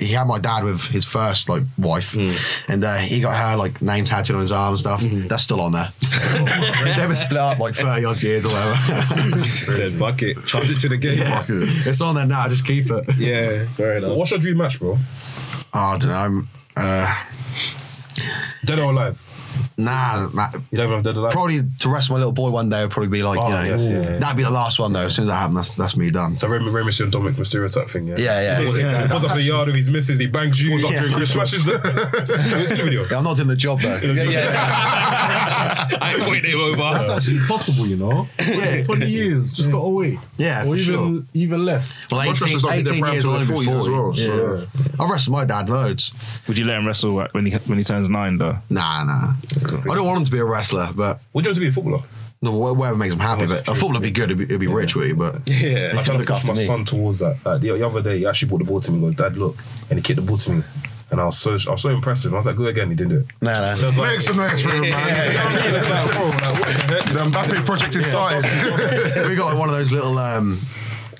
He 0.00 0.06
had 0.06 0.28
my 0.28 0.38
dad 0.38 0.62
with 0.62 0.80
his 0.82 1.04
first 1.04 1.48
like 1.48 1.64
wife, 1.76 2.14
and 2.14 2.84
uh, 2.84 2.98
he 2.98 3.20
got 3.20 3.36
her 3.36 3.56
like 3.56 3.82
name 3.82 4.04
tattooed 4.04 4.36
on 4.36 4.42
his 4.42 4.52
arm 4.52 4.68
and 4.68 4.78
stuff. 4.78 5.02
That's 5.02 5.42
still 5.42 5.60
on 5.60 5.72
there. 5.72 5.92
they 6.96 7.04
were 7.04 7.16
split 7.16 7.40
up 7.40 7.58
like 7.58 7.74
thirty 7.74 8.04
odd 8.04 8.22
years 8.22 8.46
or 8.46 8.50
whatever. 8.56 9.44
Said 9.46 9.90
fuck 9.94 10.22
it. 10.22 10.36
Charge 10.46 10.70
it 10.70 10.78
to 10.78 10.88
the 10.88 10.96
game. 10.96 11.18
Fuck 11.24 11.46
it. 11.50 11.84
it's 11.84 12.00
on 12.00 12.14
there 12.14 12.26
now. 12.26 12.46
Just 12.46 12.64
keep 12.64 12.88
it. 12.92 13.04
Yeah, 13.16 13.66
fair 13.72 13.96
enough. 13.98 14.16
What's 14.16 14.30
your 14.30 14.38
dream 14.38 14.58
match, 14.58 14.78
bro? 14.78 14.96
I 15.72 15.98
don't 15.98 16.08
know. 16.08 16.42
Uh, 16.76 17.14
Dead 18.64 18.78
or 18.78 18.90
alive? 18.92 19.67
Nah, 19.80 20.28
nah, 20.34 20.50
You 20.72 20.78
don't 20.78 20.90
have 20.90 21.04
Dead 21.04 21.16
or 21.16 21.20
Alive? 21.20 21.32
probably 21.32 21.62
to 21.78 21.88
rest 21.88 22.10
my 22.10 22.16
little 22.16 22.32
boy 22.32 22.50
one 22.50 22.68
day 22.68 22.82
would 22.82 22.90
probably 22.90 23.08
be 23.10 23.22
like, 23.22 23.38
Oh, 23.38 23.46
you 23.46 23.54
know, 23.54 23.62
yes, 23.62 23.86
yeah, 23.86 23.92
yeah. 24.02 24.18
that'd 24.18 24.36
be 24.36 24.42
the 24.42 24.50
last 24.50 24.80
one 24.80 24.92
though. 24.92 25.06
As 25.06 25.14
soon 25.14 25.22
as 25.22 25.28
that 25.28 25.36
happens, 25.36 25.54
that's 25.56 25.74
that's 25.74 25.96
me 25.96 26.10
done. 26.10 26.36
So 26.36 26.48
Rey, 26.48 26.58
Rey 26.58 26.82
Mysterio 26.82 27.02
and 27.04 27.12
Dominic 27.12 27.36
Mysterio 27.36 27.72
type 27.72 27.88
thing, 27.88 28.08
yeah? 28.08 28.16
Yeah, 28.18 28.58
yeah. 28.60 29.02
He 29.02 29.08
pulls 29.08 29.24
up 29.24 29.30
in 29.32 29.38
the 29.38 29.44
yard 29.44 29.68
with 29.68 29.76
his 29.76 29.88
missus, 29.88 30.18
he 30.18 30.26
bangs 30.26 30.60
you, 30.60 30.76
Yeah. 30.78 31.06
he 31.16 31.24
smashes 31.24 31.64
the... 31.64 31.78
Have 31.78 32.60
you 32.60 32.66
seen 32.66 32.78
the 32.78 32.82
video? 32.84 33.06
Yeah, 33.08 33.18
I'm 33.18 33.24
not 33.24 33.36
doing 33.36 33.46
the 33.48 33.54
job 33.56 33.80
though. 33.80 33.98
yeah, 33.98 34.22
yeah, 34.24 35.88
I 36.00 36.14
ain't 36.14 36.22
putting 36.24 36.44
him 36.50 36.58
over. 36.60 36.76
That's 36.98 37.10
actually 37.10 37.38
possible, 37.46 37.86
you 37.86 37.96
know. 37.96 38.28
Yeah. 38.40 38.82
20 38.88 39.06
years, 39.06 39.52
just 39.52 39.70
got 39.70 39.82
to 39.82 39.88
wait. 39.88 40.18
Yeah, 40.38 40.62
or 40.62 40.66
for 40.66 40.74
even 40.76 40.94
sure. 40.94 41.22
even 41.34 41.64
less. 41.64 42.04
Well, 42.10 42.24
Most 42.24 42.42
18, 42.42 42.54
wrestlers 42.54 42.62
don't 42.62 42.72
get 42.72 42.84
their 42.84 42.94
18 42.94 43.00
prime 43.02 43.12
years 43.12 43.24
till 43.24 43.32
will 43.32 43.40
their 43.44 43.54
only 43.54 43.66
be 43.66 43.72
40s 43.72 43.80
as 43.80 43.86
40. 43.86 43.92
well, 43.92 44.14
so- 44.14 44.56
yeah. 44.82 45.04
I've 45.04 45.10
wrestled 45.10 45.32
my 45.36 45.44
dad 45.44 45.70
loads. 45.70 46.12
Would 46.48 46.58
you 46.58 46.64
let 46.64 46.78
him 46.78 46.86
wrestle 46.86 47.22
when 47.32 47.46
he 47.46 47.52
when 47.52 47.78
he 47.78 47.84
turns 47.84 48.08
nine 48.10 48.36
though? 48.38 48.58
Nah, 48.70 49.04
nah. 49.04 49.34
I 49.72 49.94
don't 49.94 50.06
want 50.06 50.18
him 50.20 50.24
to 50.26 50.30
be 50.32 50.38
a 50.38 50.44
wrestler, 50.44 50.90
but 50.94 51.20
Would 51.32 51.44
you 51.44 51.48
want 51.50 51.56
him 51.58 51.60
to 51.60 51.60
be 51.60 51.68
a 51.68 51.72
footballer? 51.72 52.02
no, 52.40 52.52
whatever 52.52 52.96
makes 52.96 53.12
him 53.12 53.18
happy. 53.20 53.46
That's 53.46 53.52
But 53.52 53.60
a 53.60 53.64
true. 53.64 53.74
footballer 53.74 53.94
would 53.94 54.02
be 54.02 54.10
good. 54.10 54.30
It'd 54.30 54.38
be, 54.38 54.46
he'd 54.46 54.60
be 54.60 54.66
rich 54.68 54.94
with 54.94 55.08
you, 55.08 55.16
but 55.16 55.48
Yeah. 55.48 55.90
I 55.96 56.02
tried 56.02 56.04
to 56.04 56.18
look 56.18 56.28
push 56.28 56.44
my 56.46 56.54
me. 56.54 56.64
son 56.64 56.84
towards 56.84 57.18
that. 57.20 57.36
Like, 57.44 57.60
the, 57.60 57.72
the 57.72 57.86
other 57.86 58.00
day, 58.02 58.18
he 58.18 58.26
actually 58.26 58.48
brought 58.48 58.58
the 58.58 58.64
ball 58.64 58.80
to 58.80 58.90
me 58.92 58.96
and 58.98 59.04
goes, 59.06 59.14
Dad, 59.16 59.36
look. 59.36 59.56
And 59.90 59.98
he 59.98 60.02
kicked 60.02 60.16
the 60.20 60.22
ball 60.26 60.36
to 60.36 60.52
me. 60.52 60.62
And 61.10 61.20
I 61.20 61.24
was 61.24 61.38
so 61.38 61.52
I 61.52 61.70
was 61.72 61.80
so 61.80 61.88
impressed. 61.88 62.26
I 62.26 62.28
was 62.28 62.44
like, 62.44 62.56
"Good 62.56 62.68
again. 62.68 62.90
He 62.90 62.94
didn't 62.94 63.10
do 63.12 63.18
it. 63.20 63.26
nah, 63.40 63.52
nah. 63.58 63.74
So 63.76 63.84
I 63.84 63.86
was 63.86 63.96
like, 63.96 64.10
Make 64.10 64.20
some 64.20 64.36
noise 64.36 64.60
for 64.60 64.68
him, 64.68 64.82
man. 64.82 64.90
You 64.92 65.38
know 65.38 65.44
what 65.44 65.62
I 65.62 65.66
mean? 65.66 65.74
It's 65.74 65.88
like, 65.88 66.10
bro, 66.12 66.24
like, 66.26 66.60
what 66.60 66.68
the 66.68 67.18
heck? 67.18 67.26
Mbappe 67.32 67.64
project 67.64 67.96
is 67.96 68.04
started. 68.06 68.44
we 69.30 69.34
got 69.34 69.46
like 69.46 69.58
one 69.58 69.70
of 69.70 69.74
those 69.74 69.90
little 69.90 70.18
um 70.18 70.60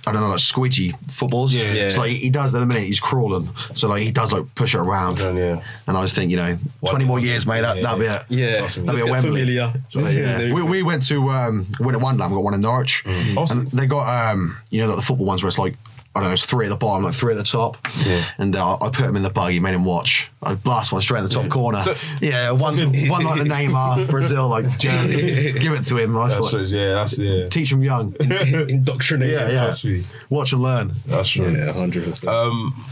I 0.08 0.12
don't 0.12 0.22
know, 0.22 0.28
like 0.28 0.38
squidgy 0.38 0.94
footballs. 1.10 1.54
Yeah. 1.54 1.64
It's 1.64 1.96
like 1.96 2.10
he 2.12 2.30
does 2.30 2.52
that 2.52 2.58
in 2.58 2.64
a 2.64 2.66
minute, 2.66 2.84
he's 2.84 3.00
crawling. 3.00 3.48
So 3.74 3.88
like 3.88 4.02
he 4.02 4.10
does 4.10 4.32
like 4.32 4.44
push 4.54 4.74
it 4.74 4.78
around. 4.78 5.20
Yeah, 5.20 5.32
yeah. 5.32 5.62
And 5.86 5.96
I 5.96 6.02
just 6.02 6.14
think, 6.14 6.30
you 6.30 6.36
know, 6.36 6.58
twenty 6.86 7.04
more 7.04 7.18
years, 7.18 7.46
mate, 7.46 7.60
that 7.62 7.76
Yeah, 7.76 7.82
that'd 7.82 7.98
be 7.98 8.04
yeah. 8.06 8.16
it. 8.16 8.24
Yeah. 8.28 8.64
Awesome. 8.64 8.86
That'd 8.86 9.02
be 9.04 9.08
a 9.08 9.12
Let's 9.12 9.24
Wembley. 9.24 9.40
familiar. 9.42 9.72
So, 9.90 10.00
yeah. 10.00 10.52
We, 10.52 10.62
we 10.62 10.82
went 10.82 11.02
to 11.06 11.30
um 11.30 11.66
Winter 11.80 11.98
Wonderland, 11.98 12.32
we 12.32 12.36
got 12.38 12.44
one 12.44 12.54
in 12.54 12.60
Norwich. 12.60 13.04
Awesome. 13.36 13.60
And 13.60 13.70
they 13.72 13.86
got 13.86 14.32
um 14.32 14.56
you 14.70 14.80
know 14.80 14.88
like 14.88 14.96
the 14.96 15.02
football 15.02 15.26
ones 15.26 15.42
where 15.42 15.48
it's 15.48 15.58
like 15.58 15.76
I 16.18 16.22
don't 16.22 16.30
know, 16.30 16.34
it's 16.34 16.46
three 16.46 16.66
at 16.66 16.70
the 16.70 16.76
bottom, 16.76 17.04
like 17.04 17.14
three 17.14 17.32
at 17.32 17.36
the 17.36 17.44
top. 17.44 17.76
Yeah. 18.04 18.24
And 18.38 18.56
uh, 18.56 18.76
I 18.80 18.90
put 18.90 19.06
him 19.06 19.14
in 19.14 19.22
the 19.22 19.30
buggy, 19.30 19.60
made 19.60 19.74
him 19.74 19.84
watch. 19.84 20.28
I 20.42 20.56
blast 20.56 20.90
one 20.90 21.00
straight 21.00 21.18
in 21.18 21.24
the 21.24 21.30
top 21.30 21.48
corner. 21.48 21.80
So- 21.80 21.94
yeah, 22.20 22.50
one 22.50 22.76
one 22.76 23.24
like 23.24 23.40
the 23.42 23.48
Neymar, 23.48 24.08
Brazil, 24.10 24.48
like 24.48 24.78
jersey. 24.78 25.52
Give 25.52 25.72
it 25.74 25.84
to 25.84 25.96
him. 25.96 26.18
I 26.18 26.26
That's 26.28 26.40
just 26.40 26.50
true. 26.50 26.78
Yeah, 26.80 26.94
that's, 26.94 27.18
yeah. 27.18 27.48
teach 27.48 27.70
him 27.70 27.82
young. 27.84 28.16
Indoctrinate. 28.20 29.30
Yeah, 29.30 29.48
yeah. 29.48 29.64
That's 29.66 29.80
true. 29.82 30.02
Watch 30.28 30.52
and 30.52 30.62
learn. 30.62 30.92
That's 31.06 31.28
true. 31.28 31.50
Yeah, 31.52 31.72
100%. 31.72 32.26
Um, 32.26 32.84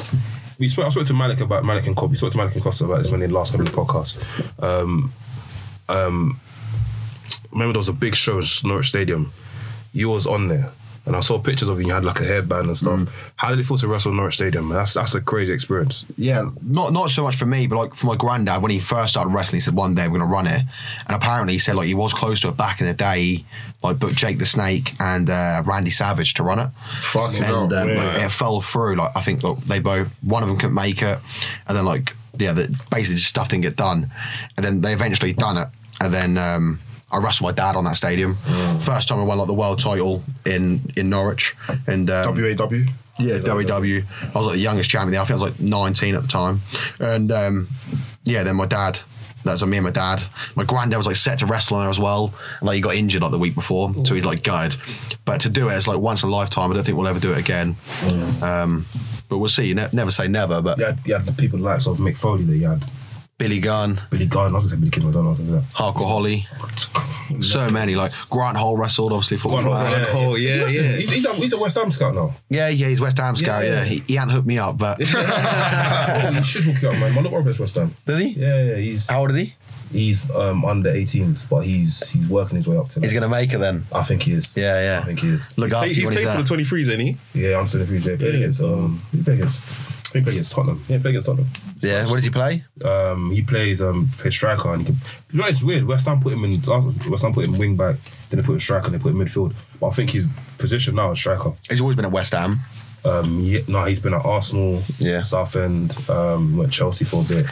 we 0.58 0.68
spoke. 0.68 0.86
I 0.86 0.88
spoke 0.90 1.06
to 1.08 1.14
Malik 1.14 1.40
about 1.40 1.64
Malik 1.64 1.86
and 1.86 1.96
Cobb. 1.96 2.10
We 2.10 2.16
spoke 2.16 2.30
to 2.30 2.38
Malik 2.38 2.54
and 2.54 2.62
Costa 2.62 2.84
about 2.84 2.98
this 2.98 3.10
when 3.10 3.22
in 3.22 3.30
the 3.30 3.36
last 3.36 3.52
couple 3.52 3.66
of 3.66 3.74
podcasts. 3.74 4.22
Um, 4.62 5.12
um, 5.88 6.40
remember 7.50 7.72
there 7.72 7.80
was 7.80 7.88
a 7.88 7.92
big 7.92 8.14
show 8.14 8.38
in 8.38 8.44
Norwich 8.64 8.86
Stadium. 8.88 9.32
You 9.92 10.10
was 10.10 10.26
on 10.26 10.48
there, 10.48 10.70
and 11.06 11.14
I 11.16 11.20
saw 11.20 11.38
pictures 11.38 11.68
of 11.68 11.80
you. 11.80 11.86
You 11.86 11.94
had 11.94 12.04
like 12.04 12.20
a 12.20 12.24
headband 12.24 12.66
and 12.66 12.76
stuff. 12.76 13.32
How 13.36 13.50
did 13.50 13.60
it 13.60 13.64
feel 13.64 13.76
to 13.78 13.88
wrestle 13.88 14.10
in 14.10 14.16
Norwich 14.16 14.34
Stadium? 14.34 14.68
Man, 14.68 14.76
that's 14.78 14.94
that's 14.94 15.14
a 15.14 15.20
crazy 15.20 15.52
experience. 15.52 16.04
Yeah, 16.18 16.50
not 16.62 16.92
not 16.92 17.10
so 17.10 17.22
much 17.22 17.36
for 17.36 17.46
me, 17.46 17.66
but 17.66 17.76
like 17.76 17.94
for 17.94 18.06
my 18.06 18.16
granddad 18.16 18.60
when 18.60 18.70
he 18.72 18.80
first 18.80 19.12
started 19.12 19.30
wrestling, 19.30 19.56
he 19.56 19.60
said 19.60 19.74
one 19.74 19.94
day 19.94 20.08
we're 20.08 20.18
gonna 20.18 20.30
run 20.30 20.46
it, 20.46 20.62
and 21.06 21.16
apparently 21.16 21.52
he 21.54 21.58
said 21.58 21.76
like 21.76 21.86
he 21.86 21.94
was 21.94 22.12
close 22.12 22.40
to 22.40 22.48
it 22.48 22.56
back 22.56 22.80
in 22.80 22.86
the 22.86 22.94
day. 22.94 23.20
He, 23.22 23.44
like 23.82 23.98
booked 23.98 24.16
Jake 24.16 24.38
the 24.38 24.46
Snake 24.46 24.92
and 25.00 25.30
uh, 25.30 25.62
Randy 25.64 25.90
Savage 25.90 26.34
to 26.34 26.42
run 26.42 26.58
it, 26.58 26.68
Fucking 27.02 27.42
hell. 27.42 27.64
and 27.64 27.72
um, 27.72 27.88
Yeah. 27.88 28.04
like, 28.14 28.22
it 28.22 28.32
fell 28.32 28.60
through. 28.60 28.96
Like 28.96 29.12
I 29.16 29.20
think 29.20 29.42
like, 29.42 29.60
they 29.64 29.78
both 29.78 30.08
one 30.22 30.42
of 30.42 30.48
them 30.48 30.58
couldn't 30.58 30.74
make 30.74 31.02
it, 31.02 31.18
and 31.68 31.76
then 31.76 31.84
like 31.84 32.14
yeah, 32.38 32.52
the, 32.52 32.68
basically 32.90 33.14
just 33.16 33.28
stuff 33.28 33.48
didn't 33.48 33.62
get 33.62 33.76
done, 33.76 34.10
and 34.56 34.64
then 34.66 34.80
they 34.80 34.92
eventually 34.92 35.32
done 35.32 35.56
it, 35.58 35.68
and 36.00 36.12
then. 36.12 36.36
Um, 36.38 36.80
I 37.12 37.18
wrestled 37.18 37.46
my 37.48 37.52
dad 37.52 37.76
on 37.76 37.84
that 37.84 37.96
stadium. 37.96 38.36
First 38.80 39.08
time 39.08 39.18
I 39.20 39.22
won 39.22 39.38
like 39.38 39.46
the 39.46 39.54
world 39.54 39.78
title 39.78 40.22
in 40.44 40.80
in 40.96 41.08
Norwich, 41.08 41.54
and 41.86 42.10
um, 42.10 42.34
WAW. 42.36 42.68
yeah, 43.18 43.38
WW. 43.38 44.04
I 44.34 44.38
was 44.38 44.46
like 44.46 44.54
the 44.56 44.60
youngest 44.60 44.90
champion 44.90 45.12
there. 45.12 45.20
I 45.22 45.24
think 45.24 45.40
I 45.40 45.42
was 45.42 45.50
like 45.52 45.60
19 45.60 46.14
at 46.16 46.22
the 46.22 46.28
time. 46.28 46.60
And 46.98 47.30
um, 47.32 47.68
yeah, 48.24 48.42
then 48.42 48.56
my 48.56 48.66
dad. 48.66 48.98
That 49.44 49.52
was 49.52 49.62
like 49.62 49.70
me 49.70 49.76
and 49.76 49.84
my 49.84 49.92
dad. 49.92 50.20
My 50.56 50.64
granddad 50.64 50.98
was 50.98 51.06
like 51.06 51.14
set 51.14 51.38
to 51.38 51.46
wrestle 51.46 51.76
on 51.76 51.84
there 51.84 51.90
as 51.90 52.00
well. 52.00 52.34
And, 52.58 52.66
like 52.66 52.74
he 52.74 52.80
got 52.80 52.96
injured 52.96 53.22
like 53.22 53.30
the 53.30 53.38
week 53.38 53.54
before, 53.54 53.94
so 54.04 54.12
he's 54.14 54.24
like 54.24 54.42
gutted. 54.42 54.76
But 55.24 55.40
to 55.42 55.48
do 55.48 55.68
it, 55.68 55.74
it's 55.76 55.86
like 55.86 55.98
once 55.98 56.24
in 56.24 56.28
a 56.28 56.32
lifetime. 56.32 56.72
I 56.72 56.74
don't 56.74 56.82
think 56.82 56.98
we'll 56.98 57.06
ever 57.06 57.20
do 57.20 57.30
it 57.30 57.38
again. 57.38 57.76
Um, 58.42 58.86
but 59.28 59.38
we'll 59.38 59.48
see. 59.48 59.72
Ne- 59.72 59.88
never 59.92 60.10
say 60.10 60.26
never. 60.26 60.60
But 60.60 60.78
You 60.78 60.84
had, 60.86 60.98
you 61.04 61.14
had 61.14 61.26
the 61.26 61.32
people 61.32 61.60
like 61.60 61.80
sort 61.80 61.98
of 61.98 62.04
Mick 62.04 62.16
Foley 62.16 62.42
there. 62.42 62.56
You 62.56 62.68
had 62.70 62.84
Billy 63.38 63.58
Gunn, 63.60 64.00
Billy 64.10 64.24
Gunn. 64.26 64.52
I 64.52 64.54
was 64.58 64.70
gonna 64.72 64.82
say 64.82 64.90
Billy 64.90 64.90
Kidman. 64.90 65.10
I 65.10 65.12
don't 65.12 65.24
know. 65.24 65.34
Something 65.34 65.54
like 65.56 65.64
Hardcore 65.74 66.08
Holly, 66.08 66.46
that. 67.30 67.44
so 67.44 67.68
many. 67.68 67.94
Like 67.94 68.10
Grant 68.30 68.56
Holt 68.56 68.78
wrestled, 68.78 69.12
obviously 69.12 69.36
football 69.36 69.60
Grant 69.62 69.74
Holt, 69.74 69.88
player. 69.90 69.98
yeah. 69.98 70.06
Oh, 70.14 70.34
yeah, 70.36 70.62
He's, 70.64 70.76
yeah. 70.76 70.96
He's, 70.96 71.10
he's, 71.10 71.24
a, 71.26 71.34
he's 71.34 71.52
a 71.52 71.58
West 71.58 71.76
Ham 71.76 71.90
scout 71.90 72.14
now. 72.14 72.34
Yeah, 72.48 72.68
yeah, 72.68 72.88
he's 72.88 73.00
West 73.00 73.18
Ham 73.18 73.36
scout. 73.36 73.62
Yeah, 73.64 73.70
Yeah, 73.70 73.76
yeah. 73.80 73.84
He, 73.84 73.98
he 74.08 74.14
hadn't 74.14 74.32
hooked 74.32 74.46
me 74.46 74.58
up, 74.58 74.78
but 74.78 74.98
oh, 75.14 76.30
you 76.34 76.42
should 76.42 76.62
hook 76.64 76.80
you 76.80 76.88
up, 76.88 76.94
man. 76.94 77.12
My 77.12 77.20
little 77.20 77.30
brother's 77.32 77.58
West 77.58 77.76
Ham. 77.76 77.94
does 78.06 78.18
he? 78.20 78.28
Yeah, 78.28 78.62
yeah. 78.62 78.76
He's 78.76 79.06
How 79.06 79.20
old 79.20 79.30
is 79.32 79.36
he? 79.36 79.54
he's 79.92 80.28
um, 80.32 80.64
under 80.64 80.90
18s, 80.92 81.48
but 81.48 81.60
he's 81.60 82.10
he's 82.10 82.28
working 82.28 82.56
his 82.56 82.66
way 82.66 82.76
up 82.78 82.88
to. 82.88 83.00
He's 83.00 83.10
that. 83.12 83.20
gonna 83.20 83.28
make 83.30 83.52
it 83.52 83.58
then. 83.58 83.84
I 83.92 84.02
think 84.02 84.22
he 84.22 84.32
is. 84.32 84.56
Yeah, 84.56 84.80
yeah. 84.82 85.00
I 85.02 85.04
think 85.04 85.20
he 85.20 85.28
is. 85.28 85.58
Look 85.58 85.72
after 85.72 85.88
He's 85.88 85.98
you 85.98 86.04
when 86.06 86.14
played 86.14 86.24
he's 86.26 86.34
for 86.34 86.42
there. 86.56 86.56
the 86.56 86.64
23s, 86.64 86.90
ain't 86.98 87.18
he? 87.34 87.40
Yeah, 87.48 87.58
I'm 87.58 87.66
still 87.66 87.82
a 87.82 87.86
future. 87.86 88.16
Played 88.16 88.34
against 88.36 88.62
um, 88.62 89.00
he 89.12 89.22
played 89.22 89.40
against. 89.40 89.60
I 90.08 90.12
think 90.12 90.22
he 90.22 90.24
played 90.24 90.34
against 90.34 90.52
Tottenham. 90.52 90.84
Yeah, 90.88 90.96
he 90.96 91.02
played 91.02 91.10
against 91.10 91.26
Tottenham. 91.26 91.48
Yeah, 91.82 92.06
what 92.06 92.14
does 92.14 92.24
he 92.24 92.30
play? 92.30 92.64
Um, 92.84 93.30
he 93.30 93.42
plays 93.42 93.82
um 93.82 94.08
plays 94.18 94.34
striker 94.34 94.72
and 94.72 94.82
he 94.82 94.86
can. 94.86 94.96
You 95.32 95.40
know, 95.40 95.46
it's 95.46 95.62
weird. 95.62 95.84
West 95.84 96.06
Ham 96.06 96.20
put 96.20 96.32
him 96.32 96.44
in. 96.44 96.60
West 96.62 97.22
Ham 97.24 97.32
put 97.34 97.46
him 97.46 97.58
wing 97.58 97.76
back. 97.76 97.96
Then 98.30 98.40
they 98.40 98.46
put 98.46 98.52
him 98.52 98.60
striker. 98.60 98.90
They 98.90 98.98
put 98.98 99.10
him 99.12 99.18
midfield. 99.18 99.54
But 99.80 99.88
I 99.88 99.90
think 99.90 100.10
his 100.10 100.26
position 100.58 100.94
now 100.94 101.10
is 101.10 101.18
striker. 101.18 101.52
He's 101.68 101.80
always 101.80 101.96
been 101.96 102.04
at 102.04 102.12
West 102.12 102.32
Ham. 102.32 102.60
Um, 103.04 103.40
yeah, 103.40 103.60
no, 103.68 103.84
he's 103.84 104.00
been 104.00 104.14
at 104.14 104.24
Arsenal, 104.24 104.82
Yeah. 104.98 105.20
Southend, 105.22 105.94
um, 106.10 106.56
went 106.56 106.72
Chelsea 106.72 107.04
for 107.04 107.22
a 107.22 107.24
bit. 107.24 107.46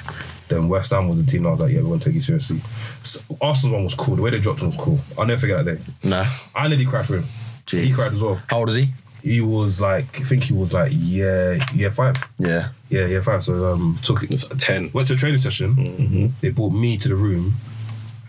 Then 0.49 0.69
West 0.69 0.91
Ham 0.93 1.09
was 1.09 1.23
the 1.25 1.31
team. 1.31 1.47
I 1.47 1.51
was 1.51 1.61
like, 1.61 1.73
yeah, 1.73 1.79
we 1.81 1.85
want 1.91 2.03
to 2.03 2.09
take 2.09 2.15
you 2.17 2.21
seriously. 2.21 2.59
So, 3.05 3.21
Arsenal's 3.41 3.73
one 3.73 3.85
was 3.85 3.95
cool. 3.95 4.17
The 4.17 4.23
way 4.23 4.31
they 4.31 4.41
dropped 4.41 4.61
him 4.61 4.67
was 4.67 4.77
cool. 4.77 4.99
I'll 5.17 5.27
never 5.27 5.41
forget 5.41 5.65
that 5.65 5.77
day. 5.77 5.83
No. 6.03 6.25
I 6.57 6.67
nearly 6.67 6.87
cried 6.87 7.07
for 7.07 7.17
him. 7.19 7.25
He 7.71 7.91
Jeez. 7.91 7.95
cried 7.95 8.13
as 8.13 8.21
well. 8.21 8.41
How 8.49 8.59
old 8.59 8.69
is 8.71 8.75
he? 8.75 8.89
He 9.25 9.41
was 9.41 9.81
like, 9.81 10.21
I 10.21 10.25
think 10.25 10.45
he 10.45 10.53
was 10.53 10.75
like, 10.75 10.93
yeah, 10.95 11.59
yeah, 11.75 11.89
five. 11.89 12.17
Yeah. 12.39 12.69
Yeah, 12.91 13.07
yeah, 13.07 13.23
five. 13.23 13.43
So 13.43 13.73
um, 13.73 13.99
took 14.03 14.23
it. 14.23 14.35
It's 14.35 14.51
a 14.51 14.57
10. 14.57 14.91
Went 14.93 15.09
to 15.09 15.15
a 15.15 15.17
training 15.17 15.39
session. 15.39 15.75
Mm-hmm. 15.75 16.27
They 16.43 16.51
brought 16.51 16.75
me 16.75 16.99
to 16.99 17.09
the 17.09 17.17
room, 17.17 17.55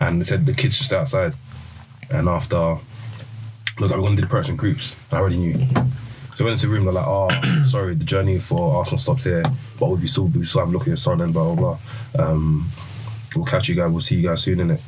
and 0.00 0.18
they 0.18 0.24
said 0.24 0.46
the 0.46 0.54
kids 0.54 0.78
just 0.78 0.94
outside. 0.94 1.34
And 2.08 2.30
after, 2.30 2.56
look, 2.56 2.80
we're 3.78 3.88
going 3.88 4.06
to 4.06 4.16
do 4.16 4.22
the 4.22 4.26
practice 4.26 4.48
in 4.48 4.56
groups. 4.56 4.96
I 5.12 5.16
already 5.16 5.36
knew. 5.36 5.58
So 6.34 6.44
I 6.44 6.48
went 6.48 6.52
into 6.52 6.66
the 6.66 6.72
room. 6.72 6.84
They're 6.84 6.94
like, 6.94 7.06
"Oh, 7.06 7.62
sorry, 7.64 7.94
the 7.94 8.04
journey 8.06 8.38
for 8.38 8.78
Arsenal 8.78 8.96
stops 8.98 9.24
here, 9.24 9.42
but 9.78 9.88
we'll 9.88 9.98
be 9.98 10.06
still, 10.06 10.28
we 10.28 10.46
still 10.46 10.62
have 10.62 10.70
a 10.70 10.72
look 10.72 10.82
at 10.82 10.88
your 10.88 10.96
son 10.96 11.20
and 11.20 11.30
blah 11.30 11.54
blah 11.54 11.76
blah. 12.14 12.26
Um, 12.26 12.70
we'll 13.34 13.44
catch 13.44 13.68
you 13.68 13.74
guys. 13.74 13.90
We'll 13.90 14.00
see 14.00 14.16
you 14.16 14.28
guys 14.28 14.42
soon, 14.42 14.60
In 14.60 14.70
And 14.70 14.80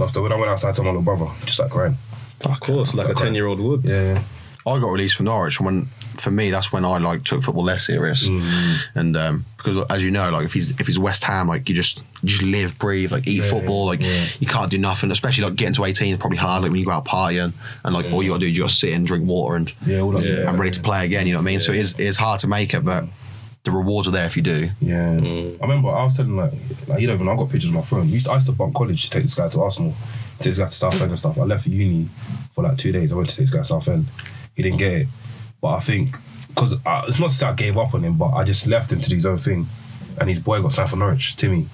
after 0.00 0.20
when 0.22 0.32
I 0.32 0.36
went 0.36 0.50
outside 0.50 0.74
to 0.74 0.82
my 0.82 0.88
little 0.88 1.02
brother, 1.02 1.30
just 1.44 1.60
like 1.60 1.70
crying. 1.70 1.96
Of 2.44 2.58
course, 2.58 2.94
like 2.94 3.08
a 3.08 3.14
10 3.14 3.34
year 3.34 3.46
old 3.46 3.60
would. 3.60 3.84
Yeah, 3.84 4.14
yeah. 4.14 4.22
I 4.66 4.80
got 4.80 4.88
released 4.90 5.14
from 5.14 5.26
Norwich 5.26 5.60
when, 5.60 5.86
for 6.18 6.32
me, 6.32 6.50
that's 6.50 6.72
when 6.72 6.84
I 6.84 6.98
like 6.98 7.22
took 7.22 7.42
football 7.44 7.62
less 7.62 7.86
serious, 7.86 8.26
and 8.94 9.16
um, 9.16 9.44
because 9.56 9.84
as 9.90 10.02
you 10.02 10.10
know, 10.10 10.28
like 10.30 10.44
if 10.44 10.52
he's 10.52 10.72
if 10.80 10.86
he's 10.88 10.98
West 10.98 11.22
Ham, 11.24 11.46
like 11.46 11.68
you 11.68 11.74
just 11.74 11.98
you 12.22 12.28
just 12.28 12.42
live, 12.42 12.76
breathe, 12.78 13.12
like 13.12 13.26
eat 13.28 13.44
Yeah, 13.44 13.50
football, 13.50 13.86
like 13.86 14.00
yeah. 14.00 14.26
you 14.40 14.46
can't 14.46 14.70
do 14.70 14.78
nothing, 14.78 15.10
especially 15.12 15.44
like 15.44 15.54
getting 15.54 15.74
to 15.74 15.84
eighteen 15.84 16.14
is 16.14 16.18
probably 16.18 16.38
hard. 16.38 16.62
Like 16.62 16.72
when 16.72 16.80
you 16.80 16.86
go 16.86 16.90
out 16.92 17.04
partying 17.04 17.52
and 17.84 17.94
like 17.94 18.06
all 18.12 18.22
you 18.22 18.30
got 18.30 18.40
to 18.40 18.40
do 18.40 18.46
is 18.46 18.56
you 18.56 18.62
got 18.64 18.70
sit 18.72 18.92
and 18.92 19.06
drink 19.06 19.26
water 19.26 19.56
and 19.56 19.72
Yeah, 19.86 20.00
all 20.00 20.10
that 20.12 20.24
Yeah. 20.24 20.48
I'm 20.48 20.58
ready 20.58 20.72
to 20.72 20.80
play 20.80 21.04
again. 21.04 21.26
You 21.26 21.34
know 21.34 21.38
what 21.38 21.44
I 21.44 21.52
mean? 21.52 21.60
So 21.60 21.72
it 21.72 21.78
is 21.78 21.94
it's 21.98 22.16
hard 22.16 22.40
to 22.40 22.48
make 22.48 22.74
it, 22.74 22.84
but 22.84 23.04
the 23.62 23.70
rewards 23.70 24.08
are 24.08 24.12
there 24.12 24.26
if 24.26 24.36
you 24.36 24.42
do. 24.42 24.70
Yeah, 24.80 25.10
I 25.12 25.62
remember 25.62 25.88
I 25.90 26.02
was 26.04 26.16
telling 26.16 26.36
like, 26.36 26.52
like 26.88 27.00
you 27.00 27.06
know, 27.06 27.16
when 27.16 27.28
I 27.28 27.36
got 27.36 27.50
pictures 27.50 27.68
on 27.70 27.74
my 27.76 27.82
phone. 27.82 28.02
I 28.02 28.04
used 28.04 28.26
to, 28.26 28.32
I 28.32 28.34
used 28.34 28.46
to 28.46 28.52
bump 28.52 28.74
college 28.74 29.02
to 29.04 29.10
take 29.10 29.22
this 29.24 29.34
guy 29.34 29.48
to 29.48 29.60
Arsenal, 29.60 29.94
take 30.38 30.50
this 30.54 30.58
guy 30.58 30.66
to 30.66 30.70
Southend 30.72 31.10
and 31.10 31.18
stuff. 31.18 31.38
I 31.38 31.42
left 31.42 31.66
uni 31.66 32.08
for 32.54 32.62
like 32.64 32.78
two 32.78 32.90
days. 32.92 33.12
I 33.12 33.16
went 33.16 33.28
to 33.28 33.34
take 33.36 33.46
this 33.46 33.50
guy 33.50 33.58
to 33.58 33.64
Southend. 33.64 34.06
He 34.56 34.62
didn't 34.62 34.78
get 34.78 34.92
it, 34.92 35.08
but 35.60 35.68
I 35.74 35.80
think 35.80 36.16
because 36.48 36.72
it's 36.72 37.20
not 37.20 37.28
to 37.30 37.34
say 37.36 37.46
I 37.46 37.52
gave 37.52 37.76
up 37.76 37.92
on 37.94 38.02
him, 38.02 38.16
but 38.16 38.30
I 38.30 38.42
just 38.42 38.66
left 38.66 38.90
him 38.90 39.00
to 39.02 39.08
do 39.10 39.14
his 39.14 39.26
own 39.26 39.38
thing. 39.38 39.66
And 40.18 40.28
his 40.30 40.38
boy 40.38 40.62
got 40.62 40.72
signed 40.72 40.88
for 40.88 40.96
Norwich, 40.96 41.36
Timmy, 41.36 41.64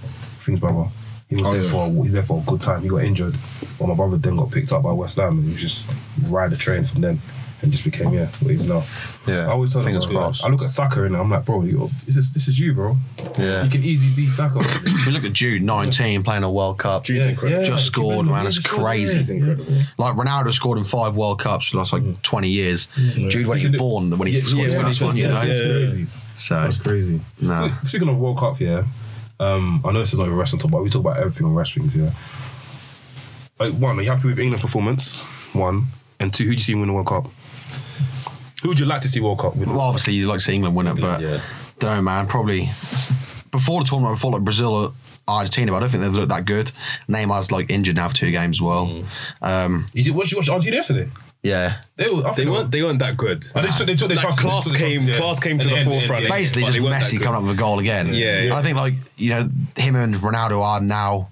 Things 0.45 0.59
brother. 0.59 0.89
He 1.28 1.37
was 1.37 1.47
Oh, 1.47 1.53
there 1.53 1.62
yeah. 1.62 1.70
for 1.70 1.87
a, 1.87 2.03
he's 2.03 2.12
there 2.12 2.24
for 2.24 2.41
a 2.41 2.43
good 2.43 2.61
time. 2.61 2.83
He 2.83 2.89
got 2.89 3.05
injured, 3.05 3.37
but 3.78 3.87
my 3.87 3.95
brother 3.95 4.16
then 4.16 4.37
got 4.37 4.51
picked 4.51 4.72
up 4.72 4.83
by 4.83 4.91
West 4.91 5.16
Ham, 5.18 5.39
and 5.39 5.45
he 5.47 5.53
was 5.53 5.61
just 5.61 5.89
ride 6.26 6.51
the 6.51 6.57
train 6.57 6.83
from 6.83 7.01
then. 7.03 7.20
And 7.62 7.70
just 7.70 7.84
became 7.84 8.12
yeah 8.12 8.26
what 8.40 8.50
he's 8.50 8.66
now. 8.66 8.82
Yeah, 9.26 9.46
I 9.46 9.50
always 9.52 9.72
tell 9.72 9.82
him, 9.82 9.86
fingers 9.92 10.06
bro, 10.06 10.16
crossed. 10.16 10.44
I 10.44 10.48
look 10.48 10.62
at 10.62 10.70
Saka 10.70 11.04
and 11.04 11.16
I'm 11.16 11.30
like, 11.30 11.44
bro, 11.44 11.62
you, 11.62 11.88
this 12.06 12.16
is 12.16 12.32
this 12.34 12.48
is 12.48 12.58
you, 12.58 12.74
bro. 12.74 12.96
Yeah. 13.38 13.62
You 13.62 13.70
can 13.70 13.84
easily 13.84 14.12
be 14.16 14.26
Saka. 14.28 14.58
We 15.06 15.12
look 15.12 15.22
at 15.24 15.32
Jude, 15.32 15.62
19, 15.62 16.24
playing 16.24 16.42
a 16.42 16.50
World 16.50 16.78
Cup. 16.78 17.04
Jude's 17.04 17.26
incredible. 17.26 17.64
Just 17.64 17.86
scored, 17.86 18.26
man. 18.26 18.46
It's 18.48 18.58
crazy. 18.58 19.16
He's 19.18 19.30
incredible. 19.30 19.66
Like 19.96 20.16
Ronaldo 20.16 20.52
scored 20.52 20.78
in 20.78 20.84
five 20.84 21.14
World 21.14 21.38
Cups 21.40 21.68
for 21.68 21.74
the 21.76 21.78
last 21.78 21.92
like 21.92 22.22
20 22.22 22.48
years. 22.48 22.88
Jude, 22.96 23.46
when 23.46 23.58
he 23.58 23.64
He 23.64 23.70
was 23.70 23.78
born, 23.78 24.18
when 24.18 24.26
he 24.28 24.34
Yeah, 24.38 24.44
scored 24.44 24.56
yeah, 24.58 24.64
his 24.64 24.74
when 24.74 24.84
first 24.86 25.02
one, 25.02 25.16
you 25.16 25.28
know? 25.28 25.42
yeah, 25.42 25.54
Yeah. 25.54 25.86
crazy. 25.86 26.06
So, 26.36 26.54
That's 26.62 26.78
crazy. 26.78 27.20
no. 27.40 27.70
Speaking 27.86 28.08
of 28.08 28.18
World 28.18 28.38
Cup, 28.38 28.58
yeah. 28.58 28.82
Um, 29.38 29.82
I 29.84 29.92
know 29.92 30.00
this 30.00 30.12
is 30.12 30.18
not 30.18 30.26
a 30.28 30.32
wrestling 30.32 30.60
talk, 30.60 30.70
but 30.72 30.82
we 30.82 30.90
talk 30.90 31.00
about 31.00 31.18
everything 31.18 31.46
on 31.46 31.54
wrestling, 31.54 31.90
yeah. 31.94 32.10
uh, 33.60 33.70
one, 33.70 33.98
are 33.98 34.02
you 34.02 34.10
happy 34.10 34.26
with 34.28 34.38
England's 34.38 34.62
performance? 34.62 35.22
One. 35.52 35.86
And 36.20 36.32
two, 36.32 36.44
who 36.44 36.50
do 36.50 36.54
you 36.54 36.60
see 36.60 36.74
win 36.74 36.86
the 36.86 36.92
World 36.92 37.06
Cup? 37.08 37.28
Who 38.62 38.68
would 38.68 38.80
you 38.80 38.86
like 38.86 39.02
to 39.02 39.08
see 39.08 39.20
World 39.20 39.38
Cup 39.40 39.56
win? 39.56 39.68
Well, 39.70 39.80
obviously 39.80 40.14
you'd 40.14 40.26
like 40.28 40.38
to 40.38 40.44
see 40.44 40.54
England 40.54 40.74
win 40.76 40.86
it, 40.86 41.00
but 41.00 41.20
yeah. 41.20 41.40
don't 41.78 41.96
know, 41.96 42.02
man. 42.02 42.26
Probably 42.26 42.68
before 43.50 43.80
the 43.82 43.86
tournament, 43.88 44.16
before 44.16 44.32
like 44.32 44.42
Brazil 44.42 44.74
or 44.74 44.92
Argentina, 45.28 45.70
but 45.72 45.76
I 45.78 45.80
don't 45.80 45.90
think 45.90 46.02
they've 46.02 46.12
looked 46.12 46.30
that 46.30 46.44
good. 46.44 46.72
Neymar's 47.08 47.52
like 47.52 47.70
injured 47.70 47.96
now 47.96 48.08
for 48.08 48.14
two 48.14 48.30
games 48.30 48.58
as 48.58 48.62
well. 48.62 48.86
Mm. 48.86 49.04
Um, 49.42 49.86
Did 49.94 50.06
you 50.06 50.14
watch, 50.14 50.30
you 50.32 50.38
watch 50.38 50.48
Argentina 50.48 50.76
yesterday? 50.76 51.08
yeah. 51.42 51.78
They, 51.96 52.06
were, 52.12 52.20
I 52.26 52.32
think 52.32 52.36
They 52.36 52.46
weren't. 52.50 52.70
They 52.70 52.82
weren't 52.82 52.98
that 53.00 53.16
good. 53.16 53.44
Oh, 53.54 53.60
they 53.62 53.68
took, 53.68 53.86
they 53.86 53.94
took 53.94 54.08
their 54.08 54.16
Like, 54.16 54.24
chances. 54.24 54.40
class 54.42 54.64
They 54.64 54.70
took 54.70 54.78
their 54.78 54.88
came. 54.90 55.08
yeah. 55.08 55.16
Class 55.18 55.40
came 55.40 55.58
to 55.58 55.64
At 55.66 55.70
the 55.70 55.76
end, 55.78 55.88
forefront. 55.88 56.22
yeah, 56.22 56.28
yeah. 56.28 56.34
Basically, 56.36 56.62
but 56.62 56.72
just 56.72 57.10
they 57.10 57.16
Messi 57.18 57.22
coming 57.22 57.36
up 57.38 57.42
with 57.42 57.52
a 57.52 57.58
goal 57.58 57.78
again. 57.80 58.08
Yeah, 58.08 58.14
yeah. 58.14 58.40
And 58.42 58.52
I 58.54 58.62
think 58.62 58.76
like 58.76 58.94
you 59.16 59.30
know 59.30 59.48
him 59.76 59.96
and 59.96 60.14
Ronaldo 60.14 60.62
are 60.62 60.80
now. 60.80 61.28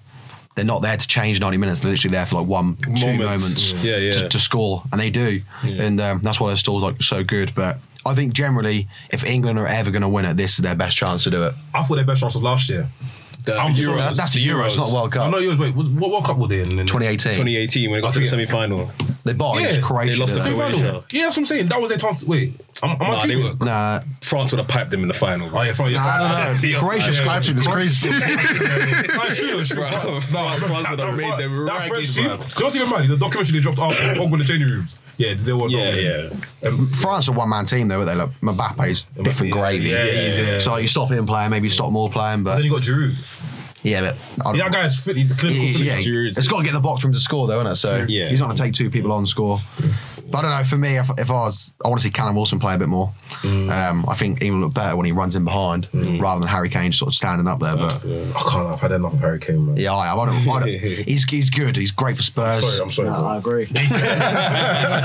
They're 0.55 0.65
not 0.65 0.81
there 0.81 0.97
to 0.97 1.07
change 1.07 1.39
90 1.39 1.57
minutes. 1.57 1.79
They're 1.79 1.91
literally 1.91 2.11
there 2.11 2.25
for 2.25 2.35
like 2.35 2.47
one, 2.47 2.75
two 2.77 2.91
Moments. 3.17 3.73
moments 3.73 3.73
Yeah, 3.73 3.97
yeah. 3.97 4.11
To, 4.11 4.29
to 4.29 4.39
score, 4.39 4.83
and 4.91 4.99
they 4.99 5.09
do. 5.09 5.41
And 5.63 6.01
um, 6.01 6.19
that's 6.21 6.39
why 6.39 6.49
they're 6.49 6.57
still 6.57 6.79
like 6.79 7.01
so 7.01 7.23
good. 7.23 7.53
But 7.55 7.77
I 8.05 8.13
think 8.15 8.33
generally, 8.33 8.87
if 9.11 9.23
England 9.23 9.59
are 9.59 9.67
ever 9.67 9.91
going 9.91 10.01
to 10.01 10.09
win 10.09 10.25
it, 10.25 10.35
this 10.35 10.55
is 10.55 10.59
their 10.59 10.75
best 10.75 10.97
chance 10.97 11.23
to 11.23 11.29
do 11.29 11.43
it. 11.43 11.53
I 11.73 11.83
thought 11.83 11.95
their 11.95 12.05
best 12.05 12.21
chance 12.21 12.35
was 12.35 12.43
last 12.43 12.69
year. 12.69 12.89
The 13.43 13.57
I'm 13.57 13.71
Euros, 13.73 13.85
sorry, 13.85 13.97
That- 13.97 14.15
that's 14.17 14.33
the 14.33 14.47
Euros, 14.47 14.77
not 14.77 14.91
World 14.91 15.13
I 15.13 15.17
Cup. 15.17 15.31
know 15.31 15.37
you 15.39 15.49
was 15.49 15.57
wait. 15.57 15.73
Was, 15.75 15.89
what 15.89 16.11
World 16.11 16.25
Cup 16.25 16.37
were 16.37 16.47
they 16.47 16.61
in? 16.61 16.69
2018. 16.69 17.33
2018 17.33 17.89
when 17.89 17.97
they 17.99 18.01
got 18.05 18.13
to 18.13 18.19
the 18.19 18.27
semi-final. 18.27 18.91
They 19.23 19.33
bought 19.33 19.55
Yeah, 19.59 19.67
against 19.67 19.81
Croatia. 19.83 20.11
they 20.13 20.17
lost 20.19 20.33
didn't 20.33 20.45
to 20.45 20.49
they? 20.51 20.55
Croatia. 20.57 20.77
Semi-final. 20.77 21.03
Yeah, 21.11 21.23
that's 21.25 21.37
what 21.37 21.41
I'm 21.41 21.45
saying. 21.45 21.69
That 21.69 21.81
was 21.81 21.89
their 21.89 21.97
chance. 21.99 22.23
Wait, 22.23 22.59
am, 22.83 22.89
am 22.91 22.97
Nah, 22.99 23.05
I 23.17 23.21
they 23.27 23.33
dreaming? 23.33 23.57
were- 23.59 23.65
Nah, 23.65 23.99
France 24.21 24.51
would 24.51 24.59
have 24.59 24.67
piped 24.67 24.91
them 24.91 25.01
in 25.01 25.07
the 25.07 25.13
final. 25.13 25.49
Oh 25.55 25.61
yeah, 25.61 25.73
fine. 25.73 25.91
nah, 25.93 25.99
I 26.01 26.17
don't 26.53 26.71
know. 26.71 26.79
Croatia's 26.79 27.19
Skype 27.19 27.57
is 27.57 27.67
crazy. 27.67 28.09
That's 28.11 29.37
true. 29.69 29.75
Bro, 29.75 29.89
No, 29.89 30.21
France 30.21 30.31
that- 30.31 30.61
would 30.61 30.85
have 30.85 30.97
that- 30.97 31.15
made 31.17 31.39
them 31.39 31.65
that 31.65 31.87
French 31.87 32.13
team. 32.13 32.13
Do 32.15 32.21
you 32.21 32.27
know 32.29 32.37
what's 32.57 32.75
even 32.75 32.89
mad? 32.89 33.07
The 33.07 33.17
documentary 33.17 33.53
they 33.53 33.59
dropped 33.59 33.79
after 33.79 34.03
Pogba 34.19 34.33
in 34.33 34.39
the 34.39 34.45
changing 34.45 34.69
rooms. 34.69 34.97
Yeah, 35.17 35.33
they 35.37 35.53
were. 35.53 35.67
Yeah, 35.69 35.91
yeah. 35.91 36.29
Um, 36.67 36.91
France 36.93 37.27
are 37.29 37.33
one 37.33 37.49
man 37.49 37.65
team 37.65 37.87
though, 37.87 38.05
they 38.05 38.15
like 38.15 38.29
Mbappe's 38.41 39.03
different 39.21 39.53
yeah, 39.53 39.59
gravy. 39.61 39.89
yeah, 39.89 40.05
he's, 40.05 40.37
yeah. 40.37 40.57
So 40.57 40.71
like, 40.73 40.81
you 40.83 40.87
stop 40.87 41.09
him 41.11 41.25
playing, 41.25 41.51
maybe 41.51 41.67
you 41.67 41.71
stop 41.71 41.91
more 41.91 42.09
playing, 42.09 42.43
but 42.43 42.55
then 42.55 42.63
you 42.65 42.71
got 42.71 42.81
Giroud. 42.81 43.13
Yeah, 43.83 44.01
but 44.01 44.15
I 44.39 44.43
don't- 44.43 44.55
Yeah, 44.55 44.63
that 44.65 44.73
guy's 44.73 44.99
fit. 44.99 45.15
He's 45.17 45.31
a 45.31 45.35
clinical. 45.35 45.61
He- 45.63 45.73
he- 45.73 45.85
yeah, 45.85 45.93
finisher. 45.95 46.23
It's 46.25 46.47
got 46.47 46.59
to 46.59 46.63
get 46.63 46.73
the 46.73 46.79
box 46.79 47.03
room 47.03 47.13
to 47.13 47.19
score, 47.19 47.47
though, 47.47 47.59
isn't 47.61 47.71
it? 47.71 47.75
So 47.77 48.05
Yeah. 48.07 48.29
he's 48.29 48.39
not 48.39 48.45
going 48.47 48.57
to 48.57 48.61
take 48.63 48.73
two 48.73 48.89
people 48.89 49.11
on 49.11 49.25
score. 49.25 49.59
But 50.29 50.37
I 50.39 50.41
don't 50.43 50.51
know. 50.59 50.63
For 50.63 50.77
me, 50.77 50.97
if, 50.97 51.09
if 51.17 51.29
I 51.29 51.33
was, 51.33 51.73
I 51.83 51.89
want 51.89 51.99
to 51.99 52.07
see 52.07 52.11
Callum 52.11 52.35
Wilson 52.37 52.57
play 52.59 52.73
a 52.75 52.77
bit 52.77 52.87
more. 52.87 53.11
Um, 53.43 54.05
I 54.07 54.13
think 54.15 54.41
England 54.41 54.63
look 54.63 54.73
better 54.73 54.95
when 54.95 55.05
he 55.05 55.11
runs 55.11 55.35
in 55.35 55.43
behind 55.43 55.87
rather 55.93 56.39
than 56.39 56.47
Harry 56.47 56.69
Kane 56.69 56.91
just 56.91 56.99
sort 56.99 57.09
of 57.09 57.15
standing 57.15 57.47
up 57.47 57.59
there. 57.59 57.75
But 57.75 57.95
I 58.05 58.49
can't. 58.49 58.67
I've 58.73 58.79
had 58.79 58.91
enough 58.93 59.13
of 59.13 59.19
Harry 59.19 59.39
Kane, 59.39 59.65
man. 59.65 59.75
yeah, 59.77 59.91
I, 59.93 60.13
I 60.13 60.25
don't, 60.25 60.47
I 60.47 60.59
don't, 60.61 60.67
he's 61.07 61.23
he's 61.29 61.49
good. 61.49 61.75
He's 61.75 61.91
great 61.91 62.15
for 62.15 62.23
Spurs. 62.23 62.61
Sorry, 62.77 62.81
I'm 62.83 62.91
sorry. 62.91 63.09
No, 63.09 63.15
bro. 63.17 63.27
I 63.27 63.37
agree. 63.37 63.65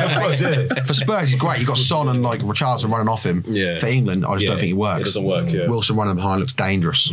Spurs, 0.09 0.41
yeah. 0.41 0.85
For 0.85 0.95
Spurs, 0.95 1.31
he's 1.31 1.41
great. 1.41 1.59
You've 1.59 1.69
got 1.69 1.79
Son 1.79 2.09
and 2.09 2.23
like 2.23 2.41
Richarlison 2.41 2.91
running 2.93 3.09
off 3.09 3.25
him. 3.27 3.45
Yeah. 3.49 3.79
For 3.79 3.87
England, 3.87 4.25
I 4.25 4.35
just 4.35 4.45
Yeah, 4.45 4.51
don't 4.51 4.59
think 4.59 4.69
he 4.69 4.75
works. 4.75 5.01
it 5.01 5.05
doesn't 5.05 5.25
work, 5.25 5.51
yeah. 5.51 5.67
Wilson 5.69 5.97
running 5.97 6.15
behind 6.17 6.41
looks 6.41 6.53
dangerous. 6.53 7.11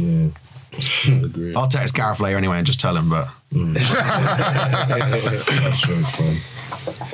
Agree. 1.07 1.53
I'll 1.55 1.67
text 1.67 1.93
Gareth 1.93 2.19
later 2.19 2.38
anyway 2.38 2.57
and 2.57 2.65
just 2.65 2.80
tell 2.80 2.97
him. 2.97 3.09
But 3.09 3.28
That's 3.51 3.82
true. 5.82 6.03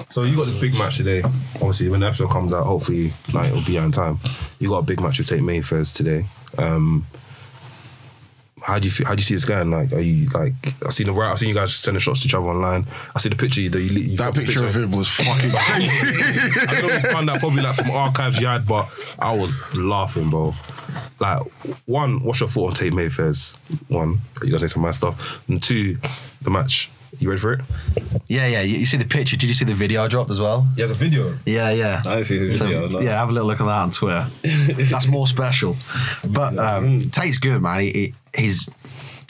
So 0.10 0.24
you 0.24 0.36
got 0.36 0.46
this 0.46 0.56
big 0.56 0.74
match 0.76 0.98
today. 0.98 1.22
Obviously, 1.56 1.90
when 1.90 2.00
the 2.00 2.08
episode 2.08 2.32
comes 2.32 2.54
out, 2.54 2.66
hopefully, 2.66 3.14
like 3.34 3.50
it'll 3.52 3.64
be 3.64 3.78
on 3.78 3.92
time. 3.92 4.20
You 4.60 4.70
got 4.70 4.80
a 4.80 4.84
big 4.84 5.02
match 5.02 5.20
with 5.20 5.28
Tate 5.28 5.42
Mayfairs 5.42 5.94
today. 5.96 6.26
Um, 6.58 7.06
how 8.62 8.78
do 8.80 8.86
you 8.88 8.92
feel, 8.92 9.08
how 9.08 9.16
do 9.16 9.22
you 9.22 9.24
see 9.24 9.36
this 9.36 9.46
going? 9.46 9.72
Like, 9.72 9.94
are 9.94 10.00
you 10.00 10.28
like? 10.30 10.54
I 10.86 10.90
seen 10.90 11.08
the 11.08 11.14
right. 11.14 11.32
I 11.32 11.36
seen 11.36 11.50
you 11.50 11.56
guys 11.56 11.76
sending 11.76 12.00
shots 12.00 12.22
to 12.22 12.28
each 12.28 12.34
other 12.34 12.48
online. 12.48 12.86
I 13.16 13.20
see 13.20 13.30
the 13.30 13.36
picture 13.36 13.70
that 13.70 13.80
you. 13.82 13.90
you 14.02 14.18
That 14.18 14.34
got 14.34 14.36
the 14.36 14.46
picture 14.46 14.66
of 14.66 14.76
him 14.76 14.92
was 14.92 15.10
fucking 15.10 15.52
crazy. 15.52 16.08
I 16.68 16.82
know 16.82 16.88
you 16.94 17.00
found 17.12 17.30
out 17.30 17.40
probably 17.40 17.62
like 17.62 17.76
some 17.76 17.92
archives 17.92 18.40
you 18.40 18.48
had, 18.48 18.66
but 18.68 18.90
I 19.18 19.36
was 19.36 19.52
laughing, 19.76 20.30
bro. 20.30 20.54
Like, 21.20 21.42
one, 21.86 22.24
what's 22.24 22.40
your 22.40 22.50
thought 22.50 22.68
on 22.70 22.74
Tate 22.74 22.94
Mayfair's? 22.94 23.56
One, 23.88 24.20
you 24.44 24.52
guys 24.52 24.62
say 24.62 24.68
some 24.68 24.84
of 24.84 24.88
my 24.88 24.92
stuff, 24.92 25.48
and 25.50 25.62
two, 25.62 25.98
the 26.42 26.50
match. 26.50 26.90
You 27.18 27.28
ready 27.30 27.42
for 27.42 27.54
it? 27.54 27.62
yeah, 28.28 28.46
yeah. 28.48 28.62
You, 28.62 28.78
you 28.78 28.86
see 28.86 28.96
the 28.98 29.04
picture? 29.06 29.36
Did 29.36 29.48
you 29.48 29.54
see 29.56 29.66
the 29.66 29.74
video 29.74 30.04
I 30.04 30.08
dropped 30.08 30.30
as 30.30 30.40
well? 30.40 30.68
Yeah, 30.78 30.86
the 30.86 30.94
video. 30.94 31.38
Yeah, 31.46 31.72
yeah. 31.72 32.04
I 32.06 32.22
see 32.22 32.38
the 32.38 32.54
So, 32.54 32.66
video. 32.66 32.88
no. 32.88 33.02
yeah, 33.02 33.18
have 33.20 33.30
a 33.30 33.32
little 33.32 33.48
look 33.48 33.60
at 33.60 33.66
that 33.66 33.80
on 33.82 33.90
Twitter. 33.92 34.28
That's 34.92 35.08
more 35.08 35.26
special. 35.26 35.76
But 36.24 36.58
um, 36.60 37.00
Tate's 37.00 37.40
good, 37.40 37.62
man. 37.64 37.82
He, 37.82 37.92
he, 37.92 38.14
he's 38.44 38.70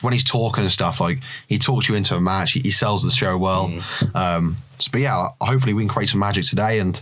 when 0.02 0.12
he's 0.14 0.26
talking 0.26 0.64
and 0.64 0.72
stuff 0.72 1.00
like 1.00 1.20
he 1.48 1.58
talks 1.58 1.88
you 1.88 1.96
into 1.96 2.16
a 2.16 2.22
match. 2.22 2.52
He, 2.52 2.60
he 2.60 2.72
sells 2.72 3.02
the 3.04 3.12
show 3.12 3.38
well. 3.38 3.72
Um, 4.14 4.58
so, 4.78 4.90
but 4.92 5.00
yeah, 5.02 5.30
hopefully 5.40 5.74
we 5.74 5.82
can 5.84 5.90
create 5.90 6.10
some 6.10 6.20
magic 6.20 6.46
today. 6.46 6.80
And 6.80 7.02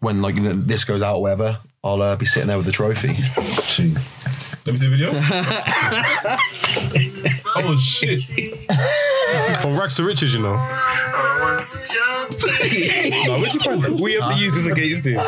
when 0.00 0.22
like 0.22 0.34
this 0.36 0.84
goes 0.84 1.02
out, 1.02 1.16
or 1.16 1.22
whatever, 1.22 1.58
I'll 1.82 2.02
uh, 2.02 2.14
be 2.14 2.26
sitting 2.26 2.48
there 2.48 2.58
with 2.58 2.66
the 2.66 2.72
trophy. 2.72 3.08
Let 4.66 4.72
me 4.72 4.76
see 4.76 4.84
the 4.86 4.90
video. 4.90 5.12
oh 7.56 7.74
shit! 7.78 8.20
From 9.62 9.78
rags 9.78 9.96
to 9.96 10.04
riches, 10.04 10.34
you 10.34 10.42
know. 10.42 10.56
no, 10.56 10.62
where'd 13.38 13.54
you 13.54 13.60
find 13.60 13.82
that? 13.82 13.96
We 13.98 14.12
have 14.14 14.28
to 14.30 14.36
use 14.36 14.52
this 14.52 14.66
against 14.66 15.06
him. 15.06 15.18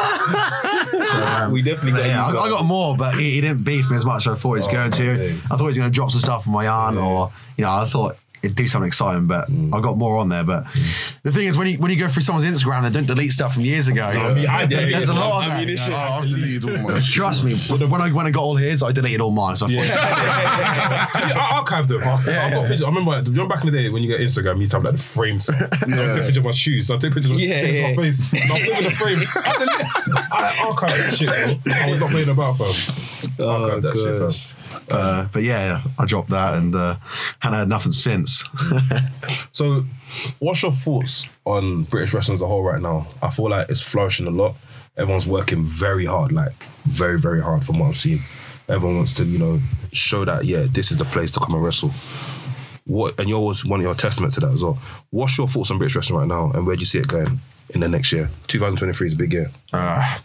So, 1.06 1.16
um, 1.24 1.52
We 1.52 1.62
definitely 1.62 1.92
got 2.00 2.06
yeah, 2.06 2.26
I, 2.26 2.30
I 2.30 2.48
got 2.50 2.66
more, 2.66 2.96
but 2.98 3.14
he, 3.14 3.30
he 3.32 3.40
didn't 3.40 3.64
beef 3.64 3.88
me 3.88 3.96
as 3.96 4.04
much 4.04 4.26
as 4.26 4.34
I 4.34 4.36
thought 4.36 4.52
he 4.52 4.58
was 4.58 4.68
going 4.68 4.90
to. 4.90 5.10
okay. 5.12 5.30
I 5.32 5.36
thought 5.48 5.58
he 5.58 5.64
was 5.64 5.78
going 5.78 5.90
to 5.90 5.94
drop 5.94 6.10
some 6.10 6.20
stuff 6.20 6.46
on 6.46 6.52
my 6.52 6.68
aunt, 6.68 6.98
or 6.98 7.32
you 7.56 7.64
know, 7.64 7.70
I 7.70 7.86
thought 7.88 8.10
it'd 8.12 8.21
do 8.48 8.66
something 8.66 8.86
exciting, 8.86 9.26
but 9.26 9.48
mm. 9.48 9.74
I 9.74 9.80
got 9.80 9.96
more 9.96 10.18
on 10.18 10.28
there. 10.28 10.44
But 10.44 10.64
mm. 10.64 11.22
the 11.22 11.32
thing 11.32 11.46
is, 11.46 11.56
when 11.56 11.68
you 11.68 11.78
when 11.78 11.90
you 11.90 11.98
go 11.98 12.08
through 12.08 12.22
someone's 12.22 12.46
Instagram, 12.46 12.82
they 12.82 12.90
don't 12.90 13.06
delete 13.06 13.32
stuff 13.32 13.54
from 13.54 13.64
years 13.64 13.88
ago. 13.88 14.04
I 14.04 14.34
mean, 14.34 14.46
I 14.46 14.66
did. 14.66 14.92
There's 14.92 15.08
a 15.08 15.14
lot 15.14 15.46
of 15.46 15.52
I 15.52 15.58
mean, 15.58 15.68
that. 15.68 15.72
it's. 15.72 15.88
Oh, 15.88 15.94
I've 15.94 16.26
deleted 16.26 16.64
all 16.64 16.90
my. 16.90 17.00
Trust 17.04 17.44
me, 17.44 17.54
when 17.54 18.00
I 18.00 18.10
when 18.12 18.26
I 18.26 18.30
got 18.30 18.42
all 18.42 18.56
his, 18.56 18.82
I 18.82 18.92
deleted 18.92 19.20
all 19.20 19.30
mine. 19.30 19.56
So 19.56 19.66
I 19.66 19.86
thought, 19.86 19.98
I, 19.98 21.32
I 21.36 21.62
archived 21.62 21.88
them. 21.88 22.02
I, 22.02 22.14
I've 22.14 22.52
got 22.52 22.62
pictures. 22.62 22.82
I 22.82 22.88
remember, 22.88 23.10
like, 23.10 23.26
you 23.26 23.48
back 23.48 23.64
in 23.64 23.72
the 23.72 23.78
day 23.78 23.88
when 23.88 24.02
you 24.02 24.08
get 24.08 24.20
Instagram, 24.20 24.54
you 24.54 24.60
used 24.60 24.72
to 24.72 24.78
have 24.78 24.84
like 24.84 24.96
the 24.96 25.02
frames. 25.02 25.48
I 25.50 25.58
take 25.58 25.78
pictures 25.78 26.36
of 26.38 26.44
my 26.44 26.50
shoes. 26.50 26.86
So 26.86 26.94
I 26.96 26.98
take 26.98 27.14
pictures 27.14 27.34
of, 27.34 27.40
Yeah, 27.40 27.60
take 27.60 27.74
yeah. 27.74 27.88
of 27.88 27.96
my 27.96 28.02
face. 28.02 28.32
And 28.32 28.52
I 28.52 28.66
live 28.66 28.78
in 28.78 28.84
the 28.84 28.90
frame. 28.90 29.18
I, 29.36 29.52
delete, 29.58 30.32
I 30.32 30.52
archived 30.66 30.98
that 30.98 31.14
shit, 31.14 31.28
bro. 31.28 31.74
I 31.74 31.90
was 31.90 32.00
not 32.00 32.10
playing 32.10 32.28
about, 32.28 32.58
fam. 32.58 32.66
Archived 32.66 33.82
that 33.82 33.94
shit, 33.94 34.44
fam. 34.44 34.58
Oh, 34.58 34.61
uh, 34.92 35.28
but 35.32 35.42
yeah, 35.42 35.82
I 35.98 36.06
dropped 36.06 36.30
that 36.30 36.54
and 36.54 36.74
uh, 36.74 36.96
hadn't 37.40 37.58
had 37.58 37.68
nothing 37.68 37.92
since. 37.92 38.44
So, 39.52 39.84
what's 40.38 40.62
your 40.62 40.72
thoughts 40.72 41.26
on 41.44 41.84
British 41.84 42.14
wrestling 42.14 42.34
as 42.34 42.40
a 42.40 42.46
whole 42.46 42.62
right 42.62 42.80
now? 42.80 43.06
I 43.22 43.30
feel 43.30 43.50
like 43.50 43.68
it's 43.68 43.82
flourishing 43.82 44.26
a 44.26 44.30
lot. 44.30 44.56
Everyone's 44.96 45.26
working 45.26 45.62
very 45.62 46.06
hard, 46.06 46.32
like 46.32 46.52
very, 46.84 47.18
very 47.18 47.42
hard 47.42 47.64
from 47.64 47.78
what 47.78 47.88
I've 47.88 47.96
seen. 47.96 48.22
Everyone 48.68 48.96
wants 48.96 49.12
to, 49.14 49.24
you 49.24 49.38
know, 49.38 49.60
show 49.92 50.24
that 50.24 50.46
yeah, 50.46 50.64
this 50.68 50.90
is 50.90 50.96
the 50.96 51.04
place 51.04 51.30
to 51.32 51.40
come 51.40 51.54
and 51.54 51.62
wrestle. 51.62 51.90
What 52.86 53.20
and 53.20 53.28
you're 53.28 53.38
always 53.38 53.64
one 53.64 53.80
of 53.80 53.84
your 53.84 53.94
testament 53.94 54.32
to 54.34 54.40
that 54.40 54.52
as 54.52 54.64
well. 54.64 54.78
What's 55.10 55.36
your 55.38 55.46
thoughts 55.46 55.70
on 55.70 55.78
British 55.78 55.96
wrestling 55.96 56.18
right 56.18 56.28
now, 56.28 56.50
and 56.50 56.66
where 56.66 56.74
do 56.74 56.80
you 56.80 56.86
see 56.86 56.98
it 56.98 57.08
going 57.08 57.40
in 57.72 57.80
the 57.80 57.88
next 57.88 58.12
year? 58.12 58.30
2023 58.46 59.06
is 59.06 59.12
a 59.12 59.16
big 59.16 59.32
year. 59.32 59.50
Uh, 59.72 60.18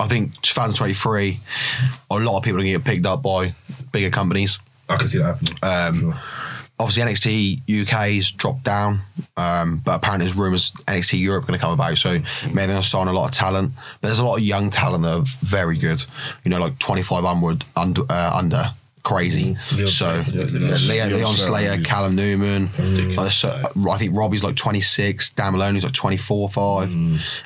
I 0.00 0.08
think 0.08 0.40
2023, 0.42 1.40
a 2.10 2.14
lot 2.14 2.38
of 2.38 2.44
people 2.44 2.58
are 2.60 2.62
going 2.62 2.72
to 2.72 2.78
get 2.78 2.84
picked 2.84 3.06
up 3.06 3.22
by 3.22 3.54
bigger 3.92 4.10
companies. 4.10 4.58
I 4.88 4.96
can 4.96 5.08
see 5.08 5.18
that 5.18 5.24
happening. 5.24 5.54
Um, 5.62 6.00
Sure. 6.00 6.20
Obviously, 6.78 7.12
NXT 7.12 7.82
UK's 7.82 8.32
dropped 8.32 8.64
down, 8.64 9.02
um, 9.36 9.80
but 9.84 9.94
apparently 9.94 10.26
there's 10.26 10.36
rumours 10.36 10.72
NXT 10.88 11.20
Europe 11.20 11.46
going 11.46 11.56
to 11.56 11.62
come 11.62 11.72
about. 11.72 11.96
So 11.98 12.10
maybe 12.10 12.24
they're 12.54 12.66
going 12.66 12.82
to 12.82 12.88
sign 12.88 13.06
a 13.06 13.12
lot 13.12 13.28
of 13.28 13.30
talent. 13.32 13.72
But 14.00 14.08
there's 14.08 14.18
a 14.18 14.24
lot 14.24 14.38
of 14.38 14.42
young 14.42 14.70
talent 14.70 15.04
that 15.04 15.12
are 15.12 15.24
very 15.42 15.78
good. 15.78 16.04
You 16.44 16.50
know, 16.50 16.58
like 16.58 16.80
25 16.80 17.24
onward, 17.24 17.64
under, 17.76 18.02
uh, 18.10 18.32
under 18.34 18.72
crazy. 19.02 19.56
Leon 19.72 19.86
so 19.88 20.22
Slater, 20.22 20.30
Leon, 20.58 20.78
yeah, 20.82 21.06
Leon, 21.06 21.12
Leon 21.12 21.34
Slater, 21.36 21.66
Slater. 21.72 21.82
Callum 21.84 22.14
Newman. 22.16 22.70
Like, 23.16 23.32
so, 23.32 23.60
I 23.90 23.98
think 23.98 24.16
Robbie's 24.16 24.44
like 24.44 24.56
26. 24.56 25.30
Dan 25.30 25.52
Moloney's 25.54 25.84
like 25.84 25.92
24, 25.92 26.48
5. 26.48 26.96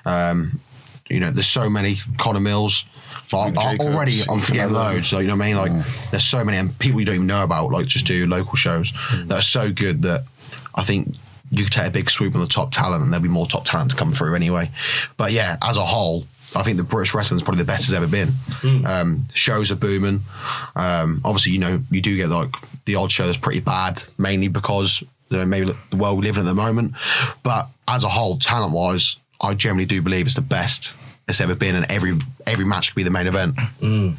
Um, 0.04 0.60
you 1.08 1.20
know, 1.20 1.30
there's 1.30 1.46
so 1.46 1.68
many 1.70 1.98
Connor 2.18 2.40
Mills. 2.40 2.84
But 3.30 3.58
I- 3.58 3.72
I- 3.72 3.76
already, 3.78 4.22
I'm 4.28 4.40
forgetting 4.40 4.72
loads. 4.74 5.12
Like, 5.12 5.22
you 5.22 5.28
know 5.28 5.34
what 5.36 5.44
I 5.44 5.46
mean? 5.48 5.56
Like, 5.56 5.72
Mm. 5.72 6.10
there's 6.10 6.24
so 6.24 6.44
many 6.44 6.58
and 6.58 6.78
people 6.78 7.00
you 7.00 7.06
don't 7.06 7.16
even 7.16 7.26
know 7.26 7.42
about. 7.42 7.72
Like, 7.72 7.86
just 7.86 8.06
do 8.06 8.26
local 8.26 8.54
shows 8.54 8.92
that 9.24 9.32
are 9.38 9.42
so 9.42 9.72
good 9.72 10.02
that 10.02 10.24
I 10.74 10.84
think 10.84 11.14
you 11.50 11.64
could 11.64 11.72
take 11.72 11.86
a 11.86 11.90
big 11.90 12.10
swoop 12.10 12.34
on 12.34 12.40
the 12.40 12.46
top 12.46 12.70
talent, 12.72 13.02
and 13.02 13.12
there'll 13.12 13.22
be 13.22 13.28
more 13.28 13.46
top 13.46 13.64
talent 13.64 13.90
to 13.92 13.96
come 13.96 14.12
through 14.12 14.34
anyway. 14.34 14.70
But 15.16 15.32
yeah, 15.32 15.56
as 15.62 15.76
a 15.76 15.84
whole, 15.86 16.26
I 16.54 16.62
think 16.62 16.76
the 16.78 16.84
British 16.84 17.12
wrestling 17.14 17.38
is 17.38 17.42
probably 17.44 17.62
the 17.62 17.66
best 17.66 17.84
it's 17.84 17.92
ever 17.92 18.06
been. 18.06 18.32
Um, 18.86 19.24
shows 19.34 19.70
are 19.70 19.76
booming. 19.76 20.22
Um, 20.74 21.20
obviously, 21.24 21.52
you 21.52 21.58
know, 21.58 21.82
you 21.90 22.00
do 22.00 22.16
get 22.16 22.28
like 22.28 22.50
the 22.86 22.94
odd 22.94 23.10
show 23.10 23.26
that's 23.26 23.36
pretty 23.38 23.60
bad, 23.60 24.02
mainly 24.18 24.48
because 24.48 25.02
you 25.30 25.38
know, 25.38 25.44
maybe 25.46 25.70
the 25.90 25.96
world 25.96 26.18
we 26.18 26.24
live 26.26 26.36
in 26.36 26.42
at 26.42 26.46
the 26.46 26.54
moment. 26.54 26.94
But 27.42 27.68
as 27.88 28.04
a 28.04 28.08
whole, 28.08 28.38
talent 28.38 28.72
wise, 28.74 29.16
I 29.40 29.54
generally 29.54 29.84
do 29.84 30.00
believe 30.00 30.26
it's 30.26 30.34
the 30.36 30.40
best 30.40 30.94
it's 31.28 31.40
ever 31.40 31.54
been, 31.56 31.74
and 31.74 31.84
every 31.90 32.18
every 32.46 32.64
match 32.64 32.90
could 32.90 32.96
be 32.96 33.02
the 33.02 33.10
main 33.10 33.26
event. 33.26 33.56
Yeah, 33.80 34.12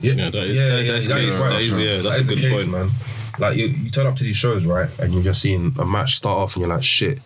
Yeah, 0.00 0.30
that 0.30 0.34
is- 0.44 0.56
that- 0.58 0.86
that's 0.86 1.06
that 1.08 1.14
right. 1.14 1.50
That 1.52 1.60
is- 1.62 1.72
yeah, 1.72 2.02
that's 2.02 2.18
That 2.18 2.20
a 2.20 2.28
good 2.28 2.38
case, 2.38 2.52
point. 2.64 2.68
man. 2.70 2.90
Like 3.38 3.56
you, 3.56 3.66
you 3.66 3.90
turn 3.90 4.06
up 4.06 4.16
to 4.16 4.24
these 4.24 4.36
shows, 4.36 4.64
right, 4.66 4.88
and 4.98 5.12
you're 5.14 5.22
just 5.22 5.40
seeing 5.40 5.74
a 5.78 5.84
match 5.86 6.16
start 6.16 6.38
off, 6.38 6.56
and 6.56 6.64
you're 6.64 6.74
like, 6.74 6.82
shit, 6.84 7.20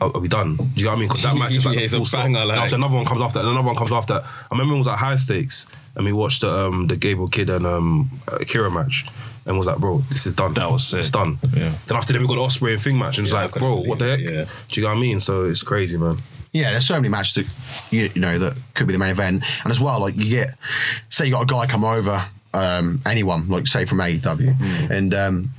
are, 0.00 0.10
are 0.14 0.20
we 0.20 0.28
done? 0.28 0.56
Do 0.56 0.64
you 0.76 0.84
know 0.84 0.90
what 0.90 0.96
I 0.96 1.00
mean? 1.00 1.08
Because 1.08 1.22
that 1.24 1.36
match 1.38 1.56
is 1.56 1.64
like 1.66 1.74
Yeah, 1.78 1.86
the 1.86 1.96
a 1.96 1.98
full 1.98 2.04
stop. 2.06 2.24
banger, 2.24 2.38
And 2.40 2.48
like- 2.48 2.58
obviously 2.58 2.76
another 2.76 2.96
one 2.96 3.04
comes 3.06 3.20
after, 3.20 3.38
and 3.40 3.48
another 3.48 3.66
one 3.66 3.76
comes 3.76 3.92
after. 3.92 4.14
I 4.14 4.48
remember 4.52 4.74
it 4.74 4.78
was 4.78 4.88
at 4.88 4.98
high 4.98 5.16
stakes, 5.16 5.66
and 5.96 6.04
we 6.04 6.12
watched 6.12 6.40
the 6.42 6.52
um, 6.66 6.86
the 6.86 6.96
Gabe 6.96 7.18
Kidd 7.30 7.50
and 7.50 7.66
um, 7.66 8.10
Akira 8.28 8.70
match, 8.70 9.06
and 9.46 9.56
was 9.58 9.66
like, 9.66 9.78
bro, 9.78 9.98
this 10.10 10.26
is 10.26 10.34
done. 10.34 10.54
That 10.54 10.70
was 10.70 10.86
sick. 10.86 11.00
It's 11.00 11.10
done. 11.10 11.38
Yeah. 11.54 11.72
Then 11.86 11.96
after 11.96 12.12
that, 12.12 12.20
we 12.22 12.28
got 12.28 12.34
the 12.36 12.40
Ospreay 12.42 12.72
and 12.74 12.82
Thing 12.82 12.98
match, 12.98 13.18
and 13.18 13.26
it's 13.26 13.34
Yeah, 13.34 13.42
like, 13.42 13.54
bro, 13.54 13.76
what 13.76 13.98
the 13.98 14.08
heck? 14.16 14.20
yeah. 14.20 14.44
Do 14.68 14.80
you 14.80 14.82
know 14.86 14.92
what 14.92 14.98
I 14.98 15.00
mean? 15.00 15.20
So 15.20 15.44
it's 15.44 15.62
crazy, 15.62 15.96
man. 15.98 16.18
Yeah, 16.52 16.72
there's 16.72 16.86
so 16.86 16.94
many 16.96 17.08
matches 17.08 17.34
that 17.34 17.92
you, 17.92 18.10
you 18.14 18.20
know 18.20 18.38
that 18.40 18.54
could 18.74 18.86
be 18.88 18.92
the 18.92 18.98
main 18.98 19.10
event, 19.10 19.44
and 19.62 19.70
as 19.70 19.80
well, 19.80 20.00
like 20.00 20.16
you 20.16 20.28
get, 20.28 20.50
say 21.08 21.26
you 21.26 21.30
got 21.32 21.42
a 21.42 21.46
guy 21.46 21.66
come 21.66 21.84
over, 21.84 22.24
um, 22.54 23.00
anyone 23.06 23.48
like 23.48 23.66
say 23.68 23.84
from 23.84 23.98
AEW, 23.98 24.56
Mm. 24.58 24.90
and 24.90 25.14
um, 25.14 25.50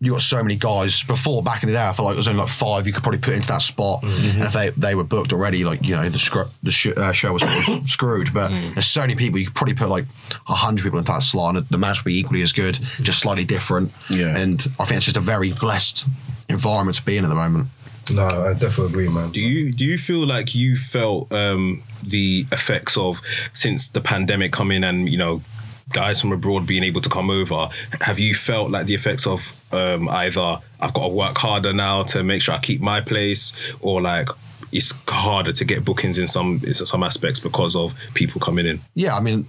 you 0.00 0.12
got 0.12 0.22
so 0.22 0.40
many 0.42 0.54
guys 0.54 1.02
before 1.02 1.42
back 1.42 1.62
in 1.64 1.68
the 1.68 1.72
day. 1.74 1.82
I 1.84 1.92
felt 1.92 2.06
like 2.06 2.12
there 2.14 2.18
was 2.18 2.28
only 2.28 2.40
like 2.42 2.50
five 2.50 2.86
you 2.86 2.92
could 2.92 3.02
probably 3.02 3.18
put 3.18 3.34
into 3.34 3.48
that 3.48 3.62
spot, 3.62 4.02
Mm-hmm. 4.02 4.36
and 4.36 4.44
if 4.44 4.52
they 4.52 4.70
they 4.70 4.94
were 4.94 5.02
booked 5.04 5.32
already, 5.32 5.64
like 5.64 5.84
you 5.84 5.96
know 5.96 6.08
the 6.08 6.18
scr- 6.18 6.48
the 6.62 6.70
sh- 6.70 6.96
uh, 6.96 7.12
show 7.12 7.32
was 7.32 7.42
sort 7.42 7.68
of 7.80 7.88
screwed. 7.90 8.32
But 8.32 8.50
Mm. 8.52 8.74
there's 8.74 8.86
so 8.86 9.00
many 9.00 9.16
people 9.16 9.38
you 9.40 9.46
could 9.46 9.54
probably 9.56 9.74
put 9.74 9.88
like 9.88 10.04
a 10.48 10.54
hundred 10.54 10.84
people 10.84 10.98
into 11.00 11.10
that 11.12 11.22
slot, 11.24 11.56
and 11.56 11.66
the 11.68 11.78
match 11.78 11.98
would 12.04 12.10
be 12.10 12.18
equally 12.18 12.42
as 12.42 12.52
good, 12.52 12.74
just 13.02 13.18
slightly 13.20 13.44
different. 13.44 13.92
Yeah. 14.08 14.36
and 14.38 14.64
I 14.78 14.84
think 14.84 14.98
it's 14.98 15.06
just 15.06 15.16
a 15.16 15.20
very 15.20 15.52
blessed 15.52 16.06
environment 16.48 16.96
to 16.96 17.04
be 17.04 17.16
in 17.18 17.24
at 17.24 17.28
the 17.28 17.34
moment. 17.34 17.68
No, 18.10 18.26
I 18.46 18.52
definitely 18.54 18.86
agree, 18.86 19.08
man. 19.08 19.30
Do 19.32 19.40
you 19.40 19.70
do 19.72 19.84
you 19.84 19.98
feel 19.98 20.24
like 20.26 20.54
you 20.54 20.76
felt 20.76 21.30
um, 21.32 21.82
the 22.02 22.46
effects 22.52 22.96
of 22.96 23.20
since 23.52 23.88
the 23.90 24.00
pandemic 24.00 24.50
coming 24.52 24.82
and 24.84 25.08
you 25.10 25.18
know 25.18 25.42
guys 25.90 26.20
from 26.20 26.32
abroad 26.32 26.66
being 26.66 26.84
able 26.84 27.00
to 27.00 27.08
come 27.08 27.30
over? 27.30 27.68
Have 28.02 28.18
you 28.18 28.34
felt 28.34 28.70
like 28.70 28.86
the 28.86 28.94
effects 28.94 29.26
of 29.26 29.52
um, 29.72 30.08
either 30.08 30.58
I've 30.80 30.94
got 30.94 31.04
to 31.04 31.08
work 31.08 31.38
harder 31.38 31.72
now 31.72 32.02
to 32.04 32.22
make 32.22 32.42
sure 32.42 32.54
I 32.54 32.58
keep 32.58 32.80
my 32.80 33.00
place, 33.00 33.52
or 33.80 34.00
like 34.00 34.28
it's 34.72 34.92
harder 35.08 35.52
to 35.52 35.64
get 35.64 35.84
bookings 35.84 36.18
in 36.18 36.26
some 36.26 36.60
in 36.64 36.74
some 36.74 37.02
aspects 37.02 37.40
because 37.40 37.74
of 37.76 37.94
people 38.14 38.40
coming 38.40 38.66
in? 38.66 38.80
Yeah, 38.94 39.16
I 39.16 39.20
mean, 39.20 39.48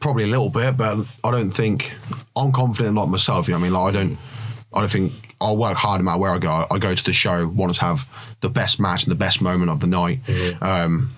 probably 0.00 0.24
a 0.24 0.28
little 0.28 0.50
bit, 0.50 0.76
but 0.76 1.06
I 1.24 1.30
don't 1.30 1.50
think 1.50 1.92
I'm 2.36 2.52
confident 2.52 2.96
like 2.96 3.08
myself. 3.08 3.48
You 3.48 3.52
know, 3.52 3.58
I 3.58 3.62
mean, 3.62 3.72
like 3.72 3.94
I 3.94 3.98
don't, 3.98 4.18
I 4.74 4.80
don't 4.80 4.90
think 4.90 5.12
I'll 5.40 5.56
work 5.56 5.76
hard 5.76 6.00
no 6.00 6.04
matter 6.04 6.20
where 6.20 6.30
I 6.30 6.38
go. 6.38 6.66
I 6.70 6.78
go 6.78 6.94
to 6.94 7.04
the 7.04 7.12
show, 7.12 7.48
want 7.48 7.74
to 7.74 7.80
have 7.80 8.06
the 8.40 8.48
best 8.48 8.78
match 8.78 9.04
and 9.04 9.10
the 9.10 9.16
best 9.16 9.40
moment 9.40 9.70
of 9.70 9.80
the 9.80 9.86
night. 9.86 10.20
Um, 10.60 11.10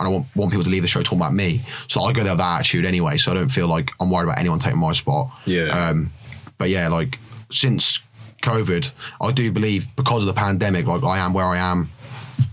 and 0.00 0.08
I 0.08 0.10
want, 0.10 0.26
want 0.34 0.50
people 0.50 0.64
to 0.64 0.70
leave 0.70 0.82
the 0.82 0.88
show 0.88 1.02
talking 1.02 1.18
about 1.18 1.34
me. 1.34 1.60
So 1.86 2.00
I 2.02 2.12
go 2.12 2.22
there 2.24 2.32
with 2.32 2.38
that 2.38 2.60
attitude 2.60 2.84
anyway. 2.86 3.18
So 3.18 3.30
I 3.30 3.34
don't 3.34 3.50
feel 3.50 3.68
like 3.68 3.92
I'm 4.00 4.10
worried 4.10 4.24
about 4.24 4.38
anyone 4.38 4.58
taking 4.58 4.78
my 4.80 4.92
spot. 4.92 5.30
Yeah. 5.46 5.66
Um, 5.66 6.10
but 6.58 6.70
yeah, 6.70 6.88
like 6.88 7.18
since 7.52 8.00
COVID, 8.42 8.90
I 9.20 9.30
do 9.32 9.52
believe 9.52 9.86
because 9.96 10.22
of 10.22 10.26
the 10.26 10.32
pandemic, 10.34 10.86
like 10.86 11.04
I 11.04 11.18
am 11.18 11.32
where 11.34 11.44
I 11.46 11.58
am 11.58 11.90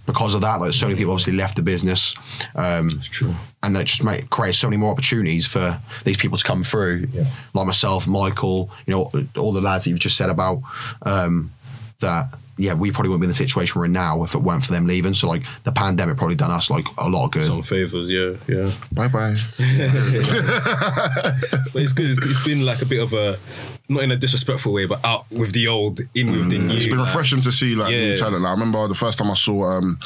because 0.05 0.33
of 0.35 0.41
that. 0.41 0.59
Like 0.59 0.73
so 0.73 0.87
many 0.87 0.97
people 0.97 1.13
obviously 1.13 1.33
left 1.33 1.55
the 1.55 1.61
business. 1.61 2.13
Um, 2.55 2.89
It's 2.93 3.07
true. 3.07 3.33
and 3.63 3.75
that 3.75 3.85
just 3.85 4.03
make 4.03 4.29
create 4.29 4.55
so 4.55 4.67
many 4.67 4.77
more 4.77 4.91
opportunities 4.91 5.47
for 5.47 5.79
these 6.03 6.17
people 6.17 6.37
to 6.37 6.43
come 6.43 6.63
through, 6.63 7.07
Yeah. 7.13 7.25
like 7.53 7.65
myself, 7.65 8.07
Michael, 8.07 8.69
you 8.85 8.93
know, 8.93 9.11
all 9.37 9.53
the 9.53 9.61
lads 9.61 9.85
that 9.85 9.89
you've 9.91 9.99
just 9.99 10.17
said 10.17 10.29
about. 10.29 10.61
Um, 11.03 11.51
that 11.99 12.27
yeah, 12.57 12.73
we 12.73 12.91
probably 12.91 13.09
wouldn't 13.09 13.21
be 13.21 13.25
in 13.25 13.29
the 13.29 13.35
situation 13.35 13.79
we're 13.79 13.85
in 13.85 13.91
now 13.93 14.23
if 14.23 14.33
it 14.35 14.39
weren't 14.39 14.65
for 14.65 14.71
them 14.71 14.87
leaving. 14.87 15.13
So 15.13 15.27
like 15.29 15.43
the 15.63 15.71
pandemic 15.71 16.17
probably 16.17 16.35
done 16.35 16.51
us 16.51 16.69
like 16.69 16.85
a 16.97 17.07
lot 17.07 17.25
of 17.25 17.31
good. 17.31 17.43
Some 17.45 17.61
favors, 17.61 18.09
yeah, 18.09 18.33
yeah. 18.47 18.71
Bye 18.91 19.07
bye. 19.07 19.35
But 21.73 21.81
it's 21.81 21.93
good. 21.93 22.09
It's, 22.11 22.19
it's 22.25 22.45
been 22.45 22.65
like 22.65 22.81
a 22.81 22.85
bit 22.85 23.01
of 23.01 23.13
a, 23.13 23.37
not 23.89 24.03
in 24.03 24.11
a 24.11 24.17
disrespectful 24.17 24.73
way, 24.73 24.85
but 24.85 24.99
out 25.05 25.29
with 25.31 25.51
the 25.53 25.67
old, 25.67 25.99
in 26.15 26.31
with 26.31 26.49
the 26.49 26.57
new. 26.59 26.73
It's 26.75 26.87
been 26.87 26.97
like- 26.97 27.07
refreshing 27.07 27.41
to 27.41 27.51
see 27.51 27.75
like 27.75 27.91
Yeah. 27.91 27.99
new 28.09 28.17
talent. 28.17 28.41
Like, 28.41 28.49
I 28.49 28.53
remember 28.53 28.87
the 28.87 28.95
first 28.95 29.17
time 29.19 29.29
I 29.31 29.33
saw 29.35 29.65
um, 29.77 29.99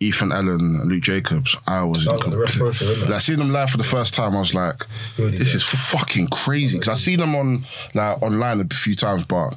Ethan 0.00 0.32
Allen 0.32 0.48
and 0.80 0.88
Luke 0.90 1.02
Jacobs, 1.02 1.56
I 1.66 1.82
was 1.84 2.06
in 2.06 2.12
That 2.12 2.16
was 2.18 2.24
at 2.26 2.30
the 2.32 2.38
Retro 2.38 2.72
Show, 2.72 2.86
wasn't 2.86 3.08
it? 3.08 3.10
like 3.12 3.20
seeing 3.20 3.38
them 3.38 3.52
live 3.52 3.70
for 3.70 3.76
the 3.78 3.84
first 3.84 4.14
time. 4.14 4.34
I 4.36 4.38
was 4.38 4.54
like, 4.54 4.86
Really 5.18 5.36
this 5.36 5.52
good. 5.52 5.56
is 5.56 5.62
fucking 5.64 6.28
crazy. 6.28 6.76
Because 6.78 6.88
I've 6.88 6.96
seen 6.98 7.18
them 7.18 7.34
on 7.34 7.64
like 7.94 8.22
online 8.22 8.60
a 8.60 8.74
few 8.74 8.94
times, 8.94 9.24
but 9.24 9.50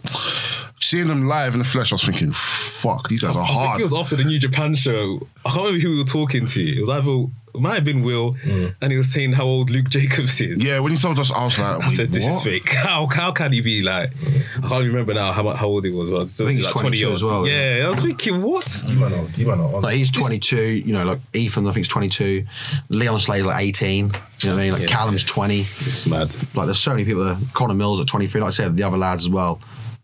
seeing 0.82 1.07
them 1.07 1.27
live 1.27 1.53
in 1.53 1.59
the 1.59 1.65
flesh, 1.65 1.91
I 1.91 1.95
was 1.95 2.03
thinking, 2.03 2.32
fuck, 2.34 3.07
these 3.07 3.21
guys 3.21 3.36
are 3.36 3.43
I 3.43 3.47
think 3.47 3.59
hard. 3.59 3.79
it 3.79 3.84
was 3.84 3.93
after 3.93 4.15
the 4.15 4.23
New 4.23 4.39
Japan 4.39 4.75
show. 4.75 5.19
I 5.45 5.49
can't 5.49 5.57
remember 5.65 5.79
who 5.79 5.91
we 5.91 5.97
were 5.99 6.03
talking 6.03 6.45
to. 6.47 6.61
It 6.77 6.82
was 6.82 6.89
either 6.89 7.27
it 7.53 7.59
might 7.59 7.75
have 7.75 7.84
been 7.84 8.01
Will, 8.01 8.38
and 8.45 8.91
he 8.91 8.97
was 8.97 9.11
saying 9.11 9.34
how 9.34 9.43
old 9.43 9.69
Luke 9.69 9.89
Jacobs 9.89 10.39
is. 10.39 10.63
Yeah, 10.63 10.79
when 10.79 10.93
he 10.93 10.97
told 10.97 11.19
us, 11.19 11.32
I 11.32 11.43
was 11.43 11.59
like, 11.59 11.84
I 11.84 11.89
said, 11.89 12.13
"This 12.13 12.23
what? 12.25 12.36
is 12.38 12.43
fake. 12.43 12.71
How 12.73 13.07
how 13.07 13.34
can 13.34 13.51
he 13.51 13.59
be 13.59 13.82
like?" 13.82 14.11
I 14.63 14.67
can't 14.69 14.86
remember 14.86 15.13
now 15.13 15.34
how 15.34 15.49
how 15.53 15.67
old 15.67 15.84
he 15.84 15.91
was. 15.91 16.09
Well, 16.09 16.27
so 16.29 16.45
I 16.45 16.47
think 16.47 16.57
he's 16.59 16.65
like 16.67 16.75
22 16.75 17.05
old. 17.05 17.15
as 17.15 17.23
well, 17.23 17.45
Yeah, 17.47 17.84
I 17.86 17.89
was 17.89 18.01
thinking, 18.03 18.41
what? 18.41 18.84
You 18.88 18.97
man 18.97 19.11
are, 19.13 19.25
you 19.36 19.47
man 19.47 19.59
are 19.59 19.75
on. 19.75 19.82
Like 19.82 19.95
he's 19.97 20.09
22, 20.11 20.57
you 20.61 20.93
know, 20.93 21.03
like 21.03 21.19
Ethan, 21.34 21.67
I 21.67 21.73
think, 21.73 21.84
is 21.84 21.88
22. 21.89 22.45
Leon 22.88 23.19
Slater's 23.19 23.45
like 23.47 23.61
18. 23.63 24.05
You 24.05 24.11
know 24.11 24.15
what 24.15 24.53
I 24.53 24.55
mean? 24.63 24.71
Like 24.73 24.82
Yeah. 24.84 24.88
Callum's 24.88 25.25
20. 25.25 25.67
It's 25.82 26.05
mad. 26.07 26.34
Like 26.55 26.67
there's 26.67 26.79
so 26.79 26.91
many 26.91 27.03
people. 27.03 27.25
That, 27.25 27.38
Connor 27.53 27.73
Mills 27.73 27.99
at 27.99 28.07
23. 28.07 28.39
Like 28.39 28.47
I 28.47 28.51
said, 28.51 28.77
the 28.77 28.84
other 28.84 28.97
lads 28.97 29.23
as 29.25 29.29
well. 29.29 29.59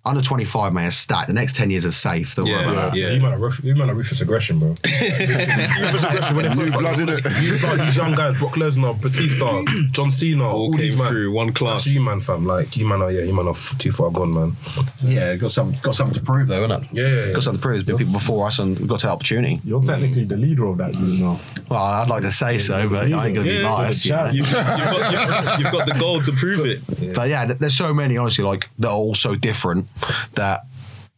Under 0.06 0.22
25, 0.22 0.72
man, 0.72 0.86
is 0.86 0.96
stacked. 0.96 1.28
The 1.28 1.34
next 1.34 1.56
10 1.58 1.70
years 1.70 1.84
are 1.86 1.92
safe. 1.92 2.34
Don't 2.36 2.46
worry 2.46 2.56
Yeah, 2.64 2.72
about 2.72 2.92
that. 2.94 2.98
yeah. 2.98 3.10
You 3.10 3.22
man 3.22 3.34
are, 3.34 3.38
ruthless- 3.38 3.66
you 3.66 3.76
man 3.76 3.90
are 3.90 3.94
ruthless 3.94 4.22
aggression, 4.22 4.58
bro. 4.58 4.70
ruthless 4.86 6.04
aggression. 6.04 6.36
When 6.36 6.46
they 6.48 6.54
New 6.56 6.66
first 6.68 6.80
blood, 6.80 6.98
innit? 7.00 7.42
you 7.44 7.60
got 7.60 7.78
these 7.86 7.98
young 7.98 8.16
guys, 8.16 8.40
Brock 8.40 8.54
Lesnar, 8.54 9.00
Batista, 9.02 9.64
John 9.92 10.10
Cena, 10.12 10.46
all, 10.48 10.54
All 10.56 10.72
these 10.72 10.94
came 10.94 11.00
man. 11.00 11.08
through 11.10 11.32
one 11.34 11.52
class. 11.54 11.84
That's 11.86 11.96
you 11.96 12.02
man, 12.06 12.22
fam. 12.22 12.46
Like 12.46 12.78
you 12.78 12.88
man 12.88 13.02
are, 13.02 13.12
yeah, 13.12 13.24
you 13.24 13.34
man 13.34 13.48
are 13.48 13.52
f- 13.52 13.76
too 13.78 13.92
far 13.92 14.10
gone, 14.12 14.34
man. 14.34 14.56
Yeah, 15.02 15.36
got 15.36 15.52
some, 15.52 15.76
got 15.82 15.96
something 15.96 16.14
to 16.18 16.22
prove 16.22 16.48
though, 16.48 16.66
innit? 16.68 16.88
Yeah, 16.94 17.06
yeah, 17.08 17.26
yeah. 17.28 17.34
Got 17.34 17.44
something 17.44 17.60
to 17.62 17.68
prove. 17.68 17.86
There's 17.86 17.98
been 17.98 17.98
people 18.08 18.14
before 18.14 18.48
us, 18.48 18.60
and 18.60 18.80
we've 18.80 18.88
got 18.88 19.00
to 19.02 19.10
opportunity. 19.10 19.60
You're 19.66 19.84
technically 19.84 20.24
the 20.24 20.38
leader 20.38 20.66
of 20.68 20.78
that 20.78 20.94
group 20.94 21.20
now. 21.20 21.40
Well, 21.70 21.84
I'd 21.84 22.08
like 22.08 22.22
to 22.24 22.32
say 22.32 22.58
so, 22.58 22.88
but 22.88 23.12
I 23.12 23.26
ain't 23.28 23.36
gonna 23.36 23.44
be 23.48 23.56
Yeah, 23.56 23.64
biased. 23.64 24.06
you 24.06 24.12
know? 24.12 24.26
You've, 24.28 24.46
you've, 24.48 24.54
got, 24.54 25.12
you've, 25.12 25.60
you've 25.60 25.72
got 25.74 25.86
the 25.88 25.98
gold 26.00 26.24
to 26.26 26.32
prove 26.32 26.66
it. 26.66 27.14
But 27.14 27.28
yeah, 27.30 27.46
th- 27.46 27.60
there's 27.60 27.76
so 27.78 27.94
many, 27.94 28.18
honestly, 28.18 28.46
like 28.46 28.70
that 28.80 28.88
are 28.88 28.94
all 28.94 29.14
so 29.14 29.36
different 29.36 29.88
that, 30.36 30.62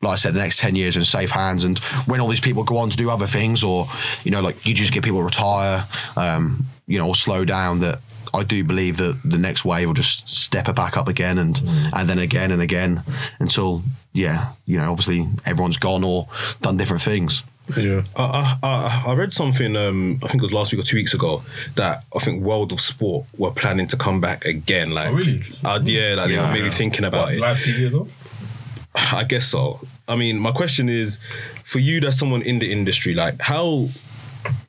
like 0.02 0.14
I 0.14 0.16
said, 0.16 0.34
the 0.34 0.40
next 0.40 0.60
10 0.60 0.76
years 0.76 0.96
in 0.96 1.04
safe 1.06 1.32
hands. 1.32 1.64
And 1.64 1.78
when 2.08 2.20
all 2.22 2.28
these 2.28 2.40
people 2.40 2.64
go 2.64 2.78
on 2.78 2.90
to 2.90 2.98
do 2.98 3.10
other 3.10 3.28
things, 3.28 3.64
or, 3.64 3.88
you 4.24 4.32
know, 4.32 4.42
like 4.42 4.66
you 4.66 4.74
just 4.74 4.94
get 4.94 5.04
people 5.04 5.22
retire, 5.24 5.88
um, 6.16 6.66
you 6.88 6.98
know, 6.98 7.08
or 7.08 7.16
slow 7.16 7.44
down, 7.46 7.80
that 7.80 8.00
I 8.34 8.44
do 8.44 8.64
believe 8.64 8.98
that 8.98 9.20
the 9.26 9.38
next 9.38 9.66
wave 9.66 9.88
will 9.88 9.94
just 9.96 10.28
step 10.30 10.70
it 10.70 10.76
back 10.76 10.96
up 10.98 11.08
again 11.08 11.38
and, 11.38 11.60
and 11.94 12.08
then 12.10 12.20
again 12.20 12.52
and 12.52 12.62
again 12.62 13.04
until, 13.40 13.84
yeah, 14.14 14.54
you 14.66 14.78
know, 14.78 14.90
obviously 14.92 15.28
everyone's 15.46 15.78
gone 15.78 16.04
or 16.04 16.28
done 16.62 16.78
different 16.78 17.02
things. 17.02 17.44
Yeah. 17.78 18.04
I, 18.16 18.58
I, 18.64 18.68
I- 18.68 19.04
I 19.12 19.14
read 19.16 19.32
something, 19.34 19.76
um, 19.76 20.20
I 20.24 20.28
think 20.28 20.42
it 20.42 20.46
was 20.46 20.54
last 20.54 20.72
week 20.72 20.82
or 20.82 20.84
two 20.84 20.96
weeks 20.98 21.14
ago, 21.14 21.44
that 21.76 22.04
I 22.16 22.20
think 22.20 22.42
World 22.44 22.72
of 22.72 22.80
Sport 22.82 23.26
were 23.38 23.52
planning 23.52 23.88
to 23.88 23.98
come 23.98 24.20
back 24.22 24.46
again. 24.46 24.92
Like, 24.92 25.10
Oh, 25.10 25.14
really? 25.14 25.42
Uh, 25.64 25.80
yeah, 25.84 26.16
like 26.16 26.30
they 26.30 26.38
were 26.38 26.52
maybe 26.52 26.72
thinking 26.72 27.06
about 27.06 27.26
What, 27.28 27.34
it. 27.36 27.40
live 27.40 27.58
TV 27.58 27.86
as 27.88 27.94
well. 27.94 28.08
I 28.96 29.24
guess 29.24 29.48
so. 29.48 29.80
I 30.08 30.16
mean, 30.16 30.40
my 30.40 30.52
question 30.52 30.90
is, 30.90 31.20
for 31.64 31.80
you, 31.80 32.00
that's 32.00 32.18
someone 32.18 32.42
in 32.42 32.60
the 32.60 32.72
industry, 32.72 33.14
like 33.14 33.42
how 33.42 33.90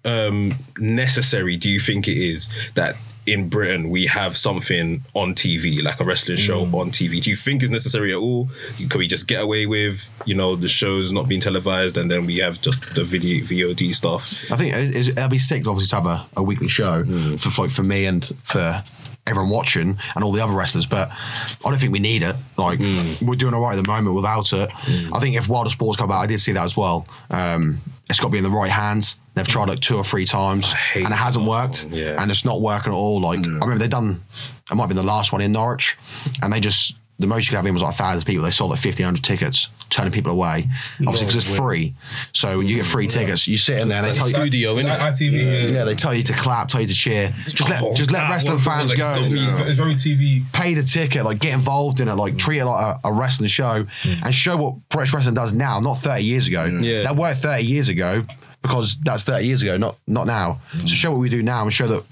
um, 0.04 0.54
necessary 0.78 1.56
do 1.56 1.70
you 1.70 1.80
think 1.80 2.06
it 2.06 2.16
is 2.16 2.48
that 2.74 2.96
in 3.26 3.48
Britain 3.48 3.90
we 3.90 4.06
have 4.06 4.36
something 4.36 5.02
on 5.14 5.34
TV, 5.34 5.82
like 5.82 6.00
a 6.00 6.04
wrestling 6.04 6.36
show 6.36 6.62
on 6.62 6.90
TV? 6.90 7.22
Do 7.22 7.30
you 7.30 7.36
think 7.36 7.62
it's 7.62 7.70
necessary 7.70 8.12
at 8.12 8.18
all? 8.18 8.48
Could 8.76 8.98
we 8.98 9.06
just 9.06 9.26
get 9.26 9.42
away 9.42 9.66
with, 9.66 10.02
you 10.24 10.34
know, 10.34 10.56
the 10.56 10.68
shows 10.68 11.12
not 11.12 11.28
being 11.28 11.40
televised 11.40 11.96
and 11.96 12.10
then 12.10 12.26
we 12.26 12.38
have 12.38 12.60
just 12.60 12.94
the 12.94 13.04
video 13.04 13.44
VOD 13.44 13.94
stuff? 13.94 14.50
I 14.50 14.56
think 14.56 14.74
it'll 14.74 15.28
be 15.28 15.38
sick, 15.38 15.66
obviously, 15.66 15.88
to 15.90 15.96
have 15.96 16.06
a, 16.06 16.26
a 16.38 16.42
weekly 16.42 16.68
show 16.68 17.04
for 17.38 17.62
like 17.62 17.70
for 17.70 17.82
me 17.82 18.06
and 18.06 18.24
for 18.42 18.82
everyone 19.26 19.50
watching 19.50 19.98
and 20.14 20.24
all 20.24 20.32
the 20.32 20.42
other 20.42 20.52
wrestlers. 20.52 20.86
But 20.86 21.10
I 21.10 21.70
don't 21.70 21.78
think 21.78 21.92
we 21.92 21.98
need 21.98 22.22
it. 22.22 22.34
Like 22.56 22.78
we're 22.80 23.36
doing 23.36 23.54
all 23.54 23.62
right 23.62 23.76
at 23.78 23.82
the 23.82 23.88
moment 23.90 24.16
without 24.16 24.52
it. 24.52 24.70
I 25.12 25.20
think 25.20 25.36
if 25.36 25.48
World 25.48 25.66
of 25.66 25.72
Sports 25.72 25.98
come 25.98 26.08
back, 26.08 26.18
I 26.20 26.26
did 26.26 26.40
see 26.40 26.52
that 26.52 26.64
as 26.64 26.76
well. 26.76 27.06
Um, 27.30 27.80
it's 28.08 28.18
got 28.18 28.26
to 28.28 28.32
be 28.32 28.38
in 28.38 28.44
the 28.44 28.50
right 28.50 28.70
hands. 28.70 29.16
They've 29.34 29.46
tried 29.46 29.68
like 29.68 29.78
two 29.80 29.96
or 29.96 30.02
three 30.04 30.24
times 30.26 30.74
and 30.96 31.06
it 31.06 31.16
hasn't 31.16 31.46
worked. 31.46 31.84
yeah. 31.90 32.20
And 32.20 32.30
it's 32.30 32.44
not 32.44 32.60
working 32.60 32.92
at 32.92 32.96
all. 32.96 33.20
Like 33.20 33.38
I 33.38 33.42
remember 33.42 33.78
they 33.78 33.88
done. 33.88 34.22
It 34.70 34.74
might 34.74 34.82
have 34.84 34.88
been 34.88 34.96
the 34.96 35.02
last 35.04 35.32
one 35.32 35.40
in 35.40 35.52
Norwich, 35.52 35.96
and 36.42 36.52
they 36.52 36.60
just 36.60 36.96
the 37.20 37.26
most 37.26 37.44
you 37.46 37.50
could 37.50 37.56
have 37.56 37.66
in 37.66 37.74
was 37.74 37.82
like 37.82 37.94
a 37.94 37.96
thousand 37.96 38.24
people. 38.26 38.42
They 38.44 38.50
sold 38.50 38.70
like 38.70 38.80
fifteen 38.80 39.04
hundred 39.04 39.22
tickets, 39.24 39.68
turning 39.90 40.12
people 40.12 40.32
away. 40.32 40.66
Obviously, 41.00 41.26
because 41.26 41.36
it's 41.46 41.56
free, 41.56 41.94
so 42.32 42.60
you 42.60 42.76
get 42.76 42.86
free 42.86 43.06
tickets. 43.06 43.46
You 43.46 43.56
sit 43.58 43.80
in 43.80 43.88
there 43.88 43.98
and 43.98 44.06
they 44.08 44.12
tell 44.12 44.26
you. 44.28 44.34
Studio, 44.34 44.74
innit? 44.76 44.98
Like 44.98 45.14
ITV. 45.14 45.72
Yeah, 45.72 45.84
they 45.84 45.94
tell 45.94 46.14
you 46.14 46.22
to 46.24 46.32
clap, 46.32 46.68
tell 46.68 46.80
you 46.80 46.86
to 46.88 46.94
cheer. 46.94 47.32
Just 47.46 47.68
let 47.70 47.82
Oh, 47.82 47.94
just 47.94 48.10
let 48.10 48.20
that 48.20 48.30
wrestling 48.30 48.54
was 48.54 48.64
fans 48.64 48.90
that 48.90 48.96
go. 48.96 49.14
got 49.16 49.30
me. 49.30 49.46
It's 49.68 49.76
very 49.78 49.94
TV. 49.94 50.42
Pay 50.52 50.74
the 50.74 50.82
ticket, 50.82 51.24
like 51.24 51.38
get 51.38 51.52
involved 51.54 52.00
in 52.00 52.08
it, 52.08 52.14
like 52.14 52.36
treat 52.38 52.58
it 52.58 52.64
like 52.64 52.96
a, 53.04 53.08
a 53.08 53.12
wrestling 53.12 53.48
show, 53.48 53.86
and 54.04 54.34
show 54.34 54.56
what 54.56 54.88
British 54.88 55.12
wrestling 55.14 55.34
does 55.34 55.52
now, 55.52 55.78
not 55.80 55.98
thirty 55.98 56.24
years 56.24 56.48
ago. 56.48 56.64
Yeah. 56.64 57.02
That 57.04 57.16
worked 57.16 57.38
thirty 57.40 57.64
years 57.64 57.88
ago 57.88 58.24
because 58.62 58.96
that's 58.98 59.22
thirty 59.22 59.46
years 59.46 59.62
ago, 59.62 59.76
not 59.76 59.96
not 60.06 60.26
now. 60.26 60.60
So 60.80 60.86
show 60.86 61.10
what 61.12 61.20
we 61.20 61.28
do 61.30 61.42
now 61.42 61.62
and 61.62 61.72
show 61.72 61.88
that 61.88 62.04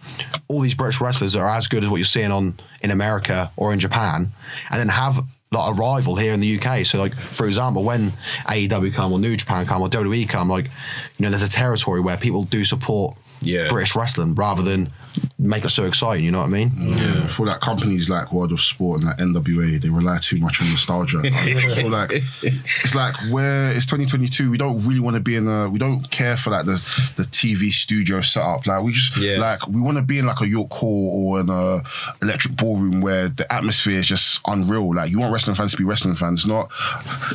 all 0.49 0.61
these 0.61 0.75
British 0.75 1.01
wrestlers 1.01 1.37
are 1.37 1.49
as 1.49 1.69
good 1.69 1.85
as 1.85 1.91
what 1.91 1.97
you're 1.97 2.05
seeing 2.05 2.31
on 2.31 2.55
in 2.83 2.91
America 2.91 3.51
or 3.57 3.73
in 3.73 3.79
Japan, 3.81 4.31
and 4.71 4.81
then 4.81 4.89
have 4.89 5.25
like 5.51 5.71
a 5.71 5.73
rival 5.75 6.15
here 6.17 6.33
in 6.33 6.41
the 6.41 6.59
UK. 6.61 6.85
So 6.87 6.99
like 6.99 7.15
for 7.15 7.47
example, 7.47 7.83
when 7.85 8.13
AEW 8.47 8.93
come 8.95 9.13
or 9.13 9.19
New 9.19 9.37
Japan 9.37 9.67
come 9.67 9.83
or 9.83 9.89
WWE 9.89 10.29
come, 10.29 10.49
like 10.49 10.67
you 10.67 11.25
know, 11.25 11.31
there's 11.31 11.43
a 11.43 11.49
territory 11.49 12.01
where 12.01 12.17
people 12.17 12.45
do 12.45 12.65
support 12.65 13.17
Yeah. 13.41 13.69
British 13.69 13.95
wrestling 13.97 14.35
rather 14.35 14.63
than 14.63 14.91
make 15.39 15.65
it 15.65 15.71
so 15.71 15.85
exciting. 15.85 16.25
You 16.25 16.31
know 16.31 16.39
what 16.39 16.47
I 16.47 16.51
mean? 16.51 16.73
Yeah. 16.77 17.23
I 17.25 17.27
feel 17.27 17.47
like 17.47 17.61
companies 17.61 18.09
like 18.11 18.33
World 18.33 18.53
of 18.53 18.61
Sport 18.61 19.01
and 19.03 19.07
like 19.09 19.19
NWA, 19.19 19.81
they 19.81 19.89
rely 19.89 20.19
too 20.21 20.39
much 20.39 20.61
on 20.61 20.69
nostalgia. 20.71 21.21
I 21.25 21.55
feel 21.75 21.91
like 21.91 22.11
it's 22.43 22.95
like 22.95 23.15
where 23.31 23.71
it's 23.73 23.87
2022, 23.87 24.51
we 24.51 24.59
don't 24.59 24.79
really 24.87 25.01
want 25.01 25.15
to 25.15 25.21
be 25.21 25.37
in 25.37 25.47
a, 25.49 25.69
we 25.69 25.79
don't 25.79 26.11
care 26.11 26.37
for 26.37 26.51
like 26.51 26.65
the 26.67 26.75
the 27.17 27.25
TV 27.25 27.71
studio 27.71 28.21
setup. 28.21 28.67
Like 28.67 28.83
we 28.83 28.93
just 28.93 29.17
Yeah. 29.17 29.39
like 29.39 29.67
we 29.69 29.81
want 29.81 29.97
to 29.99 30.03
be 30.03 30.19
in 30.19 30.27
like 30.27 30.41
a 30.41 30.49
York 30.49 30.73
Hall 30.73 31.11
or 31.13 31.41
in 31.41 31.49
a 31.51 31.83
electric 32.23 32.57
ballroom 32.57 33.01
where 33.01 33.29
the 33.29 33.51
atmosphere 33.53 33.99
is 33.99 34.07
just 34.07 34.41
unreal. 34.47 34.95
Like 34.95 35.11
you 35.11 35.19
want 35.21 35.33
wrestling 35.33 35.57
fans 35.57 35.73
to 35.73 35.77
be 35.79 35.85
wrestling 35.85 36.15
fans, 36.17 36.47
not 36.47 36.71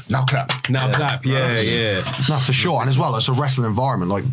now 0.09 0.23
clap. 0.25 0.69
Now 0.69 0.91
clap, 0.91 1.25
yeah, 1.25 1.59
yeah. 1.61 2.01
No, 2.29 2.37
for 2.37 2.53
sure. 2.53 2.81
And 2.81 2.89
as 2.89 2.97
well, 2.99 3.15
it's 3.15 3.27
a 3.27 3.33
wrestling 3.33 3.67
environment. 3.67 4.11
Like 4.11 4.23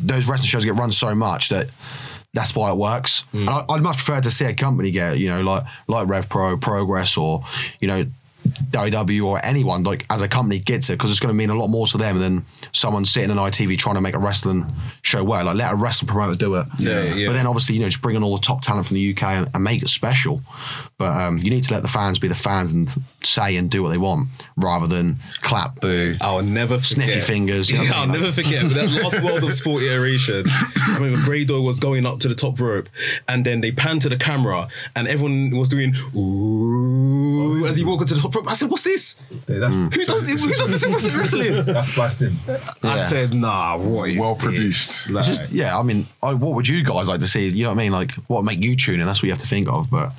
those 0.00 0.26
wrestling 0.26 0.48
shows 0.48 0.64
get 0.64 0.74
run 0.74 0.92
so 0.92 1.14
much 1.14 1.48
that 1.48 1.68
that's 2.38 2.54
why 2.54 2.70
it 2.70 2.76
works. 2.76 3.24
And 3.32 3.50
I, 3.50 3.64
I'd 3.68 3.82
much 3.82 3.96
prefer 3.96 4.20
to 4.20 4.30
see 4.30 4.44
a 4.44 4.54
company 4.54 4.92
get, 4.92 5.18
you 5.18 5.28
know, 5.28 5.40
like 5.40 5.64
like 5.88 6.06
Rev 6.06 6.28
Pro, 6.28 6.56
Progress, 6.56 7.16
or 7.16 7.44
you 7.80 7.88
know, 7.88 8.04
WW 8.48 9.24
or 9.24 9.44
anyone 9.44 9.82
like 9.84 10.04
as 10.10 10.22
a 10.22 10.28
company 10.28 10.58
gets 10.58 10.90
it 10.90 10.94
because 10.94 11.10
it's 11.10 11.20
going 11.20 11.32
to 11.32 11.36
mean 11.36 11.50
a 11.50 11.54
lot 11.54 11.68
more 11.68 11.86
to 11.88 11.98
them 11.98 12.18
than 12.18 12.44
someone 12.72 13.04
sitting 13.04 13.30
on 13.30 13.36
ITV 13.36 13.78
trying 13.78 13.94
to 13.94 14.00
make 14.00 14.14
a 14.14 14.18
wrestling 14.18 14.66
show 15.02 15.22
work. 15.24 15.44
Like 15.44 15.56
let 15.56 15.72
a 15.72 15.76
wrestling 15.76 16.08
promoter 16.08 16.34
do 16.36 16.54
it. 16.56 16.66
Yeah, 16.78 17.02
yeah. 17.14 17.26
But 17.28 17.34
then 17.34 17.46
obviously 17.46 17.74
you 17.76 17.80
know 17.82 17.88
just 17.88 18.02
bring 18.02 18.16
in 18.16 18.22
all 18.22 18.36
the 18.36 18.42
top 18.42 18.62
talent 18.62 18.86
from 18.86 18.94
the 18.94 19.12
UK 19.12 19.22
and, 19.22 19.50
and 19.54 19.62
make 19.64 19.82
it 19.82 19.88
special. 19.88 20.42
But 20.98 21.12
um, 21.20 21.38
you 21.38 21.50
need 21.50 21.62
to 21.64 21.72
let 21.74 21.82
the 21.82 21.88
fans 21.88 22.18
be 22.18 22.26
the 22.28 22.34
fans 22.34 22.72
and 22.72 22.92
say 23.22 23.56
and 23.56 23.70
do 23.70 23.82
what 23.84 23.90
they 23.90 23.98
want 23.98 24.28
rather 24.56 24.86
than 24.88 25.16
clap, 25.42 25.80
boo. 25.80 26.16
I'll 26.20 26.42
never 26.42 26.74
forget. 26.78 26.86
Sniffy 26.88 27.20
fingers, 27.20 27.70
you 27.70 27.76
know 27.76 27.82
I 27.82 27.86
Yeah, 27.86 27.92
I'll 28.00 28.06
mean? 28.06 28.20
never 28.20 28.32
forget 28.32 28.62
but 28.64 28.74
that 28.74 29.02
last 29.02 29.22
World 29.22 29.44
of 29.44 29.52
Sport 29.52 29.82
iteration. 29.84 30.44
I 30.48 30.96
remember 30.98 31.24
Grey 31.24 31.44
Dog 31.44 31.64
was 31.64 31.78
going 31.78 32.04
up 32.04 32.18
to 32.20 32.28
the 32.28 32.34
top 32.34 32.58
rope, 32.60 32.88
and 33.28 33.44
then 33.44 33.60
they 33.60 33.70
panned 33.70 34.02
to 34.02 34.08
the 34.08 34.16
camera, 34.16 34.68
and 34.96 35.06
everyone 35.06 35.50
was 35.56 35.68
doing 35.68 35.94
ooh 36.16 37.64
as 37.66 37.76
he 37.76 37.84
walked 37.84 38.02
up 38.02 38.08
to 38.08 38.14
the 38.14 38.20
top 38.20 38.32
rope. 38.38 38.50
I 38.50 38.54
said, 38.54 38.70
"What's 38.70 38.84
this? 38.84 39.16
Yeah, 39.48 39.58
that's, 39.58 39.74
Who 39.74 40.04
does 40.04 40.28
this? 40.28 40.44
Who 40.44 40.52
does 40.52 40.68
this 40.68 40.84
in 40.84 41.18
wrestling?" 41.18 41.64
that's 41.64 41.88
spiced 41.88 42.22
in. 42.22 42.36
I 42.82 43.06
said, 43.06 43.34
"Nah, 43.34 43.76
what 43.76 44.10
is 44.10 44.18
Well 44.18 44.34
this?" 44.34 44.44
produced. 44.44 45.10
Like, 45.10 45.28
It's 45.28 45.38
just 45.38 45.52
yeah. 45.52 45.78
I 45.78 45.82
mean, 45.82 46.06
I, 46.22 46.34
what 46.34 46.54
would 46.54 46.68
you 46.68 46.82
guys 46.84 47.08
like 47.08 47.20
to 47.20 47.26
see? 47.26 47.48
You 47.48 47.64
know 47.64 47.70
what 47.70 47.74
I 47.74 47.82
mean? 47.84 47.92
Like, 47.92 48.12
what 48.28 48.38
would 48.38 48.46
make 48.46 48.62
you 48.62 48.76
tune 48.76 49.00
in? 49.00 49.06
That's 49.06 49.20
what 49.20 49.26
you 49.26 49.32
have 49.32 49.40
to 49.40 49.46
think 49.48 49.68
of. 49.68 49.90
But 49.90 50.12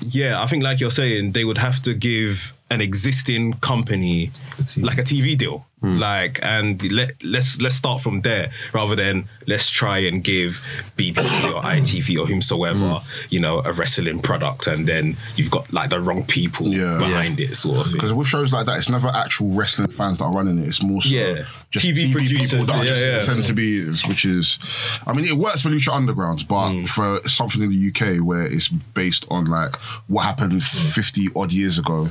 yeah, 0.00 0.42
I 0.42 0.46
think 0.46 0.62
like 0.62 0.80
you're 0.80 0.90
saying, 0.90 1.32
they 1.32 1.44
would 1.44 1.58
have 1.58 1.80
to 1.82 1.94
give 1.94 2.52
an 2.70 2.80
existing 2.80 3.54
company 3.54 4.30
like 4.76 4.98
a 4.98 5.02
TV 5.02 5.36
deal. 5.36 5.66
Hmm. 5.80 5.98
Like 5.98 6.40
and 6.42 6.82
let 6.90 7.22
let's 7.22 7.60
let's 7.60 7.76
start 7.76 8.00
from 8.00 8.22
there 8.22 8.50
rather 8.72 8.96
than 8.96 9.28
let's 9.46 9.70
try 9.70 9.98
and 9.98 10.24
give 10.24 10.60
BBC 10.96 11.44
or 11.54 11.62
ITV 11.62 12.20
or 12.20 12.26
whomsoever 12.26 12.94
hmm. 12.94 13.06
you 13.30 13.38
know 13.38 13.62
a 13.64 13.72
wrestling 13.72 14.20
product 14.20 14.66
and 14.66 14.88
then 14.88 15.16
you've 15.36 15.50
got 15.52 15.72
like 15.72 15.90
the 15.90 16.00
wrong 16.00 16.24
people 16.24 16.68
Yeah. 16.68 16.98
behind 16.98 17.38
it 17.38 17.54
sort 17.56 17.78
of 17.78 17.86
thing. 17.86 17.94
Because 17.94 18.12
with 18.12 18.26
shows 18.26 18.52
like 18.52 18.66
that, 18.66 18.78
it's 18.78 18.88
never 18.88 19.08
actual 19.08 19.50
wrestling 19.50 19.90
fans 19.92 20.18
that 20.18 20.24
are 20.24 20.32
running 20.34 20.58
it. 20.58 20.66
It's 20.66 20.82
more 20.82 21.00
so 21.00 21.14
Yeah. 21.14 21.44
Just 21.70 21.84
TV 21.84 22.06
TV, 22.06 22.12
producers, 22.12 22.50
people 22.50 22.66
that 22.66 22.78
yeah, 22.78 22.84
just 22.84 23.04
yeah. 23.04 23.20
tend 23.20 23.44
to 23.44 23.52
be, 23.52 23.84
which 24.08 24.24
is, 24.24 24.58
I 25.06 25.12
mean, 25.12 25.26
it 25.26 25.34
works 25.34 25.60
for 25.62 25.68
Lucha 25.68 25.92
Undergrounds, 25.92 26.46
but 26.48 26.70
Mm. 26.70 26.88
for 26.88 27.20
something 27.28 27.60
in 27.62 27.68
the 27.70 27.76
UK 27.88 28.18
where 28.24 28.46
it's 28.46 28.68
based 28.68 29.26
on 29.30 29.44
like 29.46 29.76
what 30.06 30.24
happened 30.24 30.64
50 30.64 31.28
odd 31.36 31.52
years 31.52 31.78
ago. 31.78 32.08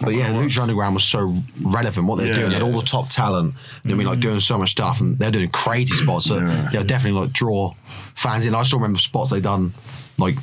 But 0.00 0.14
yeah, 0.14 0.32
gonna. 0.32 0.46
Lucha 0.46 0.60
Underground 0.60 0.94
was 0.94 1.04
so 1.04 1.42
relevant. 1.60 2.06
What 2.06 2.16
they're 2.16 2.28
Yeah. 2.28 2.34
doing, 2.36 2.48
they 2.48 2.54
had 2.54 2.62
all 2.62 2.72
the 2.80 2.82
top 2.86 3.10
talent. 3.10 3.54
You 3.82 3.90
know 3.90 3.94
I 3.94 3.98
mean, 3.98 4.06
like 4.06 4.20
doing 4.20 4.40
so 4.40 4.56
much 4.56 4.70
stuff, 4.70 5.00
and 5.00 5.18
they're 5.18 5.30
doing 5.30 5.50
crazy 5.50 5.94
spots 5.94 6.28
that 6.30 6.40
Yeah. 6.40 6.70
they'll 6.72 6.84
definitely 6.84 7.20
like 7.20 7.32
draw 7.32 7.74
fans 8.14 8.46
in. 8.46 8.54
I 8.54 8.62
still 8.62 8.78
remember 8.78 8.98
spots 8.98 9.30
they 9.30 9.40
done 9.40 9.74
like 10.16 10.38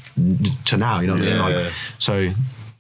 to 0.66 0.78
now. 0.78 0.99
You 0.99 1.07
know 1.07 1.14
what 1.14 1.22
I 1.24 1.26
mean? 1.26 1.36
Yeah. 1.36 1.45
Like 1.64 1.74
so. 1.97 2.32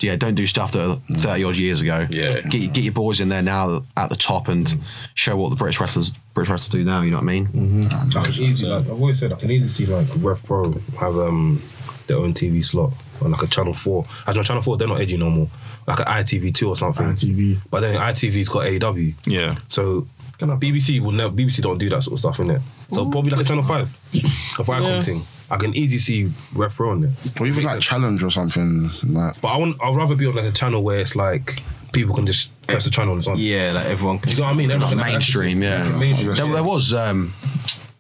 Yeah, 0.03 0.15
don't 0.15 0.35
do 0.35 0.47
stuff 0.47 0.71
that 0.73 1.01
30 1.17 1.43
odd 1.43 1.55
years 1.55 1.81
ago. 1.81 2.07
Yeah. 2.09 2.41
Get, 2.41 2.73
get 2.73 2.83
your 2.83 2.93
boys 2.93 3.21
in 3.21 3.29
there 3.29 3.41
now 3.43 3.81
at 3.97 4.09
the 4.09 4.15
top 4.15 4.47
and 4.47 4.73
show 5.13 5.37
what 5.37 5.49
the 5.49 5.55
British 5.55 5.79
wrestlers 5.79 6.11
British 6.33 6.49
wrestlers 6.49 6.69
do 6.69 6.83
now, 6.83 7.01
you 7.01 7.11
know 7.11 7.17
what 7.17 7.23
I 7.23 7.39
mean? 7.39 7.85
I 7.85 8.23
can 8.23 8.33
easy, 8.33 8.65
like 8.67 8.85
I've 8.85 8.91
always 8.91 9.19
said, 9.19 9.33
I 9.33 9.35
can 9.35 9.51
easily 9.51 9.69
see 9.69 9.85
like 9.85 10.07
Rev 10.17 10.43
Pro 10.43 10.71
have 10.99 11.17
um 11.17 11.61
their 12.07 12.17
own 12.17 12.33
TV 12.33 12.63
slot 12.63 12.91
on 13.23 13.31
like 13.31 13.43
a 13.43 13.47
Channel 13.47 13.73
Four. 13.73 14.05
I 14.25 14.33
know 14.33 14.43
Channel 14.43 14.61
Four, 14.63 14.77
they're 14.77 14.87
not 14.87 14.99
edgy 15.01 15.17
no 15.17 15.29
more. 15.29 15.47
Like 15.87 15.99
an 15.99 16.05
ITV 16.05 16.53
two 16.55 16.69
or 16.69 16.75
something. 16.75 17.05
ITV. 17.05 17.57
But 17.69 17.81
then 17.81 17.95
ITV's 17.95 18.49
got 18.49 18.65
AW. 18.65 19.13
Yeah. 19.25 19.55
So 19.67 20.07
BBC 20.39 20.99
will 20.99 21.11
never 21.11 21.31
BBC 21.33 21.61
don't 21.61 21.77
do 21.77 21.89
that 21.89 22.01
sort 22.03 22.13
of 22.13 22.19
stuff 22.19 22.39
in 22.39 22.49
it. 22.49 22.61
So 22.91 23.09
probably 23.09 23.29
like 23.31 23.41
a 23.41 23.43
Channel 23.43 23.63
Five, 23.63 23.95
a 24.13 24.17
Viacom 24.63 24.87
Yeah. 24.87 25.01
thing. 25.01 25.25
I 25.51 25.57
can 25.57 25.75
easily 25.75 25.99
see 25.99 26.31
Rev 26.53 26.73
Pro 26.73 26.91
on 26.91 27.01
there. 27.01 27.11
Or 27.39 27.45
even 27.45 27.63
like 27.63 27.81
challenge 27.81 28.23
or 28.23 28.31
something. 28.31 28.89
Like, 29.03 29.39
But 29.41 29.49
I 29.49 29.57
want 29.57 29.75
I'd 29.83 29.95
rather 29.95 30.15
be 30.15 30.25
on 30.25 30.35
like 30.35 30.45
a 30.45 30.51
channel 30.51 30.81
where 30.81 30.99
it's 30.99 31.15
like 31.15 31.61
people 31.91 32.15
can 32.15 32.25
just 32.25 32.49
press 32.67 32.85
the 32.85 32.89
channel 32.89 33.13
and 33.13 33.19
it's 33.19 33.27
on. 33.27 33.35
Yeah, 33.37 33.73
like 33.73 33.85
everyone 33.87 34.19
can 34.19 34.31
You 34.31 34.37
know 34.37 34.43
what 34.45 34.51
I 34.51 34.55
mean? 34.55 34.71
Everyone 34.71 34.89
can 34.97 35.05
mainstream, 35.05 35.61
access 35.61 35.87
it. 35.87 35.91
yeah. 35.91 35.99
Mainstream. 35.99 36.33
There, 36.35 36.47
there 36.47 36.63
was, 36.63 36.93
um, 36.93 37.33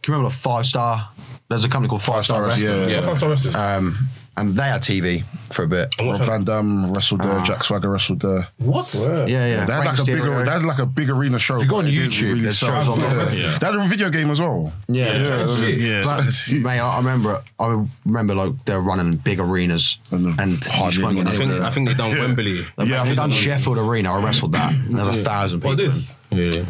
can 0.01 0.13
you 0.13 0.13
remember 0.13 0.29
the 0.29 0.35
Five 0.37 0.65
Star? 0.65 1.09
There's 1.49 1.65
a 1.65 1.69
company 1.69 1.89
called 1.89 2.01
Five 2.03 2.23
Star 2.23 2.49
Stars, 2.49 2.63
Wrestling. 2.63 2.89
yeah. 2.89 2.95
Yeah, 3.01 3.05
five 3.05 3.17
star 3.17 3.29
wrestling. 3.29 3.55
Um, 3.57 4.07
and 4.37 4.55
they 4.55 4.63
had 4.63 4.81
TV 4.81 5.23
for 5.51 5.63
a 5.63 5.67
bit. 5.67 5.93
And 5.99 6.07
Rob 6.09 6.17
channel- 6.19 6.33
Van 6.33 6.43
Dam 6.45 6.93
wrestled 6.93 7.21
there, 7.21 7.31
ah. 7.31 7.43
Jack 7.43 7.63
Swagger 7.63 7.89
wrestled 7.89 8.21
there. 8.21 8.47
What? 8.57 8.93
Yeah, 9.07 9.25
yeah. 9.27 9.65
They 9.65 9.73
had 9.73 9.85
like 9.85 9.99
a 9.99 10.03
Rey 10.03 10.13
big, 10.15 10.45
they 10.45 10.51
had 10.51 10.63
like 10.63 10.79
a 10.79 10.85
big 10.85 11.09
arena 11.09 11.37
show. 11.39 11.57
If 11.57 11.63
you 11.63 11.69
go 11.69 11.77
on 11.77 11.87
it 11.87 11.91
didn't 11.91 12.11
YouTube, 12.11 12.41
there's 12.41 12.57
sell. 12.59 12.83
shows 12.83 12.87
on 12.87 12.99
there. 12.99 13.37
Yeah. 13.37 13.57
They 13.59 13.65
had 13.67 13.75
a 13.75 13.87
video 13.87 14.09
game 14.09 14.31
as 14.31 14.39
well. 14.39 14.71
Yeah. 14.87 15.17
Yeah. 15.17 15.65
Yeah. 15.67 16.01
But, 16.05 16.25
mate, 16.53 16.79
I 16.79 16.95
I 16.95 16.97
remember, 16.97 17.43
I 17.59 17.85
remember 18.05 18.35
like 18.35 18.65
they 18.65 18.75
were 18.75 18.81
running 18.81 19.15
big 19.17 19.39
arenas 19.39 19.97
And 20.11 20.25
and, 20.25 20.37
the 20.37 20.41
and 20.43 20.65
hard 20.65 20.95
you 20.95 21.01
just 21.01 21.03
weren't 21.03 21.17
hitting 21.17 21.23
getting 21.23 21.27
I 21.27 21.31
think 21.35 21.51
anywhere. 21.51 21.67
I 21.67 21.71
think 21.71 21.87
they 21.89 21.93
done 21.95 22.11
Yeah. 22.11 22.19
Wembley. 22.19 22.51
Yeah, 22.53 22.63
I 22.77 22.85
They've 22.85 23.03
think 23.05 23.17
done 23.17 23.31
Sheffield 23.31 23.77
Arena. 23.77 24.13
I 24.13 24.23
wrestled 24.23 24.53
that. 24.53 24.73
There's 24.89 25.07
a 25.07 25.13
thousand 25.15 25.59
people. 25.59 25.71
What 25.71 25.77
this? 25.77 26.15
Yeah. 26.31 26.63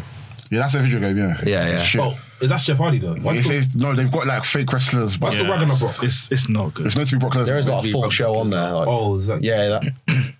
Yeah, 0.52 0.58
that's 0.60 0.74
a 0.74 0.80
video 0.80 1.00
game. 1.00 1.16
Yeah. 1.16 1.40
Yeah, 1.46 1.68
yeah. 1.70 1.82
Shit. 1.82 2.00
Oh, 2.02 2.14
is 2.40 2.48
that 2.50 2.60
Jeff 2.60 2.76
Hardy 2.76 2.98
though? 2.98 3.14
Why 3.14 3.32
It's- 3.32 3.46
is 3.46 3.64
it's- 3.68 3.74
no, 3.74 3.94
they've 3.96 4.12
got 4.12 4.26
like 4.26 4.44
fake 4.44 4.70
wrestlers, 4.72 5.16
but 5.16 5.28
What's 5.28 5.36
the 5.36 5.44
Ragnarok 5.48 6.02
It's 6.04 6.30
it's 6.30 6.48
not 6.50 6.74
good. 6.74 6.84
it's 6.86 6.94
meant 6.94 7.08
to 7.08 7.16
be 7.16 7.20
Brock 7.20 7.32
Lesnar. 7.34 7.46
There 7.46 7.58
is 7.58 7.68
like 7.68 7.84
a 7.86 7.90
full 7.90 8.10
show 8.10 8.36
on 8.38 8.50
there. 8.50 8.70
Like, 8.70 8.86
Oh, 8.86 9.16
is 9.16 9.28
that? 9.28 9.42
yeah, 9.42 9.68
that 9.68 9.92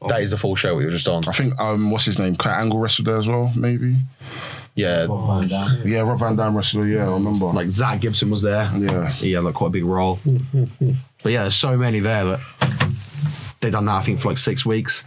that 0.08 0.20
is 0.20 0.32
the 0.32 0.36
full 0.36 0.54
show 0.54 0.76
we 0.76 0.84
were 0.84 0.90
just 0.90 1.08
on. 1.08 1.22
I 1.26 1.32
think 1.32 1.58
um, 1.58 1.90
what's 1.90 2.04
his 2.04 2.18
name? 2.18 2.36
Kurt 2.36 2.52
Angle 2.52 2.78
wrestled 2.78 3.06
there 3.06 3.16
as 3.16 3.26
well, 3.26 3.50
maybe. 3.56 3.96
Yeah, 4.74 5.06
Van 5.06 5.48
Dam. 5.48 5.82
Yeah, 5.88 6.00
Rob 6.00 6.18
Van 6.18 6.36
Dam 6.36 6.56
wrestled. 6.56 6.84
there, 6.84 6.92
Yeah, 6.92 7.08
I 7.08 7.12
remember. 7.12 7.46
like 7.46 7.68
Zack 7.68 8.00
Gibson 8.00 8.30
was 8.30 8.42
there. 8.42 8.70
Yeah. 8.76 9.08
he 9.12 9.32
had 9.32 9.44
like 9.44 9.54
quite 9.54 9.68
a 9.68 9.70
big 9.70 9.84
role. 9.84 10.18
but 11.22 11.32
yeah, 11.32 11.42
there's 11.42 11.56
so 11.56 11.76
many 11.76 12.00
there 12.00 12.24
that 12.24 12.40
they 13.60 13.70
done 13.70 13.84
that. 13.86 13.94
I 13.94 14.02
think 14.02 14.20
for 14.20 14.28
like 14.28 14.38
six 14.38 14.66
weeks, 14.66 15.04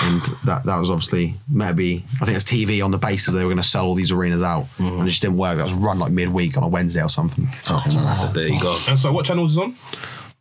and 0.00 0.22
that 0.44 0.64
that 0.64 0.78
was 0.78 0.90
obviously 0.90 1.34
maybe 1.48 2.04
I 2.20 2.24
think 2.24 2.36
it's 2.36 2.44
TV 2.44 2.84
on 2.84 2.90
the 2.90 2.98
basis 2.98 3.34
they 3.34 3.42
were 3.42 3.50
going 3.50 3.56
to 3.58 3.62
sell 3.62 3.86
all 3.86 3.94
these 3.94 4.12
arenas 4.12 4.42
out, 4.42 4.64
mm-hmm. 4.64 4.86
and 4.86 5.02
it 5.02 5.10
just 5.10 5.22
didn't 5.22 5.36
work. 5.36 5.58
That 5.58 5.64
was 5.64 5.74
run 5.74 5.98
like 5.98 6.12
midweek 6.12 6.56
on 6.56 6.62
a 6.62 6.68
Wednesday 6.68 7.02
or 7.02 7.08
something. 7.08 7.48
Oh, 7.68 8.30
there 8.34 8.48
you 8.48 8.60
go. 8.60 8.78
And 8.88 8.98
so, 8.98 9.12
what 9.12 9.26
channel 9.26 9.42
was 9.42 9.56
it 9.56 9.62
on? 9.62 9.76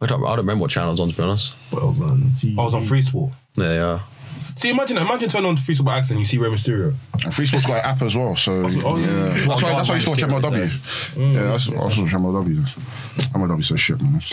I 0.01 0.07
don't, 0.07 0.23
I 0.23 0.29
don't 0.29 0.37
remember 0.37 0.63
what 0.63 0.71
channel 0.71 0.91
it's 0.91 1.01
on 1.01 1.09
to 1.09 1.15
be 1.15 1.21
honest. 1.21 1.53
Well, 1.71 1.93
man, 1.93 2.31
TV. 2.31 2.57
I 2.57 2.63
was 2.63 2.73
on 2.73 2.83
Free 2.83 3.01
Sport. 3.01 3.31
Yeah, 3.55 3.67
they 3.67 3.79
are. 3.79 4.01
See, 4.61 4.69
imagine, 4.69 4.99
imagine 4.99 5.27
turning 5.27 5.49
on 5.49 5.57
Free 5.57 5.73
Sport 5.73 5.87
by 5.87 5.97
accident, 5.97 6.19
you 6.19 6.25
see 6.27 6.37
Rey 6.37 6.47
Mysterio. 6.47 6.93
And 7.23 7.33
Free 7.33 7.47
Sport's 7.47 7.65
got 7.65 7.83
an 7.83 7.85
app 7.89 7.99
as 8.03 8.15
well, 8.15 8.35
so 8.35 8.63
oh, 8.85 8.95
yeah. 8.95 9.07
yeah. 9.07 9.47
That's 9.47 9.63
why, 9.63 9.71
that's 9.71 9.89
why 9.89 9.95
you 9.95 10.01
still 10.01 10.11
watch 10.11 10.19
Series 10.19 10.35
MLW. 10.35 11.33
Yeah, 11.33 11.43
that's 11.49 11.71
I 11.71 11.75
also 11.77 12.03
watch 12.03 12.11
MLW. 12.11 12.67
MLW 13.33 13.63
so 13.63 13.75
shit, 13.75 13.99
man. 13.99 14.21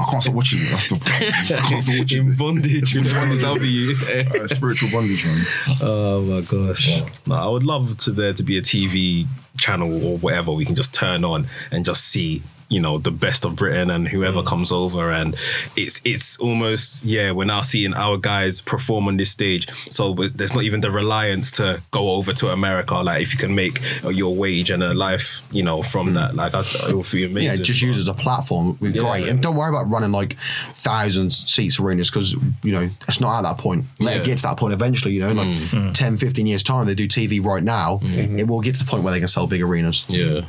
I 0.00 0.10
can't 0.10 0.20
stop 0.20 0.34
watching 0.34 0.58
it. 0.62 0.70
That's 0.70 0.88
the 0.88 0.96
I 0.96 1.60
can't 1.60 1.84
stop 1.84 1.98
watching 2.00 2.26
In 2.26 2.32
it. 2.32 2.38
bondage 2.38 2.92
with 2.92 3.40
W. 3.40 3.94
Uh, 4.02 4.48
spiritual 4.48 4.90
bondage, 4.90 5.24
man. 5.24 5.46
Oh 5.80 6.22
my 6.22 6.40
gosh. 6.40 7.02
No, 7.24 7.36
I 7.36 7.46
would 7.46 7.62
love 7.62 7.96
to 7.98 8.10
there 8.10 8.32
to 8.32 8.42
be 8.42 8.58
a 8.58 8.62
TV 8.62 9.28
channel 9.58 10.04
or 10.04 10.18
whatever 10.18 10.50
we 10.50 10.64
can 10.64 10.74
just 10.74 10.92
turn 10.92 11.24
on 11.24 11.46
and 11.70 11.84
just 11.84 12.08
see 12.08 12.42
you 12.72 12.80
know 12.80 12.98
the 12.98 13.10
best 13.10 13.44
of 13.44 13.56
Britain 13.56 13.90
and 13.90 14.08
whoever 14.08 14.42
mm. 14.42 14.46
comes 14.46 14.72
over 14.72 15.10
and 15.10 15.36
it's 15.76 16.00
it's 16.04 16.38
almost 16.38 17.04
yeah 17.04 17.30
we're 17.32 17.44
now 17.56 17.62
seeing 17.62 17.94
our 17.94 18.16
guys 18.16 18.60
perform 18.60 19.08
on 19.08 19.16
this 19.16 19.30
stage 19.30 19.64
so 19.90 20.14
there's 20.14 20.54
not 20.54 20.64
even 20.64 20.80
the 20.80 20.90
reliance 20.90 21.50
to 21.50 21.80
go 21.90 22.12
over 22.12 22.32
to 22.32 22.48
America 22.48 22.94
like 22.94 23.22
if 23.22 23.32
you 23.32 23.38
can 23.38 23.54
make 23.54 23.80
your 24.10 24.34
wage 24.34 24.70
and 24.70 24.82
a 24.82 24.94
life 24.94 25.42
you 25.50 25.62
know 25.62 25.82
from 25.82 26.10
mm. 26.10 26.14
that 26.14 26.34
like 26.34 26.54
I, 26.54 26.62
it 26.88 26.96
would 26.96 27.10
be 27.10 27.24
amazing 27.24 27.58
Yeah, 27.58 27.64
just 27.64 27.82
use 27.82 27.98
as 27.98 28.08
a 28.08 28.14
platform. 28.14 28.76
We're 28.80 28.92
Yeah. 28.92 29.02
great. 29.02 29.28
And 29.28 29.40
don't 29.40 29.56
worry 29.56 29.68
about 29.68 29.90
running 29.90 30.12
like 30.12 30.36
thousands 30.74 31.50
seats 31.50 31.78
arenas 31.78 32.10
because, 32.10 32.32
you 32.62 32.72
know, 32.72 32.90
it's 33.08 33.20
not 33.20 33.38
at 33.38 33.42
that 33.42 33.58
point. 33.58 33.84
Let 33.98 34.14
Yeah. 34.14 34.20
it 34.20 34.24
get 34.24 34.36
to 34.38 34.42
that 34.44 34.56
point 34.56 34.72
eventually, 34.72 35.14
you 35.14 35.20
know, 35.20 35.32
like 35.32 35.48
mm. 35.48 35.92
10, 35.92 36.16
15 36.16 36.46
years' 36.46 36.62
time, 36.62 36.86
they 36.86 36.94
do 36.94 37.08
TV 37.08 37.44
right 37.44 37.62
now, 37.62 38.00
it 38.02 38.46
will 38.46 38.60
get 38.60 38.74
to 38.76 38.84
the 38.84 38.90
point 38.90 39.02
where 39.02 39.12
they 39.12 39.18
can 39.18 39.28
sell 39.28 39.46
big 39.46 39.62
arenas. 39.62 40.04
yeah 40.08 40.42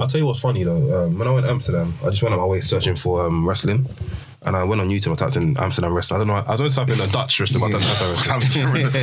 I'll 0.00 0.06
tell 0.06 0.20
you 0.20 0.26
what's 0.26 0.40
funny 0.40 0.64
though. 0.64 1.06
Um, 1.06 1.18
when 1.18 1.28
I 1.28 1.30
went 1.30 1.46
to 1.46 1.52
Amsterdam, 1.68 1.92
I 2.02 2.08
just 2.10 2.22
went 2.22 2.32
on 2.32 2.40
my 2.40 2.46
way 2.46 2.62
searching 2.62 2.96
for 2.96 3.26
um, 3.26 3.46
wrestling. 3.46 3.86
and 4.42 4.56
I 4.56 4.64
went 4.64 4.80
on 4.80 4.88
YouTube. 4.88 5.12
I 5.12 5.16
typed 5.16 5.36
in 5.36 5.54
Amsterdam 5.58 5.92
wrestling. 5.92 6.16
I 6.16 6.20
don't 6.24 6.28
know. 6.28 6.42
I 6.46 6.50
was 6.52 6.60
only 6.62 6.72
typing 6.72 6.94
in 6.94 7.00
a 7.06 7.12
Dutch 7.12 7.38
wrestling, 7.38 7.70
but 7.70 7.76
I 7.76 7.80
typed 7.80 8.00
in 8.00 8.06
Amsterdam 8.32 8.72
wrestling. 8.72 8.94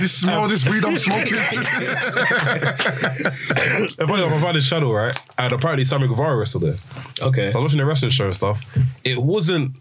you 0.00 0.06
smell 0.08 0.48
this 0.48 0.68
weed 0.68 0.84
I'm 0.84 0.96
smoking? 0.96 1.34
Enough, 3.98 4.00
I 4.00 4.40
found 4.40 4.56
this 4.56 4.68
channel 4.68 4.92
right, 4.92 5.16
and 5.38 5.52
apparently 5.52 5.84
Sammy 5.84 6.08
Guevara 6.08 6.36
wrestled 6.36 6.64
there. 6.64 6.76
Okay. 7.22 7.52
So 7.52 7.60
I 7.60 7.62
was 7.62 7.70
watching 7.70 7.78
the 7.78 7.86
wrestling 7.86 8.10
show 8.10 8.24
and 8.26 8.34
stuff. 8.34 8.60
It 9.04 9.18
wasn't. 9.18 9.76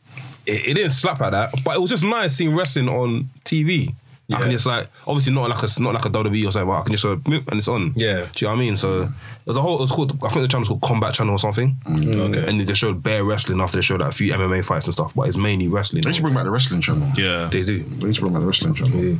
It, 0.45 0.67
it 0.67 0.73
didn't 0.75 0.91
slap 0.91 1.19
like 1.19 1.31
that, 1.31 1.55
but 1.65 1.75
it 1.75 1.79
was 1.81 1.89
just 1.89 2.03
nice 2.03 2.35
seeing 2.35 2.55
wrestling 2.55 2.89
on 2.89 3.31
TV. 3.43 3.95
I 4.33 4.41
can 4.41 4.51
just 4.51 4.65
like 4.65 4.89
obviously 5.05 5.33
not 5.33 5.49
like 5.49 5.63
a 5.63 5.81
not 5.81 5.93
like 5.93 6.05
a 6.05 6.09
WWE 6.09 6.47
or 6.47 6.51
something, 6.51 6.67
but 6.67 6.79
I 6.79 6.83
can 6.83 6.91
just 6.91 7.03
sort 7.03 7.17
of 7.17 7.23
bloop 7.23 7.47
and 7.47 7.57
it's 7.57 7.67
on. 7.67 7.93
Yeah. 7.95 8.27
do 8.33 8.45
you 8.45 8.47
know 8.47 8.51
what 8.51 8.57
I 8.57 8.59
mean? 8.59 8.75
So 8.75 9.09
there's 9.45 9.55
a 9.55 9.61
whole. 9.61 9.77
It 9.77 9.81
was 9.81 9.91
called. 9.91 10.21
I 10.23 10.29
think 10.29 10.41
the 10.41 10.47
channel's 10.49 10.67
called 10.67 10.81
Combat 10.81 11.13
Channel 11.13 11.33
or 11.33 11.39
something. 11.39 11.77
Mm. 11.85 12.15
Okay. 12.29 12.49
And 12.49 12.59
they 12.59 12.73
showed 12.73 13.01
bare 13.01 13.23
wrestling 13.23 13.61
after 13.61 13.77
they 13.77 13.81
showed 13.81 14.01
like, 14.01 14.09
a 14.09 14.13
few 14.13 14.33
MMA 14.33 14.65
fights 14.65 14.87
and 14.87 14.93
stuff, 14.93 15.13
but 15.15 15.27
it's 15.27 15.37
mainly 15.37 15.69
wrestling. 15.69 16.01
They 16.03 16.11
should 16.11 16.23
bring 16.23 16.35
back 16.35 16.43
the 16.43 16.51
wrestling 16.51 16.81
channel. 16.81 17.09
Yeah. 17.15 17.47
They 17.47 17.63
do. 17.63 17.83
They 17.83 18.11
should 18.11 18.21
bring 18.21 18.33
back 18.33 18.41
the 18.41 18.47
wrestling 18.47 18.73
channel. 18.73 19.03
Yeah. 19.03 19.19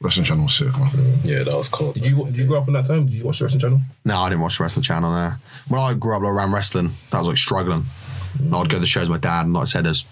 Wrestling 0.00 0.26
channel 0.26 0.44
was 0.44 0.54
sick, 0.54 0.72
man. 0.76 0.90
Yeah, 1.22 1.42
that 1.42 1.54
was 1.54 1.68
cool. 1.68 1.92
Did 1.92 2.06
you 2.06 2.24
did 2.26 2.36
you 2.36 2.46
grow 2.46 2.60
up 2.60 2.68
in 2.68 2.74
that 2.74 2.86
time? 2.86 3.06
Did 3.06 3.14
you 3.14 3.24
watch 3.24 3.38
the 3.38 3.44
wrestling 3.44 3.60
channel? 3.60 3.80
No, 4.04 4.18
I 4.18 4.28
didn't 4.28 4.42
watch 4.42 4.58
the 4.58 4.64
wrestling 4.64 4.82
channel 4.82 5.12
there. 5.12 5.38
When 5.68 5.80
I 5.80 5.94
grew 5.94 6.14
up 6.14 6.22
like, 6.22 6.32
around 6.32 6.52
wrestling, 6.52 6.90
that 7.10 7.18
was 7.18 7.28
like 7.28 7.38
struggling. 7.38 7.84
And 8.38 8.54
I'd 8.54 8.68
go 8.68 8.76
to 8.76 8.80
the 8.80 8.86
shows 8.86 9.08
with 9.08 9.22
my 9.22 9.28
dad, 9.28 9.46
and 9.46 9.54
like 9.54 9.62
I 9.62 9.64
said, 9.64 9.84
there's 9.84 10.04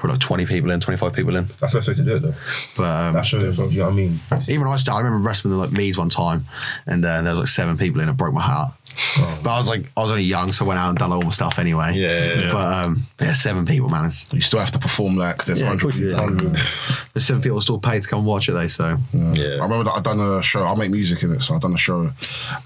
probably 0.00 0.14
like 0.14 0.20
20 0.20 0.46
people 0.46 0.70
in, 0.70 0.80
25 0.80 1.12
people 1.12 1.36
in. 1.36 1.44
That's 1.60 1.72
the 1.72 1.78
best 1.78 1.88
way 1.88 1.94
to 1.94 2.02
do 2.02 2.16
it 2.16 2.20
though. 2.20 2.34
But 2.76 2.82
um, 2.84 3.14
That 3.14 3.24
shows 3.26 3.58
you 3.58 3.78
know 3.78 3.84
what 3.84 3.92
I 3.92 3.94
mean. 3.94 4.20
even 4.48 4.60
when 4.62 4.68
I 4.70 4.76
started, 4.76 4.98
I 5.02 5.04
remember 5.06 5.26
wrestling 5.26 5.54
in 5.54 5.60
like 5.60 5.70
Leeds 5.70 5.96
one 5.98 6.08
time, 6.10 6.46
and 6.86 7.04
uh, 7.04 7.22
there 7.22 7.32
was 7.32 7.40
like 7.40 7.48
seven 7.48 7.76
people 7.78 8.00
in. 8.00 8.08
It 8.08 8.16
broke 8.16 8.34
my 8.34 8.40
heart. 8.42 8.72
But 9.44 9.50
I 9.50 9.56
was 9.56 9.68
like, 9.68 9.90
I 9.96 10.00
was 10.00 10.10
only 10.10 10.24
young, 10.24 10.52
so 10.52 10.64
I 10.64 10.68
went 10.68 10.80
out 10.80 10.88
and 10.90 10.98
done 10.98 11.12
all 11.12 11.22
my 11.22 11.30
stuff 11.30 11.58
anyway. 11.60 11.92
Yeah, 11.94 12.34
yeah. 12.34 12.52
But 12.52 12.72
um, 12.74 13.02
yeah, 13.20 13.32
seven 13.32 13.64
people, 13.64 13.88
man. 13.88 14.06
It's, 14.06 14.26
You 14.32 14.40
still 14.40 14.58
have 14.58 14.72
to 14.72 14.78
perform 14.80 15.16
like 15.16 15.44
there's 15.44 15.60
Yeah, 15.60 15.68
100 15.68 15.76
of 15.76 15.82
course 15.82 15.98
you 15.98 16.16
people. 16.16 16.50
do. 16.52 16.60
there's 17.14 17.24
seven 17.24 17.40
people 17.40 17.60
still 17.60 17.78
paid 17.78 18.02
to 18.02 18.08
come 18.08 18.24
watch 18.24 18.48
it, 18.48 18.52
though. 18.52 18.66
So 18.66 18.96
Yeah. 19.12 19.44
I 19.60 19.62
remember 19.62 19.84
that 19.84 19.92
I 19.96 20.00
done 20.00 20.18
a 20.20 20.42
show. 20.42 20.64
I 20.64 20.74
make 20.74 20.90
music 20.90 21.22
in 21.22 21.32
it, 21.32 21.40
so 21.42 21.54
I 21.54 21.58
done 21.60 21.72
a 21.72 21.78
show, 21.78 22.00
and 22.00 22.12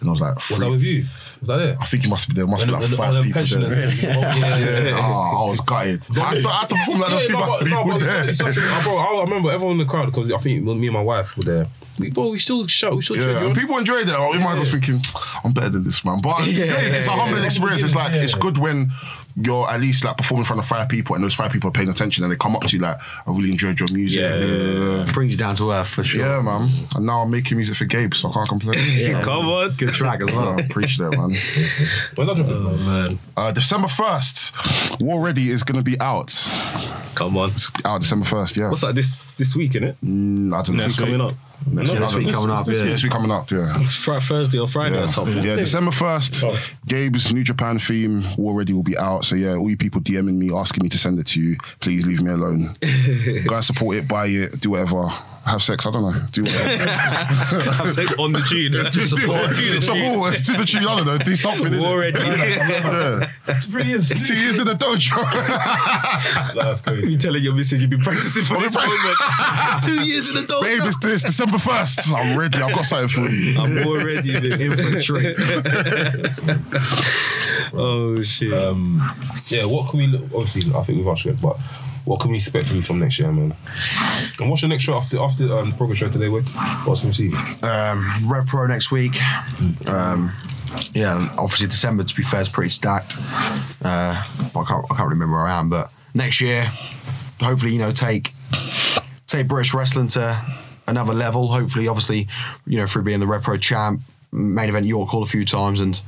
I 0.07 0.11
was 0.11 0.21
like, 0.23 0.35
Was 0.51 0.59
that 0.61 0.71
with 0.71 0.83
you? 0.83 1.05
Was 1.41 1.49
that 1.49 1.61
it? 1.61 1.77
I 1.81 1.85
think 1.85 2.05
it 2.05 2.09
must 2.09 2.29
be 2.29 2.35
there 2.35 2.47
must 2.47 2.65
be 2.67 2.73
like 2.73 2.85
five 2.85 3.23
people 3.25 3.45
there. 3.45 3.89
and- 3.89 3.99
yeah. 3.99 4.37
Yeah, 4.37 4.99
oh, 5.01 5.47
I 5.47 5.51
was 5.51 5.61
gutted. 5.61 6.03
I 6.17 6.37
still 6.37 6.51
had 6.51 6.69
to 6.69 6.75
perform 6.75 7.01
like 7.01 7.11
those 7.11 7.23
Yeah, 7.31 7.35
no, 7.35 7.41
five 7.41 7.49
but- 7.61 7.69
no, 7.69 7.77
people 7.85 7.93
but 7.93 8.01
there. 8.01 8.29
it's 8.29 8.39
such 8.39 8.57
a- 8.57 8.81
bro, 8.85 8.97
I 8.99 9.21
remember 9.23 9.51
everyone 9.51 9.73
in 9.81 9.87
the 9.87 9.91
crowd 9.91 10.07
because 10.07 10.33
I 10.33 10.39
think 10.39 10.63
me 10.65 10.87
and 10.87 10.93
my 10.95 11.03
wife 11.03 11.37
were 11.37 11.45
there. 11.45 11.67
We, 11.99 12.11
bro, 12.11 12.31
we 12.31 12.39
still 12.39 12.67
shout, 12.67 12.97
we 12.97 13.03
still 13.03 13.17
Yeah, 13.17 13.41
you 13.41 13.47
and 13.47 13.55
people 13.57 13.79
enjoyed 13.79 14.09
it. 14.09 14.31
We 14.33 14.39
might 14.39 14.59
was 14.59 14.71
thinking, 14.73 15.01
I'm 15.45 15.53
better 15.53 15.69
than 15.71 15.85
this 15.85 16.05
man. 16.05 16.21
But 16.21 16.39
it's, 16.41 16.59
it's 16.93 17.07
a 17.07 17.13
humbling 17.13 17.45
experience. 17.45 17.83
It's 17.83 17.95
like 17.95 18.15
it's 18.15 18.35
good 18.35 18.59
when 18.59 18.91
you're 19.37 19.69
at 19.69 19.81
least 19.81 20.05
like 20.05 20.17
performing 20.17 20.43
in 20.43 20.47
front 20.47 20.61
of 20.61 20.67
five 20.67 20.89
people 20.89 21.15
and 21.15 21.25
those 21.25 21.35
five 21.35 21.51
people 21.51 21.69
are 21.69 21.73
paying 21.73 21.89
attention 21.89 22.23
and 22.23 22.33
they 22.33 22.37
come 22.37 22.55
up 22.55 22.63
to 22.63 22.77
you 22.77 22.83
like, 22.83 22.97
I 23.27 23.31
really 23.31 23.51
enjoyed 23.51 23.81
your 23.81 23.89
music. 23.93 24.21
Yeah, 24.21 24.37
yeah, 24.37 24.47
yeah, 24.47 25.09
it 25.09 25.13
brings 25.13 25.33
you 25.33 25.39
down 25.39 25.57
to 25.57 25.73
earth 25.73 25.89
for 25.89 26.05
sure. 26.05 26.21
yeah, 26.21 26.41
man. 26.41 26.71
And 26.95 27.07
now 27.07 27.23
I'm 27.23 27.31
making 27.31 27.57
music 27.57 27.77
for 27.77 27.85
Gabe, 27.85 28.15
so 28.15 28.31
I 28.31 28.33
can't 28.33 28.49
complain. 28.49 28.79
Yeah. 28.95 29.23
Come 29.23 29.47
on. 29.49 29.73
Good 29.75 29.89
track 29.93 30.21
as 30.23 30.31
well. 30.33 30.49
I 30.53 30.55
well. 30.57 30.65
appreciate 30.65 31.07
it, 31.07 31.11
man. 31.13 31.31
When's 31.31 31.39
that 32.17 32.37
dropping? 32.37 32.53
Oh 32.55 32.77
man. 32.77 33.19
Uh, 33.37 33.51
December 33.53 33.89
1st, 33.89 35.01
War 35.03 35.21
Ready 35.21 35.49
is 35.51 35.63
going 35.65 35.79
to 35.79 35.83
be 35.85 35.99
out. 36.01 36.33
Come 37.15 37.37
on. 37.37 37.51
Out 37.85 38.01
December 38.01 38.25
1st, 38.25 38.57
yeah. 38.57 38.69
What's 38.71 38.83
that 38.83 38.95
this 38.95 39.21
this 39.37 39.55
week, 39.57 39.73
innit? 39.73 39.95
Mm, 40.05 40.55
I 40.59 40.63
don't 40.63 40.77
know. 40.77 40.83
Next 40.83 40.99
week 41.01 41.09
coming 41.11 41.21
up. 41.21 41.35
Next 41.67 41.89
Yeah, 41.89 41.95
week, 41.95 42.03
this 42.09 42.15
week 42.25 42.35
coming 42.35 42.51
up, 42.51 42.67
yeah. 42.67 42.73
This 42.75 43.03
week 43.05 43.13
coming 43.13 43.31
up, 43.31 43.51
yeah. 43.51 43.89
Fri- 43.89 44.21
Thursday 44.21 44.59
or 44.59 44.69
Friday 44.69 44.97
Yeah. 44.97 45.05
or 45.05 45.09
something. 45.09 45.43
yeah, 45.43 45.57
December 45.57 45.93
1st, 45.93 46.45
Gabe's 46.87 47.33
New 47.33 47.43
Japan 47.43 47.79
theme 47.79 48.25
already 48.39 48.73
will 48.75 48.83
be 48.83 48.99
out. 48.99 49.25
So, 49.25 49.35
yeah, 49.35 49.55
all 49.55 49.71
you 49.71 49.77
people 49.77 50.01
DMing 50.03 50.35
me, 50.37 50.51
asking 50.55 50.83
me 50.83 50.89
to 50.91 50.99
send 50.99 51.19
it 51.19 51.27
to 51.29 51.41
you, 51.41 51.57
please 51.81 52.07
leave 52.07 52.21
me 52.23 52.33
alone. 52.33 52.69
Go 53.47 53.55
and 53.55 53.65
support 53.65 53.97
it, 53.97 54.07
buy 54.09 54.27
it, 54.27 54.61
do 54.61 54.71
whatever. 54.73 55.09
Have 55.47 55.63
sex, 55.63 55.87
I 55.87 55.91
don't 55.91 56.03
know. 56.03 56.21
Do 56.33 56.43
whatever. 56.43 56.91
I'm 57.83 57.91
saying 57.93 58.09
on 58.19 58.33
the 58.33 58.41
tune. 58.41 58.73
do, 58.73 58.83
do, 58.91 59.01
Support 59.03 59.51
to 59.55 59.61
the 59.61 59.71
tune. 59.73 59.81
support 59.83 60.35
to 60.37 60.53
the 60.55 60.65
tune, 60.65 60.87
I 60.87 60.97
don't 60.97 61.07
know. 61.07 61.19
Do 61.19 61.37
something. 61.37 61.71
innit? 61.73 61.85
Already. 61.85 62.19
Yeah. 62.19 63.61
Three 63.61 63.85
years. 63.85 64.09
Two 64.09 64.39
years 64.39 64.59
in 64.59 64.67
the 64.67 64.75
dojo. 64.75 65.21
That's 66.55 66.81
crazy. 66.81 67.11
You 67.11 67.17
telling 67.19 67.43
your 67.43 67.53
missus 67.55 67.81
you've 67.83 67.91
been 67.91 68.01
practicing 68.01 68.43
for 68.43 68.59
this 68.59 68.75
moment. 68.75 69.17
Two 69.85 70.03
years 70.03 70.29
in 70.29 70.37
the 70.37 70.45
dog. 70.47 70.63
Babe, 70.65 70.83
it's, 70.85 71.07
it's 71.07 71.25
December 71.25 71.59
1st. 71.59 72.15
I'm 72.15 72.39
ready. 72.39 72.59
I've 72.59 72.75
got 72.75 72.85
something 72.85 73.09
for 73.09 73.31
you. 73.31 73.59
I'm 73.59 73.79
already 73.87 74.35
in 74.35 74.77
for 74.77 74.97
a 74.97 75.01
treat. 75.01 75.37
oh 77.75 78.23
shit. 78.23 78.53
Um, 78.53 79.03
yeah, 79.47 79.65
what 79.65 79.91
can 79.91 79.99
we 79.99 80.07
look, 80.07 80.23
obviously 80.35 80.73
I 80.75 80.83
think 80.83 80.99
we've 80.99 81.09
asked 81.09 81.27
it, 81.27 81.41
but 81.41 81.57
what 82.05 82.21
can 82.21 82.31
we 82.31 82.37
expect 82.37 82.67
from 82.67 82.77
you 82.77 82.83
from 82.83 82.99
next 82.99 83.19
year, 83.19 83.33
man? 83.33 83.55
And 84.39 84.51
what's 84.51 84.63
your 84.63 84.69
next 84.69 84.85
show 84.85 84.95
after 84.95 85.19
after 85.21 85.53
um, 85.57 85.71
the 85.71 85.77
progress 85.77 85.99
show 85.99 86.09
today, 86.09 86.29
Wade? 86.29 86.45
What's 86.85 87.01
can 87.01 87.09
we 87.09 87.13
see? 87.13 87.33
Um, 87.63 88.07
Rev 88.27 88.47
Pro 88.47 88.67
next 88.67 88.91
week. 88.91 89.17
Um, 89.89 90.33
yeah, 90.93 91.35
obviously 91.39 91.67
December 91.67 92.05
to 92.05 92.15
be 92.15 92.23
fair 92.23 92.41
is 92.41 92.49
pretty 92.49 92.71
stacked. 92.71 93.17
Uh, 93.83 94.23
but 94.53 94.61
I 94.61 94.65
can't, 94.65 94.87
I 94.91 94.97
can't 94.97 95.11
remember 95.11 95.37
where 95.37 95.47
I 95.47 95.59
am, 95.59 95.71
but 95.71 95.91
next 96.15 96.41
year, 96.41 96.65
hopefully 97.41 97.73
you 97.73 97.79
know 97.79 97.93
take 97.93 98.33
take 99.35 99.49
British 99.49 99.75
wrestling 99.75 100.09
to 100.09 100.41
another 100.87 101.13
level. 101.15 101.49
Hopefully, 101.49 101.89
obviously, 101.89 102.29
you 102.67 102.79
know 102.79 102.87
through 102.87 103.03
being 103.03 103.21
the 103.21 103.27
Rev 103.27 103.43
Pro 103.43 103.57
champ, 103.57 104.01
main 104.35 104.69
event 104.69 104.85
York 104.85 105.09
Hall 105.09 105.23
a 105.23 105.27
few 105.27 105.45
times, 105.45 105.81
and 105.81 106.01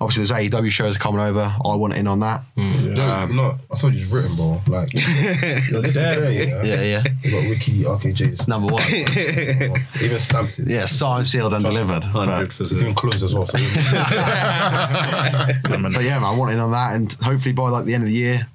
obviously 0.00 0.24
there's 0.24 0.50
AEW 0.50 0.70
shows 0.70 0.96
coming 0.96 1.20
over. 1.20 1.54
I 1.64 1.74
want 1.76 1.94
in 1.94 2.06
on 2.06 2.20
that. 2.20 2.42
Mm. 2.56 2.96
No, 2.96 3.04
um, 3.04 3.36
no, 3.36 3.58
I 3.70 3.76
told 3.76 3.92
you 3.92 4.00
it's 4.00 4.10
written, 4.10 4.34
bro. 4.34 4.60
Like, 4.66 4.92
yo, 4.94 5.80
this 5.82 5.88
is 5.88 5.94
there, 5.94 6.30
yeah. 6.30 6.62
Yeah, 6.64 6.82
yeah, 6.82 7.04
You 7.22 7.30
got 7.30 7.50
Ricky 7.50 7.84
RKJ's 7.84 8.48
number 8.48 8.72
one. 8.72 8.82
even 10.02 10.20
stamped 10.20 10.58
it. 10.58 10.68
Yeah, 10.68 10.86
signed, 10.86 11.26
sealed, 11.26 11.52
and 11.52 11.62
delivered. 11.62 12.02
Hundred 12.02 12.48
But, 12.48 12.60
It's 12.60 12.80
even 12.80 12.94
closed 12.94 13.22
as 13.22 13.34
well. 13.34 13.46
So 13.46 13.58
but 13.58 13.68
yeah, 16.02 16.18
man, 16.18 16.24
I 16.24 16.34
want 16.36 16.52
in 16.52 16.60
on 16.60 16.72
that, 16.72 16.94
and 16.96 17.12
hopefully 17.14 17.52
by 17.52 17.68
like 17.68 17.84
the 17.84 17.94
end 17.94 18.04
of 18.04 18.08
the 18.08 18.14
year, 18.14 18.48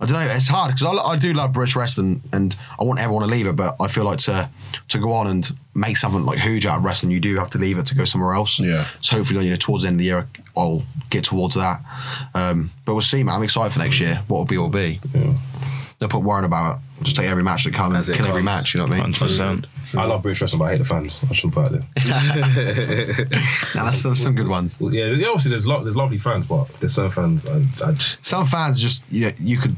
I 0.00 0.06
don't 0.06 0.12
know. 0.12 0.32
It's 0.32 0.48
hard 0.48 0.74
because 0.74 0.84
I, 0.86 0.92
I 0.92 1.16
do 1.16 1.32
love 1.32 1.52
British 1.52 1.76
wrestling, 1.76 2.22
and 2.32 2.56
I 2.80 2.84
want 2.84 3.00
everyone 3.00 3.22
to 3.22 3.28
leave 3.28 3.46
it. 3.46 3.56
But 3.56 3.76
I 3.80 3.88
feel 3.88 4.04
like 4.04 4.18
to 4.20 4.48
to 4.88 4.98
go 4.98 5.12
on 5.12 5.26
and 5.26 5.50
make 5.76 5.96
something 5.96 6.24
like 6.24 6.38
huge 6.38 6.66
out 6.66 6.78
of 6.78 6.84
wrestling, 6.84 7.12
you 7.12 7.20
do 7.20 7.36
have 7.36 7.50
to 7.50 7.58
leave 7.58 7.78
it 7.78 7.86
to 7.86 7.94
go 7.94 8.04
somewhere 8.04 8.32
else. 8.34 8.58
Yeah. 8.58 8.86
So 9.00 9.16
hopefully, 9.16 9.44
you 9.44 9.50
know, 9.50 9.56
towards 9.56 9.82
the 9.84 9.88
end 9.88 9.94
of 9.96 9.98
the 9.98 10.04
year, 10.06 10.26
I'll 10.56 10.82
get 11.10 11.24
towards 11.24 11.54
that. 11.54 11.80
Um, 12.34 12.70
but 12.84 12.94
we'll 12.94 13.02
see, 13.02 13.22
man. 13.22 13.34
I'm 13.36 13.42
excited 13.42 13.72
for 13.72 13.78
next 13.80 14.00
year. 14.00 14.22
What 14.28 14.38
will 14.38 14.44
be 14.46 14.58
will 14.58 14.68
be. 14.68 15.00
Don't 15.98 16.10
put 16.10 16.22
worrying 16.22 16.44
about 16.44 16.76
it. 16.76 16.82
Just 17.04 17.16
take 17.16 17.26
every 17.28 17.42
match 17.42 17.64
that 17.64 17.72
comes, 17.74 17.94
As 17.96 18.08
it 18.08 18.16
kill 18.16 18.26
every 18.26 18.42
comes. 18.42 18.44
match. 18.44 18.74
You 18.74 18.78
know 18.80 18.84
what 18.86 18.98
I 18.98 19.02
mean? 19.04 19.12
100%. 19.12 19.66
I 19.98 20.04
love 20.04 20.22
British 20.22 20.40
wrestling, 20.42 20.58
but 20.58 20.64
I 20.66 20.70
hate 20.72 20.78
the 20.78 20.84
fans. 20.84 21.24
I 21.30 21.34
shouldn't 21.34 21.54
put 21.54 21.68
it 21.72 21.82
there. 21.94 23.26
Nah, 23.74 23.84
that's, 23.84 24.02
that's 24.02 24.20
some 24.20 24.34
good 24.34 24.48
ones. 24.48 24.80
Well, 24.80 24.92
yeah, 24.94 25.06
yeah, 25.06 25.28
obviously 25.28 25.50
there's 25.50 25.66
lo- 25.66 25.82
there's 25.84 25.96
lovely 25.96 26.18
fans, 26.18 26.46
but 26.46 26.68
there's 26.80 26.94
some 26.94 27.10
fans 27.10 27.46
I, 27.46 27.62
I 27.84 27.92
just 27.92 28.24
Some 28.24 28.46
fans 28.46 28.80
just 28.80 29.04
you, 29.10 29.26
know, 29.26 29.32
you 29.38 29.58
could 29.58 29.76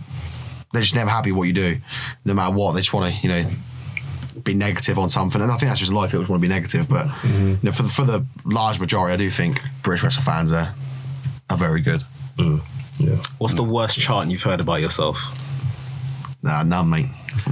they're 0.72 0.82
just 0.82 0.94
never 0.94 1.10
happy 1.10 1.32
what 1.32 1.44
you 1.48 1.52
do, 1.54 1.78
no 2.24 2.34
matter 2.34 2.54
what. 2.54 2.72
They 2.72 2.80
just 2.80 2.92
want 2.92 3.12
to 3.14 3.20
you 3.22 3.28
know 3.28 3.50
be 4.48 4.54
negative 4.54 4.98
on 4.98 5.08
something, 5.08 5.40
and 5.40 5.50
I 5.50 5.56
think 5.56 5.68
that's 5.68 5.80
just 5.80 5.92
life. 5.92 6.10
People 6.10 6.22
just 6.22 6.30
want 6.30 6.42
to 6.42 6.48
be 6.48 6.52
negative, 6.52 6.88
but 6.88 7.06
mm-hmm. 7.06 7.48
you 7.48 7.58
know, 7.62 7.72
for 7.72 7.82
the 7.82 7.88
for 7.88 8.04
the 8.04 8.24
large 8.44 8.80
majority, 8.80 9.14
I 9.14 9.16
do 9.16 9.30
think 9.30 9.60
British 9.82 10.02
wrestling 10.02 10.24
fans 10.24 10.52
are 10.52 10.74
are 11.50 11.56
very 11.56 11.80
good. 11.80 12.02
Mm, 12.36 12.60
yeah. 12.98 13.16
What's 13.38 13.54
the 13.54 13.64
worst 13.64 13.98
chant 13.98 14.30
you've 14.30 14.42
heard 14.42 14.60
about 14.60 14.80
yourself? 14.80 15.18
Nah, 16.42 16.62
none, 16.62 16.88
mate. 16.88 17.06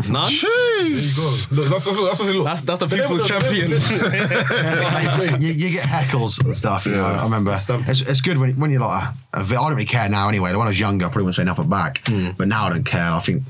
None. 0.09 0.31
Jeez. 0.33 1.51
Look, 1.51 1.69
that's 1.69 1.85
that's 1.85 1.97
that's, 1.97 2.19
that's, 2.19 2.31
look. 2.31 2.45
That's 2.45 2.61
that's 2.63 2.79
the 2.79 2.87
But 2.87 2.99
people's 3.01 3.29
then- 3.29 3.43
champion. 3.43 3.71
you, 5.41 5.53
you 5.53 5.71
get 5.71 5.87
heckles 5.87 6.43
and 6.43 6.57
stuff. 6.57 6.87
You 6.87 6.93
know, 6.93 7.05
I 7.05 7.25
remember 7.25 7.53
it's, 7.53 8.01
it's 8.01 8.21
good 8.21 8.39
when 8.39 8.59
when 8.59 8.71
you're 8.71 8.81
like 8.81 9.13
a, 9.35 9.41
a, 9.41 9.43
I 9.43 9.45
don't 9.45 9.71
really 9.71 9.85
care 9.85 10.09
now 10.09 10.29
anyway. 10.29 10.53
When 10.53 10.63
I 10.63 10.69
was 10.69 10.81
younger, 10.81 11.05
I 11.05 11.09
probably 11.09 11.25
wouldn't 11.25 11.37
say 11.37 11.45
nothing 11.45 11.69
back, 11.69 12.01
hmm. 12.07 12.31
but 12.39 12.49
now 12.49 12.65
I 12.65 12.71
don't 12.71 12.85
care. 12.85 13.11
I 13.13 13.21
think. 13.21 13.43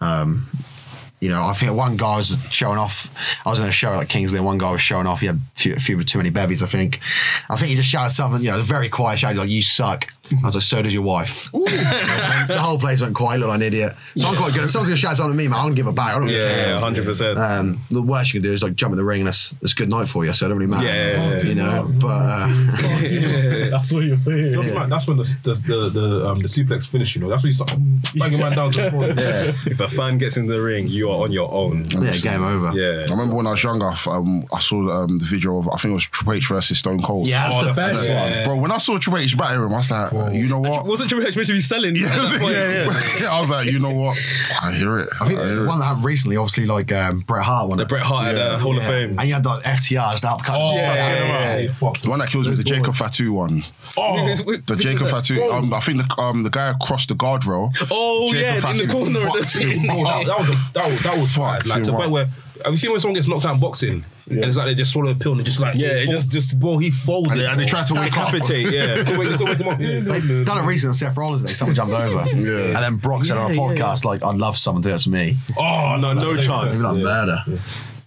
Um, 0.00 0.46
you 1.24 1.30
know, 1.30 1.42
I 1.42 1.54
think 1.54 1.72
one 1.72 1.96
guy 1.96 2.18
was 2.18 2.36
showing 2.50 2.76
off. 2.76 3.14
I 3.46 3.48
was 3.48 3.58
in 3.58 3.66
a 3.66 3.72
show 3.72 3.96
like 3.96 4.10
Kingsley, 4.10 4.36
and 4.36 4.44
one 4.44 4.58
guy 4.58 4.70
was 4.70 4.82
showing 4.82 5.06
off. 5.06 5.20
He 5.20 5.26
had 5.26 5.36
a 5.36 5.58
few, 5.58 5.74
a 5.74 5.80
few 5.80 6.04
too 6.04 6.18
many 6.18 6.28
bevies, 6.28 6.62
I 6.62 6.66
think. 6.66 7.00
I 7.48 7.56
think 7.56 7.70
he 7.70 7.76
just 7.76 7.88
shouted 7.88 8.10
something, 8.10 8.42
you 8.42 8.50
know, 8.50 8.60
very 8.60 8.90
quiet 8.90 9.20
shout, 9.20 9.34
like, 9.34 9.48
you 9.48 9.62
suck. 9.62 10.12
I 10.32 10.44
was 10.46 10.54
like, 10.54 10.62
so 10.62 10.80
does 10.82 10.94
your 10.94 11.02
wife. 11.02 11.50
The 12.46 12.58
whole 12.58 12.78
place 12.78 13.00
went 13.00 13.14
quiet, 13.14 13.38
looked 13.40 13.48
like 13.48 13.56
an 13.56 13.62
idiot. 13.62 13.94
So 14.16 14.26
I'm 14.28 14.36
quite 14.36 14.52
good. 14.52 14.64
If 14.64 14.70
someone's 14.70 14.88
going 14.88 14.96
to 14.96 15.00
shout 15.00 15.16
something 15.16 15.32
to 15.32 15.36
me, 15.42 15.48
man, 15.48 15.60
I 15.60 15.62
don't 15.64 15.74
give 15.74 15.86
a 15.86 15.92
back. 15.92 16.10
I 16.10 16.12
don't 16.18 16.22
really 16.24 16.34
care. 16.36 16.68
yeah, 16.74 16.80
hundred 16.80 17.04
percent. 17.04 17.38
Um, 17.38 17.80
the 17.90 18.02
worst 18.02 18.32
you 18.34 18.40
can 18.40 18.48
do 18.50 18.54
is 18.54 18.62
like 18.62 18.74
jump 18.74 18.92
in 18.92 18.96
the 18.98 19.04
ring 19.04 19.20
and 19.20 19.26
that's, 19.28 19.50
that's 19.62 19.72
good 19.72 19.88
night 19.88 20.08
for 20.08 20.24
you. 20.24 20.32
So 20.32 20.44
it 20.46 20.48
don't 20.50 20.58
really 20.58 20.70
matter. 20.70 20.86
Yeah, 20.86 20.94
yeah, 20.94 21.36
yeah. 21.36 21.42
You 21.42 21.54
know, 21.54 21.90
but 22.00 22.06
uh, 22.08 22.48
That's 23.70 23.92
what 23.92 24.04
you're 24.04 24.18
saying. 24.18 24.52
That's, 24.52 24.70
mad. 24.72 24.90
that's 24.90 25.06
when 25.08 25.16
the 25.16 25.36
the 25.42 25.54
the, 25.54 25.90
the, 25.90 26.28
um, 26.28 26.40
the 26.40 26.48
suplex 26.48 26.86
finish. 26.88 27.14
You 27.14 27.22
know, 27.22 27.28
that's 27.30 27.42
when 27.42 27.48
you 27.48 27.54
start 27.54 27.74
banging 28.14 28.38
man 28.40 28.52
down 28.52 28.70
to 28.72 28.82
the 28.82 28.90
floor. 28.90 29.06
Yeah. 29.08 29.52
If 29.74 29.80
a 29.80 29.88
fan 29.88 30.18
gets 30.18 30.36
in 30.36 30.46
the 30.46 30.60
ring, 30.60 30.86
you 30.86 31.10
are 31.10 31.24
on 31.24 31.32
your 31.32 31.50
own. 31.52 31.86
yeah, 31.90 32.12
game 32.18 32.44
over. 32.44 32.72
Yeah. 32.78 33.06
I 33.08 33.10
remember 33.10 33.34
when 33.34 33.46
I 33.46 33.50
was 33.50 33.62
younger, 33.62 33.90
um, 34.10 34.44
I 34.52 34.58
saw 34.60 35.02
um, 35.04 35.18
the 35.18 35.24
video 35.24 35.58
of 35.58 35.68
I 35.68 35.76
think 35.76 35.90
it 35.90 35.94
was 35.94 36.04
Triple 36.04 36.34
H 36.34 36.48
versus 36.48 36.78
Stone 36.78 37.02
Cold. 37.02 37.26
Yeah, 37.26 37.44
that's 37.48 37.56
Oh, 37.56 37.60
the 37.62 37.66
the- 37.68 37.74
best 37.74 38.06
yeah. 38.08 38.22
one. 38.22 38.44
Bro, 38.44 38.62
when 38.62 38.70
I 38.72 38.78
saw 38.78 38.98
Triple 38.98 39.20
H 39.20 39.36
batter 39.36 39.64
him, 39.64 39.72
I 39.72 39.76
was 39.78 39.90
like, 39.90 40.12
you 40.32 40.48
know 40.48 40.58
what? 40.60 40.86
Wasn't 40.86 41.08
Triple 41.08 41.26
H 41.26 41.36
meant 41.36 41.48
to 41.48 41.52
be 41.54 41.60
selling? 41.60 41.94
Yeah, 41.94 42.06
at 42.06 42.30
that 42.30 42.40
point? 42.40 42.56
I 43.28 43.40
was 43.40 43.50
like, 43.50 43.66
you 43.66 43.78
know 43.78 43.90
what? 43.90 44.18
I 44.62 44.72
hear 44.72 44.98
it. 45.00 45.08
I 45.20 45.26
think 45.26 45.38
hear 45.40 45.54
the 45.56 45.64
it. 45.64 45.66
one 45.66 45.78
that 45.80 45.86
happened 45.86 46.04
recently, 46.04 46.36
obviously, 46.36 46.66
like 46.66 46.92
um, 46.92 47.20
Bret 47.20 47.44
Hart 47.44 47.68
one. 47.68 47.78
The 47.78 47.86
Bret 47.86 48.02
Hart 48.02 48.28
at 48.28 48.52
the 48.52 48.58
Hall 48.58 48.76
of 48.76 48.84
Fame. 48.84 49.18
And 49.18 49.28
you 49.28 49.34
had 49.34 49.44
like 49.44 49.62
FTR 49.64 50.12
just 50.12 50.24
up. 50.24 50.40
Oh, 50.48 50.76
yeah, 50.76 50.94
yeah, 50.94 51.52
Hey, 51.54 51.68
fuck. 51.68 51.98
The 51.98 52.10
one 52.10 52.18
that 52.20 52.28
kills 52.28 52.48
me, 52.48 52.54
the 52.54 52.64
Jacob 52.64 52.94
Fatu 52.94 53.32
one. 53.32 53.64
Oh, 53.96 54.16
The 54.26 54.76
Jacob 54.78 55.08
Fatu. 55.08 55.42
Um, 55.50 55.72
I 55.72 55.80
think 55.80 55.98
the 55.98 56.20
um 56.22 56.42
the 56.42 56.50
guy 56.50 56.68
across 56.70 57.06
the 57.06 57.14
guardrail. 57.14 57.72
Oh 57.90 58.32
Jacob 58.32 58.62
yeah, 58.64 58.70
in 58.70 58.76
the 58.78 58.86
corner. 58.92 59.26
of 59.26 59.32
the 59.32 59.58
him 59.64 59.90
Oh, 59.90 60.04
that, 60.04 60.26
that 60.26 60.38
was 60.38 60.48
a, 60.50 60.52
that 60.72 60.84
was 60.86 61.02
that 61.02 61.18
was 61.18 61.30
Fuck, 61.32 61.60
bad. 61.60 61.66
Like 61.68 61.84
to 61.84 61.90
the 61.90 61.96
point 61.96 62.10
where 62.10 62.28
have 62.62 62.72
you 62.72 62.76
seen 62.78 62.90
when 62.92 63.00
someone 63.00 63.14
gets 63.14 63.26
knocked 63.26 63.44
out 63.44 63.54
in 63.54 63.60
boxing 63.60 64.04
and 64.30 64.44
it's 64.44 64.56
like 64.56 64.66
they 64.66 64.74
just 64.74 64.92
swallow 64.92 65.10
a 65.10 65.14
pill 65.14 65.32
and 65.32 65.40
they 65.40 65.44
just 65.44 65.58
like 65.60 65.76
Yeah, 65.76 65.88
it 65.88 66.08
just- 66.08 66.30
just- 66.30 66.60
bro 66.60 66.78
he 66.78 66.90
folded. 66.90 67.32
And 67.32 67.40
they, 67.40 67.46
and 67.46 67.58
they 67.58 67.66
tried 67.66 67.86
to 67.88 67.94
wake 67.94 68.16
up. 68.16 68.30
Decapitate. 68.32 68.70
Yeah. 68.72 68.94
They 68.94 69.04
couldn't 69.04 69.18
wake- 69.18 69.28
they 69.30 69.36
couldn't 69.36 69.48
wake 69.48 69.58
him 69.58 69.68
up. 69.68 69.78
They 69.78 70.44
done 70.44 70.58
it 70.58 70.66
recently 70.66 70.90
on 70.90 70.94
Seth 70.94 71.16
Rollins 71.16 71.42
Day. 71.42 71.52
Someone 71.52 71.74
jumped 71.74 71.94
over. 71.94 72.24
Yeah. 72.36 72.66
And 72.66 72.76
then 72.76 72.96
Brock 72.96 73.24
said 73.24 73.36
on 73.38 73.50
a 73.50 73.54
Yeah, 73.54 73.60
podcast, 73.60 74.04
like, 74.04 74.22
I'd 74.24 74.36
love 74.36 74.56
someone 74.56 74.82
to 74.82 74.88
do 74.88 74.92
that 74.92 75.00
to 75.00 75.10
me. 75.10 75.36
Oh 75.58 75.96
No, 75.96 76.12
no 76.12 76.36
chance. 76.36 76.80
It 76.80 76.84
like 76.84 76.96
murder. 77.02 77.38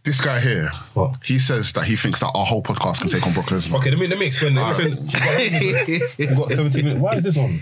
This 0.03 0.21
guy 0.21 0.39
here, 0.39 0.71
What? 0.93 1.17
he 1.25 1.37
says 1.37 1.73
that 1.73 1.83
he 1.83 1.97
thinks 1.97 2.21
that 2.21 2.31
our 2.33 2.45
whole 2.45 2.63
podcast 2.63 3.01
can 3.01 3.09
take 3.09 3.27
on 3.27 3.33
Brock 3.33 3.47
Lesnar. 3.47 3.75
Okay, 3.79 3.89
let 3.89 3.99
me 3.99 4.07
let 4.07 4.17
me 4.17 4.25
explain. 4.27 4.55
Let 4.55 4.77
me 4.79 4.85
explain. 4.93 6.01
We've 6.17 6.37
got 6.37 6.51
17 6.51 6.85
minutes. 6.85 7.01
Why 7.01 7.15
is 7.15 7.25
this 7.25 7.35
on? 7.37 7.61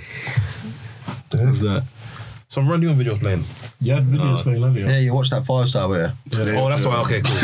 What's 1.32 1.60
that? 1.62 1.84
Some 2.56 2.70
random 2.70 2.98
videos 2.98 3.20
playing. 3.20 3.44
Yeah, 3.82 4.00
videos 4.00 4.44
playing 4.44 4.64
earlier. 4.64 4.86
Yeah, 4.86 5.00
you 5.00 5.14
watched 5.14 5.32
that 5.32 5.46
five 5.46 5.68
star 5.68 5.90
with 5.90 6.10
Oh, 6.32 6.70
that's 6.70 6.86
why. 6.86 7.02
Okay, 7.02 7.22
cool. 7.22 7.36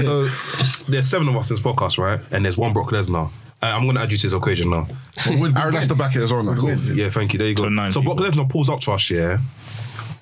so, 0.00 0.26
so 0.28 0.84
there's 0.88 1.06
seven 1.06 1.28
of 1.28 1.36
us 1.36 1.50
in 1.50 1.56
this 1.56 1.62
podcast, 1.62 1.98
right? 1.98 2.18
And 2.30 2.42
there's 2.42 2.56
one 2.56 2.72
Brock 2.72 2.92
Lesnar. 2.92 3.30
Uh, 3.62 3.66
I'm 3.66 3.86
gonna 3.86 4.00
add 4.00 4.10
you 4.10 4.16
to 4.16 4.26
this 4.26 4.32
equation 4.32 4.70
now. 4.70 4.86
Aaron 5.28 5.74
has 5.74 5.86
to 5.88 5.94
back 5.94 6.16
it 6.16 6.22
as 6.22 6.32
well. 6.32 6.42
Now. 6.42 6.54
Yeah, 6.56 7.10
thank 7.10 7.34
you. 7.34 7.38
There 7.38 7.46
you 7.46 7.54
go. 7.54 7.64
So 7.64 7.68
nine 7.68 7.90
So 7.92 8.00
Brock. 8.00 8.16
Lesnar 8.16 8.48
pulls 8.48 8.70
up 8.70 8.80
to 8.80 8.92
us, 8.92 9.10
yeah, 9.10 9.38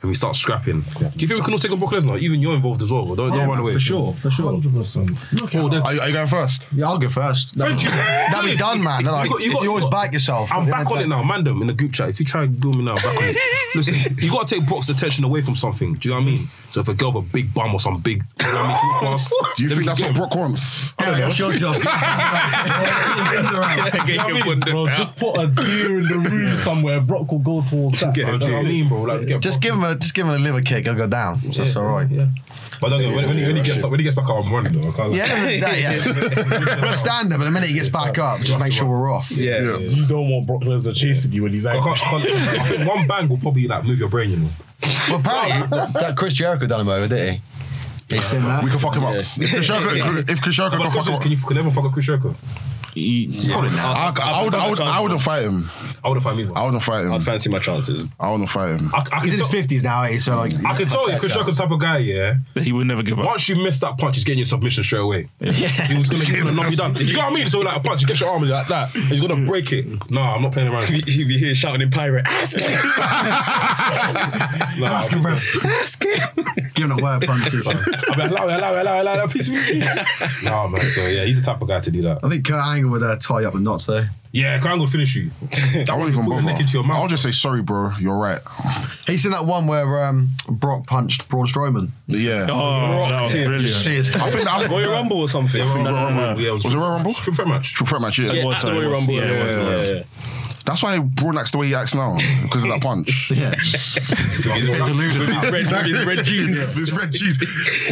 and 0.05 0.11
we 0.11 0.15
start 0.15 0.37
scrapping. 0.37 0.83
Do 0.83 1.07
you 1.17 1.27
think 1.27 1.41
we 1.41 1.41
can 1.41 1.55
all 1.55 1.59
take 1.59 1.71
on 1.73 1.79
Brock 1.79 1.93
Lesnar? 1.93 2.21
Even 2.21 2.39
you're 2.43 2.55
involved 2.55 2.83
as 2.83 2.93
well. 2.93 3.07
Don't, 3.15 3.31
don't 3.31 3.49
run 3.49 3.59
away. 3.59 3.73
For 3.73 3.81
sure, 3.81 4.13
for 4.13 4.31
sure. 4.31 4.53
100%. 4.53 5.17
Oh, 5.55 5.81
Are, 5.83 5.95
you- 5.95 6.01
are 6.03 6.07
you 6.09 6.13
going 6.13 6.27
first? 6.27 6.69
Yeah, 6.75 6.89
I'll 6.89 6.99
go 6.99 7.09
first. 7.09 7.55
Thank 7.55 7.83
you. 7.83 7.89
That'd 7.89 8.51
be 8.51 8.57
done, 8.57 8.83
man. 8.83 9.05
Like, 9.05 9.31
got- 9.31 9.41
you, 9.41 9.53
got- 9.55 9.67
always 9.67 9.85
got- 9.85 9.91
back 9.93 10.13
yourself. 10.13 10.53
I'm 10.53 10.69
back 10.69 10.91
on 10.91 10.99
it 11.01 11.07
now, 11.09 11.23
man. 11.23 11.43
Them 11.45 11.63
in 11.63 11.69
the 11.69 11.73
group 11.73 11.93
chat. 11.95 12.11
If 12.11 12.21
you 12.21 12.27
try 12.27 12.43
and 12.43 12.61
do 12.61 12.71
me 12.73 12.83
now, 12.85 12.97
back 12.97 13.07
on 13.17 13.25
it. 13.25 13.37
Listen, 13.75 14.17
you 14.19 14.31
gotta 14.31 14.55
take 14.55 14.67
Brock's 14.69 14.91
attention 14.91 15.25
away 15.25 15.41
from 15.41 15.55
something. 15.55 15.95
Do 15.95 16.09
you 16.11 16.15
know 16.15 16.21
what 16.21 16.27
I 16.29 16.31
mean? 16.33 16.49
So 16.71 16.81
if 16.83 16.89
a 16.89 16.95
girl 16.95 17.13
with 17.13 17.25
a 17.25 17.29
big 17.33 17.55
bum 17.55 17.73
or 17.75 17.81
some 17.81 17.99
big, 18.03 18.23
you 18.41 18.53
know 18.53 18.53
what 18.53 18.61
I 18.61 18.69
mean, 18.69 18.79
she 18.79 19.07
walks 19.07 19.31
past, 19.31 19.57
Do 19.57 19.63
you 19.63 19.69
think 19.71 19.85
that's 19.87 20.01
get 20.01 20.09
what 20.11 20.17
him. 20.17 20.21
Brock 20.21 20.35
wants? 20.37 20.95
Yeah, 21.01 21.29
sure, 21.31 21.53
sure. 21.55 21.75
You 21.75 21.81
Get 24.07 24.21
I 24.21 24.27
your 24.29 24.35
mean? 24.35 24.45
bundle 24.61 24.73
Bro, 24.85 24.89
out. 24.89 24.97
just 24.97 25.17
put 25.17 25.39
a 25.39 25.47
deer 25.49 25.99
in 25.99 26.07
the 26.07 26.19
room 26.19 26.57
somewhere. 26.57 27.01
Brock 27.01 27.31
will 27.33 27.39
go 27.39 27.63
towards 27.63 28.01
that. 28.01 28.15
Do 28.15 28.21
you 28.21 28.27
know 28.27 28.33
what 28.39 28.45
I 28.45 28.63
mean, 28.63 28.89
bro? 28.89 29.39
Just 29.39 29.61
give 29.61 29.75
him 29.75 29.85
a 29.85 29.94
just 29.95 30.15
give 30.15 30.27
him 30.27 30.33
a 30.33 30.39
liver 30.39 30.61
kick. 30.61 30.87
I'll 30.89 30.95
go 30.95 31.07
down. 31.07 31.41
So 31.53 31.63
that's 31.63 31.77
all 31.77 31.85
right. 31.85 32.09
Yeah. 32.09 32.29
But 32.81 32.91
don't 32.91 33.15
when, 33.15 33.27
when, 33.27 33.39
he, 33.39 33.45
when 33.47 33.57
he 33.57 33.63
gets 33.63 33.83
up, 33.83 33.91
when 33.91 34.01
he 34.01 34.05
gets 34.05 34.17
back 34.17 34.29
up, 34.29 34.45
I'm 34.45 34.53
running 34.53 34.81
though. 34.81 34.91
I 34.91 34.93
can't, 34.93 35.15
Yeah, 35.15 35.27
that, 35.27 35.81
yeah. 35.81 36.81
We'll 36.83 36.93
stand 36.95 37.31
there, 37.31 37.39
but 37.39 37.45
the 37.45 37.51
minute 37.51 37.69
he 37.69 37.75
gets 37.75 37.89
back 37.89 38.19
up, 38.19 38.41
just 38.41 38.59
make 38.59 38.73
sure 38.73 38.87
we're 38.87 39.13
off. 39.13 39.31
Yeah. 39.31 39.61
Yeah. 39.61 39.77
You 39.79 40.07
don't 40.07 40.29
want 40.29 40.47
Brock 40.47 40.63
Lesnar 40.63 40.95
chasing 40.95 41.33
you 41.33 41.43
when 41.45 41.53
he's 41.53 41.67
I, 41.67 41.77
angry. 41.77 41.95
can't, 41.95 42.07
I, 42.07 42.27
can't, 42.27 42.61
I 42.61 42.65
think 42.65 42.89
one 42.89 43.07
bang 43.07 43.29
will 43.29 43.39
probably 43.39 43.67
like 43.67 43.85
move 43.85 43.99
your 43.99 44.09
brain, 44.09 44.31
you 44.31 44.37
know. 44.39 44.49
Well, 45.09 45.21
apparently, 45.21 45.77
that, 45.77 45.93
that 45.95 46.17
Chris 46.17 46.35
Jericho 46.35 46.67
done 46.67 46.83
him 46.83 46.89
over, 46.89 47.09
did 47.09 47.33
he? 48.09 48.15
He 48.17 48.21
seen 48.21 48.43
that? 48.43 48.63
We 48.63 48.71
can 48.71 48.79
fuck 48.79 48.97
him 48.97 49.05
up. 49.05 49.15
If 49.17 49.51
Chris 49.51 49.67
Jericho, 49.67 50.25
if 50.29 50.43
Chris 50.43 50.57
Jericho 50.57 50.77
But 50.77 50.83
can 50.85 50.93
fuck 50.93 51.05
question 51.05 51.13
him 51.13 51.15
is, 51.15 51.19
up, 51.19 51.23
can 51.23 51.31
you 51.33 51.39
can 51.39 51.57
everyone 51.59 51.75
fuck 51.75 51.85
a 51.87 51.91
Chris 51.93 52.07
Jericho? 52.07 52.35
I, 52.97 54.13
I, 54.23 54.45
would, 54.45 54.55
I, 54.55 54.71
would, 54.71 54.81
I 54.81 55.01
wouldn't 55.01 55.21
fight 55.21 55.43
him. 55.43 55.71
I 56.03 56.09
would 56.09 56.17
have 56.17 56.23
fight 56.23 56.37
me. 56.37 56.49
I 56.55 56.65
wouldn't 56.65 56.83
fight 56.83 57.05
him. 57.05 57.13
I'd 57.13 57.23
fancy 57.23 57.51
my 57.51 57.59
chances. 57.59 58.05
I 58.21 58.31
wouldn't 58.31 58.49
fight 58.49 58.79
him. 58.79 58.95
I, 58.95 59.03
I, 59.13 59.21
He's 59.21 59.33
in 59.33 59.39
his 59.39 59.49
tell, 59.49 59.61
fifties 59.61 59.83
now, 59.83 60.03
eh? 60.03 60.19
So 60.19 60.37
like, 60.37 60.53
I 60.65 60.75
could 60.77 60.91
tell 60.91 61.11
you, 61.11 61.19
Chris 61.19 61.33
Jericho's 61.33 61.57
the 61.57 61.63
type 61.63 61.73
of 61.73 61.81
guy, 61.81 61.99
yeah. 61.99 62.37
He 62.61 62.73
would 62.73 62.87
never 62.87 63.03
give 63.03 63.19
up. 63.19 63.25
Once 63.25 63.49
you 63.49 63.57
miss 63.57 63.81
that 63.81 63.99
punch, 63.99 64.17
he's 64.17 64.25
getting 64.25 64.39
your 64.39 64.47
submission 64.47 64.83
straight 64.85 65.01
away. 65.01 65.29
Yeah. 65.41 65.69
He 65.69 65.99
was 65.99 66.09
gonna, 66.09 66.25
he's 66.25 66.37
gonna 66.37 66.53
knock 66.53 66.71
you 66.71 66.77
down. 66.77 66.93
Do 66.93 67.05
you 67.05 67.15
know 67.15 67.25
what 67.25 67.33
I 67.33 67.35
mean? 67.35 67.49
So 67.49 67.61
like 67.61 67.77
a 67.77 67.81
punch, 67.81 68.03
you 68.03 68.07
get 68.07 68.21
your 68.21 68.31
arm 68.31 68.43
like 68.43 68.69
that, 68.69 68.95
and 68.95 69.05
he's 69.05 69.21
gonna 69.21 69.45
break 69.47 69.73
it. 69.73 69.87
No, 70.11 70.21
I'm 70.21 70.43
not 70.43 70.53
playing 70.53 70.69
around. 70.69 70.89
He'd 70.89 71.29
be 71.29 71.39
here 71.39 71.55
shouting 71.55 71.81
in 71.81 71.91
pirate. 71.91 72.27
Ask 72.27 72.61
him. 72.61 72.71
Nah, 74.81 74.87
ask 74.87 75.13
him, 75.13 75.23
bro. 75.23 75.33
Ask 75.33 76.05
him. 76.05 76.45
Giving 76.75 76.99
it 76.99 77.03
word 77.03 77.23
punches. 77.27 77.69
I'll 77.69 77.75
be 77.75 77.91
like, 77.91 78.31
allow 78.31 78.49
it, 78.49 78.55
allow 78.59 78.75
it, 78.75 78.81
allow 78.81 78.81
it, 78.81 78.81
allow 78.81 78.99
it, 78.99 79.01
allow 79.01 79.25
it, 79.25 79.31
piece 79.31 79.49
of 79.49 79.55
me. 79.55 79.79
Nah, 80.43 80.67
man. 80.67 80.81
So 80.81 81.07
yeah, 81.07 81.25
he's 81.25 81.41
the 81.41 81.47
type 81.47 81.63
of 81.63 81.69
guy 81.69 81.81
to 81.81 81.91
do 81.91 82.03
that. 82.03 82.19
I 82.23 82.29
think 82.29 82.45
Kurt 82.45 82.65
Angle 82.65 82.84
would 82.91 83.03
uh, 83.03 83.17
tie 83.17 83.41
you 83.41 83.49
up 83.49 83.55
with 83.55 83.63
knots 83.63 83.87
though. 83.87 84.05
Yeah, 84.33 84.59
Kurt 84.59 84.73
Angle 84.73 84.89
finish 84.89 85.15
you. 85.15 85.31
I 85.53 85.85
won't 85.95 86.09
even 86.09 86.25
Put 86.25 86.33
your 86.33 86.43
bother. 86.43 86.51
into 86.61 86.73
your 86.73 86.83
mouth. 86.83 86.97
I'll 86.97 87.07
just 87.09 87.23
say 87.23 87.31
sorry, 87.31 87.63
bro. 87.63 87.93
You're 88.01 88.19
right. 88.19 88.41
He's 89.07 89.23
seen 89.23 89.31
that 89.31 89.47
one 89.47 89.69
where 89.69 90.05
um, 90.05 90.31
Brock 90.49 90.87
punched 90.89 91.29
Braun 91.29 91.47
Strowman. 91.47 91.91
Yeah. 92.09 92.49
Oh, 92.51 93.09
that 93.09 93.23
was 93.23 93.33
him. 93.33 93.47
brilliant. 93.47 93.73
See 93.73 93.95
his 93.95 94.11
I 94.17 94.31
think 94.31 94.45
that 94.45 94.69
Royal 94.69 94.91
Rumble 94.91 95.21
or 95.21 95.29
something. 95.29 95.61
Yeah, 95.61 95.73
Royal 95.73 95.85
no, 95.85 95.91
no, 96.11 96.27
Rumble. 96.27 96.43
Yeah, 96.43 96.49
it 96.49 96.53
was 96.53 96.65
it 96.65 96.75
Royal 96.77 96.91
Rumble? 96.91 97.15
Triple 97.15 97.35
threat 97.35 97.49
match. 97.49 97.75
Triple 97.75 97.91
threat 97.91 98.03
match. 98.03 98.19
Yeah. 98.19 98.33
Yeah, 98.33 98.45
was, 98.45 98.57
at 98.57 98.63
the 98.63 98.69
it 98.71 98.75
Royal 98.75 98.89
was. 98.91 98.99
Rumble. 98.99 99.15
Yeah, 99.15 99.21
Yeah, 99.25 99.31
it 99.31 99.45
was, 99.45 99.87
yeah, 99.89 99.95
yeah. 99.95 100.03
Yeah. 100.65 100.71
That's 100.73 100.83
why 100.83 100.99
Braun 100.99 101.37
acts 101.39 101.51
the 101.51 101.59
way 101.59 101.67
he 101.67 101.75
acts 101.75 101.95
now 101.95 102.17
because 102.43 102.65
of 102.65 102.71
that 102.71 102.83
punch. 102.83 103.31
Yeah. 103.35 103.51
With 103.51 103.59
his 103.59 104.69
red- 104.69 104.83
with 104.89 104.99
his 105.01 105.19
red- 105.19 105.53
with 105.53 105.87
his 105.87 106.05
red 106.07 106.25
jeans. 106.25 106.75
His 106.75 106.93
red 106.93 107.13
jeans. 107.13 107.39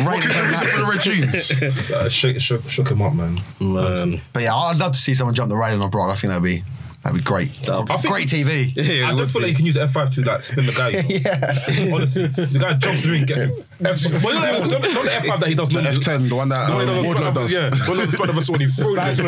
What 0.05 0.23
can 0.23 0.31
you 0.51 0.57
say 0.57 0.67
for 0.67 0.79
the 0.81 0.87
red 0.91 1.01
jeans? 1.01 1.91
Uh, 1.93 2.09
shook, 2.09 2.41
shook, 2.41 2.69
shook 2.69 2.91
him 2.91 3.03
up, 3.03 3.15
man. 3.15 3.41
Man. 3.61 4.21
But 4.33 4.43
yeah, 4.45 4.55
I'd 4.55 4.77
love 4.77 4.93
to 4.93 4.99
see 4.99 5.15
someone 5.15 5.35
jump 5.35 5.49
the 5.51 5.57
railing 5.57 5.81
on 5.83 5.91
Brock. 5.91 6.11
I 6.11 6.15
think 6.15 6.31
that'd 6.31 6.43
be 6.43 6.63
that'd 7.03 7.17
be 7.19 7.23
great. 7.25 7.51
I 7.69 7.85
think- 7.97 8.03
great 8.13 8.29
TV. 8.29 8.73
Yeah, 8.75 8.83
I 8.83 8.85
it 8.85 9.01
don't 9.11 9.21
would 9.21 9.31
feel 9.31 9.41
be. 9.41 9.47
like 9.47 9.51
you 9.51 9.57
can 9.57 9.67
use 9.67 9.75
the 9.75 9.81
F5 9.87 10.11
to 10.15 10.23
like 10.23 10.43
spin 10.43 10.67
the 10.67 10.73
guy. 10.73 10.89
You 11.73 11.87
know? 11.89 11.95
Honestly, 11.97 12.27
the 12.29 12.59
guy 12.59 12.75
jumps 12.75 13.03
through 13.03 13.15
and 13.15 13.27
gets 13.27 13.43
him. 13.43 13.53
F- 13.85 14.23
well, 14.25 14.35
not, 14.35 14.63
the- 14.63 14.79
not, 14.79 14.83
the- 14.83 14.89
not 14.95 15.05
the 15.05 15.11
F5 15.11 15.41
that 15.41 15.49
he 15.49 15.55
does. 15.55 15.69
The. 15.69 15.81
F10, 15.81 16.29
the 16.29 16.35
one 16.35 16.49
that 16.51 16.69
The 16.69 16.75
one 16.75 16.89
um, 16.89 16.95
he 16.97 17.03
does, 17.03 17.17
Wardlow 17.21 17.35
does. 17.35 17.53
Yeah, 17.53 17.71
one 17.89 17.99
of 18.01 18.07
the 18.07 18.13
spot 18.13 18.29
of 18.31 18.39
us 18.39 18.49
when 18.51 18.61
he 18.61 18.67
throws 18.71 18.97
it. 18.99 19.19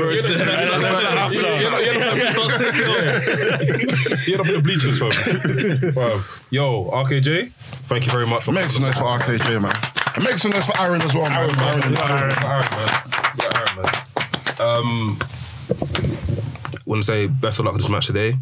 You 3.05 4.33
end 4.33 4.41
up 4.41 4.47
in 4.47 4.55
the 4.55 4.61
bleachers, 4.63 4.99
fam. 4.99 5.11
Fam. 5.93 6.25
Yo, 6.51 6.85
RKJ, 6.91 7.51
thank 7.89 8.07
you 8.07 8.13
very 8.13 8.27
much 8.27 8.45
for 8.45 8.53
Make 8.53 8.71
some 8.71 8.83
noise 8.83 8.95
for 8.95 9.03
RKJ, 9.05 9.61
man. 9.61 9.73
And 10.15 10.25
make 10.25 10.39
some 10.39 10.53
noise 10.53 10.65
for 10.67 10.81
Aaron 10.81 11.03
as 11.03 11.15
well, 11.15 11.29
man. 11.29 11.39
Aaron, 11.39 11.57
man. 11.57 11.83
Aaron, 11.83 11.93
Yeah, 11.95 12.11
Aaron, 12.11 12.33
Aaron, 12.45 12.67
man. 12.77 12.89
Yeah, 13.41 13.59
Aaron, 13.59 13.77
man. 13.83 13.91
Um, 14.61 15.19
want 16.95 17.05
to 17.05 17.13
say 17.13 17.27
best 17.27 17.59
of 17.59 17.65
luck 17.65 17.75
with 17.75 17.83
this 17.83 17.91
match 17.91 18.07
today. 18.07 18.37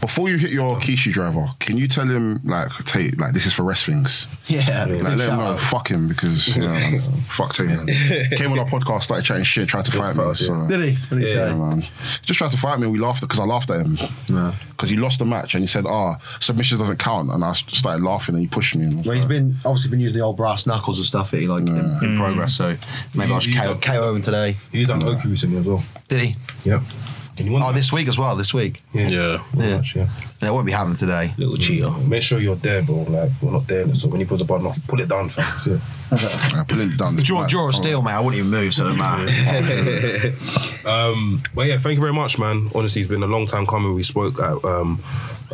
Before 0.00 0.28
you 0.28 0.36
hit 0.36 0.50
your 0.50 0.76
Kishi 0.76 1.12
driver, 1.12 1.46
can 1.60 1.76
you 1.78 1.86
tell 1.86 2.06
him 2.06 2.40
like, 2.44 2.70
Tate, 2.84 3.18
like 3.18 3.32
this 3.32 3.46
is 3.46 3.54
for 3.54 3.62
wrestlings? 3.62 4.26
Yeah. 4.46 4.86
Like, 4.88 5.02
let 5.16 5.28
him 5.30 5.38
know, 5.38 5.56
fuck 5.56 5.88
him 5.88 6.08
because 6.08 6.56
you 6.56 6.62
know, 6.62 7.00
fuck 7.28 7.52
Tate. 7.52 7.68
Man. 7.68 7.86
Came 8.36 8.52
on 8.52 8.58
our 8.58 8.66
podcast, 8.66 9.04
started 9.04 9.24
chatting 9.24 9.44
shit, 9.44 9.68
tried 9.68 9.84
to 9.84 9.92
fight 9.92 10.16
me. 10.16 10.34
So, 10.34 10.66
Did 10.66 10.80
he? 10.84 10.98
Did 11.10 11.22
he 11.22 11.32
yeah, 11.34 11.50
say? 11.50 11.54
man. 11.54 11.84
Just 12.22 12.38
tried 12.38 12.50
to 12.50 12.56
fight 12.56 12.78
me. 12.78 12.84
and 12.84 12.92
We 12.92 12.98
laughed 12.98 13.20
because 13.22 13.38
I 13.38 13.44
laughed 13.44 13.70
at 13.70 13.86
him 13.86 13.96
because 14.70 14.90
he 14.90 14.96
lost 14.96 15.20
the 15.20 15.24
match 15.24 15.54
and 15.54 15.62
he 15.62 15.68
said, 15.68 15.84
"Ah, 15.86 16.18
submissions 16.40 16.80
doesn't 16.80 16.98
count," 16.98 17.30
and 17.30 17.44
I 17.44 17.52
started 17.52 18.02
laughing 18.02 18.34
and 18.34 18.42
he 18.42 18.48
pushed 18.48 18.74
me. 18.74 19.02
Well, 19.06 19.16
he's 19.16 19.26
been 19.26 19.56
obviously 19.64 19.90
been 19.90 20.00
using 20.00 20.18
the 20.18 20.24
old 20.24 20.36
brass 20.36 20.66
knuckles 20.66 20.98
and 20.98 21.06
stuff. 21.06 21.30
He 21.30 21.46
like 21.46 21.60
in, 21.62 21.98
in 22.02 22.16
progress. 22.16 22.56
So 22.56 22.76
maybe 23.14 23.32
I 23.32 23.38
should 23.38 23.52
He's 23.52 23.62
KO, 23.62 23.72
a- 23.72 23.76
KO 23.78 24.14
him 24.16 24.22
today. 24.22 24.56
He 24.72 24.80
was 24.80 24.90
on 24.90 25.02
Oki 25.04 25.28
recently 25.28 25.58
as 25.58 25.66
well. 25.66 25.84
Did 26.08 26.20
he? 26.20 26.36
Yep. 26.64 26.82
And 27.38 27.48
he 27.48 27.50
won. 27.50 27.62
Oh, 27.62 27.72
this 27.72 27.92
week 27.92 28.08
as 28.08 28.18
well. 28.18 28.36
This 28.36 28.52
week. 28.52 28.82
yeah. 28.92 29.08
Yeah. 29.08 29.44
Yeah. 29.56 29.82
yeah. 29.94 30.08
Yeah, 30.42 30.48
it 30.48 30.52
won't 30.52 30.66
be 30.66 30.72
happening 30.72 30.96
today. 30.96 31.32
Little 31.38 31.56
cheater. 31.56 31.90
Make 31.90 32.22
sure 32.22 32.40
you're 32.40 32.56
there, 32.56 32.82
bro. 32.82 33.02
Like 33.02 33.30
we're 33.40 33.52
not 33.52 33.66
there, 33.68 33.94
so 33.94 34.08
when 34.08 34.20
he 34.20 34.26
puts 34.26 34.40
the 34.42 34.46
button 34.46 34.66
off, 34.66 34.76
pull 34.88 35.00
it 35.00 35.08
down, 35.08 35.28
fam. 35.28 35.44
That's 35.52 35.66
it. 35.68 35.80
I 36.12 36.64
put 36.66 36.78
it 36.78 36.96
down. 36.98 37.16
Jaw, 37.18 37.46
jaw 37.46 37.68
of 37.68 37.74
steel, 37.74 38.02
mate. 38.02 38.10
I 38.12 38.20
wouldn't 38.20 38.38
even 38.38 38.50
move, 38.50 38.74
so 38.74 38.84
it 38.86 38.88
don't 38.88 38.98
matter. 38.98 40.34
Um, 40.84 41.42
but 41.54 41.66
yeah, 41.66 41.78
thank 41.78 41.94
you 41.94 42.00
very 42.00 42.12
much, 42.12 42.40
man. 42.40 42.68
Honestly, 42.74 43.00
it's 43.00 43.08
been 43.08 43.22
a 43.22 43.26
long 43.28 43.46
time 43.46 43.66
coming. 43.66 43.94
We 43.94 44.02
spoke 44.02 44.40
at 44.40 44.64
um, 44.64 45.00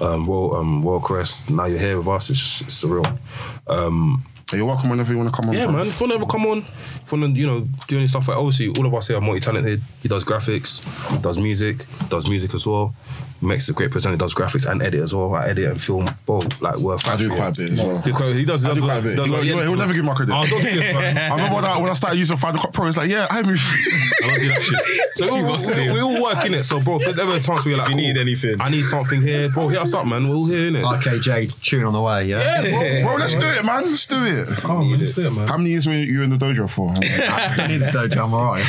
um, 0.01 0.27
Royal, 0.27 0.57
um, 0.57 0.83
Royal 0.83 1.01
Crest. 1.01 1.51
Now 1.51 1.67
you're 1.67 1.79
here 1.79 1.99
with 1.99 2.09
us. 2.09 2.31
It's, 2.31 2.39
just, 2.39 2.63
it's 2.63 2.83
surreal. 2.85 3.19
Um, 3.67 4.25
You're 4.53 4.65
welcome 4.65 4.89
whenever 4.89 5.13
you 5.13 5.19
want 5.19 5.31
to 5.31 5.37
come 5.37 5.51
on. 5.51 5.57
yeah, 5.57 5.67
bro. 5.67 5.77
man. 5.77 5.89
If 5.89 6.01
you 6.01 6.11
ever 6.11 6.25
come 6.25 6.47
on, 6.47 6.65
if 7.05 7.13
you 7.13 7.27
you 7.35 7.47
know, 7.47 7.69
doing 7.87 8.07
stuff 8.07 8.29
like 8.29 8.39
obviously 8.39 8.69
all 8.69 8.87
of 8.87 8.95
us 8.95 9.09
here 9.09 9.19
are 9.19 9.21
multi-talented. 9.21 9.83
He 10.03 10.09
does 10.09 10.25
graphics, 10.25 10.83
does 11.21 11.39
music, 11.39 11.85
does 12.09 12.29
music 12.29 12.55
as 12.55 12.67
well. 12.67 12.95
Makes 13.41 13.69
a 13.69 13.73
great 13.73 13.93
presenter, 13.93 14.17
does 14.17 14.35
graphics 14.35 14.69
and 14.69 14.83
edit 14.83 15.01
as 15.01 15.15
well. 15.15 15.33
I 15.35 15.47
edit 15.49 15.71
and 15.71 15.81
film, 15.81 16.07
both, 16.27 16.61
Like 16.61 16.77
worth. 16.79 17.09
I 17.09 17.17
do 17.17 17.29
quite 17.29 17.57
a 17.57 17.61
bit 17.61 17.71
as 17.71 17.79
well. 17.81 17.99
Do 18.01 18.13
quite, 18.13 18.35
he 18.35 18.45
does. 18.45 18.67
I 18.67 18.71
do 18.71 18.75
does 18.81 18.85
quite 18.85 18.97
a 18.99 19.03
bit. 19.03 19.17
does 19.17 19.27
He 19.27 19.31
like- 19.33 19.39
will- 19.41 19.47
he 19.49 19.55
will- 19.55 19.63
he 19.63 19.69
will 19.69 19.77
never 19.77 19.93
give 19.95 20.05
my 20.05 20.15
credit. 20.15 20.33
Oh, 20.35 20.45
don't 20.45 20.61
do 20.63 20.71
this, 20.75 20.93
man. 20.95 21.17
I 21.19 21.31
remember 21.37 21.55
when 21.57 21.65
I, 21.65 21.79
when 21.81 21.91
I 21.91 21.93
started 21.93 22.19
using 22.19 22.37
Final 22.37 22.61
Cut 22.61 22.73
Pro, 22.73 22.87
it's 22.89 22.97
like, 22.97 23.09
yeah, 23.11 23.27
I 23.31 23.43
move. 23.43 23.61
I 24.23 24.27
don't 24.27 24.41
do 24.41 24.49
that 24.49 24.63
shit. 24.63 24.81
So 25.17 25.35
we, 25.35 25.43
we, 25.43 25.67
we, 25.67 25.91
we 25.93 26.01
all 26.01 26.21
work 26.23 26.45
in 26.47 26.55
it. 26.55 26.65
So, 26.65 26.81
bro, 26.81 26.97
if 26.97 27.05
there's 27.05 27.19
ever 27.21 27.37
a 27.37 27.41
chance 27.41 27.65
where 27.65 27.75
you're 27.77 27.79
like, 27.79 27.91
you 27.91 27.97
need 27.97 28.17
anything. 28.19 28.61
I 28.61 28.69
need 28.71 28.85
something 28.87 29.23
here, 29.23 29.49
bro. 29.51 29.69
Hit 29.69 29.79
us 29.79 29.95
up, 29.95 30.05
man. 30.07 30.29
We're 30.29 30.35
all 30.35 30.47
here 30.47 30.67
in 30.67 30.75
it. 30.75 30.83
RKJ 30.85 31.61
tune 31.63 31.85
on 31.85 31.93
the 31.93 32.03
way. 32.03 32.25
Yeah. 32.27 32.63
Yeah, 32.65 33.03
bro. 33.03 33.11
Bro, 33.13 33.17
let's 33.21 33.35
do 33.37 33.47
it, 33.47 33.65
man. 33.65 33.85
Let's 33.87 34.05
do 34.07 34.17
it. 34.25 34.49
it. 34.49 34.65
Oh, 34.65 34.83
man, 34.83 34.99
just 34.99 35.15
do 35.15 35.27
it, 35.29 35.31
man. 35.31 35.47
How 35.47 35.57
many 35.57 35.71
years 35.71 35.87
were 35.87 35.95
you 35.95 36.23
in 36.23 36.31
the 36.31 36.37
dojo 36.37 36.69
for? 36.69 36.91
I 36.97 37.55
don't 37.57 37.69
need 37.69 37.79
the 37.79 37.87
dojo, 37.87 38.25
I'm 38.25 38.35
alright. 38.35 38.65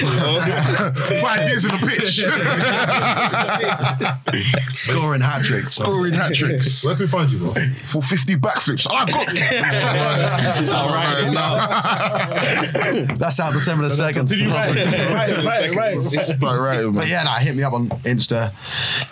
Five 1.22 1.47
years 1.49 1.65
in 1.65 1.72
the 1.72 1.88
pitch. 1.88 2.20
Scoring 4.74 5.22
hat 5.22 5.43
tricks. 5.43 5.74
Scoring 5.76 6.14
hat 6.14 6.34
tricks. 6.34 6.86
Where 6.86 6.95
can 6.95 7.03
we 7.03 7.07
find 7.07 7.32
you, 7.32 7.38
bro? 7.39 7.53
For 7.86 8.01
50 8.01 8.36
backflips. 8.36 8.88
Oh, 8.89 8.95
I 8.95 9.05
got 9.05 10.70
All 10.74 10.89
right, 10.89 11.32
now. 11.32 13.16
That's 13.16 13.39
out 13.39 13.53
December 13.53 13.88
the 13.88 13.95
2nd. 13.95 14.30
right, 14.51 14.76
right, 15.43 15.76
right. 15.76 16.39
Right, 16.41 16.57
right, 16.57 16.84
man. 16.84 16.93
But 16.93 17.07
yeah, 17.07 17.24
nah, 17.24 17.38
hit 17.38 17.55
me 17.55 17.64
up 17.64 17.74
on 17.74 17.89
Insta 17.89 18.53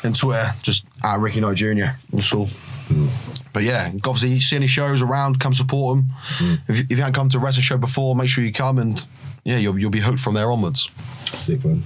and 0.04 0.16
Twitter, 0.16 0.54
just 0.62 0.86
at 1.04 1.20
Ricky 1.20 1.39
Knight 1.39 1.58
Jr. 1.58 1.98
That's 2.12 2.34
all. 2.34 2.48
Hmm. 2.88 3.08
But 3.54 3.64
yeah, 3.64 3.91
obviously, 4.04 4.30
you 4.30 4.41
see 4.41 4.56
any 4.56 4.68
shows 4.68 5.02
around, 5.02 5.39
come 5.39 5.54
support 5.54 5.98
them. 5.98 6.06
Hmm. 6.12 6.56
If, 6.68 6.78
you, 6.78 6.84
if 6.84 6.91
you 6.91 6.98
haven't 6.98 7.14
come 7.14 7.30
to 7.30 7.38
a 7.38 7.41
wrestling 7.41 7.64
show 7.64 7.78
before, 7.78 8.16
make 8.16 8.30
sure 8.30 8.43
you 8.43 8.54
come 8.54 8.78
and 8.78 9.06
yeah, 9.43 9.58
you'll, 9.58 9.80
you'll 9.80 9.89
be 9.89 10.00
hooked 10.00 10.20
from 10.20 10.34
there 10.34 10.52
onwards. 10.52 10.89
Sick, 11.36 11.64
man. 11.64 11.84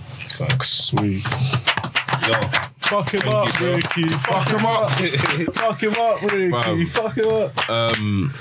Sweet. 0.61 1.23
Yo, 2.27 2.39
Fuck 2.91 3.13
him 3.13 3.29
up, 3.29 3.59
you. 3.61 3.75
Ricky. 3.75 4.03
Fuck 4.09 4.49
him 4.49 4.65
up. 4.65 4.91
Fuck 5.55 5.81
him 5.81 5.93
up, 5.95 6.21
Ricky. 6.23 6.51
Fam. 6.51 6.87
Fuck 6.87 7.15
him 7.15 7.29
up. 7.29 7.69
um, 7.69 8.33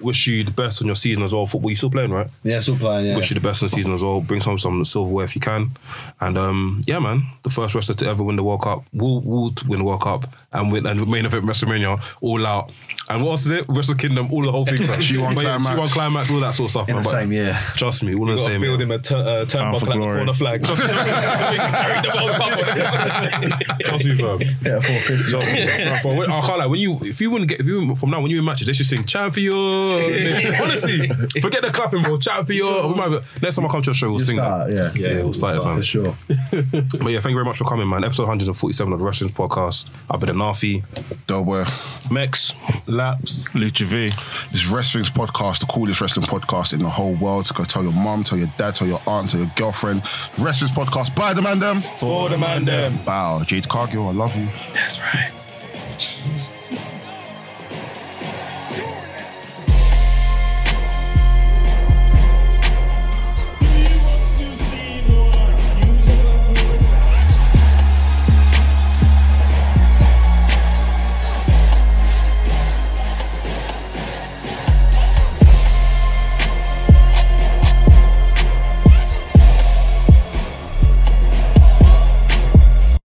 wish 0.00 0.26
you 0.26 0.42
the 0.42 0.50
best 0.52 0.80
on 0.80 0.86
your 0.86 0.94
season 0.94 1.22
as 1.22 1.34
well. 1.34 1.44
Football, 1.44 1.70
you 1.70 1.76
still 1.76 1.90
playing, 1.90 2.10
right? 2.10 2.26
Yeah, 2.42 2.60
still 2.60 2.78
playing, 2.78 3.08
yeah. 3.08 3.16
Wish 3.16 3.30
you 3.30 3.34
the 3.34 3.40
best 3.40 3.60
in 3.60 3.66
the 3.66 3.70
season 3.70 3.92
as 3.92 4.02
well. 4.02 4.22
Bring 4.22 4.40
home 4.40 4.56
some 4.56 4.82
silverware 4.86 5.24
if 5.26 5.34
you 5.34 5.42
can. 5.42 5.72
And 6.18 6.38
um, 6.38 6.80
yeah, 6.86 6.98
man, 6.98 7.24
the 7.42 7.50
first 7.50 7.74
wrestler 7.74 7.94
to 7.96 8.06
ever 8.06 8.22
win 8.24 8.36
the 8.36 8.42
World 8.42 8.62
Cup, 8.62 8.84
will 8.94 9.20
will 9.20 9.52
win 9.68 9.80
the 9.80 9.84
World 9.84 10.00
Cup 10.00 10.24
and 10.52 10.72
win 10.72 10.86
and 10.86 11.06
main 11.06 11.26
event 11.26 11.44
WrestleMania 11.44 12.02
all 12.22 12.46
out. 12.46 12.72
And 13.08 13.22
what 13.22 13.32
else 13.32 13.46
is 13.46 13.50
it? 13.52 13.66
Wrestle 13.68 13.96
Kingdom, 13.96 14.32
all 14.32 14.42
the 14.42 14.52
whole 14.52 14.64
thing. 14.64 14.76
G1 14.78 15.34
But 15.34 15.42
climax. 15.42 15.76
G1 15.76 15.92
climax, 15.92 16.30
all 16.30 16.40
that 16.40 16.54
sort 16.54 16.66
of 16.68 16.70
stuff. 16.70 16.88
In 16.88 16.94
man. 16.94 17.04
the 17.04 17.10
same 17.10 17.32
year. 17.32 17.58
Trust 17.76 18.02
me, 18.04 18.14
all 18.14 18.22
in 18.30 18.36
the 18.36 18.36
Got 18.36 18.42
to 18.44 18.48
same. 18.52 18.60
build 18.60 18.80
year. 18.80 18.86
him 18.86 18.92
a 18.92 18.94
uh, 18.94 19.44
turnbuckle 19.44 19.74
at 19.74 19.80
the 19.80 19.92
corner 19.92 20.34
flag. 20.34 20.62
Just, 20.70 20.82
just, 20.82 20.94
carry 20.96 22.00
the 22.00 22.10
World 22.14 22.36
Cup 22.36 22.52
on 22.52 23.80
it. 23.80 23.86
Trust 23.90 24.04
me, 24.04 24.16
fam. 24.16 24.40
Yeah, 24.40 24.80
450. 24.80 25.30
Trust 25.30 25.52
me. 25.52 26.00
But 26.02 26.16
when- 26.16 26.30
I 26.30 26.40
can't 26.40 26.58
lie. 26.58 26.66
When 26.66 26.80
you, 26.80 26.98
if 27.02 27.20
you 27.20 27.30
wouldn't 27.30 27.50
get, 27.50 27.60
if 27.60 27.66
you 27.66 27.94
from 27.96 28.10
now 28.10 28.20
when 28.20 28.30
you 28.30 28.38
in 28.38 28.44
matches, 28.44 28.66
they 28.66 28.72
should 28.72 28.86
sing 28.86 29.04
champion. 29.04 29.52
Honestly, 30.62 31.08
forget 31.40 31.62
the 31.62 31.70
clapping, 31.72 32.02
bro. 32.02 32.18
Champion. 32.18 32.88
We 32.90 32.94
might, 32.94 33.42
next 33.42 33.56
time 33.56 33.64
I 33.66 33.68
come 33.68 33.82
to 33.82 33.90
a 33.90 33.94
show, 33.94 34.10
we'll 34.10 34.18
sing 34.20 34.36
that. 34.36 34.70
Start, 34.70 34.96
yeah. 34.96 35.08
Yeah, 35.08 35.22
we'll 35.22 35.32
start 35.32 35.56
it, 35.56 35.62
fam. 35.62 35.76
For 35.76 35.82
sure. 35.82 36.16
But 37.00 37.12
yeah, 37.12 37.20
thank 37.20 37.30
you 37.32 37.36
very 37.36 37.44
much 37.44 37.58
for 37.58 37.64
coming, 37.64 37.88
man. 37.88 38.04
Episode 38.04 38.24
147 38.24 38.92
of 38.92 38.98
the 38.98 39.04
Wrestling 39.04 39.30
Podcast. 39.32 39.88
I've 40.10 40.20
been 40.20 40.28
a 40.28 40.34
Nafi, 40.34 40.84
Delaware. 41.26 41.66
Mex, 42.10 42.52
Laps. 42.86 43.48
Lucha 43.50 43.84
V. 43.86 44.08
This 44.50 44.62
is 44.62 44.68
Wrestling's 44.68 45.10
podcast, 45.10 45.60
the 45.60 45.66
coolest 45.66 46.00
wrestling 46.00 46.26
podcast 46.26 46.72
in 46.72 46.80
the 46.80 46.88
whole 46.88 47.14
world. 47.14 47.48
Go 47.54 47.64
tell 47.64 47.82
your 47.82 47.92
mom, 47.92 48.24
tell 48.24 48.38
your 48.38 48.48
dad, 48.58 48.74
tell 48.74 48.88
your 48.88 49.00
aunt, 49.06 49.30
tell 49.30 49.40
your 49.40 49.50
girlfriend. 49.56 50.02
Wrestling's 50.38 50.74
podcast. 50.74 51.14
by 51.14 51.32
the 51.34 51.42
man, 51.42 51.58
them. 51.58 51.78
For 51.80 52.28
the 52.28 52.36
man, 52.38 52.64
them. 52.64 53.02
Wow, 53.04 53.42
Jade 53.44 53.68
Cargill, 53.80 54.08
I 54.08 54.12
love 54.12 54.36
you. 54.36 54.46
That's 54.74 55.00
right. 55.00 55.32